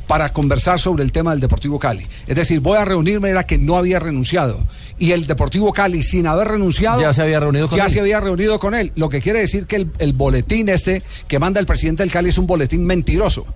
para 0.06 0.32
conversar 0.32 0.78
sobre 0.78 1.02
el 1.02 1.12
tema 1.12 1.30
del 1.30 1.40
Deportivo 1.40 1.78
Cali. 1.78 2.06
Es 2.26 2.36
decir, 2.36 2.60
voy 2.60 2.76
a 2.76 2.84
reunirme, 2.84 3.30
era 3.30 3.46
que 3.46 3.56
no 3.56 3.76
había 3.76 3.98
renunciado 3.98 4.60
y 4.98 5.12
el 5.12 5.26
Deportivo 5.26 5.72
Cali, 5.72 6.02
sin 6.02 6.26
haber 6.26 6.48
renunciado, 6.48 7.00
ya 7.00 7.12
se 7.12 7.22
había 7.22 7.40
reunido 7.40 7.68
con, 7.68 7.78
ya 7.78 7.86
él. 7.86 7.90
Se 7.90 8.00
había 8.00 8.20
reunido 8.20 8.58
con 8.58 8.74
él. 8.74 8.92
Lo 8.94 9.08
que 9.08 9.20
quiere 9.20 9.40
decir 9.40 9.66
que 9.66 9.76
el, 9.76 9.90
el, 9.98 10.12
boletín 10.12 10.68
este 10.68 11.02
que 11.26 11.38
manda 11.38 11.60
el 11.60 11.66
presidente 11.66 12.02
del 12.02 12.12
Cali 12.12 12.28
es 12.28 12.38
un 12.38 12.46
boletín 12.46 12.84
mentiroso. 12.84 13.46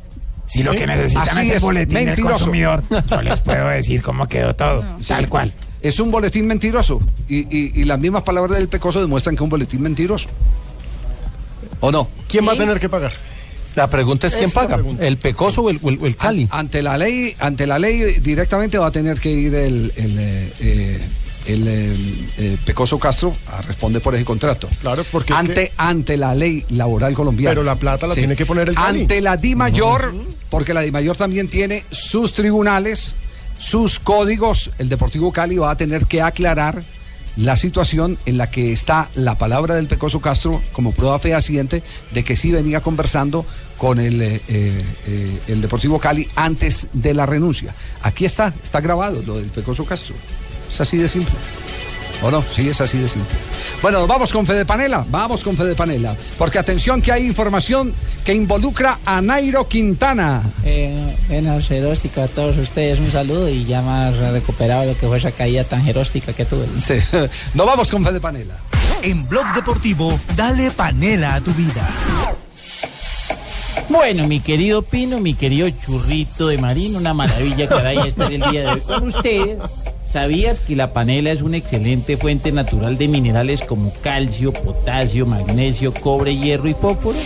Si 0.46 0.58
sí, 0.58 0.64
lo 0.64 0.72
que 0.72 0.86
necesitan 0.86 1.28
Así 1.28 1.50
es 1.50 1.56
el 1.56 1.60
boletín 1.60 2.04
del 2.06 2.20
consumidor, 2.22 2.82
yo 3.10 3.22
les 3.22 3.40
puedo 3.40 3.68
decir 3.68 4.02
cómo 4.02 4.26
quedó 4.26 4.54
todo, 4.54 4.84
tal 5.06 5.28
cual. 5.28 5.52
Es 5.80 6.00
un 6.00 6.10
boletín 6.10 6.46
mentiroso 6.46 7.00
y, 7.28 7.80
y, 7.80 7.84
las 7.84 8.00
mismas 8.00 8.24
palabras 8.24 8.58
del 8.58 8.68
Pecoso 8.68 9.00
demuestran 9.00 9.36
que 9.36 9.40
es 9.40 9.44
un 9.44 9.50
boletín 9.50 9.82
mentiroso. 9.82 10.28
¿O 11.80 11.92
no? 11.92 12.08
¿Quién 12.26 12.48
va 12.48 12.52
a 12.52 12.56
tener 12.56 12.80
que 12.80 12.88
pagar? 12.88 13.12
La 13.76 13.88
pregunta 13.88 14.26
es 14.26 14.34
quién 14.34 14.50
paga, 14.50 14.80
el 14.98 15.18
Pecoso 15.18 15.62
o 15.62 15.70
el, 15.70 16.16
Cali. 16.16 16.48
Ante 16.50 16.82
la 16.82 16.98
ley, 16.98 17.36
ante 17.38 17.64
la 17.64 17.78
ley 17.78 18.18
directamente 18.18 18.76
va 18.76 18.88
a 18.88 18.90
tener 18.90 19.20
que 19.20 19.30
ir 19.30 19.54
el, 19.54 19.92
eh, 19.96 20.52
eh, 20.58 21.00
el, 21.48 21.66
eh, 21.66 21.96
eh, 22.38 22.56
Pecoso 22.64 22.98
Castro 22.98 23.34
a 23.50 23.62
responder 23.62 24.00
por 24.00 24.14
ese 24.14 24.24
contrato. 24.24 24.68
Claro, 24.80 25.04
porque 25.10 25.32
es 25.32 25.38
ante, 25.38 25.54
que- 25.54 25.72
ante 25.76 26.16
la 26.16 26.34
ley 26.34 26.64
laboral 26.70 27.14
colombiana. 27.14 27.50
Pero 27.50 27.64
la 27.64 27.76
plata 27.76 28.06
la 28.06 28.14
tiene 28.14 28.36
que 28.36 28.46
poner 28.46 28.68
el 28.68 28.74
Cali. 28.74 29.02
Ante 29.02 29.20
la 29.20 29.36
Di 29.36 29.54
Mayor, 29.54 30.14
porque 30.50 30.72
la 30.74 30.82
Di 30.82 30.92
Mayor 30.92 31.16
también 31.16 31.48
tiene 31.48 31.84
sus 31.90 32.32
tribunales, 32.34 33.16
sus 33.58 33.98
códigos. 33.98 34.70
El 34.78 34.88
Deportivo 34.88 35.32
Cali 35.32 35.56
va 35.56 35.70
a 35.72 35.76
tener 35.76 36.06
que 36.06 36.22
aclarar 36.22 36.84
la 37.36 37.56
situación 37.56 38.18
en 38.26 38.36
la 38.36 38.50
que 38.50 38.72
está 38.72 39.08
la 39.14 39.38
palabra 39.38 39.76
del 39.76 39.86
Pecoso 39.86 40.20
Castro 40.20 40.60
como 40.72 40.90
prueba 40.90 41.20
fehaciente 41.20 41.84
de 42.10 42.24
que 42.24 42.34
sí 42.34 42.50
venía 42.50 42.80
conversando 42.80 43.46
con 43.76 44.00
el, 44.00 44.20
eh, 44.20 44.40
eh, 44.48 45.38
el 45.46 45.60
Deportivo 45.60 46.00
Cali 46.00 46.26
antes 46.34 46.88
de 46.92 47.14
la 47.14 47.26
renuncia. 47.26 47.74
Aquí 48.02 48.24
está, 48.24 48.52
está 48.64 48.80
grabado 48.80 49.22
lo 49.24 49.36
del 49.36 49.46
Pecoso 49.50 49.84
Castro. 49.84 50.16
Es 50.70 50.80
así 50.80 50.96
de 50.96 51.08
simple. 51.08 51.34
¿O 52.22 52.30
no? 52.30 52.44
Sí, 52.52 52.68
es 52.68 52.80
así 52.80 52.98
de 52.98 53.08
simple. 53.08 53.36
Bueno, 53.80 54.06
vamos 54.06 54.32
con 54.32 54.44
Fede 54.44 54.64
Panela, 54.64 55.04
vamos 55.08 55.44
con 55.44 55.56
Fede 55.56 55.76
Panela. 55.76 56.16
Porque 56.36 56.58
atención 56.58 57.00
que 57.00 57.12
hay 57.12 57.26
información 57.26 57.94
que 58.24 58.34
involucra 58.34 58.98
a 59.04 59.20
Nairo 59.20 59.68
Quintana. 59.68 60.42
Eh, 60.64 61.16
Jeróstica, 61.62 62.24
a 62.24 62.28
todos 62.28 62.58
ustedes 62.58 62.98
un 62.98 63.10
saludo 63.10 63.48
y 63.48 63.64
ya 63.64 63.82
más 63.82 64.16
recuperado 64.16 64.84
lo 64.86 64.98
que 64.98 65.06
fue 65.06 65.18
esa 65.18 65.30
caída 65.30 65.62
tan 65.62 65.84
jeróstica 65.84 66.32
que 66.32 66.44
tuve. 66.44 66.66
Sí. 66.80 66.94
Nos 67.54 67.66
vamos 67.66 67.90
con 67.90 68.04
Fede 68.04 68.20
Panela. 68.20 68.56
En 69.02 69.28
Blog 69.28 69.54
Deportivo, 69.54 70.18
dale 70.34 70.72
panela 70.72 71.36
a 71.36 71.40
tu 71.40 71.52
vida. 71.54 71.88
Bueno, 73.88 74.26
mi 74.26 74.40
querido 74.40 74.82
Pino, 74.82 75.20
mi 75.20 75.34
querido 75.34 75.70
churrito 75.70 76.48
de 76.48 76.58
marino, 76.58 76.98
una 76.98 77.14
maravilla 77.14 77.68
caray 77.68 78.08
estar 78.08 78.32
el 78.32 78.42
día 78.50 78.62
de 78.62 78.68
hoy 78.68 78.80
con 78.80 79.08
ustedes. 79.08 79.60
¿Sabías 80.10 80.60
que 80.60 80.74
la 80.74 80.94
panela 80.94 81.30
es 81.32 81.42
una 81.42 81.58
excelente 81.58 82.16
fuente 82.16 82.50
natural 82.50 82.96
de 82.96 83.08
minerales 83.08 83.60
como 83.60 83.92
calcio, 84.02 84.54
potasio, 84.54 85.26
magnesio, 85.26 85.92
cobre, 85.92 86.34
hierro 86.34 86.66
y 86.66 86.72
fósforo? 86.72 87.18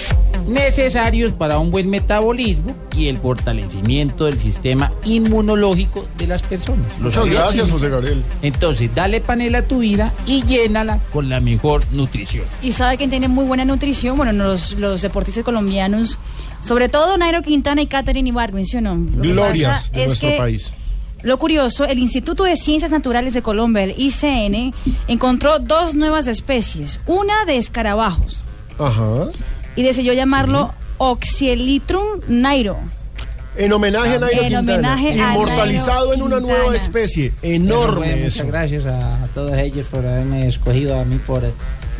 Necesarios 0.48 1.32
para 1.32 1.60
un 1.60 1.70
buen 1.70 1.88
metabolismo 1.88 2.74
y 2.96 3.06
el 3.06 3.18
fortalecimiento 3.18 4.24
del 4.24 4.40
sistema 4.40 4.92
inmunológico 5.04 6.08
de 6.18 6.26
las 6.26 6.42
personas. 6.42 6.86
¿Lo 6.98 7.04
Muchas 7.04 7.22
sabías, 7.22 7.42
gracias? 7.42 7.70
José 7.70 7.88
Gabriel. 7.88 8.24
Entonces, 8.42 8.90
dale 8.92 9.20
panela 9.20 9.58
a 9.58 9.62
tu 9.62 9.78
vida 9.78 10.12
y 10.26 10.42
llénala 10.42 10.98
con 11.12 11.28
la 11.28 11.38
mejor 11.38 11.84
nutrición. 11.92 12.44
Y 12.62 12.72
sabe 12.72 12.98
que 12.98 13.06
tiene 13.06 13.28
muy 13.28 13.44
buena 13.44 13.64
nutrición, 13.64 14.16
bueno, 14.16 14.32
los, 14.32 14.72
los 14.72 15.02
deportistas 15.02 15.44
colombianos, 15.44 16.18
sobre 16.64 16.88
todo 16.88 17.16
Nairo 17.16 17.42
Quintana 17.42 17.80
y 17.80 17.86
Catherine 17.86 18.28
Ibargüen, 18.28 18.66
¿sí 18.66 18.78
o 18.78 18.80
no? 18.80 18.96
Glorias 18.98 19.92
de 19.92 20.00
es 20.02 20.06
nuestro 20.08 20.30
que 20.30 20.36
país. 20.36 20.74
Lo 21.22 21.38
curioso, 21.38 21.84
el 21.84 21.98
Instituto 21.98 22.44
de 22.44 22.56
Ciencias 22.56 22.90
Naturales 22.90 23.32
de 23.34 23.42
Colombia, 23.42 23.84
el 23.84 23.94
ICN, 23.96 24.74
encontró 25.08 25.58
dos 25.60 25.94
nuevas 25.94 26.26
especies, 26.26 27.00
una 27.06 27.44
de 27.44 27.56
escarabajos 27.58 28.38
Ajá. 28.78 29.26
y 29.76 29.82
decidió 29.82 30.12
llamarlo 30.12 30.72
Oxyelitrum 30.98 32.20
nairo. 32.28 32.76
En 33.56 33.70
homenaje 33.72 34.14
a 34.14 34.18
Nairo 34.18 34.42
En 34.42 34.48
Quintana. 34.48 34.72
homenaje 34.94 35.20
a 35.20 35.34
Inmortalizado 35.34 36.08
Nairo 36.08 36.14
en 36.14 36.22
una 36.22 36.36
Quintana. 36.38 36.58
nueva 36.60 36.74
especie. 36.76 37.32
Enorme 37.42 38.06
bueno, 38.08 38.26
eso. 38.26 38.44
muchas 38.44 38.46
gracias 38.46 38.86
a, 38.86 39.24
a 39.24 39.26
todos 39.28 39.52
ellos 39.58 39.86
por 39.90 40.06
haberme 40.06 40.48
escogido 40.48 40.98
a 40.98 41.04
mí 41.04 41.18
por, 41.18 41.42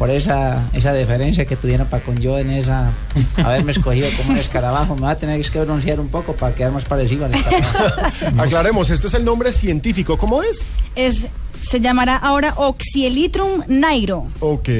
por 0.02 0.10
esa, 0.10 0.68
esa 0.72 0.92
deferencia 0.92 1.44
que 1.44 1.54
tuvieron 1.54 1.86
para 1.86 2.02
con 2.02 2.18
yo 2.18 2.36
en 2.36 2.50
esa 2.50 2.90
haberme 3.36 3.70
escogido 3.70 4.08
como 4.16 4.32
un 4.32 4.36
escarabajo. 4.36 4.96
Me 4.96 5.02
va 5.02 5.10
a 5.12 5.16
tener 5.16 5.40
que 5.40 5.48
pronunciar 5.48 6.00
un 6.00 6.08
poco 6.08 6.32
para 6.32 6.52
quedar 6.52 6.72
más 6.72 6.84
parecido 6.84 7.26
al 7.26 7.32
escarabajo. 7.32 8.10
Aclaremos, 8.42 8.90
este 8.90 9.06
es 9.06 9.14
el 9.14 9.24
nombre 9.24 9.52
científico. 9.52 10.18
¿Cómo 10.18 10.42
es? 10.42 10.66
Es, 10.96 11.28
se 11.64 11.78
llamará 11.78 12.16
ahora 12.16 12.52
Oxyelitrum 12.56 13.62
nairo. 13.68 14.26
Ok. 14.40 14.70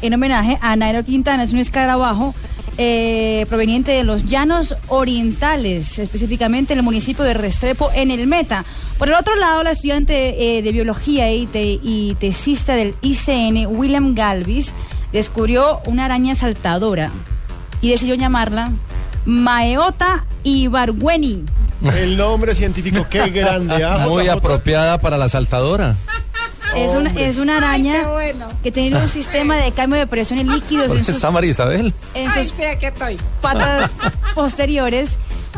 en 0.00 0.14
homenaje 0.14 0.56
a 0.62 0.76
Nairo 0.76 1.04
Quintana. 1.04 1.44
Es 1.44 1.52
un 1.52 1.58
escarabajo 1.58 2.34
eh, 2.78 3.46
proveniente 3.48 3.92
de 3.92 4.04
los 4.04 4.24
llanos 4.26 4.74
orientales, 4.88 5.98
específicamente 5.98 6.72
en 6.72 6.80
el 6.80 6.84
municipio 6.84 7.24
de 7.24 7.34
Restrepo, 7.34 7.90
en 7.94 8.10
el 8.10 8.26
Meta. 8.26 8.64
Por 8.98 9.08
el 9.08 9.14
otro 9.14 9.36
lado, 9.36 9.62
la 9.62 9.72
estudiante 9.72 10.58
eh, 10.58 10.62
de 10.62 10.72
biología 10.72 11.30
y, 11.32 11.46
te- 11.46 11.78
y 11.82 12.16
tesista 12.20 12.74
del 12.74 12.94
ICN, 13.02 13.66
William 13.68 14.14
Galvis, 14.14 14.72
descubrió 15.12 15.80
una 15.86 16.06
araña 16.06 16.34
saltadora 16.34 17.10
y 17.80 17.90
decidió 17.90 18.14
llamarla 18.14 18.72
Maeota 19.24 20.24
ibargüeni. 20.42 21.44
El 21.98 22.16
nombre 22.16 22.54
científico, 22.54 23.06
qué 23.10 23.28
grande. 23.30 23.84
¿ah? 23.84 24.06
Muy 24.08 24.28
apropiada 24.28 24.98
para 25.00 25.18
la 25.18 25.28
saltadora. 25.28 25.94
Es 26.76 26.94
una, 26.94 27.10
es 27.10 27.38
una 27.38 27.56
araña 27.58 28.06
que 28.62 28.72
tiene 28.72 28.96
un 29.00 29.08
sistema 29.08 29.56
de 29.56 29.72
cambio 29.72 29.98
de 29.98 30.06
presión 30.06 30.38
en 30.38 30.48
líquidos 30.48 30.88
¿Dónde 30.88 31.00
en 31.00 31.06
sus 31.06 31.14
está 31.16 31.30
María 31.30 31.50
Isabel? 31.50 31.92
en 32.14 32.30
sus 32.32 32.52
que 32.52 32.86
estoy. 32.88 33.18
patas 33.40 33.90
posteriores. 34.34 35.10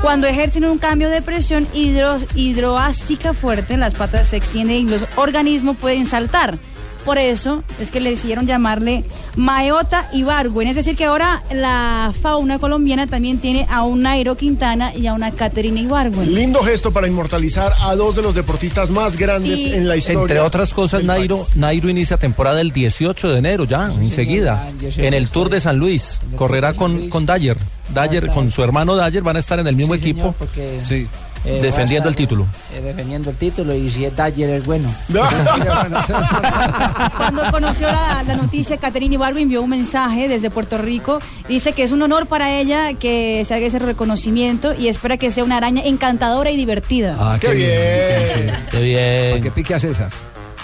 Cuando 0.03 0.27
ejercen 0.27 0.67
un 0.67 0.77
cambio 0.77 1.09
de 1.09 1.23
presión 1.23 1.67
hidro, 1.73 2.19
hidroástica 2.35 3.33
fuerte, 3.33 3.77
las 3.79 3.95
patas 3.95 4.29
se 4.29 4.37
extienden 4.37 4.77
y 4.77 4.91
los 4.91 5.07
organismos 5.17 5.77
pueden 5.79 6.07
saltar. 6.07 6.59
Por 7.07 7.17
eso 7.19 7.63
es 7.81 7.91
que 7.91 8.01
le 8.01 8.11
decidieron 8.11 8.47
llamarle 8.47 9.05
Maeota 9.37 10.09
Ibargüen. 10.13 10.69
Es 10.69 10.77
decir, 10.77 10.97
que 10.97 11.05
ahora 11.05 11.43
la 11.53 12.13
fauna 12.21 12.59
colombiana 12.59 13.07
también 13.07 13.39
tiene 13.39 13.65
a 13.71 13.83
un 13.85 14.03
Nairo 14.03 14.37
Quintana 14.37 14.93
y 14.95 15.07
a 15.07 15.15
una 15.15 15.31
Caterina 15.31 15.81
Ibargüen. 15.81 16.35
Lindo 16.35 16.63
gesto 16.63 16.93
para 16.93 17.07
inmortalizar 17.07 17.73
a 17.81 17.95
dos 17.95 18.17
de 18.17 18.23
los 18.23 18.35
deportistas 18.35 18.91
más 18.91 19.17
grandes 19.17 19.59
Y- 19.59 19.73
en 19.73 19.87
la 19.87 19.97
historia. 19.97 20.21
Entre 20.21 20.41
otras 20.41 20.75
cosas, 20.75 21.05
Nairo, 21.05 21.37
país. 21.39 21.57
Nairo 21.57 21.89
inicia 21.89 22.17
temporada 22.19 22.61
el 22.61 22.73
18 22.73 23.29
de 23.31 23.39
enero, 23.39 23.65
ya, 23.65 23.87
enseguida, 23.87 24.69
yo 24.83 24.91
sé 24.91 25.07
en 25.07 25.15
el 25.15 25.29
Tour 25.31 25.49
de 25.49 25.61
San 25.61 25.77
Luis. 25.79 26.21
Correrá 26.35 26.75
con, 26.75 27.09
con 27.09 27.25
Dyer. 27.25 27.57
Dyer, 27.95 28.27
con 28.29 28.51
su 28.51 28.65
hermano 28.65 28.97
Dyer, 28.97 29.23
van 29.23 29.37
a 29.37 29.39
estar 29.39 29.61
en 29.61 29.69
el 29.69 29.77
mismo 29.77 29.95
equipo 29.95 30.35
porque 30.37 30.81
Sí. 30.83 31.07
Eh, 31.47 31.59
defendiendo 31.63 32.09
el 32.09 32.17
título. 32.17 32.47
eh, 32.75 32.81
defendiendo 32.81 33.31
el 33.31 33.37
título 33.37 33.75
y 33.75 33.91
si 33.91 34.05
es 34.05 34.17
Dyer 34.17 34.51
es 34.51 34.67
bueno. 34.67 34.93
Cuando 37.17 37.43
conoció 37.51 37.87
la, 37.91 38.23
la 38.23 38.37
noticia, 38.37 38.77
Caterina 38.77 39.15
Ibargüen 39.15 39.45
envió 39.45 39.63
un 39.63 39.71
mensaje 39.71 40.29
desde 40.29 40.51
Puerto 40.51 40.79
Rico. 40.79 41.19
Dice 41.49 41.73
que 41.73 41.83
es 41.83 41.93
un 41.93 42.03
honor 42.03 42.27
para 42.27 42.53
ella 42.59 42.95
que 42.95 43.45
se 43.47 43.55
haga 43.55 43.67
ese 43.67 43.79
reconocimiento 43.79 44.75
y 44.75 44.89
espera 44.89 45.17
que 45.17 45.31
sea 45.31 45.45
una 45.45 45.57
araña 45.57 45.83
encantadora 45.85 46.51
y 46.51 46.57
divertida. 46.57 47.17
Ah, 47.19 47.39
Qué 47.41 47.49
bien. 47.55 48.55
Qué 48.71 48.83
bien. 48.83 49.31
Para 49.33 49.43
que 49.43 49.51
pique 49.51 49.75
a 49.75 49.81
César. 49.81 50.11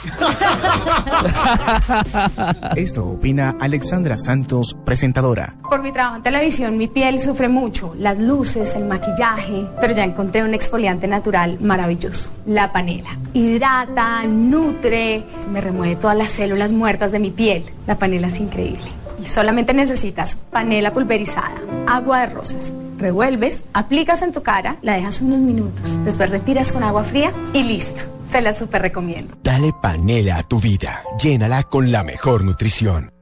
Esto 2.76 3.06
opina 3.06 3.56
Alexandra 3.60 4.16
Santos, 4.16 4.76
presentadora. 4.84 5.54
Por 5.68 5.82
mi 5.82 5.92
trabajo 5.92 6.16
en 6.16 6.22
televisión, 6.22 6.76
mi 6.76 6.88
piel 6.88 7.18
sufre 7.18 7.48
mucho, 7.48 7.94
las 7.98 8.18
luces, 8.18 8.74
el 8.74 8.84
maquillaje, 8.84 9.66
pero 9.80 9.94
ya 9.94 10.04
encontré 10.04 10.42
un 10.42 10.54
exfoliante 10.54 11.06
natural 11.06 11.58
maravilloso, 11.60 12.30
la 12.46 12.72
panela. 12.72 13.10
Hidrata, 13.32 14.24
nutre, 14.24 15.24
me 15.50 15.60
remueve 15.60 15.96
todas 15.96 16.16
las 16.16 16.30
células 16.30 16.72
muertas 16.72 17.12
de 17.12 17.18
mi 17.18 17.30
piel. 17.30 17.64
La 17.86 17.96
panela 17.96 18.28
es 18.28 18.40
increíble. 18.40 18.84
Y 19.22 19.26
solamente 19.26 19.72
necesitas 19.72 20.36
panela 20.50 20.92
pulverizada, 20.92 21.54
agua 21.86 22.20
de 22.20 22.34
rosas. 22.34 22.72
Revuelves, 22.98 23.64
aplicas 23.72 24.22
en 24.22 24.32
tu 24.32 24.42
cara, 24.42 24.76
la 24.82 24.94
dejas 24.94 25.20
unos 25.20 25.40
minutos, 25.40 25.82
después 26.04 26.30
retiras 26.30 26.72
con 26.72 26.84
agua 26.84 27.04
fría 27.04 27.32
y 27.52 27.62
listo. 27.62 28.11
Se 28.32 28.40
la 28.40 28.54
super 28.54 28.80
recomiendo. 28.80 29.36
Dale 29.42 29.74
panela 29.82 30.38
a 30.38 30.42
tu 30.42 30.58
vida. 30.58 31.02
Llénala 31.22 31.64
con 31.64 31.92
la 31.92 32.02
mejor 32.02 32.44
nutrición. 32.44 33.12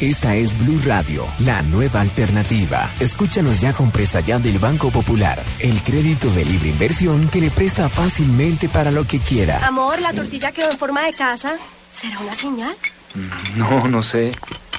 Esta 0.00 0.34
es 0.34 0.58
Blue 0.58 0.80
Radio, 0.84 1.24
la 1.38 1.62
nueva 1.62 2.00
alternativa. 2.00 2.90
Escúchanos 2.98 3.60
ya 3.60 3.72
con 3.72 3.92
presta 3.92 4.18
ya 4.18 4.40
del 4.40 4.58
Banco 4.58 4.90
Popular, 4.90 5.40
el 5.60 5.80
crédito 5.82 6.28
de 6.30 6.44
libre 6.44 6.70
inversión 6.70 7.28
que 7.28 7.40
le 7.40 7.50
presta 7.50 7.88
fácilmente 7.88 8.68
para 8.68 8.90
lo 8.90 9.06
que 9.06 9.20
quiera. 9.20 9.64
Amor, 9.64 10.00
la 10.00 10.12
tortilla 10.12 10.50
quedó 10.50 10.70
en 10.72 10.78
forma 10.78 11.06
de 11.06 11.12
casa. 11.12 11.56
¿Será 11.94 12.18
una 12.18 12.34
señal? 12.34 12.74
No, 13.54 13.86
no 13.86 14.02
sé. 14.02 14.32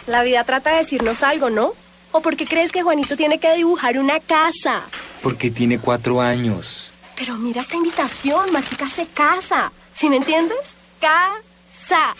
La 0.05 0.22
vida 0.22 0.43
trata 0.43 0.72
de 0.72 0.80
decirnos 0.80 1.23
algo, 1.23 1.49
¿no? 1.49 1.72
¿O 2.11 2.22
por 2.22 2.35
qué 2.35 2.45
crees 2.45 2.73
que 2.73 2.84
Juanito 2.84 3.15
tiene 3.15 3.39
que 3.39 3.55
dibujar 3.55 3.97
una 3.97 4.19
casa? 4.19 4.81
Porque 5.23 5.49
tiene 5.49 5.80
cuatro 5.80 6.22
años. 6.22 6.86
Pero 7.18 7.35
mira 7.35 7.61
esta 7.61 7.76
invitación, 7.76 8.52
Matica 8.52 8.88
se 8.88 9.07
casa. 9.07 9.72
¿Sí 9.94 10.10
me 10.10 10.18
entiendes? 10.18 10.76
Casa. 11.02 12.15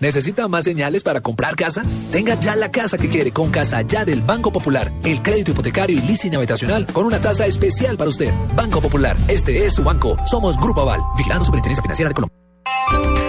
¿Necesita 0.00 0.48
más 0.48 0.64
señales 0.64 1.02
para 1.02 1.20
comprar 1.20 1.54
casa? 1.56 1.82
Tenga 2.10 2.34
ya 2.34 2.56
la 2.56 2.70
casa 2.70 2.96
que 2.96 3.10
quiere 3.10 3.32
con 3.32 3.50
Casa 3.50 3.82
Ya 3.82 4.04
del 4.04 4.22
Banco 4.22 4.50
Popular. 4.50 4.90
El 5.04 5.22
crédito 5.22 5.52
hipotecario 5.52 5.98
y 5.98 6.00
leasing 6.00 6.34
habitacional 6.34 6.86
con 6.86 7.04
una 7.04 7.20
tasa 7.20 7.46
especial 7.46 7.96
para 7.96 8.10
usted. 8.10 8.32
Banco 8.54 8.80
Popular, 8.80 9.16
este 9.28 9.66
es 9.66 9.74
su 9.74 9.84
banco. 9.84 10.16
Somos 10.24 10.56
Grupo 10.56 10.80
Aval, 10.80 11.00
vigilando 11.16 11.44
Superintendencia 11.44 11.82
Financiera 11.82 12.08
de 12.08 12.14
Colombia. 12.14 13.19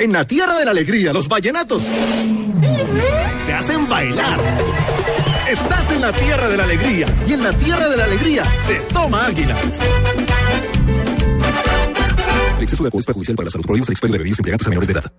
En 0.00 0.14
la 0.14 0.26
tierra 0.26 0.56
de 0.58 0.64
la 0.64 0.70
alegría, 0.70 1.12
los 1.12 1.28
vallenatos 1.28 1.84
te 3.46 3.52
hacen 3.52 3.86
bailar. 3.86 4.40
Estás 5.46 5.90
en 5.90 6.00
la 6.00 6.10
tierra 6.10 6.48
de 6.48 6.56
la 6.56 6.64
alegría 6.64 7.06
y 7.28 7.34
en 7.34 7.42
la 7.42 7.52
tierra 7.52 7.86
de 7.86 7.98
la 7.98 8.04
alegría 8.04 8.44
se 8.66 8.76
toma 8.94 9.26
águila. 9.26 9.54
El 12.56 12.62
exceso 12.62 12.82
de 12.82 12.86
alcohol 12.86 13.00
es 13.00 13.06
perjudicial 13.06 13.36
para 13.36 13.44
la 13.44 13.50
salud. 13.50 13.66
El 13.68 13.80
expendio 13.80 14.12
de 14.12 14.18
bebidas 14.20 14.38
embriagantes 14.38 14.66
a 14.66 14.70
menores 14.70 14.88
de 14.88 14.92
edad. 14.94 15.12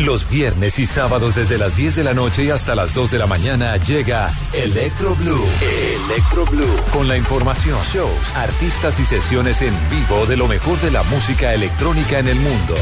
Los 0.00 0.28
viernes 0.28 0.80
y 0.80 0.86
sábados 0.86 1.36
desde 1.36 1.56
las 1.56 1.76
10 1.76 1.94
de 1.94 2.02
la 2.02 2.12
noche 2.12 2.42
y 2.42 2.50
hasta 2.50 2.74
las 2.74 2.92
2 2.94 3.12
de 3.12 3.18
la 3.18 3.28
mañana 3.28 3.76
llega 3.76 4.32
Electro 4.52 5.14
Blue. 5.14 5.46
Electro 6.08 6.46
Blue. 6.46 6.76
Con 6.92 7.06
la 7.06 7.16
información, 7.16 7.78
shows, 7.94 8.34
artistas 8.34 8.98
y 8.98 9.04
sesiones 9.04 9.62
en 9.62 9.74
vivo 9.88 10.26
de 10.26 10.36
lo 10.36 10.48
mejor 10.48 10.80
de 10.80 10.90
la 10.90 11.04
música 11.04 11.54
electrónica 11.54 12.18
en 12.18 12.26
el 12.26 12.40
mundo. 12.40 12.74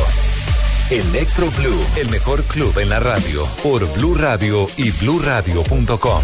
Electro 0.90 1.50
Blue, 1.58 1.84
el 1.96 2.08
mejor 2.08 2.42
club 2.44 2.78
en 2.78 2.88
la 2.88 2.98
radio, 2.98 3.46
por 3.62 3.86
Blue 3.92 4.14
Radio 4.14 4.66
y 4.78 4.90
bluradio.com. 4.90 6.22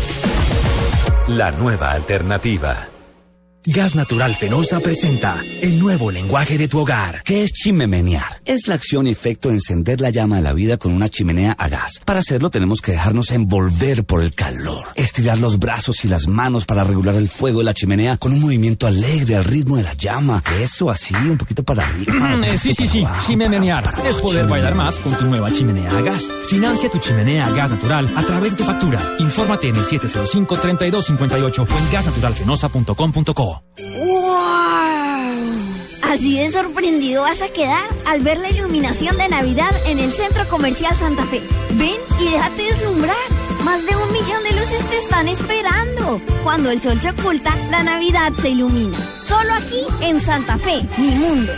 La 1.29 1.51
nueva 1.51 1.91
alternativa. 1.91 2.94
Gas 3.67 3.95
Natural 3.97 4.35
Fenosa 4.35 4.79
presenta 4.79 5.43
el 5.63 5.79
nuevo 5.79 6.11
lenguaje 6.11 6.59
de 6.59 6.69
tu 6.69 6.81
hogar. 6.81 7.23
¿Qué 7.25 7.45
es 7.45 7.53
chimenear? 7.55 8.43
Es 8.45 8.69
la 8.69 8.75
acción 8.75 9.07
y 9.07 9.11
efecto 9.11 9.49
de 9.49 9.55
encender 9.55 10.03
la 10.03 10.11
llama 10.11 10.37
de 10.37 10.43
la 10.43 10.53
vida 10.53 10.77
con 10.77 10.93
una 10.93 11.09
chimenea 11.09 11.53
a 11.53 11.71
gas. 11.71 12.03
Para 12.05 12.21
hacerlo 12.21 12.51
tenemos 12.51 12.83
que 12.83 12.93
dejarnos 12.93 13.31
envolver 13.31 14.05
por 14.05 14.23
el 14.23 14.35
calor, 14.35 14.85
estirar 14.97 15.39
los 15.39 15.59
brazos 15.59 16.05
y 16.05 16.09
las 16.09 16.29
manos 16.29 16.67
para 16.67 16.85
regular 16.85 17.15
el 17.15 17.31
fuego 17.31 17.61
de 17.61 17.65
la 17.65 17.73
chimenea 17.73 18.19
con 18.19 18.35
un 18.35 18.41
movimiento 18.41 18.87
alegre 18.87 19.37
al 19.37 19.45
ritmo 19.45 19.79
de 19.79 19.85
la 19.85 19.95
llama. 19.95 20.43
Eso 20.61 20.91
así, 20.91 21.15
un 21.15 21.39
poquito 21.39 21.63
para 21.63 21.87
arriba. 21.87 22.13
Eh, 22.45 22.59
sí, 22.59 22.75
sí, 22.75 22.87
sí. 22.87 23.03
Chimenear 23.27 23.95
es 24.05 24.17
poder 24.17 24.47
bailar 24.47 24.75
más 24.75 24.97
con 24.97 25.15
tu 25.15 25.25
nueva 25.25 25.51
chimenea 25.51 25.91
a 25.91 26.03
gas. 26.03 26.29
Financia 26.49 26.91
tu 26.91 26.99
chimenea 26.99 27.47
a 27.47 27.51
gas 27.53 27.71
natural 27.71 28.13
a 28.15 28.23
través 28.25 28.51
de 28.51 28.59
tu 28.59 28.65
factura. 28.65 29.01
Infórmate 29.19 29.69
en 29.69 29.77
el 29.77 29.85
705-3258 29.85 31.59
o 31.61 31.79
en 31.79 31.93
gasnaturalfenosa.com.co. 31.93 33.54
¡Wow! 33.79 34.35
Así 36.03 36.39
de 36.39 36.51
sorprendido 36.51 37.23
vas 37.23 37.43
a 37.43 37.53
quedar 37.53 37.83
al 38.07 38.21
ver 38.21 38.39
la 38.39 38.51
iluminación 38.51 39.17
de 39.17 39.29
Navidad 39.29 39.71
en 39.87 39.99
el 39.99 40.13
Centro 40.13 40.47
Comercial 40.49 40.95
Santa 40.95 41.25
Fe. 41.27 41.43
Ven 41.73 41.97
y 42.21 42.31
déjate 42.31 42.63
deslumbrar. 42.63 43.17
Más 43.65 43.85
de 43.87 43.97
un 43.97 44.13
millón 44.13 44.45
de 44.45 44.53
luces 44.53 44.85
te 44.91 44.99
están 44.99 45.27
esperando. 45.27 46.21
Cuando 46.43 46.71
el 46.71 46.81
sol 46.81 47.01
se 47.01 47.11
oculta, 47.11 47.55
la 47.71 47.83
Navidad 47.83 48.33
se 48.41 48.51
ilumina. 48.51 48.99
Solo 49.27 49.55
aquí 49.55 49.87
en 50.03 50.21
Santa 50.21 50.59
Fe, 50.59 50.83
mi 50.99 51.09
mundo. 51.11 51.53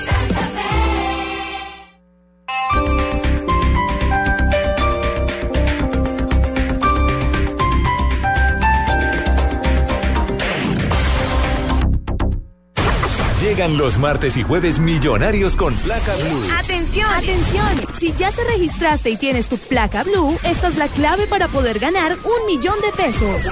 Llegan 13.57 13.79
los 13.79 13.97
martes 13.97 14.37
y 14.37 14.43
jueves 14.43 14.79
millonarios 14.79 15.57
con 15.57 15.75
placa 15.77 16.15
blue. 16.17 16.43
Atención, 16.59 17.11
atención. 17.11 17.87
Si 17.99 18.13
ya 18.13 18.31
te 18.31 18.45
registraste 18.45 19.09
y 19.09 19.17
tienes 19.17 19.49
tu 19.49 19.57
placa 19.57 20.03
blue, 20.03 20.37
esta 20.45 20.69
es 20.69 20.77
la 20.77 20.89
clave 20.89 21.27
para 21.27 21.49
poder 21.49 21.79
ganar 21.79 22.19
un 22.23 22.47
millón 22.47 22.75
de 22.83 23.03
pesos. 23.03 23.47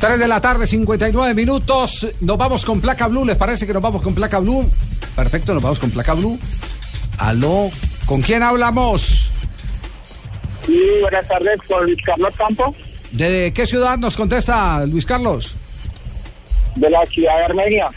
3 0.00 0.16
de 0.20 0.28
la 0.28 0.40
tarde, 0.40 0.68
59 0.68 1.34
minutos. 1.34 2.06
Nos 2.20 2.38
vamos 2.38 2.64
con 2.64 2.80
placa 2.80 3.08
blue. 3.08 3.24
¿Les 3.24 3.36
parece 3.36 3.66
que 3.66 3.72
nos 3.72 3.82
vamos 3.82 4.00
con 4.00 4.14
placa 4.14 4.38
blue? 4.38 4.64
Perfecto, 5.16 5.54
nos 5.54 5.62
vamos 5.64 5.80
con 5.80 5.90
placa 5.90 6.14
blue. 6.14 6.38
Aló, 7.18 7.68
¿con 8.06 8.22
quién 8.22 8.44
hablamos? 8.44 9.28
Sí, 10.66 10.80
buenas 11.00 11.26
tardes, 11.26 11.60
con 11.66 11.84
Luis 11.84 11.98
Carlos 12.06 12.32
Campo, 12.38 12.72
¿De 13.10 13.52
qué 13.52 13.66
ciudad 13.66 13.98
nos 13.98 14.16
contesta 14.16 14.86
Luis 14.86 15.04
Carlos? 15.04 15.56
De 16.76 16.90
la 16.90 17.04
ciudad 17.06 17.36
de 17.38 17.44
Armenia. 17.44 17.88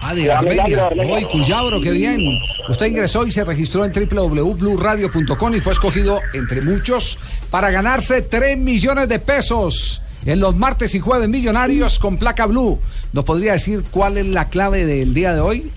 Ah, 0.00 0.14
de 0.14 0.30
Armenia. 0.32 0.88
Hoy, 1.10 1.24
Cuyabro, 1.24 1.80
qué 1.80 1.90
bien. 1.90 2.20
Usted 2.68 2.86
ingresó 2.86 3.26
y 3.26 3.32
se 3.32 3.44
registró 3.44 3.84
en 3.84 3.92
www.bluradio.com 3.92 5.54
y 5.54 5.60
fue 5.60 5.72
escogido 5.72 6.20
entre 6.34 6.60
muchos 6.62 7.18
para 7.50 7.70
ganarse 7.70 8.22
3 8.22 8.56
millones 8.58 9.08
de 9.08 9.18
pesos 9.18 10.00
en 10.24 10.38
los 10.40 10.54
martes 10.56 10.94
y 10.94 11.00
jueves 11.00 11.28
millonarios 11.28 11.98
con 11.98 12.16
placa 12.18 12.46
blue. 12.46 12.80
¿Nos 13.12 13.24
podría 13.24 13.52
decir 13.52 13.82
cuál 13.90 14.18
es 14.18 14.26
la 14.26 14.44
clave 14.46 14.84
del 14.86 15.14
día 15.14 15.34
de 15.34 15.40
hoy? 15.40 15.72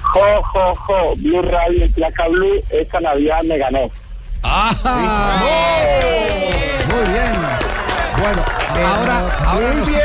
Jo, 0.00 0.42
jo, 0.42 0.74
jo, 0.76 1.14
Blue 1.16 1.42
Radio 1.42 1.84
en 1.84 1.92
placa 1.92 2.26
Blue, 2.28 2.54
esta 2.70 3.00
Navidad 3.00 3.42
me 3.44 3.58
ganó. 3.58 3.90
¡Ah! 4.42 5.42
Muy 6.86 7.12
bien. 7.12 7.32
Bueno, 8.18 8.42
ahora, 8.88 9.34
ahora 9.44 9.66
Muy 9.68 9.76
nos- 9.80 9.88
bien. 9.88 10.00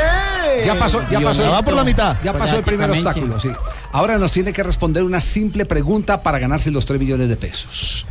Ya 0.64 0.78
pasó, 0.78 1.02
ya 1.10 1.20
Y 1.20 1.24
pasó. 1.24 1.50
va 1.50 1.62
por 1.62 1.74
la 1.74 1.84
mitad. 1.84 2.16
Ya 2.22 2.32
pasó 2.32 2.56
el 2.56 2.62
primer 2.64 2.90
obstáculo, 2.90 3.38
sí. 3.40 3.50
Ahora 3.92 4.18
nos 4.18 4.32
tiene 4.32 4.52
que 4.52 4.62
responder 4.62 5.02
una 5.02 5.20
simple 5.20 5.64
pregunta 5.66 6.22
para 6.22 6.38
ganarse 6.38 6.70
los 6.70 6.84
3 6.86 6.98
millones 7.00 7.28
de 7.28 7.36
pesos. 7.36 8.06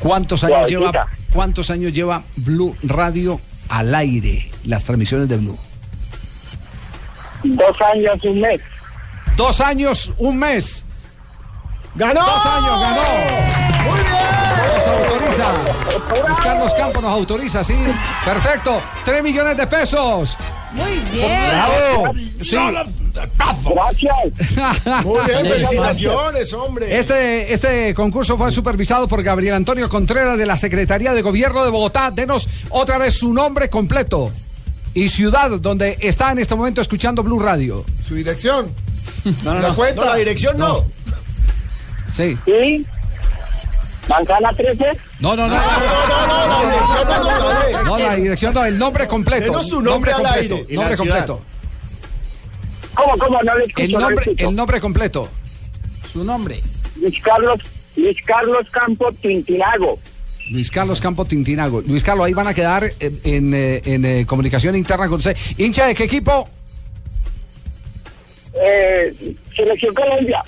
¿Cuántos 0.00 0.42
años 0.44 0.68
lleva 0.68 0.90
cuántos 1.32 1.70
años 1.70 1.92
lleva 1.92 2.22
Blue 2.36 2.76
Radio 2.82 3.40
al 3.68 3.94
aire, 3.94 4.50
las 4.64 4.84
transmisiones 4.84 5.28
de 5.28 5.36
Blue? 5.36 5.58
Dos 7.44 7.76
años, 7.80 8.18
un 8.24 8.40
mes. 8.40 8.60
Dos 9.36 9.60
años, 9.60 10.12
un 10.18 10.38
mes. 10.38 10.84
¡Ganó! 11.94 12.20
Dos 12.20 12.46
años, 12.46 12.80
ganó. 12.80 13.02
Nos 14.66 14.86
autoriza. 14.86 16.26
Luis 16.26 16.38
Carlos 16.40 16.74
Campos 16.74 17.02
nos 17.02 17.12
autoriza, 17.12 17.64
sí. 17.64 17.76
Perfecto. 18.24 18.80
3 19.04 19.22
millones 19.22 19.56
de 19.56 19.66
pesos. 19.66 20.36
Muy 20.74 20.98
bien. 21.12 21.48
¡Bravo! 21.48 22.14
Sí. 22.42 22.56
Gracias. 23.74 25.04
Muy 25.04 25.20
bien, 25.26 25.46
felicitaciones, 25.46 26.52
hombre. 26.52 26.98
Este, 26.98 27.52
este 27.52 27.94
concurso 27.94 28.38
fue 28.38 28.50
supervisado 28.50 29.06
por 29.06 29.22
Gabriel 29.22 29.54
Antonio 29.54 29.88
Contreras 29.88 30.38
de 30.38 30.46
la 30.46 30.56
Secretaría 30.56 31.12
de 31.12 31.22
Gobierno 31.22 31.64
de 31.64 31.70
Bogotá. 31.70 32.10
Denos 32.10 32.48
otra 32.70 32.98
vez 32.98 33.14
su 33.14 33.32
nombre 33.32 33.68
completo 33.68 34.32
y 34.94 35.08
ciudad 35.08 35.50
donde 35.60 35.96
está 36.00 36.32
en 36.32 36.38
este 36.38 36.54
momento 36.54 36.80
escuchando 36.80 37.22
Blue 37.22 37.38
Radio. 37.38 37.84
Su 38.06 38.14
dirección. 38.14 38.72
No, 39.44 39.54
no, 39.54 39.60
¿La 39.60 39.68
no. 39.68 39.76
cuenta? 39.76 40.04
No, 40.04 40.10
la 40.10 40.16
dirección 40.16 40.58
no. 40.58 40.84
Sí. 42.12 42.36
¿Sí? 42.44 42.86
¿Manzana 44.08 44.50
13? 44.52 44.84
No, 45.20 45.36
no, 45.36 45.46
no. 45.48 45.54
No, 45.54 45.60
no, 45.62 46.46
no, 46.48 46.48
la 46.48 46.64
dirección 46.64 47.06
no 47.06 47.24
la 47.24 47.38
sabe. 47.38 47.72
No, 47.84 47.98
la 47.98 48.14
dirección 48.16 48.54
no, 48.54 48.64
el 48.64 48.78
nombre 48.78 49.06
completo. 49.06 49.44
Denos 49.44 49.68
su 49.68 49.80
nombre 49.80 50.12
al 50.12 50.22
completo. 50.22 50.54
aire. 50.56 50.74
Nombre 50.74 50.96
completo. 50.96 51.42
¿Cómo, 52.94 53.16
cómo? 53.18 53.42
No 53.42 53.56
le 53.56 53.64
escucho, 53.64 53.84
El 53.84 53.92
no 53.92 53.98
le 53.98 54.04
nombre, 54.04 54.24
escucho. 54.24 54.48
el 54.48 54.56
nombre 54.56 54.80
completo. 54.80 55.28
Su 56.12 56.24
nombre. 56.24 56.60
Luis 57.00 57.14
Carlos, 57.22 57.60
Luis 57.96 58.16
Carlos 58.26 58.66
Campo 58.70 59.10
Tintinago. 59.20 59.98
Luis 60.50 60.70
Carlos 60.70 61.00
Campo 61.00 61.24
Tintinago. 61.24 61.80
Luis 61.82 62.02
Carlos, 62.04 62.26
ahí 62.26 62.34
van 62.34 62.48
a 62.48 62.54
quedar 62.54 62.84
eh, 62.84 63.12
en, 63.24 63.54
eh, 63.54 63.80
en, 63.84 64.04
eh, 64.04 64.26
comunicación 64.26 64.74
interna 64.76 65.08
con 65.08 65.18
usted. 65.18 65.36
¿Hincha 65.56 65.86
de 65.86 65.94
qué 65.94 66.04
equipo? 66.04 66.48
Eh, 68.62 69.34
Selección 69.54 69.94
Colombia. 69.94 70.44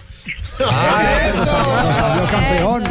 Nos 0.58 1.48
salió 1.48 2.26
campeón. 2.30 2.84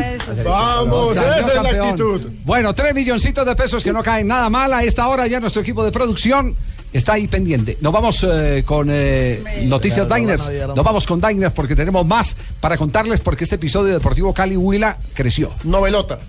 Vamos, 0.46 1.12
esa 1.12 1.40
es 1.40 1.56
la 1.62 1.70
actitud. 1.70 2.28
Bueno, 2.44 2.74
tres 2.74 2.94
milloncitos 2.94 3.46
de 3.46 3.56
pesos 3.56 3.84
que 3.84 3.94
no 3.94 4.04
caen 4.04 4.28
nada 4.28 4.50
mal. 4.50 4.74
A 4.74 4.84
esta 4.84 5.08
hora 5.08 5.28
ya 5.28 5.40
nuestro 5.40 5.62
equipo 5.62 5.84
de 5.84 5.92
producción 5.92 6.56
está 6.92 7.14
ahí 7.14 7.28
pendiente. 7.28 7.78
Nos 7.82 7.92
vamos 7.94 8.26
eh, 8.30 8.64
con 8.66 8.88
eh, 8.92 9.42
Noticias 9.64 10.06
Claro, 10.08 10.22
Diners. 10.22 10.48
no, 10.50 10.54
no, 10.54 10.68
no. 10.68 10.76
Nos 10.76 10.86
vamos 10.86 11.08
con 11.08 11.22
Diners 11.22 11.54
porque 11.54 11.76
tenemos 11.76 12.06
más 12.06 12.36
para 12.60 12.78
contarles 12.78 13.20
porque 13.22 13.44
este 13.46 13.56
episodio 13.56 13.88
de 13.88 13.94
Deportivo 13.94 14.34
Cali 14.34 14.58
Huila 14.58 14.98
creció. 15.14 15.52
Novelota. 15.64 16.20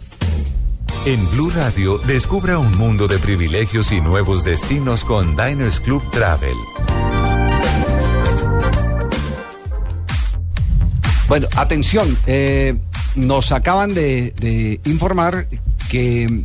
En 1.07 1.29
Blue 1.33 1.51
Radio, 1.51 1.99
descubra 1.99 2.59
un 2.59 2.79
mundo 2.79 3.07
de 3.09 3.19
privilegios 3.19 3.93
y 3.93 4.01
nuevos 4.01 4.43
destinos 4.43 5.05
con 5.05 5.37
Diners 5.37 5.81
Club 5.81 6.03
Travel. 6.11 6.55
Bueno, 11.29 11.49
atención, 11.57 12.17
eh, 12.27 12.75
nos 13.17 13.51
acaban 13.53 13.95
de, 13.95 14.33
de 14.39 14.81
informar 14.85 15.47
que 15.91 16.45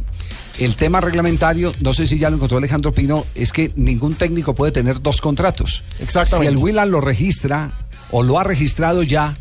El 0.60 0.76
tema 0.76 1.00
reglamentario, 1.00 1.72
no 1.80 1.94
sé 1.94 2.06
si 2.06 2.18
ya 2.20 2.30
lo 2.30 2.36
encontró 2.36 2.58
Alejandro 2.58 2.92
Pino, 2.92 3.26
es 3.34 3.54
que 3.54 3.72
ningún 3.78 4.16
técnico 4.16 4.54
puede 4.54 4.72
tener 4.74 5.02
dos 5.02 5.22
contratos. 5.22 5.84
Exactamente. 6.00 6.50
Si 6.52 6.56
el 6.56 6.58
Willan 6.62 6.92
lo 6.92 7.00
registra 7.02 7.72
o 8.12 8.24
lo 8.24 8.38
ha 8.40 8.44
registrado 8.44 9.02
ya 9.04 9.38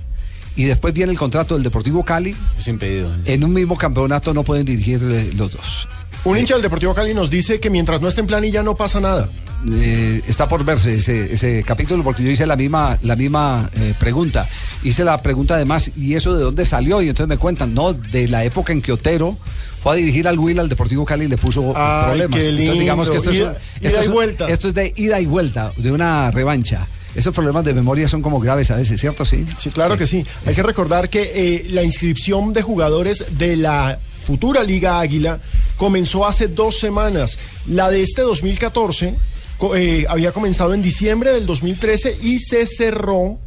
y 0.54 0.64
después 0.64 0.94
viene 0.94 1.10
el 1.12 1.18
contrato 1.18 1.54
del 1.54 1.64
Deportivo 1.64 2.04
Cali, 2.04 2.36
Es 2.56 2.68
impedido. 2.68 3.10
en 3.24 3.42
un 3.44 3.52
mismo 3.52 3.76
campeonato 3.76 4.32
no 4.32 4.44
pueden 4.44 4.64
dirigir 4.64 5.00
eh, 5.02 5.30
los 5.36 5.50
dos. 5.50 5.88
Un 6.24 6.36
hincha 6.36 6.54
del 6.54 6.62
Deportivo 6.62 6.94
Cali 6.94 7.14
nos 7.14 7.30
dice 7.30 7.58
que 7.60 7.70
mientras 7.70 8.00
no 8.00 8.08
esté 8.08 8.20
en 8.20 8.26
planilla 8.26 8.62
no 8.62 8.74
pasa 8.74 9.00
nada. 9.00 9.28
Eh, 9.70 10.22
está 10.28 10.46
por 10.48 10.64
verse 10.64 10.96
ese, 10.96 11.32
ese 11.32 11.64
capítulo 11.64 12.04
porque 12.04 12.22
yo 12.22 12.30
hice 12.30 12.46
la 12.46 12.54
misma 12.54 12.96
la 13.02 13.16
misma 13.16 13.70
eh, 13.74 13.94
pregunta. 13.98 14.46
Hice 14.84 15.04
la 15.04 15.20
pregunta 15.22 15.54
además 15.54 15.90
y 15.96 16.14
eso 16.14 16.36
de 16.36 16.42
dónde 16.44 16.64
salió 16.66 17.00
y 17.02 17.08
entonces 17.08 17.28
me 17.28 17.38
cuentan 17.38 17.74
no 17.74 17.92
de 17.92 18.28
la 18.28 18.44
época 18.44 18.72
en 18.72 18.82
que 18.82 18.92
Otero 18.92 19.36
fue 19.82 19.92
a 19.92 19.96
dirigir 19.96 20.28
al 20.28 20.38
Will 20.38 20.58
al 20.60 20.68
Deportivo 20.68 21.04
Cali 21.04 21.24
y 21.24 21.28
le 21.28 21.38
puso 21.38 21.72
Ay, 21.76 22.04
problemas. 22.06 22.38
qué 22.40 22.46
entonces 22.50 22.78
digamos 22.78 23.10
que 23.10 23.16
esto 23.16 23.30
es, 23.30 23.36
esto 23.38 23.56
ida 23.80 24.00
y 24.00 24.04
es- 24.04 24.10
vuelta. 24.10 24.48
esto 24.48 24.68
es 24.68 24.74
de 24.74 24.92
ida 24.96 25.20
y 25.20 25.26
vuelta 25.26 25.72
de 25.76 25.92
una 25.92 26.30
revancha. 26.30 26.86
Esos 27.14 27.34
problemas 27.34 27.64
de 27.64 27.74
memoria 27.74 28.06
son 28.06 28.22
como 28.22 28.38
graves 28.38 28.70
a 28.70 28.76
veces 28.76 29.00
cierto 29.00 29.24
sí. 29.24 29.44
Sí, 29.58 29.70
claro 29.70 29.96
que 29.96 30.06
sí. 30.06 30.24
Hay 30.46 30.54
que 30.54 30.62
recordar 30.62 31.08
que 31.08 31.32
eh, 31.34 31.66
la 31.70 31.82
inscripción 31.82 32.52
de 32.52 32.62
jugadores 32.62 33.38
de 33.38 33.56
la 33.56 33.98
futura 34.28 34.62
Liga 34.62 35.00
Águila 35.00 35.40
comenzó 35.78 36.26
hace 36.26 36.48
dos 36.48 36.78
semanas. 36.78 37.38
La 37.66 37.88
de 37.90 38.02
este 38.02 38.20
2014 38.20 39.14
co- 39.56 39.74
eh, 39.74 40.04
había 40.06 40.32
comenzado 40.32 40.74
en 40.74 40.82
diciembre 40.82 41.32
del 41.32 41.46
2013 41.46 42.14
y 42.22 42.38
se 42.38 42.66
cerró 42.66 43.38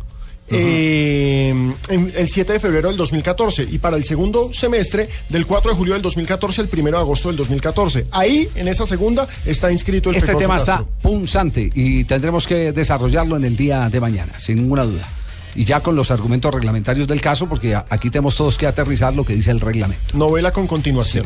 eh, 0.50 1.50
en- 1.90 2.14
el 2.18 2.28
7 2.28 2.54
de 2.54 2.60
febrero 2.60 2.88
del 2.90 2.98
2014 2.98 3.68
y 3.72 3.78
para 3.78 3.96
el 3.96 4.04
segundo 4.04 4.52
semestre 4.54 5.08
del 5.30 5.46
4 5.46 5.70
de 5.72 5.78
julio 5.78 5.94
del 5.94 6.02
2014 6.02 6.62
al 6.62 6.70
1 6.74 6.92
de 6.92 6.98
agosto 6.98 7.28
del 7.30 7.38
2014. 7.38 8.08
Ahí, 8.12 8.50
en 8.56 8.68
esa 8.68 8.86
segunda, 8.88 9.28
está 9.46 9.72
inscrito 9.72 10.10
el 10.10 10.16
este 10.16 10.28
Pecoso 10.30 10.42
tema 10.42 10.56
Castro. 10.56 10.74
está 10.74 11.08
punzante 11.08 11.70
y 11.76 12.04
tendremos 12.06 12.48
que 12.48 12.72
desarrollarlo 12.72 13.38
en 13.38 13.46
el 13.46 13.56
día 13.56 13.88
de 13.88 14.00
mañana 14.02 14.34
sin 14.40 14.58
ninguna 14.58 14.84
duda 14.84 15.08
y 15.56 15.66
ya 15.66 15.82
con 15.82 15.96
los 15.96 16.12
argumentos 16.12 16.54
reglamentarios 16.54 17.08
del 17.08 17.22
caso 17.22 17.48
porque 17.48 17.76
aquí 17.76 18.10
tenemos 18.10 18.36
todos 18.36 18.58
que 18.58 18.68
aterrizar 18.68 19.14
lo 19.16 19.24
que 19.24 19.34
dice 19.34 19.52
el 19.52 19.60
reglamento 19.60 20.18
Novela 20.18 20.52
con 20.52 20.68
continuación. 20.68 21.26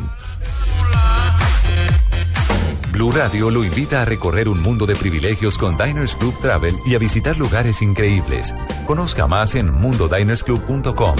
Blue 2.91 3.11
Radio 3.11 3.51
lo 3.51 3.65
invita 3.65 4.01
a 4.01 4.05
recorrer 4.05 4.47
un 4.47 4.61
mundo 4.61 4.85
de 4.85 4.95
privilegios 4.95 5.57
con 5.57 5.75
Diners 5.75 6.15
Club 6.15 6.33
Travel 6.39 6.75
y 6.85 6.95
a 6.95 6.97
visitar 6.97 7.37
lugares 7.37 7.81
increíbles. 7.81 8.55
Conozca 8.87 9.27
más 9.27 9.53
en 9.55 9.69
mundodinersclub.com. 9.69 11.15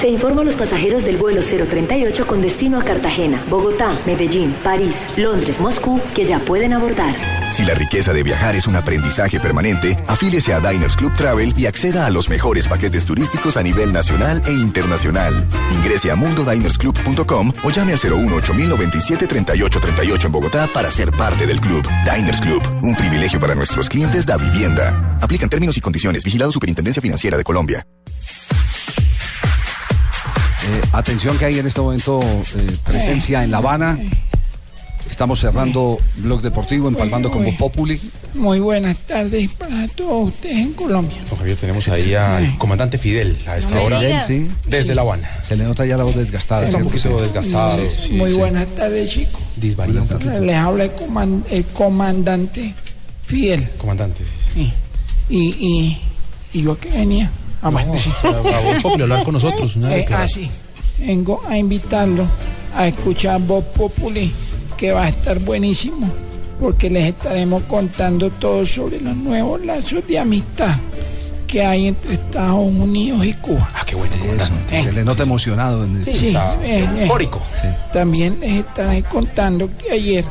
Se 0.00 0.08
informa 0.08 0.40
a 0.40 0.44
los 0.44 0.56
pasajeros 0.56 1.04
del 1.04 1.18
vuelo 1.18 1.42
038 1.42 2.26
con 2.26 2.40
destino 2.40 2.80
a 2.80 2.84
Cartagena, 2.84 3.42
Bogotá, 3.50 3.90
Medellín, 4.06 4.54
París, 4.62 4.96
Londres, 5.18 5.60
Moscú, 5.60 6.00
que 6.14 6.24
ya 6.24 6.38
pueden 6.38 6.72
abordar. 6.72 7.16
Si 7.52 7.64
la 7.64 7.74
riqueza 7.74 8.12
de 8.12 8.22
viajar 8.22 8.54
es 8.54 8.66
un 8.66 8.76
aprendizaje 8.76 9.40
permanente, 9.40 9.96
afíliese 10.06 10.52
a 10.52 10.60
Diners 10.60 10.94
Club 10.94 11.14
Travel 11.16 11.54
y 11.56 11.66
acceda 11.66 12.06
a 12.06 12.10
los 12.10 12.28
mejores 12.28 12.68
paquetes 12.68 13.04
turísticos 13.04 13.56
a 13.56 13.62
nivel 13.62 13.92
nacional 13.92 14.42
e 14.46 14.52
internacional. 14.52 15.46
Ingrese 15.74 16.10
a 16.10 16.16
mundodinersclub.com 16.16 17.52
o 17.64 17.70
llame 17.70 17.92
al 17.92 17.98
018 17.98 18.34
8097 18.36 19.26
3838 19.26 20.26
en 20.26 20.32
Bogotá 20.32 20.68
para 20.72 20.90
ser 20.90 21.10
parte 21.10 21.46
del 21.46 21.60
club. 21.60 21.86
Diners 22.04 22.40
Club, 22.40 22.62
un 22.82 22.94
privilegio 22.94 23.40
para 23.40 23.54
nuestros 23.54 23.88
clientes 23.88 24.24
da 24.26 24.36
vivienda. 24.36 25.18
Aplican 25.20 25.48
términos 25.48 25.76
y 25.76 25.80
condiciones. 25.80 26.22
Vigilado 26.22 26.52
Superintendencia 26.52 27.02
Financiera 27.02 27.36
de 27.36 27.44
Colombia. 27.44 27.86
Eh, 30.68 30.82
atención 30.92 31.38
que 31.38 31.46
hay 31.46 31.58
en 31.58 31.66
este 31.66 31.80
momento 31.80 32.20
eh, 32.22 32.76
presencia 32.84 33.42
en 33.42 33.50
La 33.50 33.58
Habana. 33.58 33.98
Estamos 35.10 35.40
cerrando 35.40 35.98
Blog 36.16 36.42
Deportivo, 36.42 36.88
empalmando 36.88 37.30
con 37.30 37.44
Voz 37.44 37.54
Populi. 37.56 38.00
Muy 38.34 38.60
buenas 38.60 38.96
tardes 38.98 39.50
para 39.54 39.88
todos 39.88 40.28
ustedes 40.28 40.56
en 40.56 40.72
Colombia. 40.74 41.16
Don 41.28 41.38
Javier, 41.38 41.56
tenemos 41.56 41.88
ahí 41.88 42.14
al 42.14 42.56
comandante 42.58 42.98
Fidel 42.98 43.36
a 43.46 43.56
esta 43.56 43.74
No 43.74 43.82
hora. 43.84 44.00
diga. 44.00 44.20
Sí. 44.22 44.48
Desde 44.66 44.94
La 44.94 45.02
Habana. 45.02 45.28
Se 45.42 45.56
le 45.56 45.64
nota 45.64 45.84
ya 45.84 45.96
la 45.96 46.04
voz 46.04 46.14
desgastada. 46.14 46.64
Está 46.64 46.76
un 46.78 46.84
poquito 46.84 47.20
desgastado. 47.20 47.78
Sí, 47.90 47.96
sí, 48.08 48.12
Muy 48.12 48.30
sí. 48.30 48.36
buenas 48.36 48.68
tardes, 48.76 49.08
chicos. 49.10 49.40
Disvaría 49.56 50.02
un 50.02 50.08
poquito. 50.08 50.40
Les 50.40 50.54
habla 50.56 50.84
el, 50.84 50.92
coman- 50.94 51.42
el 51.50 51.64
comandante 51.64 52.74
Fidel. 53.24 53.68
Comandante, 53.78 54.22
sí. 54.24 54.30
Sí. 54.54 54.72
Y, 55.30 55.66
y, 55.66 56.02
y 56.52 56.62
yo 56.62 56.78
que 56.78 56.90
venía. 56.90 57.30
Ah, 57.60 57.70
bueno, 57.70 57.94
sí. 57.98 58.10
A 58.22 58.30
Voz 58.30 58.82
Populi, 58.82 59.02
hablar 59.02 59.24
con 59.24 59.34
nosotros. 59.34 59.74
Una 59.76 59.96
Eh, 59.96 60.06
así. 60.10 60.48
Vengo 60.98 61.42
a 61.48 61.56
invitarlo 61.58 62.24
a 62.76 62.86
escuchar 62.86 63.40
Voz 63.40 63.64
Populi, 63.64 64.32
que 64.78 64.92
va 64.92 65.04
a 65.04 65.08
estar 65.10 65.38
buenísimo, 65.40 66.08
porque 66.58 66.88
les 66.88 67.08
estaremos 67.08 67.62
contando 67.64 68.30
todo 68.30 68.64
sobre 68.64 69.00
los 69.00 69.14
nuevos 69.16 69.62
lazos 69.66 70.06
de 70.06 70.18
amistad 70.18 70.76
que 71.46 71.62
hay 71.64 71.88
entre 71.88 72.14
Estados 72.14 72.58
Unidos 72.66 73.24
y 73.26 73.32
Cuba. 73.34 73.70
Ah, 73.74 73.82
qué 73.86 73.94
bueno, 73.94 74.14
comandante. 74.18 74.82
Se 74.82 74.92
le 74.92 75.04
nota 75.04 75.22
emocionado. 75.24 75.84
En 75.84 75.96
el- 76.06 76.14
Sí, 76.14 76.34
eh. 76.62 76.86
Eufórico. 77.02 77.40
También 77.92 78.38
les 78.40 78.52
estaré 78.56 79.02
contando 79.02 79.68
que 79.78 79.90
ayer 79.92 80.24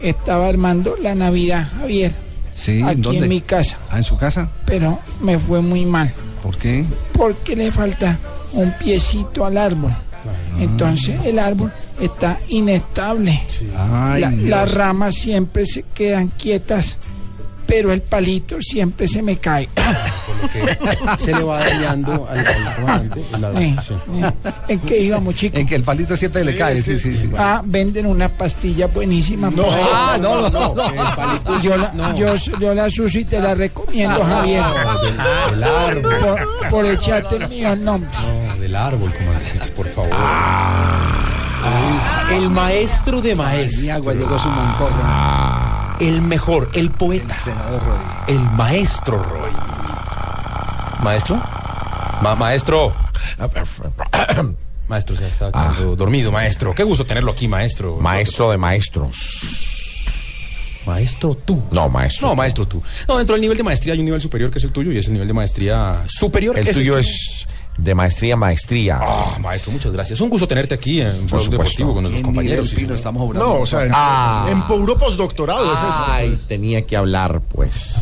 estaba 0.00 0.48
armando 0.48 0.96
la 1.00 1.14
Navidad, 1.14 1.68
Javier, 1.78 2.12
Sí, 2.56 2.80
¿en 2.80 2.84
aquí 2.88 3.00
dónde? 3.00 3.18
en 3.24 3.28
mi 3.28 3.40
casa, 3.40 3.78
Ah, 3.90 3.98
en 3.98 4.04
su 4.04 4.16
casa. 4.16 4.48
pero 4.66 4.98
me 5.20 5.38
fue 5.38 5.60
muy 5.62 5.84
mal 5.84 6.12
¿Por 6.42 6.56
qué? 6.58 6.84
porque 7.12 7.54
le 7.56 7.70
falta 7.70 8.18
un 8.52 8.72
piecito 8.72 9.44
al 9.46 9.56
árbol. 9.58 9.92
Entonces 10.58 11.14
el 11.24 11.38
árbol 11.38 11.72
está 12.00 12.40
inestable. 12.48 13.42
Ay, 13.76 14.20
La- 14.20 14.30
Dios. 14.30 14.48
las 14.48 14.72
ramas 14.74 15.14
siempre 15.14 15.66
se 15.66 15.82
quedan 15.94 16.28
quietas, 16.28 16.96
pero 17.66 17.92
el 17.92 18.00
palito 18.02 18.56
siempre 18.62 19.06
se 19.08 19.22
me 19.22 19.36
cae. 19.36 19.68
Se 21.18 21.34
le 21.34 21.42
va 21.42 21.58
dañando 21.58 22.26
al, 22.30 22.38
al 22.46 22.74
comandante. 22.76 23.20
la- 23.38 23.60
Eh, 23.60 23.76
eh, 24.14 24.32
¿En 24.68 24.80
qué 24.80 25.00
íbamos, 25.02 25.34
chicos? 25.34 25.58
En 25.60 25.66
que 25.66 25.74
el 25.74 25.82
palito 25.82 26.16
siempre 26.16 26.44
le 26.44 26.56
cae. 26.56 26.80
Sí, 26.80 26.98
sí, 26.98 27.12
sí. 27.12 27.28
Ah, 27.36 27.60
venden 27.64 28.06
unas 28.06 28.30
pastillas 28.30 28.92
buenísimas. 28.94 29.52
No, 29.52 29.64
ah, 29.68 30.16
no, 30.20 30.48
no, 30.48 30.74
no. 30.74 30.88
El 30.90 31.14
palito 31.16 31.60
Yo 31.60 31.76
la, 31.76 31.92
no. 31.92 32.16
yo, 32.16 32.34
yo 32.58 32.72
la 32.74 32.86
uso 32.86 33.18
y 33.18 33.24
te 33.24 33.40
la 33.40 33.54
recomiendo, 33.54 34.22
Javier. 34.24 34.62
Del, 35.02 35.16
del 35.50 35.64
árbol. 35.64 36.14
Por, 36.20 36.68
por 36.70 36.86
echarte 36.86 37.36
el 37.36 37.48
mío 37.48 37.76
nombre. 37.76 38.08
No, 38.18 38.56
del 38.60 38.76
árbol, 38.76 39.12
comandante, 39.12 39.68
por 39.76 39.88
favor. 39.88 40.10
Ah. 40.12 40.87
El 42.32 42.50
maestro 42.50 43.20
de 43.20 43.34
maestros. 43.34 43.82
Mi 43.82 43.90
agua 43.90 44.14
llegó 44.14 44.38
su 44.38 44.48
moncorra. 44.48 45.96
El 46.00 46.22
mejor, 46.22 46.68
el 46.74 46.90
poeta. 46.90 47.34
Senador 47.34 47.82
Roy. 47.84 47.98
El 48.28 48.40
maestro 48.40 49.22
Roy. 49.22 49.50
¿Maestro? 51.02 51.40
Ma- 52.22 52.34
maestro. 52.36 52.92
Maestro, 54.88 55.16
se 55.16 55.28
está 55.28 55.52
quedando 55.52 55.96
dormido, 55.96 56.32
maestro. 56.32 56.74
Qué 56.74 56.82
gusto 56.82 57.04
tenerlo 57.04 57.32
aquí, 57.32 57.46
maestro. 57.46 57.98
Maestro 58.00 58.50
de 58.50 58.56
maestros. 58.56 59.16
Maestro 60.86 61.34
tú. 61.34 61.62
No, 61.70 61.90
maestro. 61.90 62.28
No, 62.28 62.34
maestro 62.34 62.66
tú. 62.66 62.82
No, 63.06 63.18
dentro 63.18 63.34
del 63.34 63.42
nivel 63.42 63.58
de 63.58 63.62
maestría 63.64 63.92
hay 63.92 63.98
un 63.98 64.06
nivel 64.06 64.22
superior 64.22 64.50
que 64.50 64.56
es 64.56 64.64
el 64.64 64.72
tuyo 64.72 64.90
y 64.90 64.96
es 64.96 65.06
el 65.08 65.12
nivel 65.12 65.28
de 65.28 65.34
maestría 65.34 66.04
superior. 66.06 66.56
El 66.58 66.64
que 66.64 66.72
tuyo 66.72 66.96
el 66.96 67.04
es 67.04 67.46
de 67.78 67.94
maestría 67.94 68.34
a 68.34 68.36
maestría. 68.36 68.98
Ah, 69.00 69.38
maestro, 69.40 69.70
muchas 69.72 69.92
gracias. 69.92 70.20
Un 70.20 70.28
gusto 70.28 70.46
tenerte 70.48 70.74
aquí 70.74 71.00
en 71.00 71.12
Blog 71.26 71.28
supuesto. 71.42 71.50
Deportivo 71.52 71.94
con 71.94 72.02
nuestros 72.02 72.20
En 72.20 72.24
compañeros. 72.26 72.72
nivel 72.72 72.88
sí, 72.88 72.94
estamos. 72.94 73.34
No, 73.34 73.54
o 73.60 73.66
sea, 73.66 73.84
en, 73.84 73.92
Ah. 73.94 74.46
en 74.50 74.66
puro 74.66 74.98
postdoctorado 74.98 75.66
es 75.72 75.80
esto. 75.80 76.04
Ay, 76.08 76.38
tenía 76.48 76.84
que 76.86 76.96
hablar, 76.96 77.40
pues. 77.52 77.94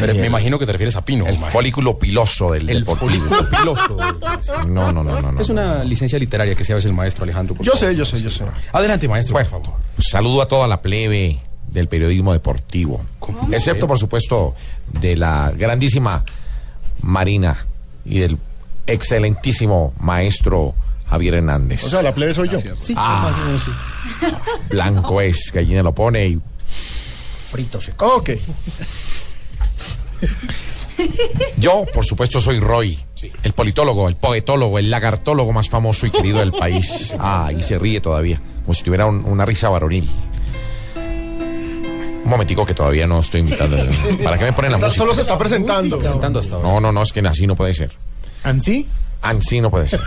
Pero 0.00 0.14
me 0.16 0.26
imagino 0.26 0.58
que 0.58 0.66
te 0.66 0.72
refieres 0.72 0.96
a 0.96 1.04
Pino. 1.04 1.24
El 1.26 1.34
maestro. 1.34 1.50
folículo 1.52 1.96
piloso 1.98 2.50
del 2.52 2.68
El 2.68 2.80
deportivo. 2.80 3.08
folículo 3.08 3.48
piloso. 3.48 3.96
No, 4.66 4.92
no, 4.92 5.04
no, 5.04 5.20
no, 5.22 5.32
no. 5.32 5.40
Es 5.40 5.48
una 5.48 5.84
licencia 5.84 6.18
literaria 6.18 6.56
que 6.56 6.64
se 6.64 6.74
hace 6.74 6.88
el 6.88 6.94
maestro 6.94 7.22
Alejandro. 7.22 7.54
por 7.54 7.64
Yo 7.64 7.72
favor. 7.72 7.88
sé, 7.90 7.96
yo 7.96 8.04
sé, 8.04 8.20
yo 8.20 8.30
sé. 8.30 8.44
Adelante, 8.72 9.06
maestro, 9.06 9.34
Bueno, 9.34 9.48
por 9.50 9.62
favor. 9.62 9.78
pues, 9.94 10.08
saludo 10.08 10.42
a 10.42 10.48
toda 10.48 10.66
la 10.66 10.82
plebe 10.82 11.38
del 11.68 11.86
periodismo 11.86 12.32
deportivo. 12.32 13.04
Excepto, 13.52 13.86
por 13.86 13.98
supuesto, 13.98 14.56
de 14.92 15.16
la 15.16 15.52
grandísima 15.56 16.24
Marina 17.04 17.56
y 18.04 18.18
del 18.20 18.38
excelentísimo 18.86 19.92
maestro 20.00 20.74
Javier 21.08 21.34
Hernández. 21.34 21.84
O 21.84 21.88
sea, 21.88 22.02
la 22.02 22.14
plebe 22.14 22.34
soy 22.34 22.48
yo. 22.48 22.58
Sí, 22.80 22.94
Ah. 22.96 23.32
sí. 23.64 23.70
Blanco 24.70 25.20
es, 25.20 25.50
gallina 25.52 25.82
lo 25.82 25.94
pone 25.94 26.26
y 26.26 26.40
Frito 27.50 27.80
seco. 27.80 28.16
Ok. 28.16 28.30
Yo, 31.56 31.84
por 31.92 32.04
supuesto, 32.04 32.40
soy 32.40 32.60
Roy, 32.60 32.98
el 33.42 33.52
politólogo, 33.52 34.08
el 34.08 34.16
poetólogo, 34.16 34.78
el 34.78 34.90
lagartólogo 34.90 35.52
más 35.52 35.68
famoso 35.68 36.06
y 36.06 36.10
querido 36.10 36.38
del 36.38 36.52
país. 36.52 37.14
Ah, 37.18 37.50
y 37.56 37.62
se 37.62 37.78
ríe 37.78 38.00
todavía, 38.00 38.40
como 38.64 38.74
si 38.74 38.82
tuviera 38.84 39.06
un- 39.06 39.24
una 39.24 39.44
risa 39.44 39.68
varonil. 39.68 40.08
Un 42.24 42.30
momentico 42.30 42.64
que 42.64 42.74
todavía 42.74 43.06
no 43.06 43.20
estoy 43.20 43.40
invitando. 43.40 43.76
¿Para 44.24 44.38
qué 44.38 44.44
me 44.44 44.52
ponen 44.52 44.72
la 44.72 44.78
Está- 44.78 44.86
música? 44.86 45.02
solo 45.02 45.14
se 45.14 45.20
está 45.20 45.38
presentando. 45.38 45.98
Presentando 45.98 46.38
hasta 46.40 46.54
ahora. 46.56 46.68
No, 46.68 46.80
no, 46.80 46.92
no, 46.92 47.02
es 47.02 47.12
que 47.12 47.20
así 47.20 47.46
no 47.46 47.54
puede 47.54 47.74
ser. 47.74 47.92
¿Ansí? 48.42 48.88
Así 49.22 49.60
no 49.60 49.70
puede 49.70 49.88
ser. 49.88 50.00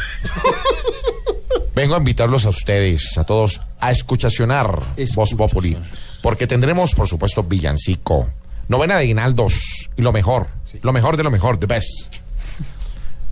Vengo 1.75 1.93
a 1.93 1.97
invitarlos 1.99 2.45
a 2.45 2.49
ustedes, 2.49 3.17
a 3.17 3.23
todos, 3.23 3.61
a 3.79 3.91
escuchacionar 3.91 4.79
Voz 5.15 5.33
Populi. 5.35 5.77
Porque 6.23 6.47
tendremos, 6.47 6.95
por 6.95 7.07
supuesto, 7.07 7.43
villancico, 7.43 8.27
novena 8.67 8.97
de 8.97 9.05
Guinaldos 9.05 9.89
y 9.95 10.01
lo 10.01 10.11
mejor, 10.11 10.47
lo 10.81 10.91
mejor 10.91 11.17
de 11.17 11.23
lo 11.23 11.29
mejor, 11.29 11.59
the 11.59 11.67
best. 11.67 12.15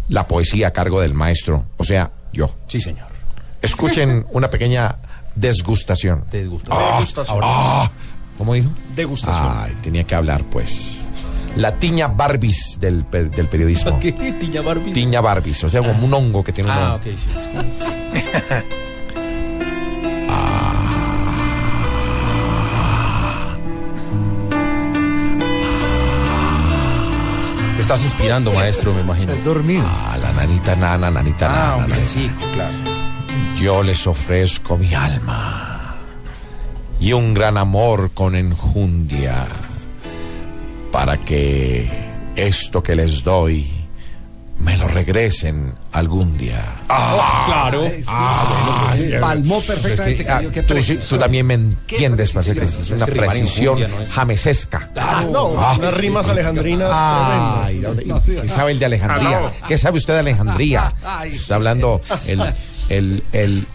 La 0.09 0.27
poesía 0.27 0.67
a 0.67 0.71
cargo 0.71 1.01
del 1.01 1.15
maestro, 1.15 1.65
o 1.77 1.83
sea, 1.83 2.11
yo. 2.31 2.51
Sí, 2.67 2.79
señor. 2.79 3.07
Escuchen 3.63 4.27
una 4.29 4.51
pequeña 4.51 4.97
desgustación. 5.33 6.25
Degustación. 6.29 6.77
Ah, 6.79 6.95
Degustación. 6.99 7.39
ah, 7.43 7.91
¿Cómo 8.37 8.53
dijo? 8.53 8.69
Degustación. 8.95 9.47
Ay, 9.57 9.75
tenía 9.81 10.03
que 10.03 10.15
hablar, 10.15 10.43
pues. 10.43 11.01
La 11.55 11.75
tiña 11.75 12.07
Barbis 12.07 12.77
del, 12.81 13.05
del 13.09 13.47
periodismo. 13.47 13.97
¿Qué? 13.99 14.11
Tiña 14.11 14.61
Barbie. 14.61 14.91
Tiña 14.91 15.21
Barbis, 15.21 15.63
o 15.63 15.69
sea, 15.69 15.81
como 15.81 16.05
un 16.05 16.13
hongo 16.13 16.43
que 16.43 16.51
tiene 16.51 16.69
un 16.69 16.75
Ah, 16.77 16.85
hongo. 16.95 16.95
ok, 16.97 17.03
sí. 17.03 17.29
sí. 17.39 18.95
Te 27.75 27.81
estás 27.81 28.01
inspirando, 28.03 28.53
maestro, 28.53 28.93
me 28.93 29.01
imagino. 29.01 29.31
Estás 29.33 29.45
dormido. 29.45 29.83
Ah, 29.85 30.17
la 30.19 30.31
nanita 30.31 30.75
nana, 30.75 31.11
nanita 31.11 31.47
Ah, 31.49 31.75
nana. 31.77 31.87
nanita. 31.87 32.05
sí, 32.07 32.31
claro. 32.53 32.73
Yo 33.59 33.83
les 33.83 34.07
ofrezco 34.07 34.77
mi 34.77 34.93
alma 34.93 35.74
y 36.99 37.13
un 37.13 37.33
gran 37.33 37.57
amor 37.57 38.11
con 38.13 38.35
enjundia 38.35 39.45
para 40.91 41.17
que 41.17 41.89
esto 42.35 42.81
que 42.81 42.95
les 42.95 43.23
doy 43.23 43.71
me 44.57 44.77
lo 44.77 44.87
regresen 44.87 45.73
algún 45.91 46.37
día. 46.37 46.63
Ah, 46.87 47.43
claro. 47.45 47.91
Ah, 48.07 48.93
es 48.95 49.03
que- 49.03 49.19
Palmó 49.19 49.59
perfectamente, 49.59 50.21
es 50.21 50.25
que, 50.25 50.31
ah, 50.31 50.63
tú, 50.65 50.81
sí, 50.81 51.17
también 51.17 51.45
me 51.45 51.55
Qué 51.85 51.95
entiendes, 51.95 52.31
precisión. 52.31 52.65
Patrick, 52.65 52.79
es 52.81 52.89
una 52.89 53.05
precisión 53.05 53.79
no 53.81 53.99
es- 54.01 54.11
jamesesca. 54.11 54.89
No, 55.29 55.53
Ah. 55.59 55.75
unas 55.77 55.93
rimas 55.95 56.27
alejandrinas 56.29 56.89
Ay. 56.93 57.83
¿Qué 58.41 58.47
sabe 58.47 58.71
el 58.71 58.79
de 58.79 58.85
Alejandría? 58.85 59.51
¿Qué 59.67 59.77
sabe 59.77 59.97
usted 59.97 60.13
de 60.13 60.19
Alejandría? 60.19 60.93
Ay. 61.03 61.31
Está 61.35 61.55
hablando 61.55 62.01
el... 62.27 62.41
el, 62.89 63.23
el, 63.31 63.65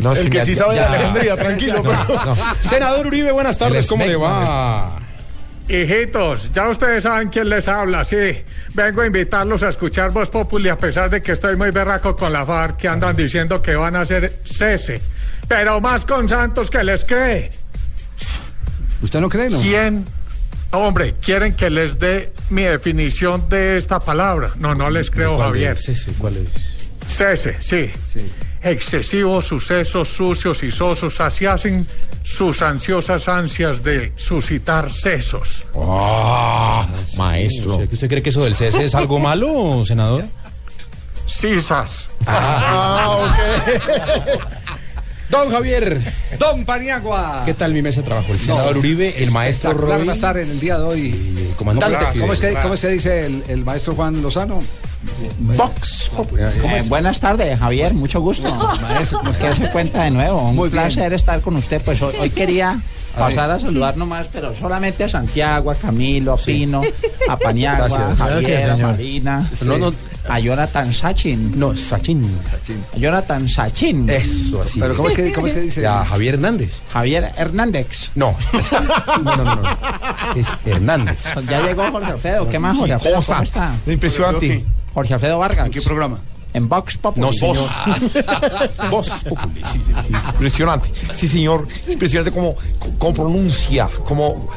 No, 0.00 0.12
es 0.12 0.20
El 0.20 0.30
que 0.30 0.38
ya- 0.38 0.44
sí 0.44 0.54
ya- 0.54 0.62
sabe 0.64 0.74
de 0.74 0.80
Alejandría, 0.80 1.36
tranquilo. 1.36 1.82
No, 1.82 2.24
no. 2.24 2.36
Senador 2.68 3.06
Uribe, 3.06 3.32
buenas 3.32 3.56
tardes, 3.58 3.84
El 3.84 3.88
¿cómo 3.88 4.04
le 4.06 4.16
va? 4.16 5.00
Hijitos, 5.68 6.52
ya 6.52 6.68
ustedes 6.68 7.02
saben 7.02 7.28
quién 7.28 7.48
les 7.48 7.66
habla, 7.66 8.04
sí. 8.04 8.16
Vengo 8.74 9.00
a 9.02 9.06
invitarlos 9.06 9.64
a 9.64 9.68
escuchar 9.70 10.12
Voz 10.12 10.30
Populi 10.30 10.68
a 10.68 10.78
pesar 10.78 11.10
de 11.10 11.20
que 11.20 11.32
estoy 11.32 11.56
muy 11.56 11.72
berraco 11.72 12.14
con 12.16 12.32
la 12.32 12.46
FARC 12.46 12.76
que 12.76 12.88
andan 12.88 13.16
diciendo 13.16 13.60
que 13.60 13.74
van 13.74 13.96
a 13.96 14.02
hacer 14.02 14.40
cese. 14.44 15.00
Pero 15.48 15.80
más 15.80 16.04
con 16.04 16.28
Santos 16.28 16.70
que 16.70 16.84
les 16.84 17.04
cree. 17.04 17.50
¿Usted 19.02 19.20
no 19.20 19.28
cree, 19.28 19.50
no? 19.50 19.60
¿Quién? 19.60 20.06
Hombre, 20.70 21.14
¿quieren 21.20 21.54
que 21.54 21.68
les 21.68 21.98
dé 21.98 22.32
mi 22.50 22.62
definición 22.62 23.48
de 23.48 23.76
esta 23.76 23.98
palabra? 23.98 24.50
No, 24.60 24.74
no 24.76 24.88
les 24.88 25.10
creo, 25.10 25.34
¿Cuál 25.36 25.48
Javier. 25.48 25.72
es 25.72 25.88
ese? 25.88 26.12
¿Cuál 26.12 26.36
es? 26.36 26.48
Cese, 27.08 27.56
sí. 27.60 27.90
Excesivos 28.62 29.46
sucesos 29.46 30.08
sucios 30.08 30.62
y 30.62 30.70
sosos 30.70 31.14
saciasen 31.14 31.86
sus 32.22 32.62
ansiosas 32.62 33.28
ansias 33.28 33.82
de 33.82 34.12
suscitar 34.16 34.90
sesos. 34.90 35.64
Ah, 35.74 36.86
maestro. 37.16 37.76
¿Usted, 37.76 37.92
usted 37.92 38.08
cree 38.08 38.22
que 38.22 38.30
eso 38.30 38.42
del 38.42 38.54
cese 38.54 38.84
es 38.84 38.94
algo 38.94 39.18
malo, 39.18 39.84
senador? 39.84 40.24
Sisas. 41.26 42.10
Ah, 42.26 43.28
ok. 43.28 44.42
Don 45.28 45.50
Javier, 45.50 46.00
Don 46.38 46.64
Paniagua. 46.64 47.42
¿qué 47.44 47.54
tal 47.54 47.72
mi 47.72 47.82
mesa 47.82 48.00
de 48.00 48.06
trabajo? 48.06 48.32
El 48.32 48.38
senador 48.38 48.78
Uribe, 48.78 49.22
el 49.22 49.32
maestro 49.32 49.72
Roy 49.72 50.04
va 50.04 50.12
a 50.12 50.14
estar 50.14 50.38
en 50.38 50.50
el 50.50 50.60
día 50.60 50.78
de 50.78 50.84
hoy. 50.84 51.00
y 51.00 51.48
el 51.48 51.54
comandante 51.56 52.20
¿Cómo, 52.20 52.32
es 52.32 52.38
que, 52.38 52.54
¿Cómo 52.54 52.74
es 52.74 52.80
que 52.80 52.88
dice 52.88 53.26
el, 53.26 53.42
el 53.48 53.64
maestro 53.64 53.94
Juan 53.94 54.22
Lozano? 54.22 54.62
Vox. 55.38 56.10
Eh, 56.38 56.82
buenas 56.88 57.20
tardes, 57.20 57.58
Javier, 57.58 57.94
mucho 57.94 58.20
gusto. 58.20 58.52
Maestro, 58.82 59.18
¿cómo 59.18 59.30
Que 59.32 59.36
está? 59.50 59.54
se 59.54 59.70
cuenta 59.70 60.02
de 60.04 60.10
nuevo. 60.10 60.40
Un 60.48 60.56
Muy 60.56 60.68
bien. 60.68 60.82
placer 60.84 61.12
estar 61.12 61.40
con 61.40 61.56
usted. 61.56 61.80
Pues 61.82 62.00
hoy, 62.02 62.14
hoy 62.20 62.30
quería 62.30 62.80
pasar 63.16 63.50
a 63.50 63.58
saludar 63.58 63.96
nomás, 63.96 64.28
pero 64.32 64.54
solamente 64.54 65.04
a 65.04 65.08
Santiago, 65.08 65.70
a 65.70 65.74
Camilo, 65.74 66.32
a 66.34 66.36
Pino, 66.36 66.82
a 67.28 67.36
Paniagua, 67.36 67.88
Gracias. 67.88 68.10
a 68.10 68.16
Javier, 68.16 68.50
Gracias, 68.50 68.70
a. 68.70 68.76
Marina, 68.86 69.50
No, 69.62 69.78
no. 69.78 69.92
a 70.28 70.38
Jonathan 70.40 70.92
Sachin. 70.92 71.58
No, 71.58 71.76
Sachin. 71.76 72.24
A 72.94 72.98
Jonathan 72.98 73.48
Sachin. 73.48 74.08
Eso, 74.10 74.62
así. 74.62 74.80
Pero 74.80 74.96
¿cómo 74.96 75.08
es 75.08 75.14
que, 75.14 75.32
cómo 75.32 75.46
es 75.46 75.52
que 75.54 75.60
dice? 75.60 75.80
Ya, 75.82 76.04
Javier 76.04 76.34
Hernández. 76.34 76.80
Javier 76.92 77.32
Hernández. 77.36 78.10
No. 78.14 78.34
No, 79.22 79.36
no, 79.36 79.44
no. 79.44 79.54
no. 79.56 79.78
Es 80.34 80.46
Hernández. 80.64 81.18
Ya 81.48 81.62
llegó 81.62 81.90
Jorge 81.90 82.10
Alfredo. 82.12 82.48
¿Qué 82.48 82.58
más, 82.58 82.76
Jorge 82.76 82.94
Alfredo? 82.94 83.22
¿Cómo 83.24 83.42
está? 83.42 83.74
Impresionante. 83.86 84.64
Jorge 84.96 85.12
Alfredo 85.12 85.38
Vargas. 85.38 85.66
¿En 85.66 85.72
qué 85.72 85.82
programa? 85.82 86.18
En 86.54 86.70
Vox 86.70 86.96
Populi. 86.96 87.20
No, 87.26 87.30
señor. 87.30 87.68
Voz 88.90 89.10
Populi. 89.28 89.62
sí. 89.70 89.78
Impresionante. 90.32 90.90
Sí, 91.12 91.28
señor. 91.28 91.68
Es 91.86 91.92
impresionante 91.92 92.32
cómo, 92.32 92.54
cómo 92.98 93.12
pronuncia, 93.12 93.90
cómo... 94.06 94.48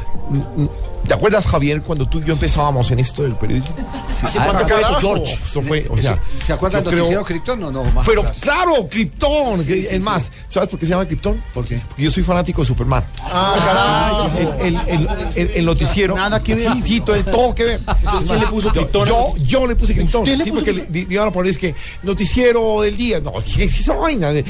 ¿Te 1.08 1.14
acuerdas, 1.16 1.48
Javier, 1.48 1.82
cuando 1.82 2.08
tú 2.08 2.20
y 2.20 2.26
yo 2.26 2.34
empezábamos 2.34 2.92
en 2.92 3.00
esto 3.00 3.24
del 3.24 3.34
periodismo? 3.36 3.76
¿Hace 4.24 4.38
cuánto 4.38 4.68
fue 4.68 4.82
eso, 4.82 4.94
George? 5.00 5.34
Eso 5.44 5.62
fue, 5.64 5.88
o 5.90 5.98
sea... 5.98 6.20
¿Se 6.46 6.54
acuerda 6.54 6.80
yo 6.80 6.84
del 6.84 6.92
creo- 6.92 7.00
noticiero 7.04 7.26
Krypton? 7.26 7.60
No, 7.60 7.72
no, 7.72 7.84
más 7.86 8.06
Pero 8.06 8.22
atrás. 8.22 8.38
claro, 8.42 8.88
Krypton. 8.88 9.58
Sí, 9.64 9.74
sí, 9.74 9.80
es 9.86 9.90
sí. 9.90 10.00
más, 10.00 10.30
¿sabes 10.50 10.70
por 10.70 10.78
qué 10.80 10.86
se 10.86 10.92
llama 10.92 11.06
Krypton? 11.08 11.44
¿Por 11.54 11.66
qué? 11.66 11.82
Porque 11.88 12.04
yo 12.04 12.12
soy 12.12 12.22
fanático 12.24 12.62
de 12.62 12.68
Superman. 12.68 13.04
Ah, 13.24 13.56
carajo. 13.66 14.38
El, 14.60 14.76
el- 14.76 14.88
el- 14.88 15.10
el- 15.36 15.52
el 15.56 15.66
noticiero. 15.66 16.16
Nada 16.16 16.44
que 16.44 16.54
ver. 16.54 16.74
Sí, 16.74 16.82
sí, 16.84 17.02
todo, 17.02 17.56
que 17.56 17.64
ver. 17.64 17.80
¿quién 18.28 18.40
le 18.40 18.48
puso 18.48 18.68
yo, 18.68 18.74
Krypton? 18.74 19.08
Yo, 19.08 19.34
yo 19.38 19.66
le 19.68 19.76
puse 19.76 19.96
Krypton. 19.96 20.22
¿Usted 20.22 20.38
le 20.38 20.44
Sí, 20.44 20.52
puso 20.52 20.66
porque 20.66 20.88
le, 20.92 21.08
iban 21.10 21.28
a 21.28 21.32
poner 21.32 21.50
es 21.50 21.58
que 21.58 21.74
noticiero 22.04 22.82
del 22.82 22.96
día. 22.98 23.20
No, 23.20 23.34
¿qué 23.56 23.64
es 23.64 23.80
esa 23.80 23.96
vaina? 23.96 24.32
De- 24.32 24.46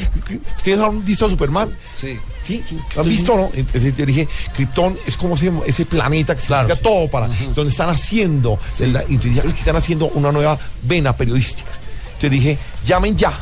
¿Ustedes 0.58 0.80
han 0.80 1.06
visto 1.06 1.26
a 1.26 1.30
Superman? 1.30 1.70
Sí. 1.94 2.18
Sí, 2.44 2.64
¿lo 2.96 3.02
han 3.02 3.08
visto 3.10 3.36
no? 3.36 3.52
Entonces 3.54 3.96
yo 3.96 4.06
dije, 4.06 4.28
Krypton 4.56 4.98
es 5.06 5.16
como 5.18 5.36
ese, 5.36 5.52
ese 5.68 5.86
planeta 5.86 6.36
que 6.36 6.42
significa 6.42 6.76
todo 6.78 7.08
para 7.10 7.28
donde 7.54 7.70
están 7.70 7.90
haciendo, 7.90 8.58
la- 8.80 9.04
ves 9.04 9.54
que 9.54 9.60
están 9.60 9.76
haciendo 9.76 10.08
una 10.16 10.32
nueva 10.32 10.58
vena 10.84 11.16
periodística. 11.16 11.70
Entonces 12.08 12.32
dije, 12.32 12.58
llamen 12.86 13.16
ya 13.18 13.34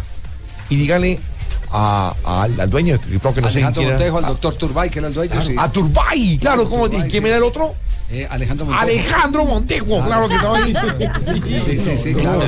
y 0.69 0.76
díganle 0.76 1.19
a- 1.72 2.14
al, 2.24 2.60
al 2.60 2.69
dueño 2.69 2.94
de 2.94 2.99
Krypton 2.99 3.34
que 3.34 3.41
no 3.41 3.48
sé 3.49 3.53
Alejandro 3.60 3.82
quién 3.82 3.88
era. 3.90 3.98
Montejo, 3.98 4.18
al 4.18 4.26
doctor 4.26 4.56
Turbay, 4.56 4.90
que 4.90 4.99
era 4.99 5.07
el 5.07 5.14
dueño, 5.14 5.41
sí. 5.41 5.56
A 5.57 5.72
Turbay, 5.72 6.38
claro, 6.38 6.64
Claro, 6.64 6.69
¿cómo, 6.69 6.90
Turbay, 6.90 7.10
¿quién 7.10 7.24
sí. 7.24 7.28
era 7.28 7.38
el 7.38 7.44
otro? 7.44 7.76
Eh, 8.09 8.25
Alejandro 8.29 8.65
Montejo. 8.65 8.81
Alejandro 8.84 9.45
Montejo, 9.45 10.05
claro 10.05 10.27
que 10.29 10.35
estaba 10.35 10.57
ahí. 10.57 10.73
Sí, 11.65 11.79
sí, 11.79 11.97
sí, 11.97 12.13
claro. 12.13 12.41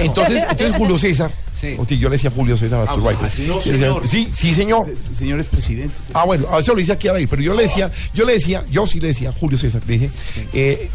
Entonces, 0.00 0.42
entonces 0.50 0.72
Julio 0.76 0.98
César. 0.98 1.30
Sí. 1.54 1.76
Sí, 1.88 1.98
yo 1.98 2.08
le 2.08 2.16
decía 2.16 2.30
Julio 2.30 2.56
César 2.56 2.80
a 2.86 2.92
Ah, 2.92 2.94
Turbay. 2.94 3.16
ah, 3.22 3.28
sí, 3.28 3.44
no, 3.48 3.60
Sí, 3.60 3.70
señor. 3.70 4.06
Sí, 4.06 4.28
sí, 4.32 4.54
señor. 4.54 4.88
El 4.88 5.16
señor 5.16 5.40
es 5.40 5.46
presidente. 5.48 5.94
Ah, 6.14 6.24
bueno, 6.24 6.46
a 6.50 6.58
eso 6.60 6.74
lo 6.74 6.78
dice 6.78 6.92
aquí 6.92 7.08
a 7.08 7.12
ver, 7.12 7.26
pero 7.28 7.42
yo 7.42 7.54
le 7.54 7.64
decía, 7.64 7.90
yo 8.14 8.24
le 8.24 8.34
decía, 8.34 8.64
yo 8.70 8.86
sí 8.86 9.00
le 9.00 9.08
decía, 9.08 9.32
Julio 9.32 9.58
César, 9.58 9.82
le 9.86 9.92
dije, 9.94 10.10
eh, 10.52 10.90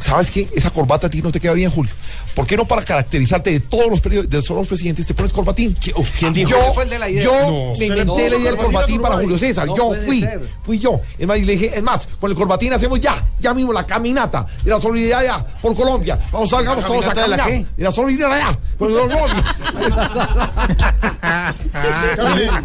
¿sabes 0.00 0.30
qué? 0.30 0.48
Esa 0.54 0.70
corbata 0.70 1.06
a 1.06 1.10
ti 1.10 1.22
no 1.22 1.30
te 1.30 1.40
queda 1.40 1.52
bien, 1.52 1.70
Julio. 1.70 1.92
¿Por 2.34 2.46
qué 2.46 2.56
no 2.56 2.64
para 2.66 2.82
caracterizarte 2.82 3.50
de 3.50 3.60
todos 3.60 3.88
los 3.88 4.02
de 4.02 4.42
todos 4.42 4.50
los 4.50 4.68
presidentes 4.68 5.06
te 5.06 5.14
pones 5.14 5.32
corbatín? 5.32 5.76
¿Quién 6.18 6.32
dijo? 6.32 6.50
Yo, 6.50 6.58
¿Quién 6.58 6.74
fue 6.74 6.84
el 6.84 6.90
de 6.90 6.98
la 6.98 7.10
idea? 7.10 7.24
yo 7.24 7.32
No. 7.32 7.78
me 7.78 7.86
inventé 7.86 8.06
puso 8.06 8.20
la 8.20 8.36
idea 8.36 8.50
del 8.50 8.56
corbatín 8.56 9.00
para. 9.00 9.16
Julio 9.16 9.38
César. 9.38 9.66
No 9.66 9.76
yo 9.76 9.92
fui, 10.04 10.20
ser. 10.20 10.40
fui 10.62 10.78
yo. 10.78 11.00
Es 11.18 11.26
más, 11.26 11.38
y 11.38 11.44
le 11.44 11.52
dije, 11.52 11.76
es 11.76 11.82
más, 11.82 12.08
con 12.18 12.30
el 12.30 12.36
corbatín 12.36 12.72
hacemos 12.72 13.00
ya, 13.00 13.22
ya 13.38 13.52
mismo 13.52 13.72
la 13.72 13.84
caminata 13.86 14.46
de 14.64 14.70
la 14.70 14.80
solidaridad 14.80 15.46
por 15.60 15.74
Colombia. 15.74 16.18
Vamos, 16.32 16.48
salgamos 16.48 16.84
todos 16.86 17.06
a 17.06 17.14
caminata 17.14 17.22
de 17.22 17.28
la 17.28 17.36
caminar. 17.36 17.76
De 17.76 17.84
la 17.84 17.92
solidaridad 17.92 18.58
por 18.78 18.88
Colombia. 18.90 19.56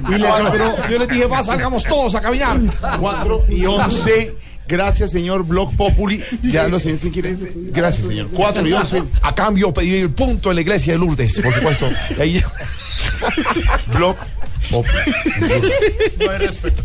y 0.10 0.18
le, 0.20 0.28
pero 0.52 0.88
yo 0.90 1.00
les 1.00 1.08
dije, 1.08 1.26
va, 1.26 1.44
salgamos 1.44 1.84
todos 1.84 2.16
a 2.16 2.22
caminar. 2.22 2.60
4 3.00 3.46
y 3.50 3.66
11. 3.66 4.36
Gracias, 4.68 5.12
señor 5.12 5.46
Blog 5.46 5.76
Populi. 5.76 6.24
Ya 6.44 6.68
los 6.68 6.82
señores 6.84 7.06
quieren. 7.14 7.70
Gracias, 7.72 8.08
señor. 8.08 8.30
4 8.34 8.68
y 8.68 8.74
11. 8.74 9.04
A 9.22 9.36
cambio 9.36 9.74
pedí 9.74 9.96
el 9.96 10.10
punto 10.10 10.50
en 10.50 10.56
la 10.56 10.62
iglesia 10.62 10.94
de 10.94 11.00
Lourdes, 11.00 11.40
por 11.40 11.54
supuesto. 11.54 11.90
Ahí 12.20 12.42
Blog 13.94 14.16
Populi. 14.70 15.00
No 16.20 16.32
hay 16.32 16.38
respeto. 16.40 16.84